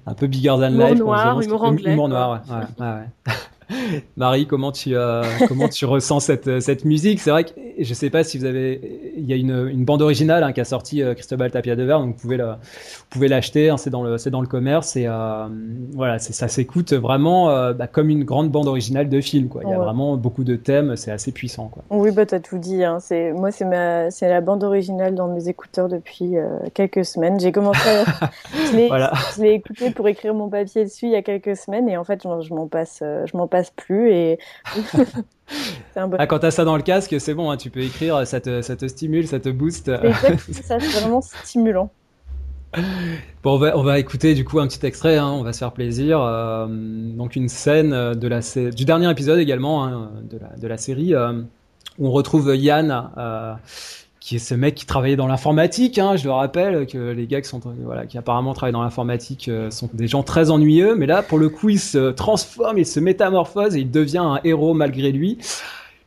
un 0.08 0.14
peu 0.14 0.28
bigger 0.28 0.50
than 0.50 0.72
humour 0.72 0.88
life. 0.88 1.00
Noir, 1.00 1.42
humour 1.42 1.64
anglais. 1.64 1.94
Humour 1.94 2.10
noir, 2.10 2.42
ouais. 2.50 3.34
Marie, 4.18 4.48
comment 4.48 4.72
tu 4.72 4.96
euh, 4.96 5.24
comment 5.48 5.70
tu 5.70 5.86
ressens 5.86 6.22
cette 6.22 6.62
cette 6.62 6.86
musique? 6.86 7.20
C'est 7.20 7.32
vrai 7.32 7.44
que 7.44 7.52
je 7.80 7.94
sais 7.94 8.10
pas 8.10 8.24
si 8.24 8.38
vous 8.38 8.46
avez 8.46 9.12
il 9.16 9.26
y 9.26 9.34
a 9.34 9.36
une, 9.36 9.68
une 9.70 9.86
bande 9.86 10.02
originale 10.02 10.44
hein, 10.44 10.54
qui 10.54 10.62
a 10.62 10.66
sorti 10.66 11.02
euh, 11.02 11.14
Cristobal 11.14 11.52
Tapia 11.52 11.76
de 11.76 11.84
Verre, 11.84 12.00
donc 12.00 12.16
vous 12.16 12.22
pouvez 12.22 12.38
la, 12.38 12.54
vous 12.56 13.06
pouvez 13.10 13.28
l'acheter, 13.28 13.70
hein, 13.70 13.78
c'est 13.78 13.90
dans 13.90 14.04
le 14.04 14.18
c'est 14.18 14.30
dans 14.30 14.42
le 14.42 14.48
commerce 14.48 14.96
et 14.96 15.06
euh, 15.08 15.48
voilà, 15.94 16.20
c'est 16.20 16.34
ça 16.34 16.48
s'écoute 16.48 16.94
vraiment 16.94 17.50
euh, 17.50 17.74
bah, 17.74 17.88
comme 17.88 18.10
une 18.10 18.24
grande 18.24 18.50
bande 18.50 18.68
originale 18.68 19.10
de 19.10 19.22
film 19.22 19.48
quoi. 19.48 19.62
Il 19.64 19.70
y 19.70 19.74
a 19.74 19.78
ouais. 19.78 19.84
vraiment 19.84 20.16
beaucoup 20.18 20.44
de 20.44 20.56
thèmes, 20.56 20.96
c'est 20.96 21.12
assez 21.12 21.32
puissant 21.32 21.68
quoi. 21.68 21.84
Oui, 21.90 22.12
bah 22.12 22.26
t'as 22.26 22.40
tout 22.40 22.58
dit. 22.58 22.84
Hein. 22.84 23.00
C'est 23.00 23.32
moi 23.34 23.52
c'est 23.52 23.66
ma 23.66 24.12
c'est 24.12 24.30
la 24.30 24.42
bande 24.42 24.64
originale 24.64 25.16
dans 25.16 25.28
mes 25.28 25.48
écouteurs 25.48 25.90
depuis 25.90 26.38
euh, 26.38 26.48
quelques 26.74 27.06
semaines. 27.06 27.40
J'ai 27.40 27.52
commencé, 27.52 27.90
à... 27.90 28.30
je 28.72 28.76
l'ai 28.76 28.88
voilà. 28.88 29.12
je 29.36 29.42
l'ai 29.42 29.54
écouté 29.54 29.92
pour 29.92 30.08
écrire 30.08 30.34
mon 30.34 30.50
papier 30.50 30.84
dessus 30.84 31.06
il 31.06 31.12
y 31.12 31.16
a 31.16 31.22
quelques 31.22 31.56
semaines 31.56 31.90
et 31.90 31.98
en 31.98 32.04
fait 32.04 32.24
je 32.24 32.54
m'en 32.54 32.68
passe 32.68 33.00
je 33.02 33.38
m'en 33.38 33.48
passe 33.48 33.59
plus 33.76 34.12
et 34.12 34.40
bon... 35.96 36.16
ah, 36.18 36.28
quand 36.28 36.40
t'as 36.40 36.52
ça 36.52 36.66
dans 36.66 36.78
le 36.78 36.84
casque, 36.84 37.16
c'est 37.20 37.34
bon, 37.34 37.52
hein, 37.52 37.58
tu 37.58 37.70
peux 37.70 37.82
écrire, 37.82 38.26
ça 38.26 38.40
te, 38.40 38.62
ça 38.62 38.76
te 38.76 38.88
stimule, 38.88 39.28
ça 39.28 39.40
te 39.40 39.50
booste. 39.50 39.92
ça, 40.52 40.80
c'est 40.80 41.00
vraiment 41.00 41.22
stimulant. 41.22 41.90
Bon, 43.42 43.56
on 43.56 43.58
va, 43.58 43.78
on 43.78 43.84
va 43.84 44.00
écouter 44.00 44.34
du 44.34 44.44
coup 44.44 44.60
un 44.60 44.68
petit 44.68 44.86
extrait, 44.86 45.18
hein, 45.18 45.30
on 45.30 45.44
va 45.44 45.54
se 45.54 45.60
faire 45.60 45.72
plaisir. 45.72 46.22
Euh, 46.22 46.68
donc 46.70 47.36
une 47.36 47.50
scène 47.50 47.92
de 48.14 48.28
la, 48.28 48.42
du 48.72 48.86
dernier 48.86 49.10
épisode 49.10 49.40
également 49.40 49.86
hein, 49.86 50.12
de, 50.30 50.38
la, 50.38 50.50
de 50.58 50.68
la 50.68 50.78
série 50.78 51.16
euh, 51.16 51.42
où 51.98 52.08
on 52.08 52.12
retrouve 52.12 52.56
Yann. 52.56 53.10
Euh, 53.18 53.54
qui 54.30 54.36
est 54.36 54.40
ce 54.40 54.54
mec 54.54 54.76
qui 54.76 54.86
travaillait 54.86 55.16
dans 55.16 55.26
l'informatique. 55.26 55.98
Hein, 55.98 56.16
je 56.16 56.26
le 56.26 56.32
rappelle 56.32 56.86
que 56.86 57.00
les 57.00 57.26
gars 57.26 57.42
qui 57.42 58.18
apparemment 58.20 58.54
travaillent 58.54 58.74
dans 58.74 58.84
l'informatique 58.84 59.48
euh, 59.50 59.72
sont 59.72 59.90
des 59.92 60.08
gens 60.08 60.22
très 60.22 60.52
ennuyeux, 60.52 60.94
mais 60.94 61.08
là 61.08 61.24
pour 61.24 61.40
le 61.40 61.50
coup 61.50 61.70
il 61.70 61.80
se 61.80 62.12
transforme, 62.12 62.78
il 62.78 62.86
se 62.86 63.00
métamorphose 63.00 63.76
et 63.76 63.80
il 63.80 63.90
devient 63.90 64.20
un 64.20 64.40
héros 64.44 64.76
malgré 64.76 65.12
lui. 65.12 65.40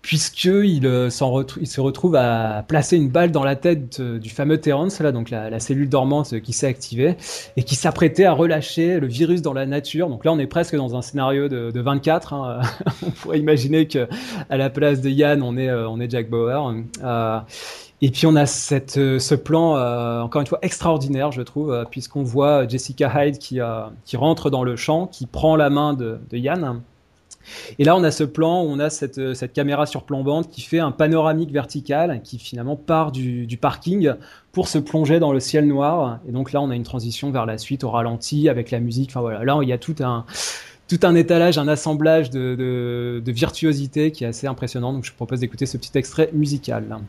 Puisque 0.02 0.44
il, 0.44 0.86
euh, 0.86 1.10
se 1.10 1.80
retrouve 1.80 2.14
à 2.14 2.64
placer 2.66 2.96
une 2.96 3.08
balle 3.08 3.32
dans 3.32 3.44
la 3.44 3.56
tête 3.56 3.98
euh, 3.98 4.18
du 4.18 4.30
fameux 4.30 4.58
Terrence, 4.58 5.00
là, 5.00 5.10
donc 5.10 5.30
la, 5.30 5.58
cellule 5.60 5.88
dormante 5.88 6.40
qui 6.40 6.52
s'est 6.52 6.66
activée, 6.66 7.16
et 7.56 7.62
qui 7.62 7.76
s'apprêtait 7.76 8.24
à 8.24 8.32
relâcher 8.32 8.98
le 8.98 9.06
virus 9.06 9.42
dans 9.42 9.52
la 9.52 9.64
nature. 9.64 10.08
Donc 10.08 10.24
là, 10.24 10.32
on 10.32 10.40
est 10.40 10.48
presque 10.48 10.74
dans 10.74 10.96
un 10.96 11.02
scénario 11.02 11.48
de, 11.48 11.70
de 11.70 11.80
24. 11.80 12.34
Hein. 12.34 12.60
on 13.06 13.10
pourrait 13.10 13.38
imaginer 13.38 13.86
que 13.86 14.08
à 14.50 14.56
la 14.56 14.70
place 14.70 15.00
de 15.00 15.08
Yann, 15.08 15.40
on 15.40 15.56
est 15.56 16.10
Jack 16.10 16.28
Bauer. 16.28 16.82
Euh, 18.02 18.06
et 18.06 18.10
puis 18.10 18.26
on 18.26 18.36
a 18.36 18.46
cette, 18.46 18.94
ce 18.94 19.34
plan, 19.34 19.76
euh, 19.76 20.20
encore 20.20 20.40
une 20.40 20.46
fois, 20.46 20.58
extraordinaire, 20.62 21.32
je 21.32 21.42
trouve, 21.42 21.72
euh, 21.72 21.84
puisqu'on 21.84 22.22
voit 22.22 22.66
Jessica 22.66 23.10
Hyde 23.14 23.38
qui, 23.38 23.60
euh, 23.60 23.84
rentre 24.14 24.50
dans 24.50 24.64
le 24.64 24.76
champ, 24.76 25.06
qui 25.06 25.26
prend 25.26 25.56
la 25.56 25.70
main 25.70 25.94
de, 25.94 26.18
Yann. 26.32 26.82
Et 27.78 27.84
là, 27.84 27.96
on 27.96 28.04
a 28.04 28.12
ce 28.12 28.22
plan 28.22 28.62
où 28.62 28.66
on 28.66 28.78
a 28.78 28.88
cette, 28.88 29.34
cette 29.34 29.52
caméra 29.52 29.86
surplombante 29.86 30.48
qui 30.48 30.60
fait 30.60 30.78
un 30.78 30.92
panoramique 30.92 31.50
vertical, 31.50 32.20
qui 32.22 32.38
finalement 32.38 32.76
part 32.76 33.10
du, 33.10 33.58
parking 33.60 34.12
pour 34.52 34.68
se 34.68 34.78
plonger 34.78 35.18
dans 35.18 35.32
le 35.32 35.40
ciel 35.40 35.66
noir. 35.66 36.20
Et 36.28 36.32
donc 36.32 36.52
là, 36.52 36.60
on 36.60 36.70
a 36.70 36.76
une 36.76 36.84
transition 36.84 37.32
vers 37.32 37.46
la 37.46 37.58
suite 37.58 37.82
au 37.82 37.90
ralenti 37.90 38.48
avec 38.48 38.70
la 38.70 38.78
musique. 38.78 39.10
Enfin 39.10 39.22
voilà, 39.22 39.44
là, 39.44 39.58
il 39.62 39.68
y 39.68 39.72
a 39.72 39.78
tout 39.78 39.96
un 39.98 41.14
étalage, 41.16 41.58
un 41.58 41.66
assemblage 41.66 42.30
de, 42.30 42.54
de, 42.54 43.22
de 43.24 43.32
virtuosité 43.32 44.12
qui 44.12 44.22
est 44.22 44.28
assez 44.28 44.46
impressionnant. 44.46 44.92
Donc 44.92 45.04
je 45.04 45.12
propose 45.12 45.40
d'écouter 45.40 45.66
ce 45.66 45.76
petit 45.76 45.98
extrait 45.98 46.30
musical. 46.32 47.00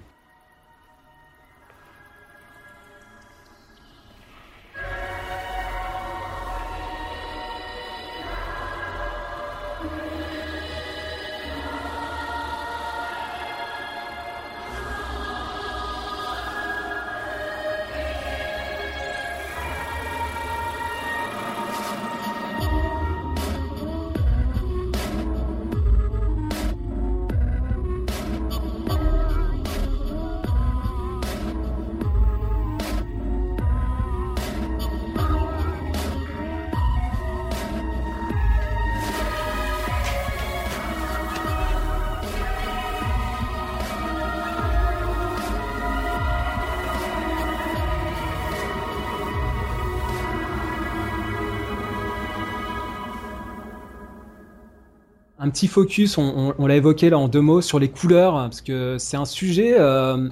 Un 55.44 55.50
petit 55.50 55.68
focus, 55.68 56.18
on, 56.18 56.66
l'a 56.66 56.76
évoqué 56.76 57.10
là 57.10 57.18
en 57.18 57.28
deux 57.28 57.42
mots, 57.42 57.62
sur 57.62 57.78
les 57.78 57.90
couleurs, 57.90 58.34
parce 58.34 58.62
que 58.62 58.98
c'est 58.98 59.18
un 59.18 59.26
sujet 59.26 59.76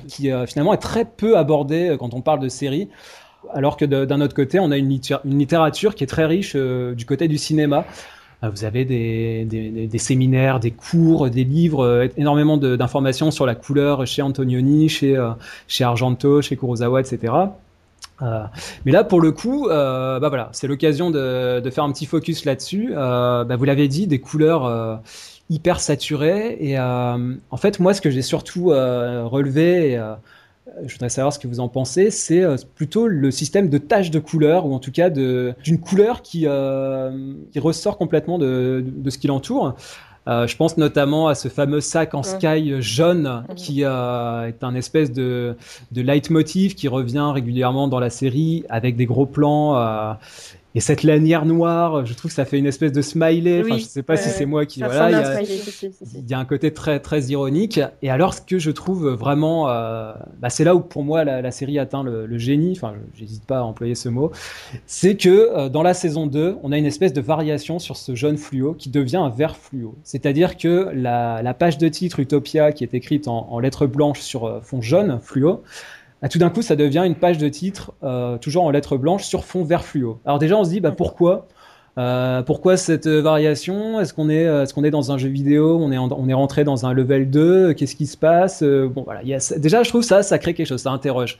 qui 0.08 0.32
finalement 0.48 0.74
est 0.74 0.78
très 0.78 1.06
peu 1.06 1.38
abordé 1.38 1.98
quand 2.00 2.14
on 2.14 2.22
parle 2.22 2.40
de 2.40 2.48
séries 2.48 2.88
alors 3.54 3.78
que 3.78 3.86
d'un 3.86 4.22
autre 4.22 4.36
côté, 4.36 4.60
on 4.60 4.72
a 4.72 4.78
une, 4.78 5.00
littérature 5.26 5.96
qui 5.96 6.04
est 6.04 6.08
très 6.08 6.26
riche 6.26 6.54
euh, 6.56 6.94
du 6.94 7.06
côté 7.06 7.28
du 7.28 7.38
cinéma. 7.38 7.86
Euh, 8.44 8.50
vous 8.50 8.66
avez 8.66 8.86
des, 8.86 9.98
séminaires, 9.98 10.60
des 10.60 10.72
cours, 10.72 11.30
des 11.30 11.44
livres, 11.44 11.86
euh, 11.86 12.08
énormément 12.18 12.58
d'informations 12.58 13.32
sur 13.32 13.46
la 13.46 13.56
couleur 13.56 14.06
chez 14.06 14.22
Antonioni, 14.22 14.90
chez, 14.90 15.18
chez 15.68 15.84
Argento, 15.84 16.42
chez 16.42 16.56
Kurosawa, 16.56 17.02
etc. 17.02 17.34
mais 18.86 18.92
là, 18.92 19.04
pour 19.04 19.22
le 19.22 19.32
coup, 19.32 19.68
bah 19.68 20.20
voilà, 20.20 20.50
c'est 20.52 20.68
l'occasion 20.68 21.12
de, 21.12 21.70
faire 21.72 21.84
un 21.84 21.92
petit 21.92 22.06
focus 22.06 22.46
là-dessus. 22.46 22.92
Bah 22.94 23.56
vous 23.58 23.66
l'avez 23.66 23.88
dit, 23.88 24.08
des 24.08 24.20
couleurs 24.20 25.02
hyper 25.50 25.80
saturées. 25.80 26.58
Et 26.60 26.80
en 26.80 27.58
fait, 27.58 27.80
moi, 27.80 27.94
ce 27.94 28.02
que 28.02 28.10
j'ai 28.10 28.22
surtout 28.22 28.66
relevé, 28.68 30.00
euh, 30.68 30.82
je 30.86 30.94
voudrais 30.94 31.10
savoir 31.10 31.34
ce 31.34 31.40
que 31.40 31.48
vous 31.48 31.60
en 31.60 31.70
pensez, 31.70 32.12
c'est 32.12 32.44
euh, 32.44 32.56
plutôt 32.76 33.08
le 33.08 33.32
système 33.32 33.70
de 33.70 33.78
taches 33.78 34.12
de 34.12 34.20
couleur, 34.20 34.66
ou 34.66 34.74
en 34.74 34.80
tout 34.80 34.92
cas 34.92 35.10
d'une 35.10 35.80
couleur 35.82 36.22
qui, 36.22 36.44
euh, 36.46 37.34
qui, 37.52 37.60
ressort 37.60 37.98
complètement 37.98 38.38
de, 38.38 38.84
de, 38.86 39.10
ce 39.10 39.18
qui 39.18 39.28
l'entoure. 39.28 39.76
Je 40.28 40.56
pense 40.56 40.78
notamment 40.78 41.28
à 41.28 41.36
ce 41.36 41.48
fameux 41.48 41.82
sac 41.82 42.14
en 42.14 42.24
sky 42.24 42.82
jaune 42.82 43.44
qui 43.56 43.82
est 43.82 43.86
un 43.86 44.76
espèce 44.76 45.12
de, 45.12 45.56
de 45.92 46.02
leitmotiv 46.02 46.76
qui 46.76 46.88
revient 46.88 47.32
régulièrement 47.34 47.88
dans 47.88 48.00
la 48.00 48.10
série 48.10 48.64
avec 48.70 48.96
des 48.96 49.06
gros 49.06 49.26
plans 49.26 50.18
et 50.74 50.80
cette 50.80 51.04
lanière 51.04 51.46
noire, 51.46 52.06
je 52.06 52.14
trouve 52.14 52.32
que 52.32 52.36
ça 52.36 52.46
fait 52.46 52.58
une 52.58 52.66
espèce 52.66 52.94
de 52.94 53.02
smiley. 53.02 53.62
enfin, 53.62 53.78
je 53.78 53.84
sais 53.84 54.04
pas 54.04 54.16
si 54.16 54.30
c'est 54.30 54.46
moi 54.46 54.66
qui. 54.66 54.80
Voilà, 54.82 55.10
il 55.10 55.14
y, 55.14 55.16
a, 55.16 55.42
il 55.42 56.30
y, 56.30 56.34
a 56.34 56.40
un 56.40 56.46
côté 56.46 56.74
très 56.74 57.00
très 57.00 57.24
ironique. 57.24 57.80
Et 58.02 58.10
alors, 58.10 58.34
ce 58.34 58.42
que 58.42 58.58
je 58.58 58.72
trouve 58.72 59.10
vraiment, 59.10 59.70
euh, 59.70 60.14
bah, 60.40 60.50
c'est 60.50 60.64
là 60.64 60.74
où 60.76 60.80
pour 60.80 61.04
moi 61.04 61.26
la, 61.26 61.42
la 61.42 61.52
série 61.52 61.78
atteint 61.78 62.04
le, 62.04 62.26
le 62.26 62.38
génie. 62.38 62.74
Enfin, 62.76 62.94
j'hésite 63.16 63.46
pas 63.46 63.60
à 63.60 63.64
employer 63.64 63.96
ce 63.96 64.08
mot. 64.08 64.32
C'est 64.86 65.18
que 65.18 65.30
euh, 65.30 65.70
dans 65.70 65.84
la 65.84 65.94
saison 65.94 66.26
2, 66.26 66.58
on 66.64 66.72
a 66.72 66.78
une 66.78 66.86
espèce 66.86 67.12
de 67.12 67.22
variation 67.22 67.78
sur 67.80 67.98
ce 67.98 68.16
jaune 68.16 68.38
fluo 68.38 68.74
qui 68.74 68.90
devient 68.90 69.18
un 69.18 69.30
vert 69.30 69.58
fluo. 69.58 69.96
C'est-à-dire 70.04 70.56
que 70.56 70.90
la, 70.94 71.42
la, 71.42 71.54
page 71.54 71.78
de 71.78 71.90
titre 71.90 72.22
Utopia, 72.22 72.72
qui 72.72 72.86
est 72.86 72.94
écrite 72.94 73.28
en, 73.28 73.48
en 73.52 73.60
lettres 73.60 73.88
blanches 73.88 74.22
sur 74.22 74.46
euh, 74.46 74.62
fond 74.62 74.82
jaune 74.82 75.20
fluo, 75.22 75.64
ah, 76.22 76.30
tout 76.30 76.38
d'un 76.38 76.50
coup, 76.50 76.62
ça 76.62 76.76
devient 76.76 77.04
une 77.06 77.16
page 77.16 77.38
de 77.40 77.50
titre, 77.50 77.94
euh, 78.04 78.38
toujours 78.38 78.64
en 78.64 78.70
lettres 78.70 78.98
blanches, 78.98 79.24
sur 79.24 79.44
fond 79.44 79.64
vert 79.64 79.84
fluo. 79.84 80.20
Alors 80.26 80.38
déjà, 80.38 80.56
on 80.56 80.64
se 80.64 80.70
dit, 80.70 80.80
bah, 80.80 80.92
pourquoi 80.92 81.48
euh, 81.98 82.42
pourquoi 82.42 82.78
cette 82.78 83.08
variation? 83.08 84.00
Est-ce 84.00 84.14
qu'on 84.14 84.30
est, 84.30 84.44
est, 84.44 84.74
qu'on 84.74 84.84
est 84.84 84.92
dans 84.92 85.12
un 85.12 85.18
jeu 85.18 85.28
vidéo? 85.28 85.78
On 85.82 85.92
est, 85.92 85.98
on 85.98 86.30
est 86.30 86.34
rentré 86.34 86.64
dans 86.64 86.86
un 86.86 86.94
level 86.94 87.30
2 87.30 87.74
Qu'est-ce 87.74 87.96
qui 87.96 88.08
se 88.08 88.18
passe? 88.18 88.64
Euh, 88.64 88.88
Bon, 88.88 89.04
voilà. 89.04 89.22
Déjà, 89.58 89.84
je 89.84 89.90
trouve 89.90 90.02
ça, 90.02 90.24
ça 90.24 90.40
crée 90.40 90.54
quelque 90.54 90.68
chose, 90.68 90.82
ça 90.82 90.92
interroge. 90.92 91.38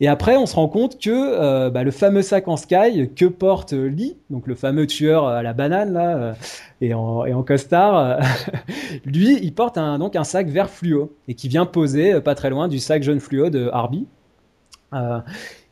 Et 0.00 0.08
après, 0.08 0.36
on 0.36 0.46
se 0.46 0.56
rend 0.56 0.68
compte 0.68 1.00
que 1.00 1.10
euh, 1.10 1.70
bah, 1.70 1.84
le 1.84 1.90
fameux 1.90 2.22
sac 2.22 2.48
en 2.48 2.56
sky 2.56 3.10
que 3.14 3.26
porte 3.26 3.72
Lee, 3.72 4.16
donc 4.30 4.46
le 4.46 4.54
fameux 4.54 4.86
tueur 4.86 5.26
à 5.26 5.42
la 5.42 5.52
banane 5.52 5.92
là, 5.92 6.34
et 6.80 6.92
en, 6.92 7.42
costard, 7.42 8.20
lui, 9.04 9.38
il 9.42 9.54
porte 9.54 9.78
un, 9.78 9.98
donc 9.98 10.16
un 10.16 10.24
sac 10.24 10.48
vert 10.48 10.70
fluo 10.70 11.12
et 11.28 11.34
qui 11.34 11.48
vient 11.48 11.66
poser 11.66 12.20
pas 12.20 12.34
très 12.34 12.50
loin 12.50 12.68
du 12.68 12.78
sac 12.78 13.02
jaune 13.02 13.20
fluo 13.20 13.48
de 13.48 13.70
Harby. 13.72 14.06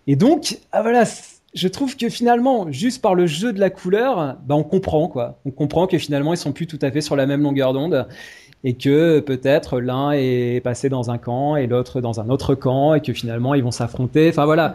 et 0.06 0.16
donc, 0.16 0.58
ah, 0.70 0.82
voilà 0.82 1.04
je 1.55 1.68
trouve 1.68 1.96
que 1.96 2.09
finalement, 2.09 2.70
juste 2.70 3.03
par 3.03 3.14
le 3.14 3.26
jeu 3.26 3.53
de 3.53 3.61
la 3.61 3.70
couleur, 3.70 4.38
bah 4.46 4.55
on 4.55 4.62
comprend 4.62 5.09
quoi. 5.09 5.38
On 5.44 5.50
comprend 5.50 5.86
que 5.86 5.98
finalement 5.98 6.32
ils 6.32 6.38
sont 6.38 6.53
plus 6.53 6.66
tout 6.66 6.78
à 6.80 6.90
fait 6.90 7.00
sur 7.00 7.16
la 7.16 7.26
même 7.26 7.42
longueur 7.42 7.72
d'onde 7.72 8.07
et 8.64 8.74
que 8.74 9.20
peut-être 9.20 9.80
l'un 9.80 10.12
est 10.12 10.62
passé 10.62 10.88
dans 10.88 11.11
un 11.11 11.18
camp 11.18 11.57
et 11.57 11.66
l'autre 11.66 12.00
dans 12.00 12.20
un 12.20 12.30
autre 12.30 12.55
camp 12.55 12.94
et 12.94 13.03
que 13.03 13.12
finalement 13.12 13.55
ils 13.55 13.62
vont 13.62 13.70
s'affronter. 13.70 14.28
Enfin 14.30 14.44
voilà. 14.44 14.74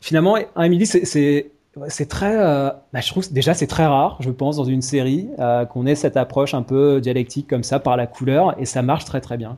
Finalement, 0.00 0.36
Emily, 0.56 0.86
c'est 0.86 1.52
c'est 1.88 2.08
très, 2.08 2.36
euh, 2.38 2.70
bah, 2.92 3.00
je 3.00 3.08
trouve 3.08 3.32
déjà 3.32 3.54
c'est 3.54 3.66
très 3.66 3.86
rare, 3.86 4.18
je 4.20 4.30
pense, 4.30 4.56
dans 4.56 4.64
une 4.64 4.82
série 4.82 5.28
euh, 5.38 5.64
qu'on 5.64 5.86
ait 5.86 5.94
cette 5.94 6.16
approche 6.16 6.54
un 6.54 6.62
peu 6.62 7.00
dialectique 7.00 7.48
comme 7.48 7.62
ça 7.62 7.80
par 7.80 7.96
la 7.96 8.06
couleur 8.06 8.54
et 8.60 8.66
ça 8.66 8.82
marche 8.82 9.04
très 9.06 9.20
très 9.20 9.38
bien. 9.38 9.56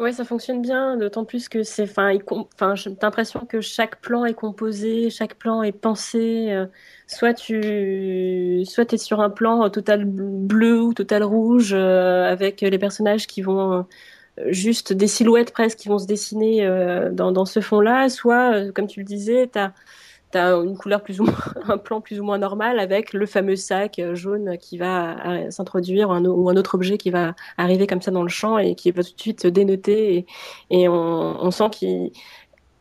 Ouais, 0.00 0.12
ça 0.12 0.24
fonctionne 0.24 0.62
bien, 0.62 0.96
d'autant 0.96 1.26
plus 1.26 1.50
que 1.50 1.62
c'est, 1.62 1.82
enfin, 1.82 2.74
j'ai 2.74 2.96
l'impression 3.02 3.44
que 3.44 3.60
chaque 3.60 4.00
plan 4.00 4.24
est 4.24 4.32
composé, 4.32 5.10
chaque 5.10 5.34
plan 5.34 5.62
est 5.62 5.72
pensé. 5.72 6.46
Euh, 6.50 6.66
soit 7.06 7.34
tu, 7.34 8.64
soit 8.64 8.90
es 8.94 8.96
sur 8.96 9.20
un 9.20 9.28
plan 9.28 9.68
total 9.68 10.06
bleu 10.06 10.80
ou 10.80 10.94
total 10.94 11.22
rouge 11.22 11.74
euh, 11.74 12.24
avec 12.24 12.62
les 12.62 12.78
personnages 12.78 13.26
qui 13.26 13.42
vont 13.42 13.86
euh, 14.38 14.44
juste 14.46 14.94
des 14.94 15.06
silhouettes 15.06 15.52
presque 15.52 15.76
qui 15.76 15.88
vont 15.88 15.98
se 15.98 16.06
dessiner 16.06 16.66
dans, 17.12 17.30
dans 17.30 17.44
ce 17.44 17.60
fond-là, 17.60 18.08
soit, 18.08 18.72
comme 18.72 18.86
tu 18.86 19.00
le 19.00 19.04
disais, 19.04 19.50
tu 19.52 19.58
as 19.58 19.74
tu 20.32 20.38
une 20.38 20.76
couleur 20.76 21.02
plus 21.02 21.20
ou 21.20 21.24
moins, 21.24 21.34
un 21.68 21.78
plan 21.78 22.00
plus 22.00 22.20
ou 22.20 22.24
moins 22.24 22.38
normal 22.38 22.78
avec 22.78 23.12
le 23.12 23.26
fameux 23.26 23.56
sac 23.56 23.98
euh, 23.98 24.14
jaune 24.14 24.56
qui 24.58 24.78
va 24.78 25.50
s'introduire 25.50 26.10
ou 26.10 26.48
un 26.48 26.56
autre 26.56 26.74
objet 26.74 26.98
qui 26.98 27.10
va 27.10 27.34
arriver 27.56 27.86
comme 27.86 28.02
ça 28.02 28.10
dans 28.10 28.22
le 28.22 28.28
champ 28.28 28.58
et 28.58 28.74
qui 28.74 28.90
va 28.90 29.02
tout 29.02 29.14
de 29.14 29.20
suite 29.20 29.42
se 29.42 29.48
dénoter 29.48 30.16
et, 30.16 30.26
et 30.70 30.88
on, 30.88 31.44
on 31.44 31.50
sent 31.50 31.70
qu'il 31.72 32.12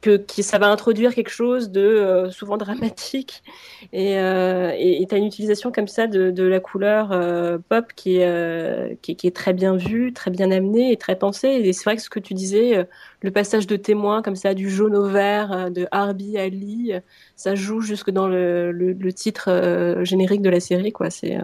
que, 0.01 0.23
ça 0.41 0.57
va 0.57 0.67
introduire 0.67 1.13
quelque 1.13 1.29
chose 1.29 1.71
de 1.71 1.81
euh, 1.81 2.31
souvent 2.31 2.57
dramatique 2.57 3.43
et 3.91 4.17
euh, 4.17 4.71
tu 5.07 5.15
as 5.15 5.17
une 5.17 5.25
utilisation 5.25 5.71
comme 5.71 5.87
ça 5.87 6.07
de, 6.07 6.31
de 6.31 6.43
la 6.43 6.59
couleur 6.59 7.11
euh, 7.11 7.57
pop 7.69 7.85
qui 7.95 8.17
est, 8.17 8.25
euh, 8.27 8.93
qui, 9.01 9.15
qui, 9.15 9.27
est 9.27 9.35
très 9.35 9.53
bien 9.53 9.75
vue, 9.75 10.13
très 10.13 10.31
bien 10.31 10.51
amenée 10.51 10.91
et 10.91 10.97
très 10.97 11.17
pensée. 11.17 11.47
Et 11.47 11.73
c'est 11.73 11.83
vrai 11.83 11.95
que 11.95 12.01
ce 12.01 12.09
que 12.09 12.19
tu 12.19 12.33
disais, 12.33 12.87
le 13.21 13.31
passage 13.31 13.67
de 13.67 13.75
témoin 13.75 14.21
comme 14.21 14.35
ça 14.35 14.53
du 14.53 14.69
jaune 14.69 14.95
au 14.95 15.05
vert, 15.05 15.71
de 15.71 15.87
Harby 15.91 16.37
à 16.37 16.47
Lee, 16.47 16.93
ça 17.35 17.55
joue 17.55 17.81
jusque 17.81 18.11
dans 18.11 18.27
le, 18.27 18.71
le, 18.71 18.93
le 18.93 19.13
titre 19.13 19.99
générique 20.03 20.41
de 20.41 20.49
la 20.49 20.59
série. 20.59 20.91
quoi. 20.91 21.09
C'est 21.09 21.37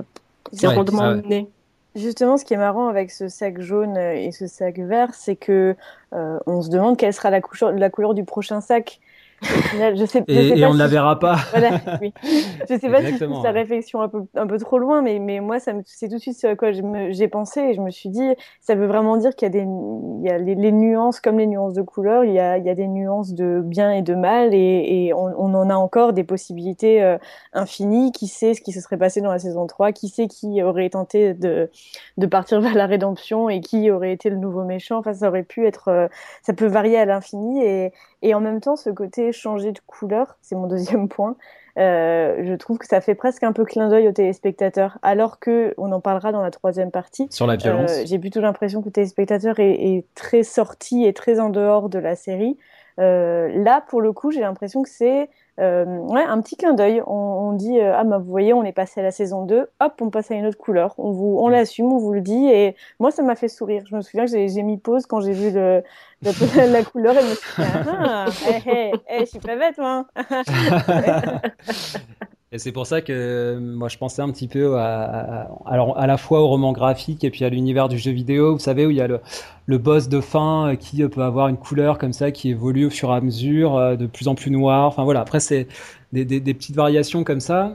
rondement 0.63 1.03
amené. 1.03 1.49
Justement, 1.95 2.35
ce 2.37 2.43
qui 2.43 2.53
est 2.53 2.57
marrant 2.57 2.89
avec 2.89 3.09
ce 3.09 3.29
sac 3.29 3.61
jaune 3.61 3.95
et 3.97 4.31
ce 4.33 4.47
sac 4.47 4.79
vert, 4.79 5.13
c'est 5.13 5.37
que 5.37 5.77
euh, 6.13 6.39
on 6.45 6.61
se 6.61 6.69
demande 6.69 6.97
quelle 6.97 7.13
sera 7.13 7.29
la, 7.29 7.39
la 7.71 7.89
couleur 7.89 8.13
du 8.13 8.25
prochain 8.25 8.59
sac 8.59 8.99
je 9.41 10.05
sais, 10.05 10.23
et, 10.27 10.65
on 10.65 10.73
ne 10.73 10.79
la 10.79 10.88
verra 10.88 11.19
pas. 11.19 11.38
voilà, 11.51 11.81
oui. 12.01 12.13
Je 12.23 12.77
sais 12.79 12.89
pas 12.89 13.03
si 13.03 13.17
c'est 13.17 13.27
la 13.27 13.51
réflexion 13.51 14.01
un 14.01 14.09
peu, 14.09 14.23
un 14.36 14.47
peu 14.47 14.57
trop 14.57 14.77
loin, 14.77 15.01
mais, 15.01 15.19
mais 15.19 15.39
moi, 15.39 15.57
c'est 15.59 16.07
tout 16.07 16.15
de 16.15 16.19
suite 16.19 16.38
ce 16.38 16.47
à 16.47 16.55
quoi 16.55 16.71
j'ai 16.71 17.27
pensé 17.27 17.61
et 17.61 17.73
je 17.73 17.81
me 17.81 17.89
suis 17.89 18.09
dit, 18.09 18.33
ça 18.61 18.75
veut 18.75 18.88
vraiment 18.88 19.17
dire 19.17 19.36
qu'il 19.36 19.45
y 19.47 19.49
a, 19.49 19.53
des, 19.53 19.67
il 19.67 20.23
y 20.23 20.29
a 20.29 20.38
les, 20.38 20.71
nuances, 20.71 21.19
comme 21.19 21.38
les 21.38 21.47
nuances 21.47 21.73
de 21.73 21.81
couleur, 21.81 22.23
il 22.23 22.33
y 22.33 22.39
a, 22.39 22.57
il 22.57 22.65
y 22.65 22.69
a 22.69 22.75
des 22.75 22.88
nuances 22.88 23.33
de 23.33 23.61
bien 23.63 23.91
et 23.91 24.01
de 24.01 24.15
mal 24.15 24.53
et, 24.53 25.07
et 25.07 25.13
on, 25.13 25.33
on, 25.38 25.53
en 25.53 25.69
a 25.69 25.75
encore 25.75 26.13
des 26.13 26.23
possibilités 26.23 27.03
euh, 27.03 27.17
infinies. 27.53 28.11
Qui 28.11 28.27
sait 28.27 28.53
ce 28.53 28.61
qui 28.61 28.71
se 28.71 28.81
serait 28.81 28.97
passé 28.97 29.21
dans 29.21 29.31
la 29.31 29.39
saison 29.39 29.67
3 29.67 29.91
Qui 29.91 30.09
sait 30.09 30.27
qui 30.27 30.61
aurait 30.63 30.89
tenté 30.89 31.33
de, 31.33 31.69
de 32.17 32.25
partir 32.25 32.61
vers 32.65 32.75
la 32.75 32.86
rédemption 32.86 33.49
et 33.49 33.61
qui 33.61 33.91
aurait 33.91 34.13
été 34.13 34.29
le 34.29 34.38
nouveau 34.38 34.63
méchant? 34.63 34.99
Enfin, 34.99 35.13
ça 35.13 35.27
aurait 35.27 35.43
pu 35.43 35.65
être, 35.65 35.89
euh, 35.89 36.07
ça 36.41 36.53
peut 36.53 36.67
varier 36.67 36.97
à 36.97 37.05
l'infini 37.05 37.63
et, 37.63 37.93
et 38.21 38.33
en 38.33 38.41
même 38.41 38.61
temps, 38.61 38.75
ce 38.75 38.89
côté 38.89 39.24
changer 39.32 39.71
de 39.71 39.80
couleur, 39.86 40.38
c'est 40.41 40.55
mon 40.55 40.67
deuxième 40.67 41.07
point, 41.07 41.36
euh, 41.78 42.41
je 42.43 42.53
trouve 42.53 42.78
que 42.78 42.88
ça 42.88 43.01
fait 43.01 43.15
presque 43.15 43.43
un 43.43 43.51
peu 43.51 43.65
clin 43.65 43.89
d'œil 43.89 44.07
aux 44.07 44.13
téléspectateurs, 44.13 44.97
alors 45.01 45.39
que 45.39 45.73
on 45.78 45.91
en 45.91 45.99
parlera 45.99 46.32
dans 46.32 46.41
la 46.41 46.51
troisième 46.51 46.91
partie. 46.91 47.28
Sur 47.32 47.47
la 47.47 47.57
violence. 47.57 47.91
Euh, 47.91 48.03
j'ai 48.05 48.17
plutôt 48.17 48.39
l'impression 48.39 48.82
que 48.82 48.86
le 48.86 48.91
téléspectateur 48.91 49.59
est, 49.59 49.73
est, 49.73 50.05
très 50.15 50.43
sorti 50.43 51.05
et 51.05 51.13
très 51.13 51.39
en 51.39 51.49
dehors 51.49 51.89
de 51.89 51.99
la 51.99 52.15
série. 52.15 52.57
Euh, 52.99 53.49
là, 53.63 53.83
pour 53.87 54.01
le 54.01 54.13
coup, 54.13 54.31
j'ai 54.31 54.41
l'impression 54.41 54.81
que 54.81 54.89
c'est 54.89 55.29
euh, 55.59 55.85
ouais, 55.85 56.23
un 56.23 56.41
petit 56.41 56.55
clin 56.55 56.73
d'œil. 56.73 57.01
On, 57.05 57.13
on, 57.13 57.53
dit 57.53 57.79
euh, 57.79 57.93
ah 57.95 58.03
bah 58.03 58.17
vous 58.17 58.29
voyez, 58.29 58.53
on 58.53 58.63
est 58.63 58.71
passé 58.71 59.01
à 59.01 59.03
la 59.03 59.11
saison 59.11 59.45
2, 59.45 59.67
hop, 59.79 59.93
on 60.01 60.09
passe 60.09 60.31
à 60.31 60.35
une 60.35 60.45
autre 60.45 60.57
couleur. 60.57 60.95
On 60.97 61.11
vous, 61.11 61.37
on 61.39 61.47
l'assume, 61.47 61.91
on 61.91 61.97
vous 61.97 62.13
le 62.13 62.21
dit. 62.21 62.47
Et 62.47 62.75
moi, 62.99 63.11
ça 63.11 63.23
m'a 63.23 63.35
fait 63.35 63.47
sourire. 63.47 63.83
Je 63.89 63.95
me 63.95 64.01
souviens 64.01 64.25
que 64.25 64.31
j'ai 64.31 64.63
mis 64.63 64.77
pause 64.77 65.05
quand 65.05 65.19
j'ai 65.19 65.33
vu 65.33 65.51
le, 65.51 65.83
la, 66.21 66.83
couleur 66.83 67.17
et 67.17 67.21
je 67.21 67.29
me 67.29 67.35
suis 67.35 67.63
dit 67.63 67.69
ah, 67.87 68.25
hey, 68.47 68.61
hey, 68.65 68.93
hey, 69.07 69.19
je 69.21 69.25
suis 69.25 69.39
pas 69.39 69.55
bête 69.55 69.77
moi. 69.77 70.05
Et 72.51 72.59
c'est 72.59 72.71
pour 72.71 72.85
ça 72.85 73.01
que 73.01 73.57
moi 73.59 73.89
je 73.89 73.97
pensais 73.97 74.21
un 74.21 74.29
petit 74.29 74.47
peu 74.47 74.77
à, 74.77 75.49
alors 75.65 75.97
à 75.97 76.05
la 76.05 76.15
fois 76.15 76.41
au 76.41 76.47
roman 76.47 76.73
graphique 76.73 77.23
et 77.23 77.31
puis 77.31 77.43
à 77.43 77.49
l'univers 77.49 77.89
du 77.89 77.97
jeu 77.97 78.11
vidéo, 78.11 78.53
vous 78.53 78.59
savez, 78.59 78.85
où 78.85 78.91
il 78.91 78.97
y 78.97 79.01
a 79.01 79.07
le, 79.07 79.19
le 79.65 79.77
boss 79.79 80.09
de 80.09 80.21
fin 80.21 80.69
euh, 80.69 80.75
qui 80.75 81.01
euh, 81.01 81.09
peut 81.09 81.23
avoir 81.23 81.47
une 81.47 81.57
couleur 81.57 81.97
comme 81.97 82.13
ça 82.13 82.29
qui 82.31 82.49
évolue 82.49 82.85
au 82.85 82.89
fur 82.91 83.09
et 83.09 83.15
à 83.15 83.21
mesure, 83.21 83.75
euh, 83.75 83.95
de 83.95 84.05
plus 84.05 84.27
en 84.27 84.35
plus 84.35 84.51
noir. 84.51 84.85
Enfin 84.85 85.03
voilà, 85.03 85.21
après 85.21 85.39
c'est 85.39 85.67
des, 86.13 86.23
des, 86.23 86.39
des, 86.39 86.53
petites 86.53 86.75
variations 86.75 87.23
comme 87.23 87.39
ça. 87.39 87.73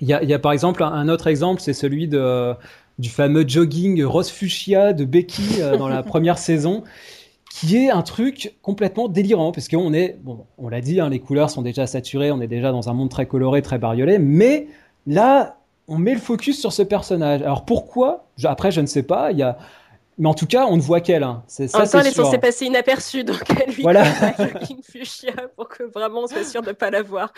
Il 0.00 0.08
y, 0.08 0.14
a, 0.14 0.22
y, 0.22 0.32
a, 0.32 0.38
par 0.38 0.52
exemple 0.52 0.82
un 0.82 1.08
autre 1.08 1.26
exemple, 1.26 1.60
c'est 1.60 1.74
celui 1.74 2.08
de, 2.08 2.54
du 2.98 3.10
fameux 3.10 3.46
jogging 3.46 4.02
rose 4.04 4.30
fuchsia 4.30 4.92
de 4.92 5.04
Becky 5.04 5.60
dans 5.78 5.88
la 5.88 6.02
première 6.04 6.38
saison 6.38 6.84
qui 7.54 7.76
est 7.76 7.90
un 7.90 8.00
truc 8.00 8.56
complètement 8.62 9.08
délirant, 9.08 9.52
parce 9.52 9.68
qu'on 9.68 9.92
est, 9.92 10.18
bon, 10.22 10.46
on 10.56 10.68
l'a 10.68 10.80
dit, 10.80 11.00
hein, 11.00 11.10
les 11.10 11.20
couleurs 11.20 11.50
sont 11.50 11.60
déjà 11.60 11.86
saturées, 11.86 12.32
on 12.32 12.40
est 12.40 12.46
déjà 12.46 12.72
dans 12.72 12.88
un 12.88 12.94
monde 12.94 13.10
très 13.10 13.26
coloré, 13.26 13.60
très 13.60 13.78
bariolé, 13.78 14.18
mais 14.18 14.68
là, 15.06 15.58
on 15.86 15.98
met 15.98 16.14
le 16.14 16.20
focus 16.20 16.58
sur 16.58 16.72
ce 16.72 16.82
personnage. 16.82 17.42
Alors 17.42 17.66
pourquoi? 17.66 18.24
Après, 18.44 18.70
je 18.70 18.80
ne 18.80 18.86
sais 18.86 19.02
pas. 19.02 19.32
Il 19.32 19.38
y 19.38 19.42
a 19.42 19.58
mais 20.18 20.28
en 20.28 20.34
tout 20.34 20.46
cas, 20.46 20.66
on 20.66 20.76
ne 20.76 20.82
voit 20.82 21.00
qu'elle. 21.00 21.22
Hein. 21.22 21.42
C'est, 21.46 21.68
ça, 21.68 21.78
en 21.78 21.80
même 21.80 21.90
temps, 21.90 22.00
elle 22.00 22.06
est 22.06 22.12
censée 22.12 22.38
passer 22.38 22.66
inaperçue, 22.66 23.24
donc 23.24 23.42
elle 23.48 23.74
lui 23.74 23.82
voilà. 23.82 24.04
le 24.38 24.66
King 24.66 24.80
Fuchsia 24.82 25.32
pour 25.56 25.68
que 25.68 25.84
vraiment 25.84 26.20
on 26.20 26.26
soit 26.26 26.44
sûr 26.44 26.60
de 26.60 26.68
ne 26.68 26.72
pas 26.72 26.90
la 26.90 27.02
voir. 27.02 27.32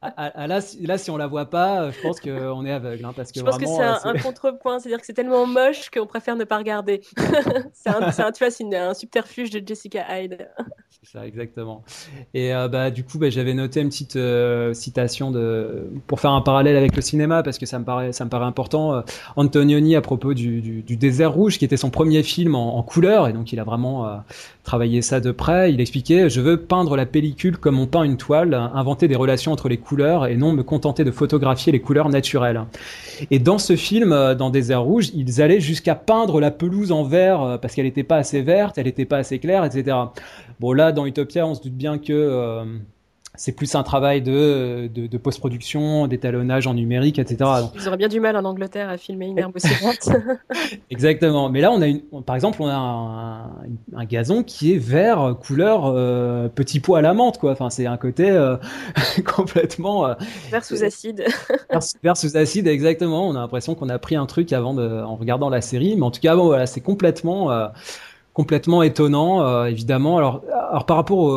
Ah, 0.00 0.12
ah, 0.16 0.32
ah, 0.34 0.46
là, 0.46 0.60
si, 0.60 0.86
là, 0.86 0.96
si 0.96 1.10
on 1.10 1.16
la 1.16 1.26
voit 1.26 1.46
pas, 1.46 1.90
je 1.90 2.00
pense 2.00 2.20
qu'on 2.20 2.64
est 2.64 2.72
aveugle. 2.72 3.04
Hein, 3.04 3.12
parce 3.16 3.32
que 3.32 3.40
je 3.40 3.44
pense 3.44 3.58
que 3.58 3.66
c'est 3.66 3.82
un, 3.82 3.98
un, 4.04 4.14
contrepoint, 4.14 4.78
c'est-à-dire 4.78 5.00
que 5.00 5.06
c'est 5.06 5.12
tellement 5.12 5.46
moche 5.46 5.90
qu'on 5.90 6.06
préfère 6.06 6.36
ne 6.36 6.44
pas 6.44 6.58
regarder. 6.58 7.00
c'est 7.72 7.90
un, 7.90 8.00
un, 8.00 8.32
tu 8.32 8.44
vois, 8.44 8.78
un 8.78 8.94
subterfuge 8.94 9.50
de 9.50 9.66
Jessica 9.66 10.04
Hyde. 10.08 10.48
c'est 10.90 11.10
ça, 11.10 11.26
exactement. 11.26 11.82
Et 12.32 12.54
euh, 12.54 12.68
bah, 12.68 12.90
du 12.90 13.04
coup, 13.04 13.18
bah, 13.18 13.30
j'avais 13.30 13.54
noté 13.54 13.80
une 13.80 13.88
petite 13.88 14.16
euh, 14.16 14.72
citation 14.72 15.30
de... 15.30 15.90
pour 16.06 16.20
faire 16.20 16.30
un 16.30 16.42
parallèle 16.42 16.76
avec 16.76 16.94
le 16.94 17.02
cinéma, 17.02 17.42
parce 17.42 17.58
que 17.58 17.66
ça 17.66 17.78
me 17.78 17.84
paraît, 17.84 18.12
ça 18.12 18.24
me 18.24 18.30
paraît 18.30 18.46
important. 18.46 18.94
Euh, 18.94 19.02
Antonioni, 19.36 19.96
à 19.96 20.00
propos 20.00 20.34
du, 20.34 20.60
du, 20.60 20.82
du 20.82 20.96
désert 20.96 21.32
rouge, 21.32 21.58
qui 21.58 21.64
était 21.64 21.76
son 21.76 21.90
premier 21.98 22.22
film 22.22 22.54
en, 22.54 22.80
couleur, 22.84 23.26
et 23.26 23.32
donc 23.32 23.52
il 23.52 23.58
a 23.58 23.64
vraiment 23.64 24.06
euh, 24.06 24.18
travaillé 24.62 25.02
ça 25.02 25.18
de 25.18 25.32
près. 25.32 25.72
Il 25.72 25.80
expliquait 25.80 26.30
Je 26.30 26.40
veux 26.40 26.56
peindre 26.56 26.96
la 26.96 27.06
pellicule 27.06 27.58
comme 27.58 27.76
on 27.80 27.88
peint 27.88 28.04
une 28.04 28.16
toile, 28.16 28.54
inventer 28.54 29.08
des 29.08 29.16
relations 29.16 29.50
entre 29.50 29.68
les 29.68 29.78
couleurs 29.78 30.26
et 30.26 30.36
non 30.36 30.52
me 30.52 30.62
contenter 30.62 31.02
de 31.02 31.10
photographier 31.10 31.72
les 31.72 31.80
couleurs 31.80 32.08
naturelles. 32.08 32.62
Et 33.32 33.40
dans 33.40 33.58
ce 33.58 33.74
film, 33.74 34.12
euh, 34.12 34.36
dans 34.36 34.50
Désert 34.50 34.84
Rouge, 34.84 35.10
ils 35.12 35.42
allaient 35.42 35.58
jusqu'à 35.58 35.96
peindre 35.96 36.40
la 36.40 36.52
pelouse 36.52 36.92
en 36.92 37.02
vert 37.02 37.42
euh, 37.42 37.58
parce 37.58 37.74
qu'elle 37.74 37.86
n'était 37.86 38.04
pas 38.04 38.18
assez 38.18 38.42
verte, 38.42 38.78
elle 38.78 38.86
n'était 38.86 39.04
pas 39.04 39.16
assez 39.16 39.40
claire, 39.40 39.64
etc. 39.64 39.96
Bon, 40.60 40.72
là, 40.72 40.92
dans 40.92 41.04
Utopia, 41.04 41.48
on 41.48 41.56
se 41.56 41.62
doute 41.62 41.74
bien 41.74 41.98
que 41.98 42.62
c'est 43.38 43.52
plus 43.52 43.76
un 43.76 43.84
travail 43.84 44.20
de, 44.20 44.90
de, 44.92 45.16
post-production, 45.16 46.08
d'étalonnage 46.08 46.66
en 46.66 46.74
numérique, 46.74 47.20
etc. 47.20 47.48
Ils 47.74 47.86
auraient 47.86 47.96
bien 47.96 48.08
du 48.08 48.18
mal 48.18 48.36
en 48.36 48.44
Angleterre 48.44 48.88
à 48.88 48.98
filmer 48.98 49.26
une 49.26 49.38
herbe 49.38 49.52
aussi. 49.54 49.68
Exactement. 50.90 51.48
Mais 51.48 51.60
là, 51.60 51.70
on 51.70 51.80
a 51.80 51.86
une, 51.86 52.00
par 52.26 52.34
exemple, 52.34 52.60
on 52.60 52.66
a 52.66 53.48
un, 53.94 54.04
gazon 54.06 54.42
qui 54.42 54.72
est 54.72 54.78
vert, 54.78 55.36
couleur 55.40 55.84
euh, 55.86 56.48
petit 56.48 56.80
pois 56.80 56.98
à 56.98 57.02
la 57.02 57.14
menthe, 57.14 57.38
quoi. 57.38 57.52
Enfin, 57.52 57.70
c'est 57.70 57.86
un 57.86 57.96
côté 57.96 58.28
euh, 58.28 58.56
complètement 59.36 60.08
euh, 60.08 60.14
vert 60.50 60.64
sous 60.64 60.82
acide. 60.82 61.24
vert, 62.02 62.16
sous 62.16 62.36
acide, 62.36 62.66
exactement. 62.66 63.28
On 63.28 63.36
a 63.36 63.40
l'impression 63.40 63.76
qu'on 63.76 63.88
a 63.88 63.98
pris 64.00 64.16
un 64.16 64.26
truc 64.26 64.52
avant 64.52 64.74
de, 64.74 64.82
en 64.82 65.14
regardant 65.14 65.48
la 65.48 65.60
série, 65.60 65.94
mais 65.96 66.02
en 66.02 66.10
tout 66.10 66.20
cas, 66.20 66.34
bon, 66.34 66.46
voilà, 66.46 66.66
c'est 66.66 66.80
complètement 66.80 67.50
complètement 68.38 68.84
étonnant, 68.84 69.42
euh, 69.42 69.64
évidemment. 69.64 70.16
Alors, 70.16 70.42
alors, 70.70 70.86
par 70.86 70.96
rapport 70.96 71.34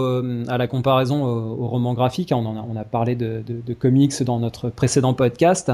à 0.47 0.57
la 0.59 0.67
comparaison 0.67 1.25
au, 1.25 1.65
roman 1.65 1.95
graphique, 1.95 2.31
hein, 2.31 2.35
on, 2.37 2.55
a, 2.55 2.63
on 2.71 2.75
a 2.75 2.83
parlé 2.83 3.15
de, 3.15 3.41
de, 3.43 3.73
comics 3.73 4.21
dans 4.21 4.39
notre 4.39 4.69
précédent 4.69 5.15
podcast. 5.15 5.71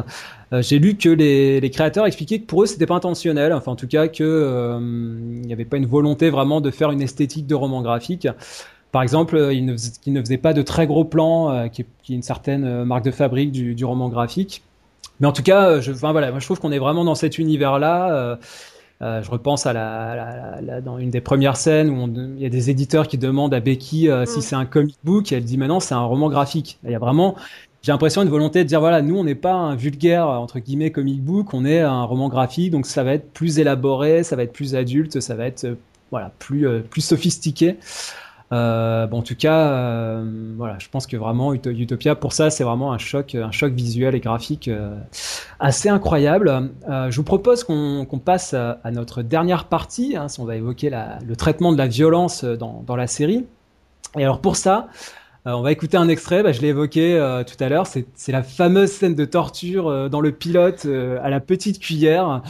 Euh, 0.53 0.61
j'ai 0.61 0.79
lu 0.79 0.95
que 0.95 1.09
les, 1.09 1.59
les, 1.59 1.69
créateurs 1.69 2.05
expliquaient 2.05 2.39
que 2.39 2.45
pour 2.45 2.63
eux, 2.63 2.65
c'était 2.65 2.85
pas 2.85 2.95
intentionnel. 2.95 3.51
Enfin, 3.51 3.73
en 3.73 3.75
tout 3.75 3.89
cas, 3.89 4.07
que 4.07 4.23
euh, 4.23 4.79
il 4.79 5.45
n'y 5.45 5.51
avait 5.51 5.65
pas 5.65 5.75
une 5.75 5.85
volonté 5.85 6.29
vraiment 6.29 6.61
de 6.61 6.71
faire 6.71 6.91
une 6.91 7.01
esthétique 7.01 7.45
de 7.45 7.55
roman 7.55 7.81
graphique. 7.81 8.29
Par 8.93 9.01
exemple, 9.01 9.49
ils 9.51 9.65
ne, 9.65 9.73
ne 9.73 10.21
faisaient 10.21 10.37
pas 10.37 10.53
de 10.53 10.61
très 10.61 10.87
gros 10.87 11.03
plans, 11.03 11.67
qui, 11.67 11.83
qui, 12.03 12.13
est 12.13 12.15
une 12.15 12.21
certaine 12.21 12.85
marque 12.85 13.03
de 13.03 13.11
fabrique 13.11 13.51
du, 13.51 13.75
du 13.75 13.83
roman 13.83 14.07
graphique. 14.07 14.63
Mais 15.19 15.27
en 15.27 15.33
tout 15.33 15.43
cas, 15.43 15.81
je, 15.81 15.91
enfin, 15.91 16.13
voilà, 16.13 16.31
moi 16.31 16.39
je 16.39 16.45
trouve 16.45 16.61
qu'on 16.61 16.71
est 16.71 16.79
vraiment 16.79 17.03
dans 17.03 17.15
cet 17.15 17.37
univers-là. 17.37 18.37
Euh, 19.03 19.21
je 19.21 19.29
repense 19.29 19.67
à 19.67 19.73
la, 19.73 20.59
la, 20.59 20.81
dans 20.81 20.97
une 20.97 21.11
des 21.11 21.21
premières 21.21 21.55
scènes 21.55 21.91
où 21.91 22.11
il 22.35 22.41
y 22.41 22.47
a 22.47 22.49
des 22.49 22.71
éditeurs 22.71 23.07
qui 23.07 23.19
demandent 23.19 23.53
à 23.53 23.59
Becky 23.59 24.09
euh, 24.09 24.25
si 24.25 24.39
mm. 24.39 24.41
c'est 24.41 24.55
un 24.55 24.65
comic 24.65 24.97
book 25.03 25.31
et 25.31 25.35
elle 25.35 25.43
dit 25.43 25.57
maintenant 25.57 25.79
c'est 25.79 25.93
un 25.93 26.03
roman 26.03 26.29
graphique. 26.29 26.79
Il 26.83 26.89
y 26.89 26.95
a 26.95 26.99
vraiment, 26.99 27.35
j'ai 27.83 27.91
l'impression 27.91 28.23
une 28.23 28.29
volonté 28.29 28.63
de 28.63 28.67
dire 28.67 28.79
voilà 28.79 29.03
nous 29.03 29.15
on 29.15 29.23
n'est 29.23 29.35
pas 29.35 29.53
un 29.53 29.75
vulgaire 29.75 30.27
entre 30.27 30.57
guillemets 30.57 30.89
comic 30.89 31.23
book, 31.23 31.53
on 31.53 31.63
est 31.63 31.79
un 31.79 32.03
roman 32.03 32.27
graphique 32.27 32.71
donc 32.71 32.87
ça 32.87 33.03
va 33.03 33.13
être 33.13 33.31
plus 33.33 33.59
élaboré, 33.59 34.23
ça 34.23 34.35
va 34.35 34.41
être 34.41 34.53
plus 34.53 34.73
adulte, 34.73 35.19
ça 35.19 35.35
va 35.35 35.45
être 35.45 35.65
euh, 35.65 35.75
voilà 36.09 36.31
plus 36.39 36.67
plus 36.89 37.01
sophistiqué. 37.01 37.77
Euh, 38.53 39.07
bon, 39.07 39.19
en 39.19 39.21
tout 39.23 39.35
cas, 39.35 39.71
euh, 39.71 40.23
voilà, 40.55 40.77
je 40.79 40.87
pense 40.89 41.05
que 41.05 41.17
vraiment 41.17 41.53
Utopia, 41.53 42.15
pour 42.15 42.33
ça, 42.33 42.49
c'est 42.49 42.63
vraiment 42.63 42.93
un 42.93 42.97
choc, 42.97 43.35
un 43.35 43.51
choc 43.51 43.73
visuel 43.73 44.15
et 44.15 44.19
graphique 44.19 44.69
euh, 44.69 44.95
assez 45.59 45.89
incroyable. 45.89 46.71
je 46.87 47.15
vous 47.15 47.23
propose 47.23 47.63
qu'on 47.63 48.21
passe 48.23 48.53
à, 48.53 48.79
notre 48.91 49.21
dernière 49.21 49.65
partie, 49.65 50.15
hein, 50.15 50.27
si 50.27 50.39
on 50.39 50.45
va 50.45 50.55
évoquer 50.55 50.89
le 51.25 51.35
traitement 51.35 51.71
de 51.73 51.77
la 51.77 51.87
violence 51.87 52.43
dans, 52.43 52.83
dans 52.85 52.95
la 52.95 53.07
série. 53.07 53.45
Et 54.17 54.23
alors 54.23 54.39
pour 54.39 54.55
ça, 54.55 54.87
on 55.45 55.61
va 55.61 55.71
écouter 55.71 55.97
un 55.97 56.07
extrait, 56.07 56.43
bah, 56.43 56.51
je 56.51 56.61
l'ai 56.61 56.69
évoqué 56.69 57.17
tout 57.45 57.63
à 57.63 57.69
l'heure, 57.69 57.87
c'est 57.87 58.31
la 58.31 58.43
fameuse 58.43 58.91
scène 58.91 59.15
de 59.15 59.25
torture 59.25 60.09
dans 60.09 60.21
le 60.21 60.31
pilote 60.31 60.85
à 60.85 61.29
la 61.29 61.39
petite 61.39 61.79
cuillère. 61.79 62.41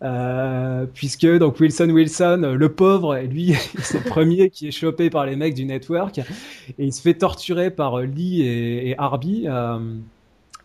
Euh, 0.00 0.86
puisque 0.94 1.26
donc 1.26 1.58
Wilson 1.58 1.90
Wilson, 1.90 2.54
le 2.56 2.68
pauvre, 2.68 3.18
lui, 3.18 3.54
c'est 3.80 4.04
le 4.04 4.08
premier 4.08 4.48
qui 4.50 4.68
est 4.68 4.70
chopé 4.72 5.10
par 5.10 5.26
les 5.26 5.34
mecs 5.34 5.54
du 5.54 5.64
network 5.64 6.18
et 6.18 6.24
il 6.78 6.92
se 6.92 7.02
fait 7.02 7.14
torturer 7.14 7.70
par 7.70 7.98
Lee 8.00 8.42
et, 8.42 8.90
et 8.90 8.98
Harby. 8.98 9.44
Euh, 9.46 9.78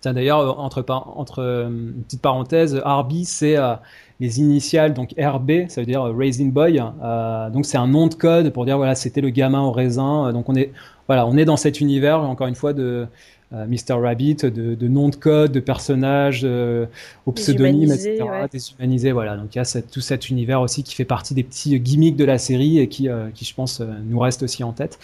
tiens 0.01 0.13
d'ailleurs 0.13 0.59
entre 0.59 0.83
entre 0.87 1.39
une 1.39 2.03
petite 2.03 2.21
parenthèse, 2.21 2.79
Harby 2.83 3.25
c'est 3.25 3.57
euh, 3.57 3.75
les 4.19 4.39
initiales 4.39 4.93
donc 4.93 5.13
RB, 5.17 5.67
ça 5.69 5.81
veut 5.81 5.87
dire 5.87 6.03
Raising 6.03 6.51
Boy. 6.51 6.81
Euh, 7.03 7.49
donc 7.49 7.65
c'est 7.65 7.77
un 7.77 7.87
nom 7.87 8.07
de 8.07 8.13
code 8.13 8.51
pour 8.51 8.65
dire 8.65 8.77
voilà 8.77 8.95
c'était 8.95 9.21
le 9.21 9.29
gamin 9.29 9.61
au 9.61 9.71
raisin. 9.71 10.31
donc 10.33 10.47
on 10.49 10.55
est 10.55 10.71
voilà 11.07 11.25
on 11.25 11.37
est 11.37 11.45
dans 11.45 11.57
cet 11.57 11.81
univers 11.81 12.19
encore 12.21 12.47
une 12.47 12.55
fois 12.55 12.73
de 12.73 12.83
euh, 12.83 13.05
Mr. 13.53 13.93
Rabbit, 13.93 14.45
de, 14.45 14.75
de 14.75 14.87
noms 14.87 15.09
de 15.09 15.15
code, 15.15 15.51
de 15.51 15.59
personnages, 15.59 16.41
euh, 16.43 16.85
au 17.25 17.31
pseudonyme, 17.31 17.91
etc. 17.91 18.23
Déshumanisés, 18.51 19.11
voilà. 19.11 19.37
Donc 19.37 19.53
il 19.53 19.59
y 19.59 19.61
a 19.61 19.81
tout 19.81 20.01
cet 20.01 20.29
univers 20.29 20.61
aussi 20.61 20.83
qui 20.83 20.95
fait 20.95 21.05
partie 21.05 21.33
des 21.33 21.43
petits 21.43 21.79
gimmicks 21.79 22.15
de 22.15 22.25
la 22.25 22.37
série 22.37 22.79
et 22.79 22.87
qui, 22.87 23.09
euh, 23.09 23.27
qui 23.33 23.45
je 23.45 23.53
pense, 23.53 23.81
nous 23.81 24.19
reste 24.19 24.43
aussi 24.43 24.63
en 24.63 24.73
tête. 24.73 24.97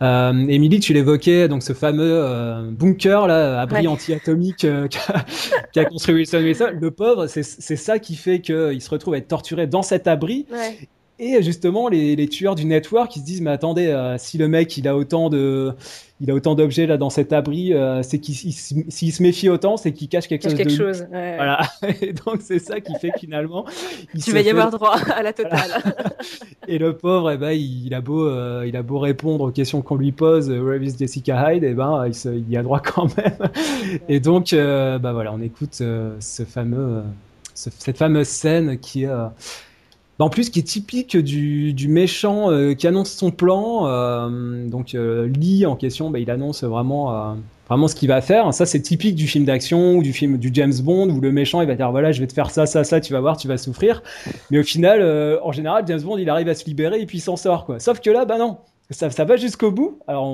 Euh, 0.00 0.32
Émilie, 0.48 0.80
tu 0.80 0.92
l'évoquais, 0.92 1.48
donc 1.48 1.62
ce 1.62 1.72
fameux 1.72 2.70
bunker 2.70 3.26
là, 3.26 3.60
abri 3.60 3.88
anti-atomique 3.88 4.66
qu'a 5.72 5.84
construit 5.84 6.14
Wilson 6.14 6.38
Wilson. 6.38 6.70
Le 6.80 6.90
pauvre, 6.90 7.26
c'est 7.26 7.42
ça 7.42 7.98
qui 7.98 8.14
fait 8.14 8.40
qu'il 8.40 8.80
se 8.80 8.90
retrouve 8.90 9.14
à 9.14 9.18
être 9.18 9.28
torturé 9.28 9.66
dans 9.66 9.82
cet 9.82 10.06
abri. 10.06 10.46
Ouais. 10.52 10.88
Et 11.18 11.42
justement, 11.42 11.88
les, 11.88 12.14
les, 12.16 12.28
tueurs 12.28 12.54
du 12.54 12.64
network, 12.64 13.14
ils 13.16 13.20
se 13.20 13.24
disent, 13.24 13.40
mais 13.40 13.50
attendez, 13.50 14.16
si 14.18 14.38
le 14.38 14.48
mec, 14.48 14.76
il 14.76 14.86
a 14.86 14.96
autant 14.96 15.28
de, 15.28 15.74
il 16.20 16.30
a 16.30 16.34
autant 16.34 16.54
d'objets 16.54 16.86
là 16.86 16.96
dans 16.96 17.10
cet 17.10 17.32
abri, 17.32 17.72
euh, 17.72 18.02
c'est 18.02 18.18
qu'il 18.18 18.34
s'il 18.34 19.12
se 19.12 19.22
méfie 19.22 19.48
autant, 19.48 19.76
c'est 19.76 19.92
qu'il 19.92 20.08
cache 20.08 20.26
quelque 20.26 20.48
chose. 20.48 20.54
Quelque 20.54 20.70
de 20.70 20.76
chose. 20.76 21.06
Ouais. 21.12 21.36
Voilà. 21.36 21.60
Et 22.00 22.12
donc 22.12 22.40
c'est 22.40 22.58
ça 22.58 22.80
qui 22.80 22.92
fait 22.98 23.10
que 23.10 23.20
finalement, 23.20 23.64
il 24.14 24.22
tu 24.22 24.32
vas 24.32 24.40
y 24.40 24.50
avoir 24.50 24.70
droit 24.70 24.96
à 25.14 25.22
la 25.22 25.32
totale. 25.32 25.82
et 26.68 26.78
le 26.78 26.96
pauvre, 26.96 27.30
eh 27.30 27.36
ben, 27.36 27.52
il, 27.52 27.94
a 27.94 28.00
beau, 28.00 28.26
euh, 28.26 28.64
il 28.66 28.76
a 28.76 28.82
beau 28.82 28.98
répondre 28.98 29.44
aux 29.44 29.50
questions 29.52 29.80
qu'on 29.80 29.96
lui 29.96 30.12
pose, 30.12 30.50
euh, 30.50 30.60
Where 30.60 30.82
is 30.82 30.96
Jessica 30.98 31.52
Hyde, 31.52 31.62
eh 31.64 31.74
ben, 31.74 32.04
il, 32.06 32.14
se, 32.14 32.28
il, 32.28 32.50
y 32.50 32.56
a 32.56 32.62
droit 32.62 32.80
quand 32.80 33.16
même. 33.16 33.38
et 34.08 34.18
donc, 34.18 34.52
euh, 34.52 34.98
bah 34.98 35.12
voilà, 35.12 35.32
on 35.32 35.40
écoute 35.40 35.74
ce 35.74 36.42
fameux, 36.48 37.02
ce, 37.54 37.70
cette 37.78 37.96
fameuse 37.96 38.26
scène 38.26 38.78
qui 38.78 39.04
est 39.04 39.10
en 40.24 40.30
plus, 40.30 40.50
qui 40.50 40.58
est 40.58 40.64
typique 40.64 41.16
du, 41.16 41.72
du 41.72 41.86
méchant 41.86 42.50
euh, 42.50 42.74
qui 42.74 42.88
annonce 42.88 43.10
son 43.12 43.30
plan. 43.30 43.86
Euh, 43.86 44.66
donc, 44.66 44.94
euh, 44.94 45.28
Lee 45.28 45.64
en 45.64 45.76
question, 45.76 46.10
bah, 46.10 46.18
il 46.18 46.28
annonce 46.30 46.64
vraiment, 46.64 47.36
vraiment 47.68 47.86
ce 47.86 47.94
qu'il 47.94 48.08
va 48.08 48.20
faire. 48.20 48.52
Ça, 48.52 48.66
c'est 48.66 48.80
typique 48.80 49.14
du 49.14 49.28
film 49.28 49.44
d'action 49.44 49.94
ou 49.96 50.02
du 50.02 50.12
film 50.12 50.38
du 50.38 50.50
James 50.52 50.74
Bond 50.82 51.08
où 51.10 51.20
le 51.20 51.30
méchant 51.30 51.60
il 51.60 51.68
va 51.68 51.76
dire 51.76 51.90
voilà, 51.92 52.10
je 52.10 52.20
vais 52.20 52.26
te 52.26 52.32
faire 52.32 52.50
ça, 52.50 52.66
ça, 52.66 52.82
ça, 52.82 53.00
tu 53.00 53.12
vas 53.12 53.20
voir, 53.20 53.36
tu 53.36 53.46
vas 53.46 53.58
souffrir. 53.58 54.02
Mais 54.50 54.58
au 54.58 54.64
final, 54.64 55.02
en 55.42 55.52
général, 55.52 55.84
James 55.86 56.02
Bond, 56.02 56.18
il 56.18 56.28
arrive 56.28 56.48
à 56.48 56.54
se 56.54 56.64
libérer 56.64 57.00
et 57.00 57.06
puis 57.06 57.18
il 57.18 57.22
s'en 57.22 57.36
sort 57.36 57.64
quoi. 57.64 57.78
Sauf 57.78 58.00
que 58.00 58.10
là, 58.10 58.24
bah 58.24 58.38
non. 58.38 58.58
Ça, 58.90 59.10
ça 59.10 59.26
va 59.26 59.36
jusqu'au 59.36 59.70
bout. 59.70 60.00
Alors, 60.06 60.26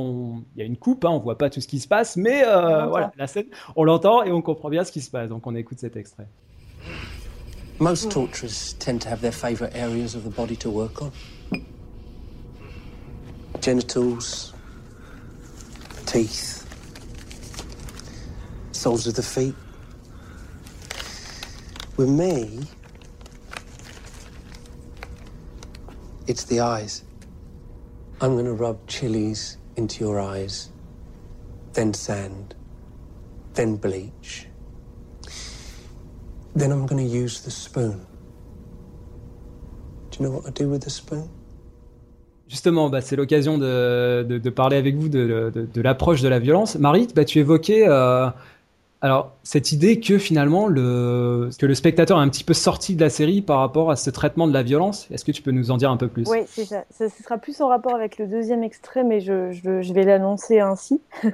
il 0.55 0.61
y 0.61 0.63
a 0.63 0.65
une 0.65 0.77
coupe, 0.77 1.05
hein, 1.05 1.11
on 1.11 1.19
voit 1.19 1.37
pas 1.37 1.51
tout 1.51 1.61
ce 1.61 1.67
qui 1.67 1.81
se 1.81 1.89
passe, 1.89 2.17
mais 2.17 2.43
voilà, 2.45 3.13
la 3.19 3.27
scène, 3.27 3.47
on 3.77 3.85
l'entend 3.85 4.23
et 4.23 4.33
on 4.33 4.41
comprend 4.41 4.71
bien 4.71 4.85
ce 4.85 4.93
qui 4.93 5.03
se 5.03 5.11
passe. 5.11 5.29
Donc, 5.29 5.47
on 5.47 5.55
écoute 5.55 5.79
cet 5.79 5.97
extrait. 5.97 6.27
Most 7.81 8.11
torturers 8.11 8.75
tend 8.75 9.03
to 9.03 9.09
have 9.09 9.21
their 9.21 9.33
favourite 9.33 9.75
areas 9.75 10.15
of 10.15 10.23
the 10.23 10.31
body 10.31 10.55
to 10.57 10.71
work 10.71 11.03
on 11.03 11.13
genitals, 13.61 14.53
teeth, 16.05 16.69
soles 18.73 19.07
of 19.07 19.15
the 19.15 19.23
feet. 19.23 19.55
With 21.97 22.11
me, 22.11 22.61
it's 26.27 26.45
the 26.45 26.61
eyes. 26.61 27.05
I'm 28.21 28.35
going 28.35 28.45
to 28.45 28.53
rub 28.53 28.87
chilies 28.87 29.57
into 29.77 30.05
your 30.05 30.21
eyes, 30.21 30.69
then 31.73 31.95
sand, 31.95 32.55
then 33.55 33.77
bleach. 33.77 34.47
Then 36.57 36.71
I'm 36.71 36.87
going 36.87 37.03
to 37.03 37.17
use 37.17 37.43
the 37.43 37.51
spoon. 37.51 38.01
Do 40.11 40.19
you 40.19 40.29
know 40.29 40.37
what 40.37 40.49
I 40.49 40.53
do 40.53 40.69
with 40.69 40.85
the 40.85 40.91
spoon? 40.91 41.29
Justement, 42.49 42.91
bah, 42.91 43.01
c'est 43.01 43.17
l'occasion 43.17 43.59
de, 43.59 44.25
de, 44.29 44.39
de, 44.39 44.51
parler 44.51 44.77
avec 44.77 44.97
vous 44.97 45.09
de, 45.09 45.51
de 45.55 45.81
l'approche 45.81 46.21
de 46.21 46.29
la 46.29 46.39
violence. 46.39 46.77
Marie, 46.77 47.09
bah, 47.15 47.25
tu 47.25 47.39
évoquais 47.39 47.89
euh, 47.89 48.29
Alors, 49.05 49.33
cette 49.43 49.73
idée 49.73 50.01
que 50.01 50.17
finalement, 50.17 50.67
le, 50.67 51.51
que 51.59 51.67
le 51.67 51.75
spectateur 51.75 52.19
est 52.19 52.23
un 52.23 52.29
petit 52.31 52.43
peu 52.43 52.55
sorti 52.55 52.97
de 52.97 53.03
la 53.03 53.11
série 53.11 53.43
par 53.43 53.59
rapport 53.59 53.91
à 53.91 53.97
ce 53.97 54.09
traitement 54.09 54.49
de 54.49 54.55
la 54.55 54.63
violence, 54.63 55.09
est-ce 55.11 55.27
que 55.27 55.31
tu 55.31 55.43
peux 55.43 55.51
nous 55.51 55.71
en 55.71 55.77
dire 55.77 55.91
un 55.91 55.99
peu 55.99 56.09
plus? 56.09 56.25
Oui, 56.27 56.39
c'est 56.47 56.65
ça. 56.65 56.85
ça. 56.91 57.11
Ce 57.11 57.23
sera 57.23 57.37
plus 57.37 57.61
en 57.61 57.69
rapport 57.69 57.95
avec 57.95 58.17
le 58.17 58.27
deuxième 58.27 58.63
extrait, 58.63 59.05
mais 59.05 59.21
je, 59.21 59.53
je, 59.53 59.83
je 59.83 59.93
vais 59.93 60.05
l'annoncer 60.05 60.61
ainsi. 60.61 61.03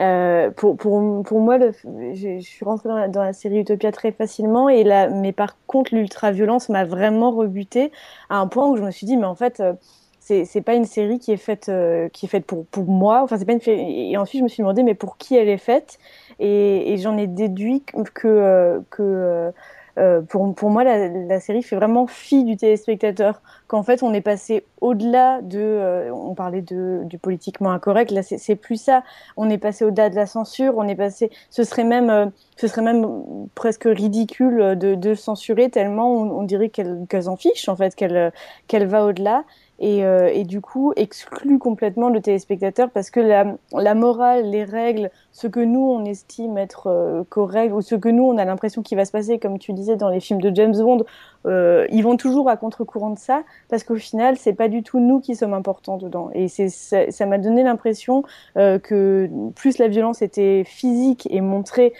Euh, 0.00 0.50
pour, 0.50 0.76
pour, 0.76 1.22
pour, 1.22 1.40
moi, 1.40 1.58
je, 1.58 2.14
je, 2.14 2.40
suis 2.40 2.64
rentrée 2.64 2.88
dans 3.10 3.22
la, 3.22 3.32
série 3.34 3.60
Utopia 3.60 3.92
très 3.92 4.10
facilement, 4.12 4.68
et 4.68 4.84
là, 4.84 5.08
mais 5.08 5.32
par 5.32 5.56
contre, 5.66 5.94
l'ultra-violence 5.94 6.70
m'a 6.70 6.84
vraiment 6.84 7.30
rebuté 7.30 7.92
à 8.30 8.38
un 8.38 8.46
point 8.46 8.68
où 8.68 8.76
je 8.76 8.82
me 8.82 8.90
suis 8.90 9.06
dit, 9.06 9.16
mais 9.18 9.26
en 9.26 9.34
fait, 9.34 9.60
euh, 9.60 9.74
c'est 10.20 10.62
pas 10.62 10.74
une 10.74 10.86
série 10.86 11.18
qui 11.18 11.32
est 11.32 11.36
faite, 11.36 11.68
euh, 11.68 12.08
qui 12.08 12.26
est 12.26 12.28
faite 12.28 12.46
pour, 12.46 12.64
pour 12.66 12.84
moi. 12.84 13.22
Enfin, 13.22 13.36
c'est 13.36 13.44
pas 13.44 13.52
une 13.52 13.60
et 13.66 14.16
ensuite, 14.16 14.38
je 14.40 14.44
me 14.44 14.48
suis 14.48 14.62
demandé, 14.62 14.82
mais 14.82 14.94
pour 14.94 15.18
qui 15.18 15.36
elle 15.36 15.48
est 15.48 15.58
faite? 15.58 15.98
Et, 16.38 16.92
et 16.92 16.96
j'en 16.96 17.18
ai 17.18 17.26
déduit 17.26 17.82
que, 18.14 18.28
euh, 18.28 18.80
que 18.90 19.52
euh, 19.98 20.22
pour, 20.22 20.54
pour 20.54 20.70
moi, 20.70 20.84
la, 20.84 21.08
la, 21.08 21.40
série 21.40 21.62
fait 21.62 21.76
vraiment 21.76 22.06
fi 22.06 22.44
du 22.44 22.56
téléspectateur. 22.56 23.42
Qu'en 23.66 23.82
fait, 23.82 24.02
on 24.02 24.14
est 24.14 24.22
passé 24.22 24.64
au-delà 24.80 25.42
de. 25.42 25.58
Euh, 25.60 26.10
on 26.12 26.34
parlait 26.34 26.62
de, 26.62 27.02
du 27.04 27.18
politiquement 27.18 27.70
incorrect. 27.72 28.10
Là, 28.10 28.22
c'est 28.22 28.56
plus 28.56 28.80
ça. 28.80 29.02
On 29.36 29.50
est 29.50 29.58
passé 29.58 29.84
au-delà 29.84 30.08
de 30.08 30.16
la 30.16 30.26
censure. 30.26 30.74
On 30.76 30.88
est 30.88 30.94
passé. 30.94 31.30
Ce 31.50 31.62
serait 31.64 31.84
même, 31.84 32.08
euh, 32.08 32.26
ce 32.56 32.68
serait 32.68 32.82
même 32.82 33.06
presque 33.54 33.84
ridicule 33.84 34.76
de, 34.78 34.94
de 34.94 35.14
censurer 35.14 35.68
tellement 35.68 36.10
on, 36.12 36.40
on 36.40 36.42
dirait 36.42 36.70
qu'elle 36.70 37.06
qu 37.08 37.16
en 37.26 37.36
fiche 37.36 37.68
en 37.68 37.76
fait, 37.76 37.94
qu'elle 37.94 38.32
qu'elle 38.68 38.86
va 38.86 39.04
au-delà 39.04 39.44
et, 39.82 40.04
euh, 40.04 40.30
et, 40.32 40.44
du 40.44 40.60
coup 40.60 40.92
exclut 40.94 41.58
complètement 41.58 42.08
le 42.08 42.20
téléspectateur 42.20 42.88
parce 42.90 43.10
que 43.10 43.20
la, 43.20 43.94
morale, 43.94 44.48
les 44.48 44.62
règles, 44.62 45.10
ce 45.32 45.48
que 45.48 45.58
nous 45.58 45.80
on 45.80 46.04
estime 46.04 46.56
être 46.56 46.86
euh, 46.86 47.24
correct 47.28 47.72
ou 47.74 47.82
ce 47.82 47.96
que 47.96 48.08
nous 48.08 48.22
on 48.22 48.38
a 48.38 48.44
l'impression 48.44 48.82
qu'il 48.82 48.96
va 48.96 49.04
se 49.04 49.10
passer, 49.10 49.40
comme 49.40 49.58
tu 49.58 49.72
disais 49.72 49.96
dans 49.96 50.08
les 50.08 50.20
films 50.20 50.40
de 50.40 50.54
James 50.54 50.76
Bond, 50.76 51.04
euh, 51.46 51.86
ils 51.90 52.02
vont 52.02 52.16
toujours 52.16 52.48
à 52.48 52.56
contre-courant 52.56 53.10
de 53.10 53.18
ça 53.18 53.42
parce 53.68 53.82
qu'au 53.82 53.96
final 53.96 54.36
c'est 54.36 54.52
pas 54.52 54.68
du 54.68 54.84
tout 54.84 55.00
nous 55.00 55.18
qui 55.20 55.34
sommes 55.34 55.54
importants 55.54 55.96
dedans. 55.96 56.30
Et 56.32 56.46
ça 56.48 57.26
m'a 57.26 57.38
donné 57.38 57.64
l'impression 57.64 58.22
que 58.54 59.28
plus 59.56 59.78
la 59.78 59.88
violence 59.88 60.22
était 60.22 60.62
physique 60.64 61.26
et 61.28 61.40
montrée, 61.40 61.92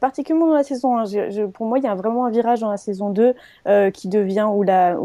particulièrement 0.00 0.48
dans 0.48 0.56
la 0.56 0.64
saison 0.64 0.98
1. 0.98 1.04
Je, 1.04 1.30
je, 1.30 1.42
pour 1.44 1.66
moi 1.66 1.78
il 1.78 1.84
y 1.84 1.88
a 1.88 1.94
vraiment 1.94 2.26
un 2.26 2.30
virage 2.30 2.60
dans 2.60 2.70
la 2.70 2.76
saison 2.76 3.10
2 3.10 3.34
euh, 3.68 3.90
qui 3.92 4.08
devient 4.08 4.48
où 4.52 4.64
la 4.64 4.96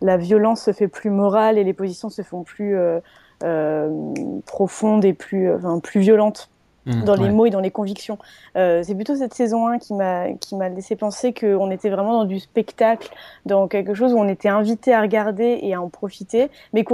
la 0.00 0.16
violence 0.16 0.62
se 0.62 0.72
fait 0.72 0.88
plus 0.88 1.10
morale 1.10 1.58
et 1.58 1.64
les 1.64 1.72
positions 1.72 2.10
se 2.10 2.22
font 2.22 2.42
plus 2.42 2.76
euh, 2.76 3.00
euh, 3.44 4.12
profondes 4.46 5.04
et 5.04 5.12
plus, 5.12 5.50
euh, 5.50 5.56
enfin, 5.56 5.78
plus 5.80 6.00
violentes. 6.00 6.50
Mmh, 6.86 7.02
dans 7.02 7.14
les 7.14 7.24
ouais. 7.24 7.30
mots 7.30 7.46
et 7.46 7.50
dans 7.50 7.60
les 7.60 7.72
convictions. 7.72 8.16
Euh, 8.56 8.82
c'est 8.84 8.94
plutôt 8.94 9.16
cette 9.16 9.34
saison 9.34 9.66
1 9.66 9.78
qui 9.78 9.92
m'a 9.92 10.32
qui 10.34 10.54
m'a 10.54 10.68
laissé 10.68 10.94
penser 10.94 11.34
qu'on 11.34 11.70
était 11.72 11.90
vraiment 11.90 12.12
dans 12.12 12.24
du 12.24 12.38
spectacle, 12.38 13.10
dans 13.44 13.66
quelque 13.66 13.92
chose 13.92 14.12
où 14.12 14.18
on 14.18 14.28
était 14.28 14.48
invité 14.48 14.94
à 14.94 15.02
regarder 15.02 15.58
et 15.62 15.74
à 15.74 15.82
en 15.82 15.88
profiter, 15.88 16.48
mais 16.72 16.84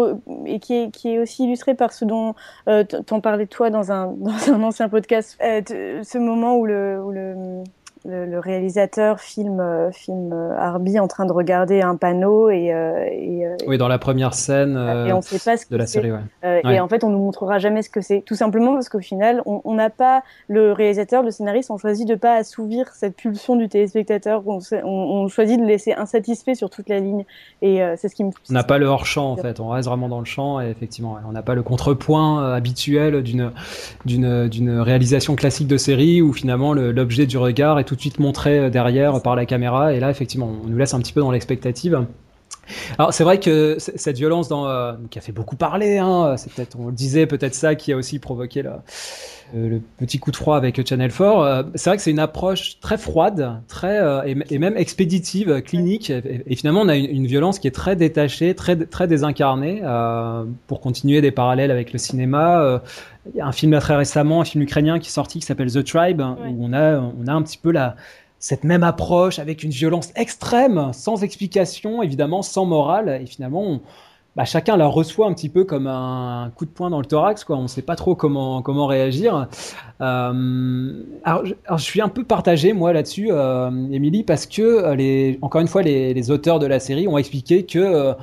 et 0.46 0.60
qui 0.60 0.74
est 0.74 0.90
qui 0.90 1.10
est 1.14 1.18
aussi 1.18 1.44
illustré 1.44 1.74
par 1.74 1.92
ce 1.92 2.06
dont 2.06 2.34
euh, 2.68 2.84
t'en 2.84 3.20
parlais 3.20 3.46
toi 3.46 3.68
dans 3.68 3.92
un 3.92 4.06
dans 4.16 4.50
un 4.50 4.62
ancien 4.62 4.88
podcast, 4.88 5.38
euh, 5.42 6.02
ce 6.02 6.16
moment 6.16 6.56
où 6.56 6.64
le 6.64 7.02
où 7.04 7.10
le 7.10 7.62
le, 8.04 8.26
le, 8.26 8.38
réalisateur 8.38 9.20
filme, 9.20 9.60
euh, 9.60 9.90
filme 9.92 10.32
Arby 10.58 10.98
en 10.98 11.08
train 11.08 11.24
de 11.26 11.32
regarder 11.32 11.80
un 11.80 11.96
panneau 11.96 12.50
et, 12.50 12.72
euh, 12.72 13.04
et 13.10 13.46
euh, 13.46 13.56
oui 13.66 13.78
dans 13.78 13.88
la 13.88 13.98
première 13.98 14.34
scène 14.34 14.76
et 15.06 15.12
on 15.12 15.22
sait 15.22 15.38
pas 15.38 15.56
ce 15.56 15.68
de 15.68 15.76
la 15.76 15.86
série 15.86 16.10
ouais. 16.10 16.18
ouais. 16.42 16.62
et 16.74 16.80
en 16.80 16.88
fait 16.88 17.04
on 17.04 17.10
nous 17.10 17.18
montrera 17.18 17.58
jamais 17.58 17.82
ce 17.82 17.90
que 17.90 18.00
c'est. 18.00 18.22
Tout 18.22 18.34
simplement 18.34 18.74
parce 18.74 18.88
qu'au 18.88 19.00
final 19.00 19.42
on 19.44 19.74
n'a 19.74 19.90
pas 19.90 20.22
le 20.48 20.72
réalisateur 20.72 21.22
le 21.22 21.30
scénariste 21.30 21.70
on 21.70 21.78
choisit 21.78 22.06
de 22.08 22.14
pas 22.14 22.34
assouvir 22.34 22.88
cette 22.94 23.16
pulsion 23.16 23.56
du 23.56 23.68
téléspectateur. 23.68 24.42
On, 24.46 24.58
on, 24.72 24.86
on 24.86 25.28
choisit 25.28 25.60
de 25.60 25.64
laisser 25.64 25.92
insatisfait 25.92 26.54
sur 26.54 26.70
toute 26.70 26.88
la 26.88 26.98
ligne. 26.98 27.24
Et 27.60 27.80
c'est 27.96 28.08
ce 28.08 28.14
qui 28.14 28.24
me 28.24 28.30
on 28.50 28.52
n'a 28.52 28.64
pas 28.64 28.78
le 28.78 28.86
hors 28.86 29.06
champ 29.06 29.30
en 29.30 29.36
fait. 29.36 29.60
On 29.60 29.68
reste 29.68 29.88
vraiment 29.88 30.08
dans 30.08 30.18
le 30.18 30.24
champ 30.24 30.60
et 30.60 30.68
effectivement 30.70 31.18
on 31.28 31.32
n'a 31.32 31.42
pas 31.42 31.54
le 31.54 31.62
contrepoint 31.62 32.52
habituel 32.52 33.22
d'une 33.22 33.52
d'une 34.04 34.48
d'une 34.48 34.80
réalisation 34.80 35.36
classique 35.36 35.68
de 35.68 35.76
série 35.76 36.22
où 36.22 36.32
finalement 36.32 36.72
l'objet 36.74 37.26
du 37.26 37.38
regard 37.38 37.78
est 37.78 37.84
tout 37.84 37.91
de 37.94 38.00
suite 38.00 38.18
montré 38.18 38.70
derrière 38.70 39.20
par 39.22 39.36
la 39.36 39.46
caméra 39.46 39.92
et 39.92 40.00
là 40.00 40.10
effectivement 40.10 40.50
on 40.64 40.68
nous 40.68 40.76
laisse 40.76 40.94
un 40.94 41.00
petit 41.00 41.12
peu 41.12 41.20
dans 41.20 41.30
l'expectative. 41.30 42.06
Alors 42.98 43.12
c'est 43.12 43.24
vrai 43.24 43.40
que 43.40 43.76
cette 43.78 44.16
violence 44.16 44.48
dans, 44.48 44.66
euh, 44.66 44.92
qui 45.10 45.18
a 45.18 45.22
fait 45.22 45.32
beaucoup 45.32 45.56
parler, 45.56 45.98
hein, 45.98 46.36
c'est 46.36 46.52
peut-être 46.52 46.76
on 46.78 46.86
le 46.86 46.92
disait 46.92 47.26
peut-être 47.26 47.54
ça 47.54 47.74
qui 47.74 47.92
a 47.92 47.96
aussi 47.96 48.18
provoqué 48.18 48.62
la, 48.62 48.82
euh, 49.54 49.68
le 49.68 49.82
petit 49.98 50.18
coup 50.18 50.30
de 50.30 50.36
froid 50.36 50.56
avec 50.56 50.86
Channel 50.86 51.10
4. 51.10 51.22
Euh, 51.22 51.62
c'est 51.74 51.90
vrai 51.90 51.96
que 51.96 52.02
c'est 52.02 52.10
une 52.10 52.18
approche 52.18 52.78
très 52.80 52.98
froide, 52.98 53.62
très 53.68 54.00
et, 54.28 54.36
et, 54.50 54.58
même 54.58 54.76
expéditive, 54.76 55.62
clinique. 55.62 56.10
Et, 56.10 56.42
et, 56.46 56.56
finalement 56.56 56.82
on 56.82 56.88
a 56.88 56.96
une, 56.96 57.10
une, 57.10 57.26
violence 57.26 57.58
qui 57.58 57.66
est 57.66 57.72
très 57.72 57.96
détachée, 57.96 58.54
très 58.54 58.76
très 58.76 59.06
désincarnée. 59.06 59.82
pour 60.66 60.80
continuer 60.80 61.20
des 61.20 61.32
parallèles 61.32 61.70
avec 61.70 61.92
le 61.92 61.98
cinéma, 61.98 62.80
il 63.32 63.36
y 63.36 63.40
a 63.40 63.46
un 63.46 63.52
film 63.52 63.78
très 63.78 63.96
récemment, 63.96 64.40
un 64.40 64.44
film 64.44 64.62
ukrainien 64.62 64.98
qui 64.98 65.08
est 65.08 65.12
sorti 65.12 65.40
qui 65.40 65.46
s'appelle 65.46 65.70
The 65.70 65.84
Tribe, 65.84 66.20
ouais. 66.20 66.48
où 66.50 66.64
on 66.64 66.72
a 66.72 66.98
on 66.98 67.26
a 67.26 67.32
un 67.32 67.42
petit 67.42 67.58
peu 67.58 67.70
la 67.70 67.96
cette 68.42 68.64
même 68.64 68.82
approche 68.82 69.38
avec 69.38 69.62
une 69.62 69.70
violence 69.70 70.10
extrême, 70.16 70.90
sans 70.92 71.22
explication, 71.22 72.02
évidemment, 72.02 72.42
sans 72.42 72.66
morale, 72.66 73.20
et 73.22 73.26
finalement, 73.26 73.80
bah, 74.34 74.44
chacun 74.44 74.76
la 74.76 74.88
reçoit 74.88 75.28
un 75.28 75.32
petit 75.32 75.48
peu 75.48 75.62
comme 75.62 75.86
un 75.86 76.50
coup 76.56 76.64
de 76.64 76.70
poing 76.70 76.90
dans 76.90 76.98
le 76.98 77.06
thorax, 77.06 77.44
quoi. 77.44 77.56
On 77.56 77.62
ne 77.62 77.68
sait 77.68 77.82
pas 77.82 77.94
trop 77.94 78.16
comment 78.16 78.86
réagir. 78.86 79.46
Euh, 80.00 81.04
alors, 81.22 81.44
je, 81.44 81.82
suis 81.84 82.00
un 82.00 82.08
peu 82.08 82.24
partagé 82.24 82.72
moi 82.72 82.92
là-dessus, 82.92 83.28
euh, 83.30 83.70
Émilie, 83.92 84.24
parce 84.24 84.46
que 84.46 84.92
les, 84.94 85.38
encore 85.40 85.60
une 85.60 85.68
fois, 85.68 85.82
les, 85.82 86.30
auteurs 86.32 86.58
de 86.58 86.66
la 86.66 86.80
série 86.80 87.06
ont 87.06 87.18
expliqué 87.18 87.64
que 87.64 87.78
euh, 87.78 88.14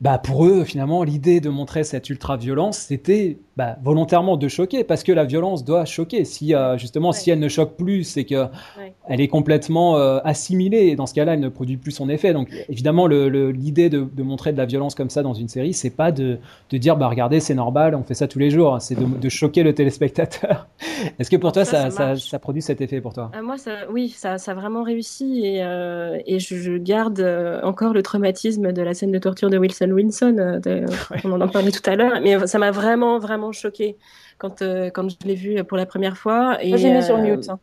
bah 0.00 0.18
pour 0.18 0.46
eux, 0.46 0.62
finalement, 0.62 1.02
l'idée 1.02 1.40
de 1.40 1.48
montrer 1.48 1.82
cette 1.82 2.08
ultra-violence, 2.08 2.78
c'était 2.78 3.38
bah, 3.56 3.78
volontairement 3.82 4.36
de 4.36 4.48
choquer, 4.48 4.84
parce 4.84 5.02
que 5.02 5.12
la 5.12 5.24
violence 5.24 5.64
doit 5.64 5.86
choquer. 5.86 6.26
Si 6.26 6.54
euh, 6.54 6.76
justement, 6.76 7.08
ouais. 7.08 7.14
si 7.14 7.30
elle 7.30 7.38
ne 7.38 7.48
choque 7.48 7.74
plus, 7.76 8.04
c'est 8.04 8.24
que 8.24 8.42
ouais. 8.44 8.92
elle 9.08 9.22
est 9.22 9.28
complètement 9.28 9.96
euh, 9.96 10.18
assimilée, 10.24 10.88
et 10.88 10.96
dans 10.96 11.06
ce 11.06 11.14
cas-là, 11.14 11.34
elle 11.34 11.40
ne 11.40 11.48
produit 11.48 11.78
plus 11.78 11.92
son 11.92 12.10
effet. 12.10 12.34
Donc, 12.34 12.50
évidemment, 12.68 13.06
l'idée 13.06 13.88
de, 13.88 14.06
de, 14.12 14.22
montrer 14.22 14.52
de 14.52 14.58
la 14.58 14.66
violence 14.66 14.94
comme 14.94 15.08
ça 15.08 15.22
dans 15.22 15.32
une 15.32 15.48
série, 15.48 15.72
c'est 15.72 15.88
pas 15.88 16.12
de, 16.12 16.38
de 16.68 16.76
dire, 16.76 16.98
bah 16.98 17.08
regardez, 17.08 17.40
c'est 17.40 17.54
normal, 17.54 17.94
on 17.94 18.02
fait 18.02 18.12
ça 18.12 18.28
tous 18.28 18.38
les 18.38 18.50
jours. 18.50 18.76
C'est 18.80 18.94
de, 18.94 19.06
de, 19.06 19.28
choquer 19.30 19.62
le 19.62 19.74
téléspectateur. 19.74 20.66
Est-ce 21.18 21.30
que 21.30 21.36
pour 21.36 21.52
toi, 21.52 21.64
ça, 21.64 21.90
ça, 21.90 22.14
ça, 22.14 22.16
ça, 22.16 22.38
produit 22.38 22.60
cet 22.60 22.82
effet 22.82 23.00
pour 23.00 23.14
toi? 23.14 23.30
Euh, 23.34 23.42
Moi, 23.42 23.56
ça, 23.56 23.72
oui, 23.90 24.10
ça, 24.10 24.36
ça 24.36 24.52
a 24.52 24.54
vraiment 24.54 24.82
réussi, 24.82 25.46
et, 25.46 25.64
euh, 25.64 26.18
et 26.26 26.40
je, 26.40 26.56
je, 26.56 26.76
garde 26.76 27.26
encore 27.62 27.94
le 27.94 28.02
traumatisme 28.02 28.70
de 28.72 28.82
la 28.82 28.92
scène 28.92 29.12
de 29.12 29.18
torture 29.18 29.48
de 29.48 29.56
Wilson 29.56 29.90
Wilson. 29.92 30.60
Ouais. 31.10 31.18
On 31.24 31.40
en 31.40 31.48
parlait 31.48 31.70
tout 31.70 31.88
à 31.88 31.94
l'heure, 31.94 32.20
mais 32.22 32.46
ça 32.46 32.58
m'a 32.58 32.70
vraiment, 32.70 33.18
vraiment 33.18 33.45
choqué 33.52 33.96
quand, 34.38 34.62
euh, 34.62 34.90
quand 34.90 35.08
je 35.08 35.16
l'ai 35.24 35.34
vu 35.34 35.62
pour 35.64 35.76
la 35.76 35.86
première 35.86 36.16
fois. 36.16 36.58
Et, 36.62 36.76
j'ai 36.76 36.92
mis 36.92 37.02
sur 37.02 37.18
mute. 37.18 37.48
Hein. 37.48 37.58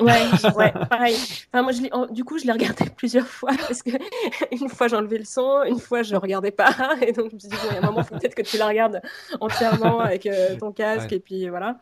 Ouais, 0.00 0.22
ouais, 0.56 0.72
pareil. 0.90 1.14
Enfin, 1.52 1.62
moi, 1.62 1.70
je 1.70 2.12
du 2.12 2.24
coup, 2.24 2.38
je 2.38 2.44
l'ai 2.44 2.52
regardé 2.52 2.84
plusieurs 2.96 3.26
fois 3.26 3.52
parce 3.68 3.82
que 3.82 3.90
une 4.52 4.68
fois 4.68 4.88
j'enlevais 4.88 5.18
le 5.18 5.24
son, 5.24 5.62
une 5.64 5.78
fois 5.78 6.02
je 6.02 6.16
regardais 6.16 6.50
pas, 6.50 6.74
et 7.06 7.12
donc 7.12 7.30
je 7.30 7.34
me 7.34 7.40
suis 7.40 7.48
dit 7.48 7.56
bon, 7.56 7.68
il 7.70 7.74
y 7.74 7.76
a 7.76 7.82
un 7.82 7.86
moment, 7.86 8.02
faut 8.02 8.16
peut-être 8.16 8.34
que 8.34 8.42
tu 8.42 8.58
la 8.58 8.66
regardes 8.66 9.00
entièrement 9.40 10.00
avec 10.00 10.26
euh, 10.26 10.56
ton 10.58 10.72
casque, 10.72 11.10
ouais. 11.10 11.18
et 11.18 11.20
puis 11.20 11.48
voilà. 11.48 11.78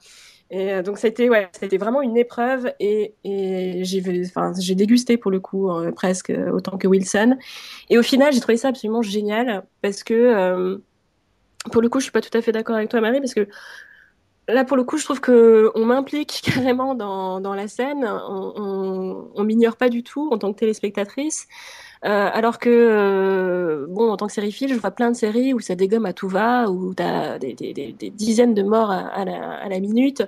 Et 0.52 0.70
euh, 0.70 0.82
donc 0.82 0.98
c'était 0.98 1.30
ouais, 1.30 1.48
c'était 1.58 1.78
vraiment 1.78 2.02
une 2.02 2.18
épreuve 2.18 2.74
et, 2.78 3.14
et 3.24 3.84
j'ai 3.84 4.02
enfin 4.26 4.52
j'ai 4.60 4.74
dégusté 4.74 5.16
pour 5.16 5.30
le 5.30 5.40
coup 5.40 5.70
euh, 5.70 5.92
presque 5.92 6.30
autant 6.52 6.76
que 6.76 6.86
Wilson. 6.86 7.38
Et 7.88 7.96
au 7.96 8.02
final, 8.02 8.34
j'ai 8.34 8.40
trouvé 8.40 8.58
ça 8.58 8.68
absolument 8.68 9.00
génial 9.00 9.64
parce 9.80 10.04
que 10.04 10.12
euh, 10.12 10.76
pour 11.70 11.82
le 11.82 11.88
coup, 11.88 12.00
je 12.00 12.04
suis 12.04 12.12
pas 12.12 12.20
tout 12.20 12.36
à 12.36 12.42
fait 12.42 12.52
d'accord 12.52 12.76
avec 12.76 12.88
toi, 12.90 13.00
Marie, 13.00 13.20
parce 13.20 13.34
que 13.34 13.46
là, 14.48 14.64
pour 14.64 14.76
le 14.76 14.84
coup, 14.84 14.98
je 14.98 15.04
trouve 15.04 15.20
que 15.20 15.70
on 15.74 15.84
m'implique 15.84 16.42
carrément 16.44 16.94
dans, 16.94 17.40
dans 17.40 17.54
la 17.54 17.68
scène. 17.68 18.04
On, 18.04 19.44
m'ignore 19.44 19.76
pas 19.76 19.88
du 19.88 20.02
tout 20.02 20.30
en 20.32 20.38
tant 20.38 20.52
que 20.52 20.58
téléspectatrice. 20.58 21.46
Euh, 22.04 22.30
alors 22.32 22.58
que, 22.58 22.68
euh, 22.68 23.86
bon, 23.88 24.10
en 24.10 24.16
tant 24.16 24.26
que 24.26 24.32
sériephile, 24.32 24.74
je 24.74 24.78
vois 24.78 24.90
plein 24.90 25.12
de 25.12 25.16
séries 25.16 25.54
où 25.54 25.60
ça 25.60 25.76
dégomme 25.76 26.04
à 26.04 26.12
tout 26.12 26.28
va, 26.28 26.68
où 26.68 26.94
tu 26.94 27.02
as 27.02 27.38
des, 27.38 27.54
des, 27.54 27.72
des, 27.72 27.92
des, 27.92 28.10
dizaines 28.10 28.54
de 28.54 28.62
morts 28.64 28.90
à, 28.90 29.06
à, 29.06 29.24
la, 29.24 29.52
à 29.58 29.68
la, 29.68 29.78
minute. 29.78 30.24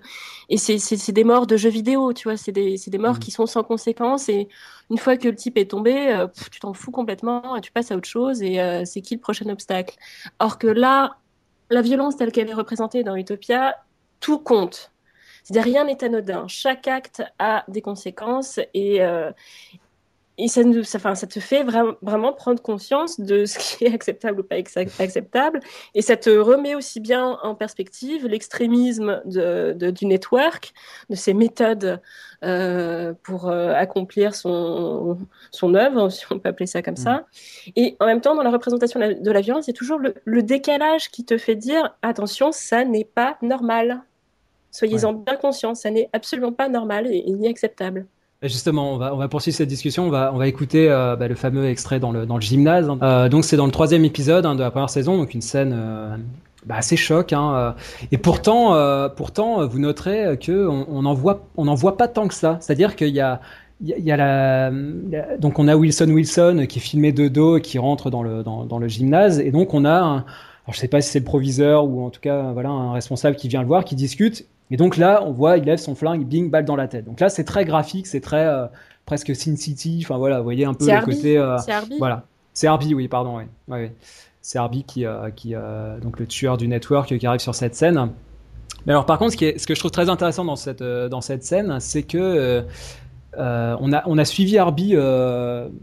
Et 0.48 0.56
c'est 0.56 1.12
des 1.12 1.24
morts 1.24 1.48
de 1.48 1.56
jeux 1.56 1.70
vidéo, 1.70 2.12
tu 2.12 2.28
vois. 2.28 2.36
C'est 2.36 2.52
des, 2.52 2.76
des 2.86 2.98
morts 2.98 3.16
mmh. 3.16 3.18
qui 3.18 3.30
sont 3.32 3.46
sans 3.46 3.64
conséquence. 3.64 4.28
Et 4.28 4.48
une 4.90 4.98
fois 4.98 5.16
que 5.16 5.28
le 5.28 5.34
type 5.34 5.58
est 5.58 5.70
tombé, 5.70 6.12
euh, 6.12 6.28
pff, 6.28 6.50
tu 6.50 6.60
t'en 6.60 6.74
fous 6.74 6.92
complètement 6.92 7.56
et 7.56 7.60
tu 7.60 7.72
passes 7.72 7.90
à 7.90 7.96
autre 7.96 8.08
chose. 8.08 8.42
Et 8.42 8.60
c'est 8.84 9.00
qui 9.00 9.14
le 9.14 9.20
prochain 9.20 9.48
obstacle? 9.48 9.96
Or 10.38 10.58
que 10.58 10.68
là, 10.68 11.16
la 11.74 11.82
violence 11.82 12.16
telle 12.16 12.32
qu'elle 12.32 12.48
est 12.48 12.54
représentée 12.54 13.02
dans 13.02 13.16
Utopia, 13.16 13.76
tout 14.20 14.38
compte. 14.38 14.92
C'est-à-dire 15.42 15.64
rien 15.64 15.84
n'est 15.84 16.02
anodin. 16.02 16.46
Chaque 16.48 16.88
acte 16.88 17.22
a 17.38 17.64
des 17.68 17.82
conséquences 17.82 18.60
et, 18.72 19.02
euh, 19.02 19.30
et 20.36 20.48
ça, 20.48 20.64
nous, 20.64 20.82
ça, 20.82 20.98
enfin, 20.98 21.14
ça 21.14 21.28
te 21.28 21.38
fait 21.38 21.62
vraiment 21.62 22.32
prendre 22.32 22.60
conscience 22.60 23.20
de 23.20 23.44
ce 23.44 23.58
qui 23.58 23.84
est 23.84 23.94
acceptable 23.94 24.40
ou 24.40 24.42
pas 24.42 24.56
acceptable. 24.56 25.60
Et 25.94 26.02
ça 26.02 26.16
te 26.16 26.30
remet 26.30 26.74
aussi 26.74 26.98
bien 26.98 27.38
en 27.42 27.54
perspective 27.54 28.26
l'extrémisme 28.26 29.22
de, 29.26 29.90
du 29.90 30.06
network, 30.06 30.72
de 31.08 31.14
ses 31.14 31.34
méthodes 31.34 32.00
euh, 32.42 33.14
pour 33.22 33.48
euh, 33.48 33.72
accomplir 33.74 34.34
son, 34.34 35.18
son 35.52 35.74
œuvre, 35.74 36.08
si 36.08 36.24
on 36.32 36.40
peut 36.40 36.48
appeler 36.48 36.66
ça 36.66 36.82
comme 36.82 36.96
ça. 36.96 37.18
Mm. 37.66 37.70
Et 37.76 37.96
en 38.00 38.06
même 38.06 38.20
temps, 38.20 38.34
dans 38.34 38.42
la 38.42 38.50
représentation 38.50 38.98
de 38.98 39.30
la, 39.30 39.40
violence, 39.40 39.68
il 39.68 39.70
y 39.70 39.74
a 39.74 39.78
toujours 39.78 40.00
le, 40.00 40.42
décalage 40.42 41.10
qui 41.10 41.24
te 41.24 41.38
fait 41.38 41.54
dire 41.54 41.96
attention, 42.02 42.50
ça 42.50 42.84
n'est 42.84 43.04
pas 43.04 43.38
normal. 43.40 44.02
Soyez-en 44.72 45.12
bien 45.12 45.36
conscients, 45.36 45.76
ça 45.76 45.90
n'est 45.90 46.10
absolument 46.12 46.52
pas 46.52 46.68
normal 46.68 47.06
et, 47.06 47.22
et 47.24 47.30
ni 47.30 47.46
acceptable. 47.46 48.06
Justement, 48.44 48.92
on 48.94 48.98
va, 48.98 49.28
poursuivre 49.28 49.56
cette 49.56 49.68
discussion. 49.68 50.06
On 50.06 50.10
va, 50.10 50.46
écouter 50.46 50.90
euh, 50.90 51.16
bah, 51.16 51.28
le 51.28 51.34
fameux 51.34 51.66
extrait 51.66 51.98
dans 51.98 52.12
le, 52.12 52.26
gymnase. 52.40 52.90
Hein. 52.90 52.98
Euh, 53.02 53.28
donc, 53.28 53.44
c'est 53.44 53.56
dans 53.56 53.66
le 53.66 53.72
troisième 53.72 54.04
épisode 54.04 54.44
hein, 54.44 54.54
de 54.54 54.60
la 54.60 54.70
première 54.70 54.90
saison, 54.90 55.16
donc 55.16 55.32
une 55.32 55.40
scène 55.40 55.74
euh, 55.74 56.16
bah, 56.66 56.74
assez 56.76 56.96
choc. 56.96 57.32
Hein, 57.32 57.74
et 58.12 58.18
pourtant, 58.18 58.74
pourtant, 59.16 59.66
vous 59.66 59.78
noterez 59.78 60.38
que 60.38 60.66
on 60.66 61.02
n'en 61.02 61.14
voit, 61.14 61.46
en 61.56 61.74
voit 61.74 61.96
pas 61.96 62.08
tant 62.08 62.28
que 62.28 62.34
ça. 62.34 62.58
C'est-à-dire 62.60 62.96
qu'il 62.96 63.08
y 63.08 63.20
a, 63.20 63.40
il 63.80 64.04
y 64.04 64.12
a 64.12 64.70
donc 65.38 65.58
on 65.58 65.66
a 65.66 65.74
Wilson 65.74 66.08
Wilson 66.10 66.66
qui 66.68 66.78
est 66.78 66.82
filmé 66.82 67.12
de 67.12 67.28
dos 67.28 67.56
et 67.56 67.60
qui 67.60 67.78
rentre 67.78 68.10
dans 68.10 68.22
le, 68.22 68.42
dans, 68.42 68.64
dans 68.64 68.78
le 68.78 68.88
gymnase. 68.88 69.40
Et 69.40 69.52
donc, 69.52 69.72
on 69.72 69.86
a 69.86 70.00
un, 70.00 70.24
alors 70.66 70.74
je 70.74 70.78
sais 70.78 70.88
pas 70.88 71.00
si 71.00 71.10
c'est 71.10 71.18
le 71.18 71.24
proviseur 71.24 71.86
ou 71.86 72.04
en 72.04 72.10
tout 72.10 72.20
cas 72.20 72.52
voilà 72.52 72.70
un 72.70 72.92
responsable 72.92 73.36
qui 73.36 73.48
vient 73.48 73.60
le 73.60 73.66
voir, 73.66 73.84
qui 73.84 73.94
discute 73.94 74.46
et 74.70 74.76
donc 74.76 74.96
là, 74.96 75.22
on 75.24 75.30
voit, 75.30 75.58
il 75.58 75.64
lève 75.64 75.78
son 75.78 75.94
flingue, 75.94 76.24
bing, 76.24 76.50
balle 76.50 76.64
dans 76.64 76.76
la 76.76 76.88
tête. 76.88 77.04
Donc 77.04 77.20
là, 77.20 77.28
c'est 77.28 77.44
très 77.44 77.64
graphique, 77.64 78.06
c'est 78.06 78.20
très 78.20 78.46
euh, 78.46 78.66
presque 79.04 79.34
Sin 79.36 79.56
City. 79.56 80.00
Enfin 80.02 80.16
voilà, 80.16 80.38
vous 80.38 80.44
voyez 80.44 80.64
un 80.64 80.74
peu 80.74 80.86
le 80.86 81.04
côté. 81.04 81.36
Euh, 81.36 81.58
c'est 81.58 81.72
Arby. 81.72 81.96
Voilà, 81.98 82.24
c'est 82.52 82.66
Arby, 82.66 82.94
oui, 82.94 83.08
pardon, 83.08 83.40
oui. 83.68 83.90
C'est 84.40 84.58
Arby 84.58 84.84
qui, 84.84 85.06
euh, 85.06 85.30
qui 85.30 85.54
donc 86.02 86.18
le 86.18 86.26
tueur 86.26 86.56
du 86.56 86.68
network 86.68 87.16
qui 87.16 87.26
arrive 87.26 87.40
sur 87.40 87.54
cette 87.54 87.74
scène. 87.74 88.10
Mais 88.86 88.92
alors, 88.92 89.06
par 89.06 89.18
contre, 89.18 89.32
ce, 89.32 89.36
qui 89.38 89.46
est, 89.46 89.58
ce 89.58 89.66
que 89.66 89.74
je 89.74 89.80
trouve 89.80 89.90
très 89.90 90.10
intéressant 90.10 90.44
dans 90.44 90.56
cette 90.56 90.82
dans 90.82 91.22
cette 91.22 91.44
scène, 91.44 91.78
c'est 91.80 92.02
que 92.02 92.64
on, 93.36 93.92
a, 93.92 94.02
on 94.06 94.18
a 94.18 94.24
suivi 94.24 94.58
Arby 94.58 94.96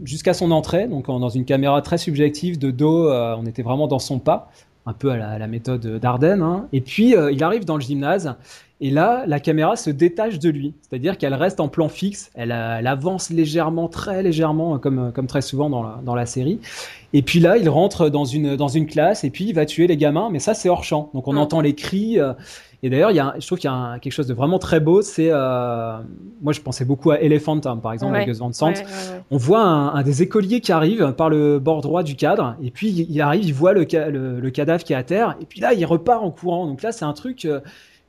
jusqu'à 0.04 0.34
son 0.34 0.50
entrée, 0.50 0.88
donc 0.88 1.06
dans 1.06 1.28
une 1.28 1.44
caméra 1.44 1.82
très 1.82 1.98
subjective 1.98 2.58
de 2.58 2.70
dos. 2.70 3.10
on 3.10 3.46
était 3.46 3.62
vraiment 3.62 3.86
dans 3.86 3.98
son 3.98 4.18
pas, 4.18 4.50
un 4.86 4.92
peu 4.92 5.10
à 5.10 5.38
la, 5.38 5.46
méthode 5.46 5.98
d'Arden. 5.98 6.42
Hein. 6.42 6.66
Et 6.72 6.80
puis 6.80 7.14
il 7.32 7.44
arrive 7.44 7.64
dans 7.64 7.76
le 7.76 7.82
gymnase 7.82 8.34
et 8.82 8.90
là, 8.90 9.22
la 9.28 9.38
caméra 9.38 9.76
se 9.76 9.90
détache 9.90 10.40
de 10.40 10.50
lui, 10.50 10.74
c'est-à-dire 10.82 11.16
qu'elle 11.16 11.34
reste 11.34 11.60
en 11.60 11.68
plan 11.68 11.88
fixe, 11.88 12.32
elle, 12.34 12.50
avance 12.50 13.30
légèrement, 13.30 13.86
très 13.86 14.24
légèrement, 14.24 14.80
comme, 14.80 15.12
comme 15.12 15.28
très 15.28 15.40
souvent 15.40 15.70
dans 15.70 15.84
la, 15.84 16.00
dans 16.04 16.16
la 16.16 16.26
série. 16.26 16.58
Et 17.12 17.22
puis 17.22 17.38
là, 17.38 17.58
il 17.58 17.68
rentre 17.68 18.08
dans 18.08 18.24
une, 18.24 18.56
dans 18.56 18.66
une 18.66 18.88
classe 18.88 19.22
et 19.22 19.30
puis 19.30 19.44
il 19.44 19.54
va 19.54 19.66
tuer 19.66 19.86
les 19.86 19.96
gamins, 19.96 20.30
mais 20.32 20.40
ça 20.40 20.52
c'est 20.52 20.68
hors 20.68 20.82
champ. 20.82 21.10
Donc 21.14 21.28
on 21.28 21.36
ah. 21.36 21.40
entend 21.40 21.60
les 21.60 21.76
cris. 21.76 22.18
Euh, 22.18 22.32
et 22.84 22.90
d'ailleurs, 22.90 23.12
je 23.38 23.46
trouve 23.46 23.58
qu'il 23.58 23.70
y 23.70 23.72
a 23.72 24.00
quelque 24.00 24.12
chose 24.12 24.26
de 24.26 24.34
vraiment 24.34 24.58
très 24.58 24.80
beau. 24.80 25.02
C'est, 25.02 25.28
euh, 25.30 25.98
moi, 26.40 26.52
je 26.52 26.60
pensais 26.60 26.84
beaucoup 26.84 27.12
à 27.12 27.20
Elephant 27.20 27.60
par 27.60 27.92
exemple, 27.92 28.16
avec 28.16 28.26
Gus 28.26 28.38
Van 28.38 28.52
Sant. 28.52 28.72
On 29.30 29.36
voit 29.36 29.62
un, 29.62 30.02
des 30.02 30.22
écoliers 30.22 30.60
qui 30.60 30.72
arrive 30.72 31.12
par 31.12 31.30
le 31.30 31.60
bord 31.60 31.80
droit 31.80 32.02
du 32.02 32.16
cadre, 32.16 32.56
et 32.60 32.72
puis 32.72 32.88
il 32.90 33.20
arrive, 33.20 33.44
il 33.44 33.54
voit 33.54 33.72
le, 33.72 33.86
le, 34.40 34.50
cadavre 34.50 34.82
qui 34.82 34.94
est 34.94 34.96
à 34.96 35.04
terre, 35.04 35.36
et 35.40 35.46
puis 35.46 35.60
là, 35.60 35.74
il 35.74 35.84
repart 35.86 36.24
en 36.24 36.32
courant. 36.32 36.66
Donc 36.66 36.82
là, 36.82 36.90
c'est 36.92 37.04
un 37.04 37.12
truc. 37.12 37.44
Euh, 37.44 37.60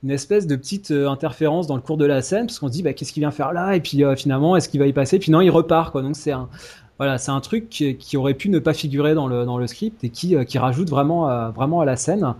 une 0.03 0.11
espèce 0.11 0.47
de 0.47 0.57
petite 0.57 0.91
euh, 0.91 1.07
interférence 1.07 1.65
dans 1.65 1.77
le 1.77 1.81
cours 1.81 1.95
de 1.95 2.03
la 2.03 2.21
scène 2.21 2.47
parce 2.47 2.59
qu'on 2.59 2.67
se 2.67 2.73
dit 2.73 2.83
bah, 2.83 2.91
qu'est-ce 2.91 3.13
qu'il 3.13 3.21
vient 3.21 3.31
faire 3.31 3.53
là? 3.53 3.73
Et 3.73 3.79
puis 3.79 4.03
euh, 4.03 4.17
finalement 4.17 4.57
est-ce 4.57 4.67
qu'il 4.67 4.81
va 4.81 4.85
y 4.85 4.91
passer? 4.91 5.17
Puis 5.17 5.31
non 5.31 5.39
il 5.39 5.49
repart 5.49 5.93
quoi 5.93 6.01
donc 6.01 6.17
c'est 6.17 6.33
un 6.33 6.49
voilà 6.97 7.17
c'est 7.17 7.31
un 7.31 7.39
truc 7.39 7.69
qui, 7.69 8.17
aurait 8.17 8.33
pu 8.33 8.49
ne 8.49 8.59
pas 8.59 8.73
figurer 8.73 9.13
dans 9.13 9.27
le 9.27 9.45
dans 9.45 9.57
le 9.57 9.65
script 9.65 10.03
et 10.03 10.09
qui 10.09 10.35
qui 10.45 10.57
rajoute 10.57 10.89
vraiment 10.89 11.51
vraiment 11.51 11.79
à 11.79 11.85
la 11.85 11.95
scène 11.95 12.35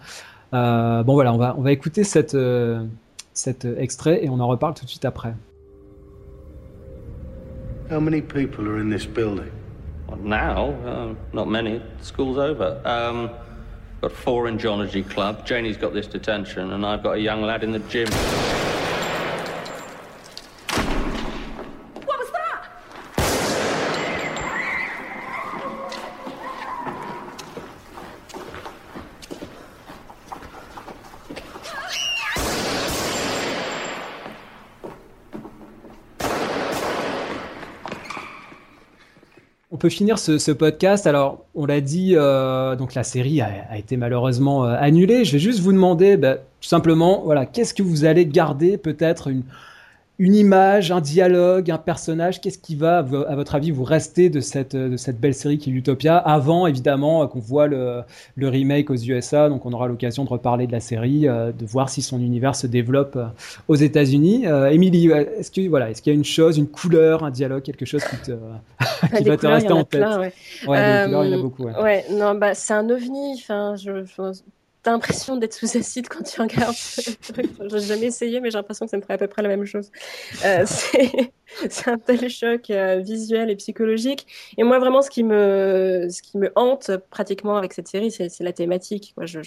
bon 0.54 1.14
voilà 1.14 1.34
on 1.34 1.38
va 1.38 1.56
on 1.58 1.62
va 1.62 1.72
écouter 1.72 2.04
cette 2.04 2.38
cet 3.34 3.66
extrait 3.66 4.24
et 4.24 4.30
on 4.30 4.40
en 4.40 4.48
reparle 4.48 4.74
tout 4.76 4.86
de 4.86 4.90
suite 4.90 5.06
après 5.06 5.34
How 7.92 8.00
many 8.00 8.22
people 8.22 8.68
are 8.68 8.80
in 8.80 8.90
this 8.90 9.06
building? 9.06 9.52
now, 10.24 10.74
uh, 10.86 11.14
not 11.34 11.48
many. 11.48 11.82
School's 12.02 12.38
over. 12.38 12.80
Um, 12.86 13.30
Got 14.04 14.12
four 14.12 14.50
in 14.50 14.58
Jonergy 14.58 15.02
Club. 15.02 15.46
Janie's 15.46 15.78
got 15.78 15.94
this 15.94 16.08
detention, 16.08 16.74
and 16.74 16.86
I've 16.86 17.02
got 17.04 17.14
a 17.14 17.20
young 17.20 17.42
lad 17.42 17.64
in 17.64 17.72
the 17.72 17.80
gym. 17.80 18.10
Finir 39.90 40.20
ce, 40.20 40.52
podcast. 40.52 41.08
Alors, 41.08 41.46
on 41.56 41.66
l'a 41.66 41.82
dit, 41.82 42.14
euh, 42.16 42.76
donc 42.76 42.94
la 42.94 43.04
série 43.04 43.42
a, 43.42 43.78
été 43.78 43.98
malheureusement 43.98 44.66
euh, 44.66 44.76
annulée. 44.78 45.26
Je 45.26 45.34
vais 45.34 45.40
juste 45.40 45.60
vous 45.60 45.74
demander, 45.74 46.18
bah, 46.18 46.36
tout 46.36 46.68
simplement, 46.68 47.22
voilà, 47.24 47.46
qu'est-ce 47.46 47.74
que 47.74 47.84
vous 47.84 48.06
allez 48.06 48.26
garder 48.26 48.78
peut-être 48.78 49.28
une, 49.30 49.44
une 50.24 50.36
image, 50.36 50.90
un 50.90 51.02
dialogue, 51.02 51.70
un 51.70 51.78
personnage, 51.78 52.40
qu'est-ce 52.40 52.58
qui 52.58 52.78
va, 52.78 53.00
à 53.00 53.36
votre 53.36 53.56
avis, 53.56 53.72
vous 53.72 53.84
rester 53.84 54.30
de 54.30 54.40
cette, 54.40 54.74
de 54.74 54.96
cette 54.96 55.20
belle 55.20 55.34
série 55.34 55.58
qui 55.58 55.70
est 55.70 55.74
Utopia 55.74 56.16
Avant, 56.16 56.66
évidemment, 56.66 57.28
qu'on 57.28 57.42
voit 57.42 57.68
le, 57.68 58.04
le, 58.38 58.48
remake 58.48 58.90
aux 58.90 58.96
USA, 58.96 59.50
donc 59.50 59.66
on 59.66 59.74
aura 59.74 59.90
l'occasion 59.90 60.24
de 60.24 60.30
reparler 60.30 60.66
de 60.66 60.72
la 60.72 60.80
série, 60.80 61.28
euh, 61.28 61.52
de 61.52 61.66
voir 61.66 61.90
si 61.90 62.02
son 62.02 62.22
univers 62.22 62.56
se 62.56 62.68
développe 62.68 63.18
euh, 63.18 63.26
aux 63.68 63.76
États-Unis. 63.76 64.48
Euh, 64.48 64.70
Émilie, 64.70 65.10
est-ce 65.10 65.68
voilà, 65.68 65.92
qu'il 65.92 66.14
y 66.14 66.16
a 66.16 66.18
une 66.18 66.24
chose, 66.24 66.58
une 66.58 66.70
couleur, 66.70 67.26
un 67.26 67.32
dialogue, 67.32 67.64
quelque 67.64 67.86
chose 67.86 68.06
qui, 68.06 68.16
te, 68.16 68.32
qui 69.18 69.24
va 69.26 69.36
te 69.36 69.46
rester 69.46 69.74
en, 69.74 69.84
tête? 69.84 70.04
Ouais, 70.04 70.34
ouais 70.70 71.04
des 71.04 71.12
couleurs, 71.12 71.26
il 71.26 71.32
y 71.32 71.36
en 71.36 71.38
a 71.38 71.42
beaucoup. 71.42 71.64
Ouais, 71.66 72.06
non, 72.12 72.36
bah 72.36 72.54
c'est 72.54 72.74
un 72.74 72.90
ovni. 72.90 73.34
Enfin, 73.34 73.76
je, 73.76 74.06
je 74.06 74.22
t'as 74.84 74.92
l'impression 74.92 75.38
d'être 75.38 75.54
sous 75.54 75.78
acide 75.78 76.10
quand 76.10 76.24
tu 76.24 76.42
regardes. 76.42 76.76
J'ai 76.76 77.80
jamais 77.80 78.08
essayé, 78.08 78.42
mais 78.42 78.52
j'ai 78.52 78.58
l'impression 78.58 78.86
que 78.86 78.92
ça 78.92 78.98
me 78.98 79.02
ferait 79.02 79.14
à 79.14 79.18
peu 79.18 79.28
près 79.28 79.42
la 79.42 79.48
même 79.48 79.66
chose. 79.66 79.90
Euh, 80.46 80.66
c'est 81.70 81.88
un 81.90 81.98
tel 81.98 82.30
choc 82.30 82.70
euh, 82.70 82.98
visuel 82.98 83.50
et 83.50 83.56
psychologique. 83.56 84.28
Et 84.58 84.64
moi, 84.64 84.80
vraiment, 84.80 85.02
ce 85.02 85.10
qui 85.10 85.24
me, 85.24 86.08
ce 86.10 86.22
qui 86.22 86.38
me 86.38 86.52
hante 86.56 86.92
pratiquement 87.10 87.56
avec 87.56 87.72
cette 87.72 87.88
série, 87.88 88.12
c'est 88.12 88.42
la 88.42 88.52
thématique. 88.52 89.14
Moi, 89.16 89.26
je, 89.26 89.40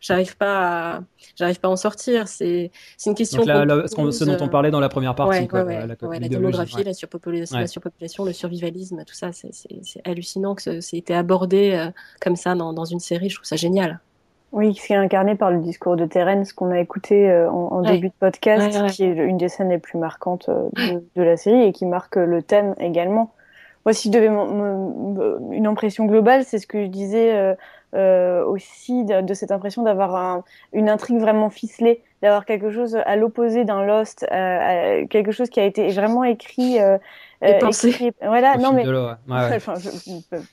j'arrive 0.00 0.36
pas, 0.36 0.96
à, 0.96 1.00
j'arrive 1.34 1.58
pas 1.58 1.68
à 1.68 1.72
en 1.72 1.76
sortir. 1.76 2.28
C'est, 2.28 2.70
c'est 2.96 3.10
une 3.10 3.16
question. 3.16 3.44
Donc 3.44 3.88
ce, 4.12 4.24
dont 4.24 4.38
on 4.40 4.48
parlait 4.48 4.70
dans 4.70 4.80
la 4.80 4.88
première 4.88 5.16
partie, 5.16 5.48
quoi, 5.48 5.64
la, 5.64 5.86
la, 5.86 6.28
démographie, 6.28 6.84
la 6.84 6.94
surpopulation, 6.94 7.58
la 7.58 7.66
surpopulation, 7.66 8.24
le 8.24 8.32
survivalisme, 8.32 9.02
tout 9.04 9.14
ça, 9.14 9.30
c'est, 9.32 9.50
hallucinant 10.04 10.54
que 10.54 10.80
c'est 10.80 10.96
été 10.96 11.14
abordé 11.14 11.72
euh, 11.72 11.90
comme 12.20 12.36
ça 12.36 12.54
dans, 12.54 12.72
dans 12.72 12.84
une 12.84 13.00
série. 13.00 13.28
Je 13.28 13.34
trouve 13.36 13.46
ça 13.46 13.56
génial. 13.56 14.00
Oui, 14.54 14.72
qui 14.72 14.92
est 14.92 14.96
incarné 14.96 15.34
par 15.34 15.50
le 15.50 15.58
discours 15.58 15.96
de 15.96 16.06
Terence 16.06 16.52
qu'on 16.52 16.70
a 16.70 16.78
écouté 16.78 17.28
euh, 17.28 17.50
en, 17.50 17.82
début 17.82 18.06
de 18.06 18.14
podcast, 18.16 18.86
qui 18.92 19.02
est 19.02 19.16
une 19.16 19.36
des 19.36 19.48
scènes 19.48 19.70
les 19.70 19.78
plus 19.78 19.98
marquantes 19.98 20.48
euh, 20.48 21.00
de, 21.16 21.22
la 21.24 21.36
série 21.36 21.64
et 21.64 21.72
qui 21.72 21.84
marque 21.86 22.14
le 22.14 22.40
thème 22.40 22.76
également. 22.78 23.32
Moi, 23.84 23.92
si 23.94 24.12
je 24.12 24.12
devais 24.12 24.28
une 24.28 25.66
impression 25.66 26.06
globale, 26.06 26.44
c'est 26.44 26.60
ce 26.60 26.68
que 26.68 26.84
je 26.84 26.86
disais 26.86 27.56
euh, 27.96 28.44
aussi 28.44 29.04
de, 29.04 29.34
cette 29.34 29.50
impression 29.50 29.82
d'avoir 29.82 30.14
un, 30.14 30.44
une 30.72 30.88
intrigue 30.88 31.18
vraiment 31.18 31.50
ficelée, 31.50 32.00
d'avoir 32.22 32.44
quelque 32.44 32.70
chose 32.70 32.96
à 33.04 33.16
l'opposé 33.16 33.64
d'un 33.64 33.84
Lost, 33.84 34.24
quelque 35.10 35.32
chose 35.32 35.50
qui 35.50 35.58
a 35.58 35.64
été 35.64 35.88
vraiment 35.88 36.22
écrit 36.22 36.78
euh, 37.42 37.58
voilà, 38.22 38.56
non 38.56 38.72
mais 38.72 38.84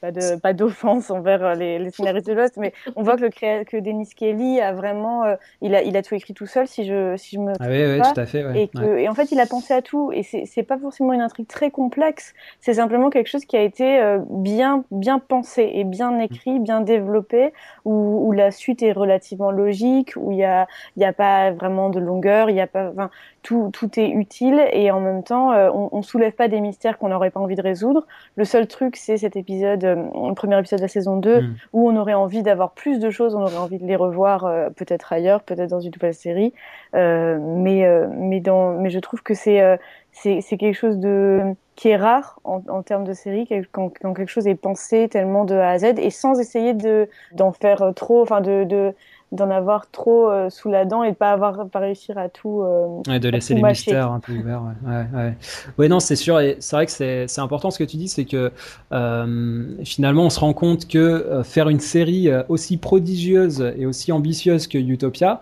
pas 0.01 0.11
de 0.11 0.39
pas 0.39 0.53
d'offense 0.53 1.11
envers 1.11 1.43
euh, 1.43 1.53
les, 1.53 1.79
les, 1.79 1.91
scénaristes 1.91 2.27
de 2.27 2.33
Lost, 2.33 2.57
mais 2.57 2.73
on 2.95 3.03
voit 3.03 3.17
que 3.17 3.23
le 3.23 3.63
que 3.63 3.77
Dennis 3.77 4.09
Kelly 4.15 4.59
a 4.59 4.73
vraiment, 4.73 5.23
euh, 5.23 5.35
il 5.61 5.75
a 5.75 5.83
il 5.83 5.95
a 5.95 6.01
tout 6.01 6.15
écrit 6.15 6.33
tout 6.33 6.47
seul 6.47 6.67
si 6.67 6.85
je 6.85 7.15
si 7.17 7.35
je 7.35 7.39
me 7.39 7.53
ah, 7.59 7.67
oui, 7.67 7.83
oui, 7.85 8.01
tout 8.01 8.19
à 8.19 8.25
fait, 8.25 8.43
et 8.55 8.67
que 8.67 8.97
et 8.97 9.07
en 9.09 9.13
fait 9.13 9.31
il 9.31 9.39
a 9.39 9.45
pensé 9.45 9.73
à 9.73 9.81
tout 9.81 10.11
et 10.11 10.23
c'est 10.23 10.45
c'est 10.45 10.63
pas 10.63 10.77
forcément 10.77 11.13
une 11.13 11.21
intrigue 11.21 11.47
très 11.47 11.71
complexe, 11.71 12.33
c'est 12.59 12.75
simplement 12.75 13.09
quelque 13.09 13.27
chose 13.27 13.45
qui 13.45 13.57
a 13.57 13.61
été 13.61 14.17
bien 14.29 14.83
bien 14.91 15.19
pensé 15.19 15.69
et 15.73 15.83
bien 15.83 16.19
écrit, 16.19 16.59
bien 16.59 16.81
développé, 16.81 17.53
où, 17.85 18.27
où 18.27 18.31
la 18.31 18.51
suite 18.51 18.81
est 18.81 18.91
relativement 18.91 19.51
logique, 19.51 20.13
où 20.15 20.31
il 20.31 20.39
y 20.39 20.45
a 20.45 20.67
il 20.95 21.01
y 21.01 21.05
a 21.05 21.13
pas 21.13 21.51
vraiment 21.51 21.89
de 21.89 21.99
longueur, 21.99 22.49
il 22.49 22.55
y 22.55 22.61
a 22.61 22.67
pas, 22.67 22.89
enfin 22.89 23.09
tout 23.43 23.69
tout 23.71 23.99
est 23.99 24.09
utile 24.09 24.61
et 24.71 24.91
en 24.91 24.99
même 24.99 25.23
temps 25.23 25.51
on, 25.51 25.89
on 25.91 26.01
soulève 26.01 26.33
pas 26.33 26.47
des 26.47 26.59
mystères 26.71 26.97
qu'on 26.97 27.09
n'aurait 27.09 27.29
pas 27.29 27.39
envie 27.39 27.55
de 27.55 27.61
résoudre. 27.61 28.07
Le 28.35 28.45
seul 28.45 28.67
truc, 28.67 28.95
c'est 28.95 29.17
cet 29.17 29.35
épisode, 29.35 29.83
le 29.83 30.33
premier 30.33 30.57
épisode 30.59 30.79
de 30.79 30.83
la 30.83 30.89
saison 30.89 31.17
2, 31.17 31.41
mm. 31.41 31.55
où 31.73 31.89
on 31.89 31.95
aurait 31.95 32.13
envie 32.13 32.43
d'avoir 32.43 32.71
plus 32.71 32.99
de 32.99 33.09
choses, 33.09 33.35
on 33.35 33.41
aurait 33.41 33.57
envie 33.57 33.77
de 33.77 33.85
les 33.85 33.95
revoir 33.95 34.49
peut-être 34.75 35.13
ailleurs, 35.13 35.43
peut-être 35.43 35.69
dans 35.69 35.79
une 35.79 35.91
nouvelle 35.91 36.13
série. 36.13 36.53
mais, 36.93 37.85
mais, 38.17 38.39
dans, 38.39 38.73
mais 38.73 38.89
je 38.89 38.99
trouve 38.99 39.21
que 39.21 39.33
c'est 39.33 39.79
c'est 40.11 40.57
quelque 40.57 40.75
chose 40.75 40.97
de 40.97 41.55
qui 41.75 41.89
est 41.89 41.97
rare 41.97 42.39
en, 42.43 42.61
en 42.67 42.83
termes 42.83 43.05
de 43.05 43.13
série 43.13 43.47
quand, 43.71 43.91
quand, 43.99 44.13
quelque 44.13 44.29
chose 44.29 44.45
est 44.45 44.55
pensé 44.55 45.07
tellement 45.09 45.45
de 45.45 45.55
A 45.55 45.69
à 45.69 45.79
Z 45.79 45.93
et 45.97 46.09
sans 46.09 46.39
essayer 46.39 46.73
de 46.73 47.09
d'en 47.31 47.51
faire 47.51 47.93
trop 47.95 48.21
enfin 48.21 48.41
de, 48.41 48.65
de 48.65 48.93
d'en 49.31 49.49
avoir 49.49 49.89
trop 49.89 50.29
euh, 50.29 50.49
sous 50.49 50.69
la 50.69 50.83
dent 50.83 51.03
et 51.03 51.11
de 51.11 51.15
pas 51.15 51.31
avoir 51.31 51.67
pas 51.69 51.79
réussir 51.79 52.17
à 52.17 52.27
tout 52.27 52.61
euh, 52.61 53.01
ouais, 53.07 53.19
de 53.19 53.29
laisser 53.29 53.53
les 53.53 53.63
mystères 53.63 54.11
un 54.11 54.19
peu 54.19 54.33
ouverts 54.33 54.61
ouais, 54.63 54.91
ouais, 54.91 55.05
ouais. 55.13 55.37
ouais 55.77 55.87
non 55.87 56.01
c'est 56.01 56.17
sûr 56.17 56.39
et 56.41 56.57
c'est 56.59 56.75
vrai 56.75 56.85
que 56.85 56.91
c'est 56.91 57.27
c'est 57.27 57.39
important 57.39 57.71
ce 57.71 57.79
que 57.79 57.85
tu 57.85 57.95
dis 57.95 58.09
c'est 58.09 58.25
que 58.25 58.51
euh, 58.91 59.67
finalement 59.85 60.23
on 60.23 60.29
se 60.29 60.39
rend 60.39 60.53
compte 60.53 60.87
que 60.87 60.97
euh, 60.97 61.43
faire 61.43 61.69
une 61.69 61.79
série 61.79 62.29
aussi 62.49 62.75
prodigieuse 62.75 63.73
et 63.77 63.85
aussi 63.85 64.11
ambitieuse 64.11 64.67
que 64.67 64.77
Utopia 64.77 65.41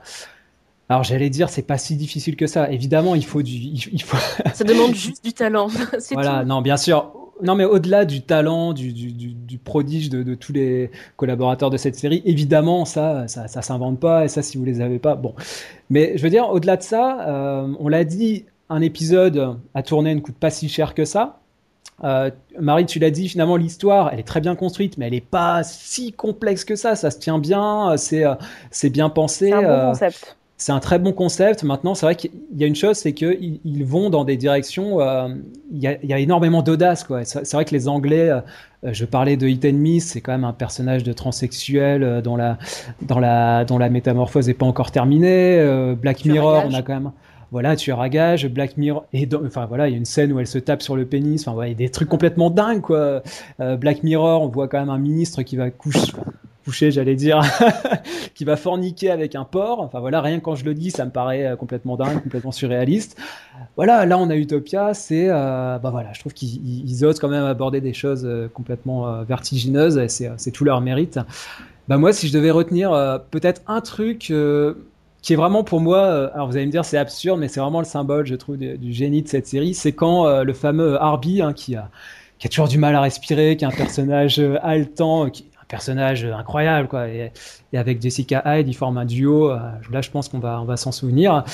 alors 0.89 1.03
j'allais 1.03 1.29
dire 1.29 1.49
c'est 1.49 1.61
pas 1.61 1.77
si 1.77 1.95
difficile 1.95 2.35
que 2.35 2.47
ça. 2.47 2.71
Évidemment, 2.71 3.13
il 3.13 3.23
faut 3.23 3.43
du 3.43 3.53
il 3.53 4.01
faut 4.01 4.17
Ça 4.55 4.63
demande 4.63 4.95
juste 4.95 5.23
du 5.23 5.33
talent. 5.33 5.67
voilà, 6.13 6.43
non, 6.43 6.63
bien 6.63 6.77
sûr. 6.77 7.13
Non, 7.41 7.55
mais 7.55 7.65
au-delà 7.65 8.05
du 8.05 8.21
talent, 8.21 8.73
du, 8.73 8.91
du, 8.91 9.11
du, 9.11 9.57
prodige 9.57 10.09
de, 10.09 10.23
de, 10.23 10.35
tous 10.35 10.51
les 10.51 10.91
collaborateurs 11.15 11.69
de 11.69 11.77
cette 11.77 11.95
série, 11.95 12.21
évidemment, 12.25 12.85
ça, 12.85 13.27
ça, 13.27 13.47
ça 13.47 13.61
s'invente 13.61 13.99
pas. 13.99 14.25
Et 14.25 14.27
ça, 14.27 14.41
si 14.41 14.57
vous 14.57 14.65
les 14.65 14.81
avez 14.81 14.99
pas, 14.99 15.15
bon. 15.15 15.33
Mais 15.89 16.17
je 16.17 16.23
veux 16.23 16.29
dire, 16.29 16.49
au-delà 16.49 16.77
de 16.77 16.83
ça, 16.83 17.27
euh, 17.27 17.73
on 17.79 17.87
l'a 17.87 18.03
dit, 18.03 18.45
un 18.69 18.81
épisode 18.81 19.57
à 19.73 19.83
tourner 19.83 20.13
ne 20.15 20.19
coûte 20.19 20.35
pas 20.35 20.49
si 20.49 20.69
cher 20.69 20.93
que 20.93 21.05
ça. 21.05 21.39
Euh, 22.03 22.31
Marie, 22.59 22.85
tu 22.85 22.99
l'as 22.99 23.11
dit, 23.11 23.27
finalement, 23.27 23.57
l'histoire, 23.57 24.09
elle 24.11 24.19
est 24.19 24.27
très 24.27 24.41
bien 24.41 24.55
construite, 24.55 24.97
mais 24.97 25.07
elle 25.07 25.13
n'est 25.13 25.21
pas 25.21 25.63
si 25.63 26.13
complexe 26.13 26.65
que 26.65 26.75
ça. 26.75 26.95
Ça 26.95 27.11
se 27.11 27.19
tient 27.19 27.39
bien, 27.39 27.95
c'est 27.97 28.25
euh, 28.25 28.35
c'est 28.71 28.89
bien 28.89 29.09
pensé. 29.09 29.47
C'est 29.47 29.53
un 29.53 29.61
bon 29.61 29.89
concept 29.89 30.38
c'est 30.59 30.73
un 30.73 30.79
très 30.79 30.99
bon 30.99 31.13
concept. 31.13 31.63
Maintenant, 31.63 31.95
c'est 31.95 32.05
vrai 32.05 32.15
qu'il 32.15 32.31
y 32.55 32.63
a 32.63 32.67
une 32.67 32.75
chose, 32.75 32.97
c'est 32.97 33.13
qu'ils 33.13 33.59
ils 33.63 33.85
vont 33.85 34.09
dans 34.09 34.25
des 34.25 34.37
directions. 34.37 34.99
Euh, 34.99 35.29
il, 35.71 35.79
y 35.79 35.87
a, 35.87 35.97
il, 36.03 36.09
y 36.09 36.13
a, 36.13 36.19
énormément 36.19 36.61
d'audace, 36.61 37.03
quoi. 37.05 37.23
C'est 37.23 37.51
vrai 37.53 37.65
que 37.65 37.73
les 37.73 37.87
Anglais, 37.87 38.29
euh, 38.85 38.93
je 38.93 39.05
parlais 39.05 39.37
de 39.37 39.47
Hit 39.47 39.65
and 39.65 39.73
Miss, 39.73 40.11
c'est 40.11 40.21
quand 40.21 40.31
même 40.33 40.43
un 40.43 40.53
personnage 40.53 41.03
de 41.03 41.13
transsexuel 41.13 42.03
euh, 42.03 42.21
dont 42.21 42.35
la 42.35 42.57
dans 43.01 43.19
la 43.19 43.65
dont 43.65 43.77
la 43.77 43.89
métamorphose 43.89 44.47
n'est 44.47 44.53
pas 44.53 44.65
encore 44.65 44.91
terminée. 44.91 45.57
Euh, 45.59 45.95
Black 45.95 46.25
Mirror, 46.25 46.65
on 46.67 46.73
a 46.73 46.81
quand 46.81 46.93
même. 46.93 47.11
Voilà, 47.51 47.75
tu 47.75 47.91
as 47.91 48.09
gage, 48.09 48.47
Black 48.47 48.77
Mirror, 48.77 49.05
et 49.11 49.27
enfin 49.43 49.65
voilà, 49.65 49.87
il 49.87 49.91
y 49.91 49.95
a 49.95 49.97
une 49.97 50.05
scène 50.05 50.31
où 50.31 50.39
elle 50.39 50.45
se 50.45 50.59
tape 50.59 50.83
sur 50.83 50.95
le 50.95 51.05
pénis, 51.05 51.41
enfin 51.41 51.53
voilà, 51.53 51.69
il 51.69 51.71
y 51.71 51.73
a 51.73 51.77
des 51.77 51.89
trucs 51.89 52.07
complètement 52.07 52.51
dingues 52.51 52.81
quoi. 52.81 53.23
Black 53.57 54.03
Mirror, 54.03 54.43
on 54.43 54.49
voit 54.49 54.67
quand 54.67 54.79
même 54.79 54.91
un 54.91 54.99
ministre 54.99 55.41
qui 55.41 55.55
va 55.55 55.71
coucher, 55.71 56.11
j'allais 56.71 57.15
dire, 57.15 57.41
qui 58.35 58.45
va 58.45 58.55
forniquer 58.55 59.11
avec 59.11 59.35
un 59.35 59.43
porc. 59.43 59.81
Enfin 59.81 59.99
voilà, 59.99 60.21
rien 60.21 60.39
quand 60.39 60.55
je 60.55 60.65
le 60.65 60.73
dis, 60.73 60.91
ça 60.91 61.05
me 61.05 61.11
paraît 61.11 61.45
euh, 61.45 61.55
complètement 61.55 61.97
dingue, 61.97 62.19
complètement 62.23 62.51
surréaliste. 62.51 63.17
Voilà, 63.75 64.05
là 64.05 64.17
on 64.17 64.29
a 64.29 64.35
Utopia, 64.35 64.93
c'est, 64.93 65.27
euh, 65.29 65.77
bah 65.79 65.89
voilà, 65.89 66.13
je 66.13 66.19
trouve 66.19 66.33
qu'ils 66.33 67.05
osent 67.05 67.19
quand 67.19 67.29
même 67.29 67.43
aborder 67.43 67.81
des 67.81 67.93
choses 67.93 68.23
euh, 68.25 68.47
complètement 68.47 69.23
vertigineuses 69.23 69.97
et 69.97 70.07
c'est 70.09 70.51
tout 70.51 70.63
leur 70.63 70.81
mérite. 70.81 71.19
Bah 71.87 71.97
moi, 71.97 72.13
si 72.13 72.27
je 72.27 72.33
devais 72.33 72.51
retenir 72.51 72.91
peut-être 73.31 73.61
un 73.67 73.81
truc 73.81 74.31
qui 75.21 75.33
est 75.33 75.35
vraiment 75.35 75.63
pour 75.63 75.81
moi, 75.81 76.31
alors 76.33 76.47
vous 76.47 76.55
allez 76.55 76.65
me 76.65 76.71
dire 76.71 76.85
c'est 76.85 76.97
absurde, 76.97 77.39
mais 77.39 77.47
c'est 77.47 77.59
vraiment 77.59 77.79
le 77.79 77.85
symbole, 77.85 78.25
je 78.25 78.35
trouve, 78.35 78.57
du, 78.57 78.93
génie 78.93 79.23
de 79.23 79.27
cette 79.27 79.47
série, 79.47 79.73
c'est 79.73 79.93
quand 79.93 80.43
le 80.43 80.53
fameux 80.53 81.01
Harby, 81.01 81.41
hein, 81.41 81.53
qui 81.53 81.75
a 81.75 81.89
qui 82.37 82.47
a 82.47 82.49
toujours 82.49 82.69
du 82.69 82.77
mal 82.77 82.95
à 82.95 83.01
respirer, 83.01 83.57
qui 83.57 83.65
est 83.65 83.67
un 83.67 83.71
personnage 83.71 84.39
haletant, 84.61 85.29
qui, 85.29 85.43
personnage 85.69 86.25
incroyable, 86.25 86.89
quoi. 86.89 87.07
Et, 87.07 87.31
avec 87.73 88.01
Jessica 88.01 88.43
Hyde, 88.45 88.67
ils 88.67 88.73
forment 88.73 88.97
un 88.97 89.05
duo. 89.05 89.51
Euh, 89.51 89.59
là, 89.91 90.01
je 90.01 90.09
pense 90.09 90.27
qu'on 90.27 90.39
va, 90.39 90.59
on 90.59 90.65
va 90.65 90.75
s'en 90.75 90.91
souvenir. 90.91 91.45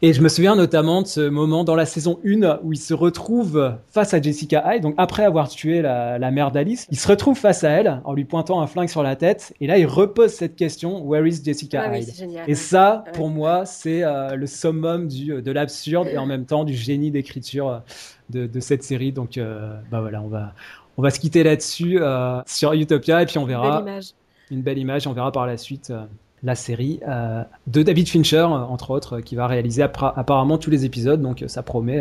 Et 0.00 0.12
je 0.12 0.22
me 0.22 0.28
souviens 0.28 0.54
notamment 0.54 1.02
de 1.02 1.08
ce 1.08 1.28
moment 1.28 1.64
dans 1.64 1.74
la 1.74 1.84
saison 1.84 2.20
1 2.24 2.60
où 2.62 2.72
il 2.72 2.78
se 2.78 2.94
retrouve 2.94 3.74
face 3.88 4.14
à 4.14 4.22
Jessica 4.22 4.64
Hyde. 4.64 4.82
Donc 4.82 4.94
après 4.96 5.24
avoir 5.24 5.48
tué 5.48 5.82
la, 5.82 6.18
la 6.18 6.30
mère 6.30 6.52
d'Alice, 6.52 6.86
il 6.90 6.98
se 6.98 7.08
retrouve 7.08 7.36
face 7.36 7.64
à 7.64 7.70
elle 7.70 8.00
en 8.04 8.14
lui 8.14 8.24
pointant 8.24 8.60
un 8.60 8.68
flingue 8.68 8.88
sur 8.88 9.02
la 9.02 9.16
tête. 9.16 9.52
Et 9.60 9.66
là, 9.66 9.76
il 9.76 9.86
repose 9.86 10.30
cette 10.30 10.54
question 10.54 11.04
Where 11.04 11.26
is 11.26 11.42
Jessica 11.44 11.82
ah 11.84 11.98
Hyde 11.98 12.08
oui, 12.20 12.36
Et 12.46 12.54
ça, 12.54 13.04
pour 13.12 13.28
moi, 13.28 13.66
c'est 13.66 14.04
euh, 14.04 14.36
le 14.36 14.46
summum 14.46 15.08
du, 15.08 15.42
de 15.42 15.50
l'absurde 15.50 16.06
et 16.06 16.16
en 16.16 16.26
même 16.26 16.46
temps 16.46 16.62
du 16.64 16.74
génie 16.74 17.10
d'écriture 17.10 17.82
de, 18.30 18.46
de, 18.46 18.60
cette 18.60 18.84
série. 18.84 19.10
Donc, 19.10 19.36
euh, 19.36 19.74
bah 19.90 20.00
voilà, 20.00 20.22
on 20.22 20.28
va, 20.28 20.52
on 20.98 21.02
va 21.02 21.10
se 21.10 21.20
quitter 21.20 21.44
là-dessus 21.44 21.98
euh, 22.00 22.42
sur 22.44 22.72
Utopia 22.72 23.22
et 23.22 23.26
puis 23.26 23.38
on 23.38 23.46
verra 23.46 23.78
une 23.78 23.84
belle 23.84 23.92
image, 23.94 24.04
une 24.50 24.62
belle 24.62 24.78
image 24.78 25.06
on 25.06 25.12
verra 25.12 25.32
par 25.32 25.46
la 25.46 25.56
suite 25.56 25.90
euh, 25.90 26.04
la 26.42 26.56
série 26.56 27.00
euh, 27.08 27.42
de 27.66 27.82
David 27.82 28.08
Fincher, 28.08 28.42
entre 28.42 28.90
autres, 28.90 29.20
qui 29.20 29.34
va 29.34 29.48
réaliser 29.48 29.82
apparemment 29.82 30.56
tous 30.56 30.70
les 30.70 30.84
épisodes, 30.84 31.20
donc 31.20 31.44
ça 31.48 31.64
promet. 31.64 32.00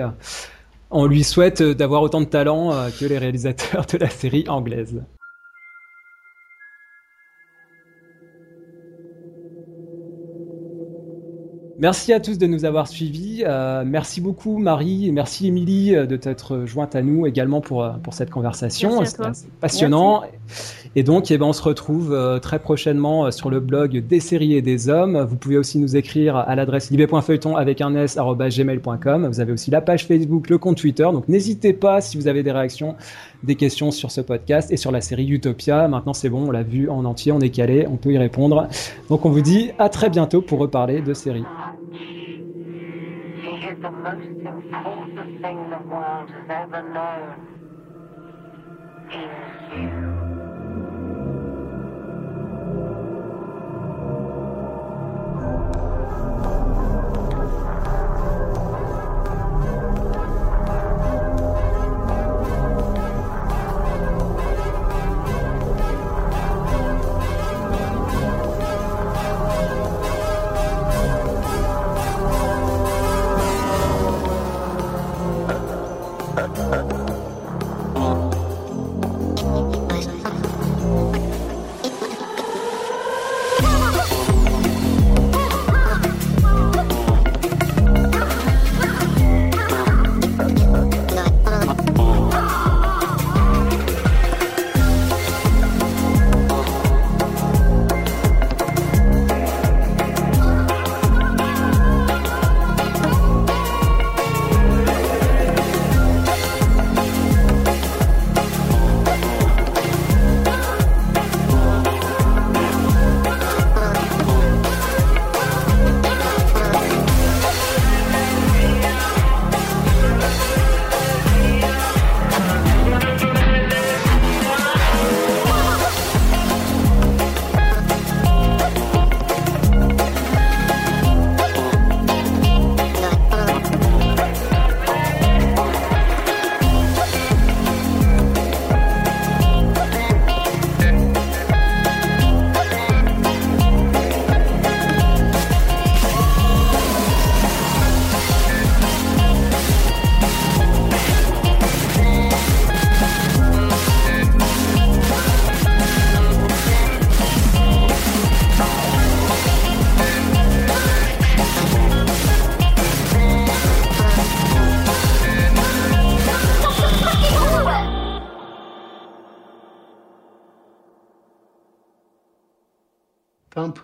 on 0.91 1.07
lui 1.07 1.23
souhaite 1.23 1.63
d'avoir 1.63 2.03
autant 2.03 2.21
de 2.21 2.27
talent 2.27 2.69
que 2.99 3.05
les 3.05 3.17
réalisateurs 3.17 3.87
de 3.91 3.97
la 3.97 4.09
série 4.09 4.45
anglaise. 4.47 5.01
Merci 11.79 12.11
à 12.11 12.19
tous 12.19 12.37
de 12.39 12.47
nous 12.47 12.65
avoir 12.65 12.87
suivis. 12.87 13.43
Euh, 13.45 13.83
merci 13.85 14.19
beaucoup 14.19 14.57
Marie, 14.57 15.11
merci 15.11 15.47
Émilie 15.47 15.95
euh, 15.95 16.07
de 16.07 16.15
t'être 16.15 16.65
jointe 16.65 16.95
à 16.95 17.03
nous 17.03 17.27
également 17.27 17.61
pour, 17.61 17.83
euh, 17.83 17.91
pour 18.01 18.15
cette 18.15 18.31
conversation. 18.31 19.05
C'est 19.05 19.17
passionnant. 19.59 20.21
Merci. 20.21 20.86
Et 20.99 21.03
donc, 21.03 21.29
eh 21.29 21.37
ben, 21.37 21.45
on 21.45 21.53
se 21.53 21.61
retrouve 21.61 22.11
euh, 22.11 22.39
très 22.39 22.57
prochainement 22.57 23.29
sur 23.29 23.51
le 23.51 23.59
blog 23.59 23.99
des 24.07 24.19
séries 24.19 24.55
et 24.55 24.63
des 24.63 24.89
hommes. 24.89 25.21
Vous 25.29 25.35
pouvez 25.35 25.55
aussi 25.55 25.77
nous 25.77 25.95
écrire 25.95 26.35
à 26.37 26.55
l'adresse 26.55 26.89
libé.feuilleton 26.89 27.55
avec 27.55 27.81
un 27.81 27.93
s 27.93 28.17
gmail.com. 28.17 29.27
Vous 29.27 29.39
avez 29.39 29.51
aussi 29.51 29.69
la 29.69 29.81
page 29.81 30.07
Facebook, 30.07 30.49
le 30.49 30.57
compte 30.57 30.77
Twitter. 30.77 31.03
Donc, 31.03 31.27
n'hésitez 31.27 31.73
pas 31.73 32.01
si 32.01 32.17
vous 32.17 32.27
avez 32.27 32.41
des 32.41 32.51
réactions, 32.51 32.95
des 33.43 33.53
questions 33.53 33.91
sur 33.91 34.09
ce 34.09 34.21
podcast 34.21 34.71
et 34.71 34.77
sur 34.77 34.91
la 34.91 35.01
série 35.01 35.27
Utopia. 35.27 35.87
Maintenant, 35.87 36.15
c'est 36.15 36.29
bon, 36.29 36.47
on 36.47 36.51
l'a 36.51 36.63
vu 36.63 36.89
en 36.89 37.05
entier, 37.05 37.31
on 37.31 37.41
est 37.41 37.51
calé, 37.51 37.85
on 37.87 37.97
peut 37.97 38.13
y 38.13 38.17
répondre. 38.17 38.67
Donc, 39.07 39.23
on 39.23 39.29
vous 39.29 39.41
dit 39.41 39.69
à 39.77 39.89
très 39.89 40.09
bientôt 40.09 40.41
pour 40.41 40.57
reparler 40.57 41.01
de 41.01 41.13
séries. 41.13 41.45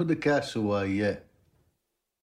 خذ 0.03 0.13
كاس 0.13 0.57
وياه 0.57 1.17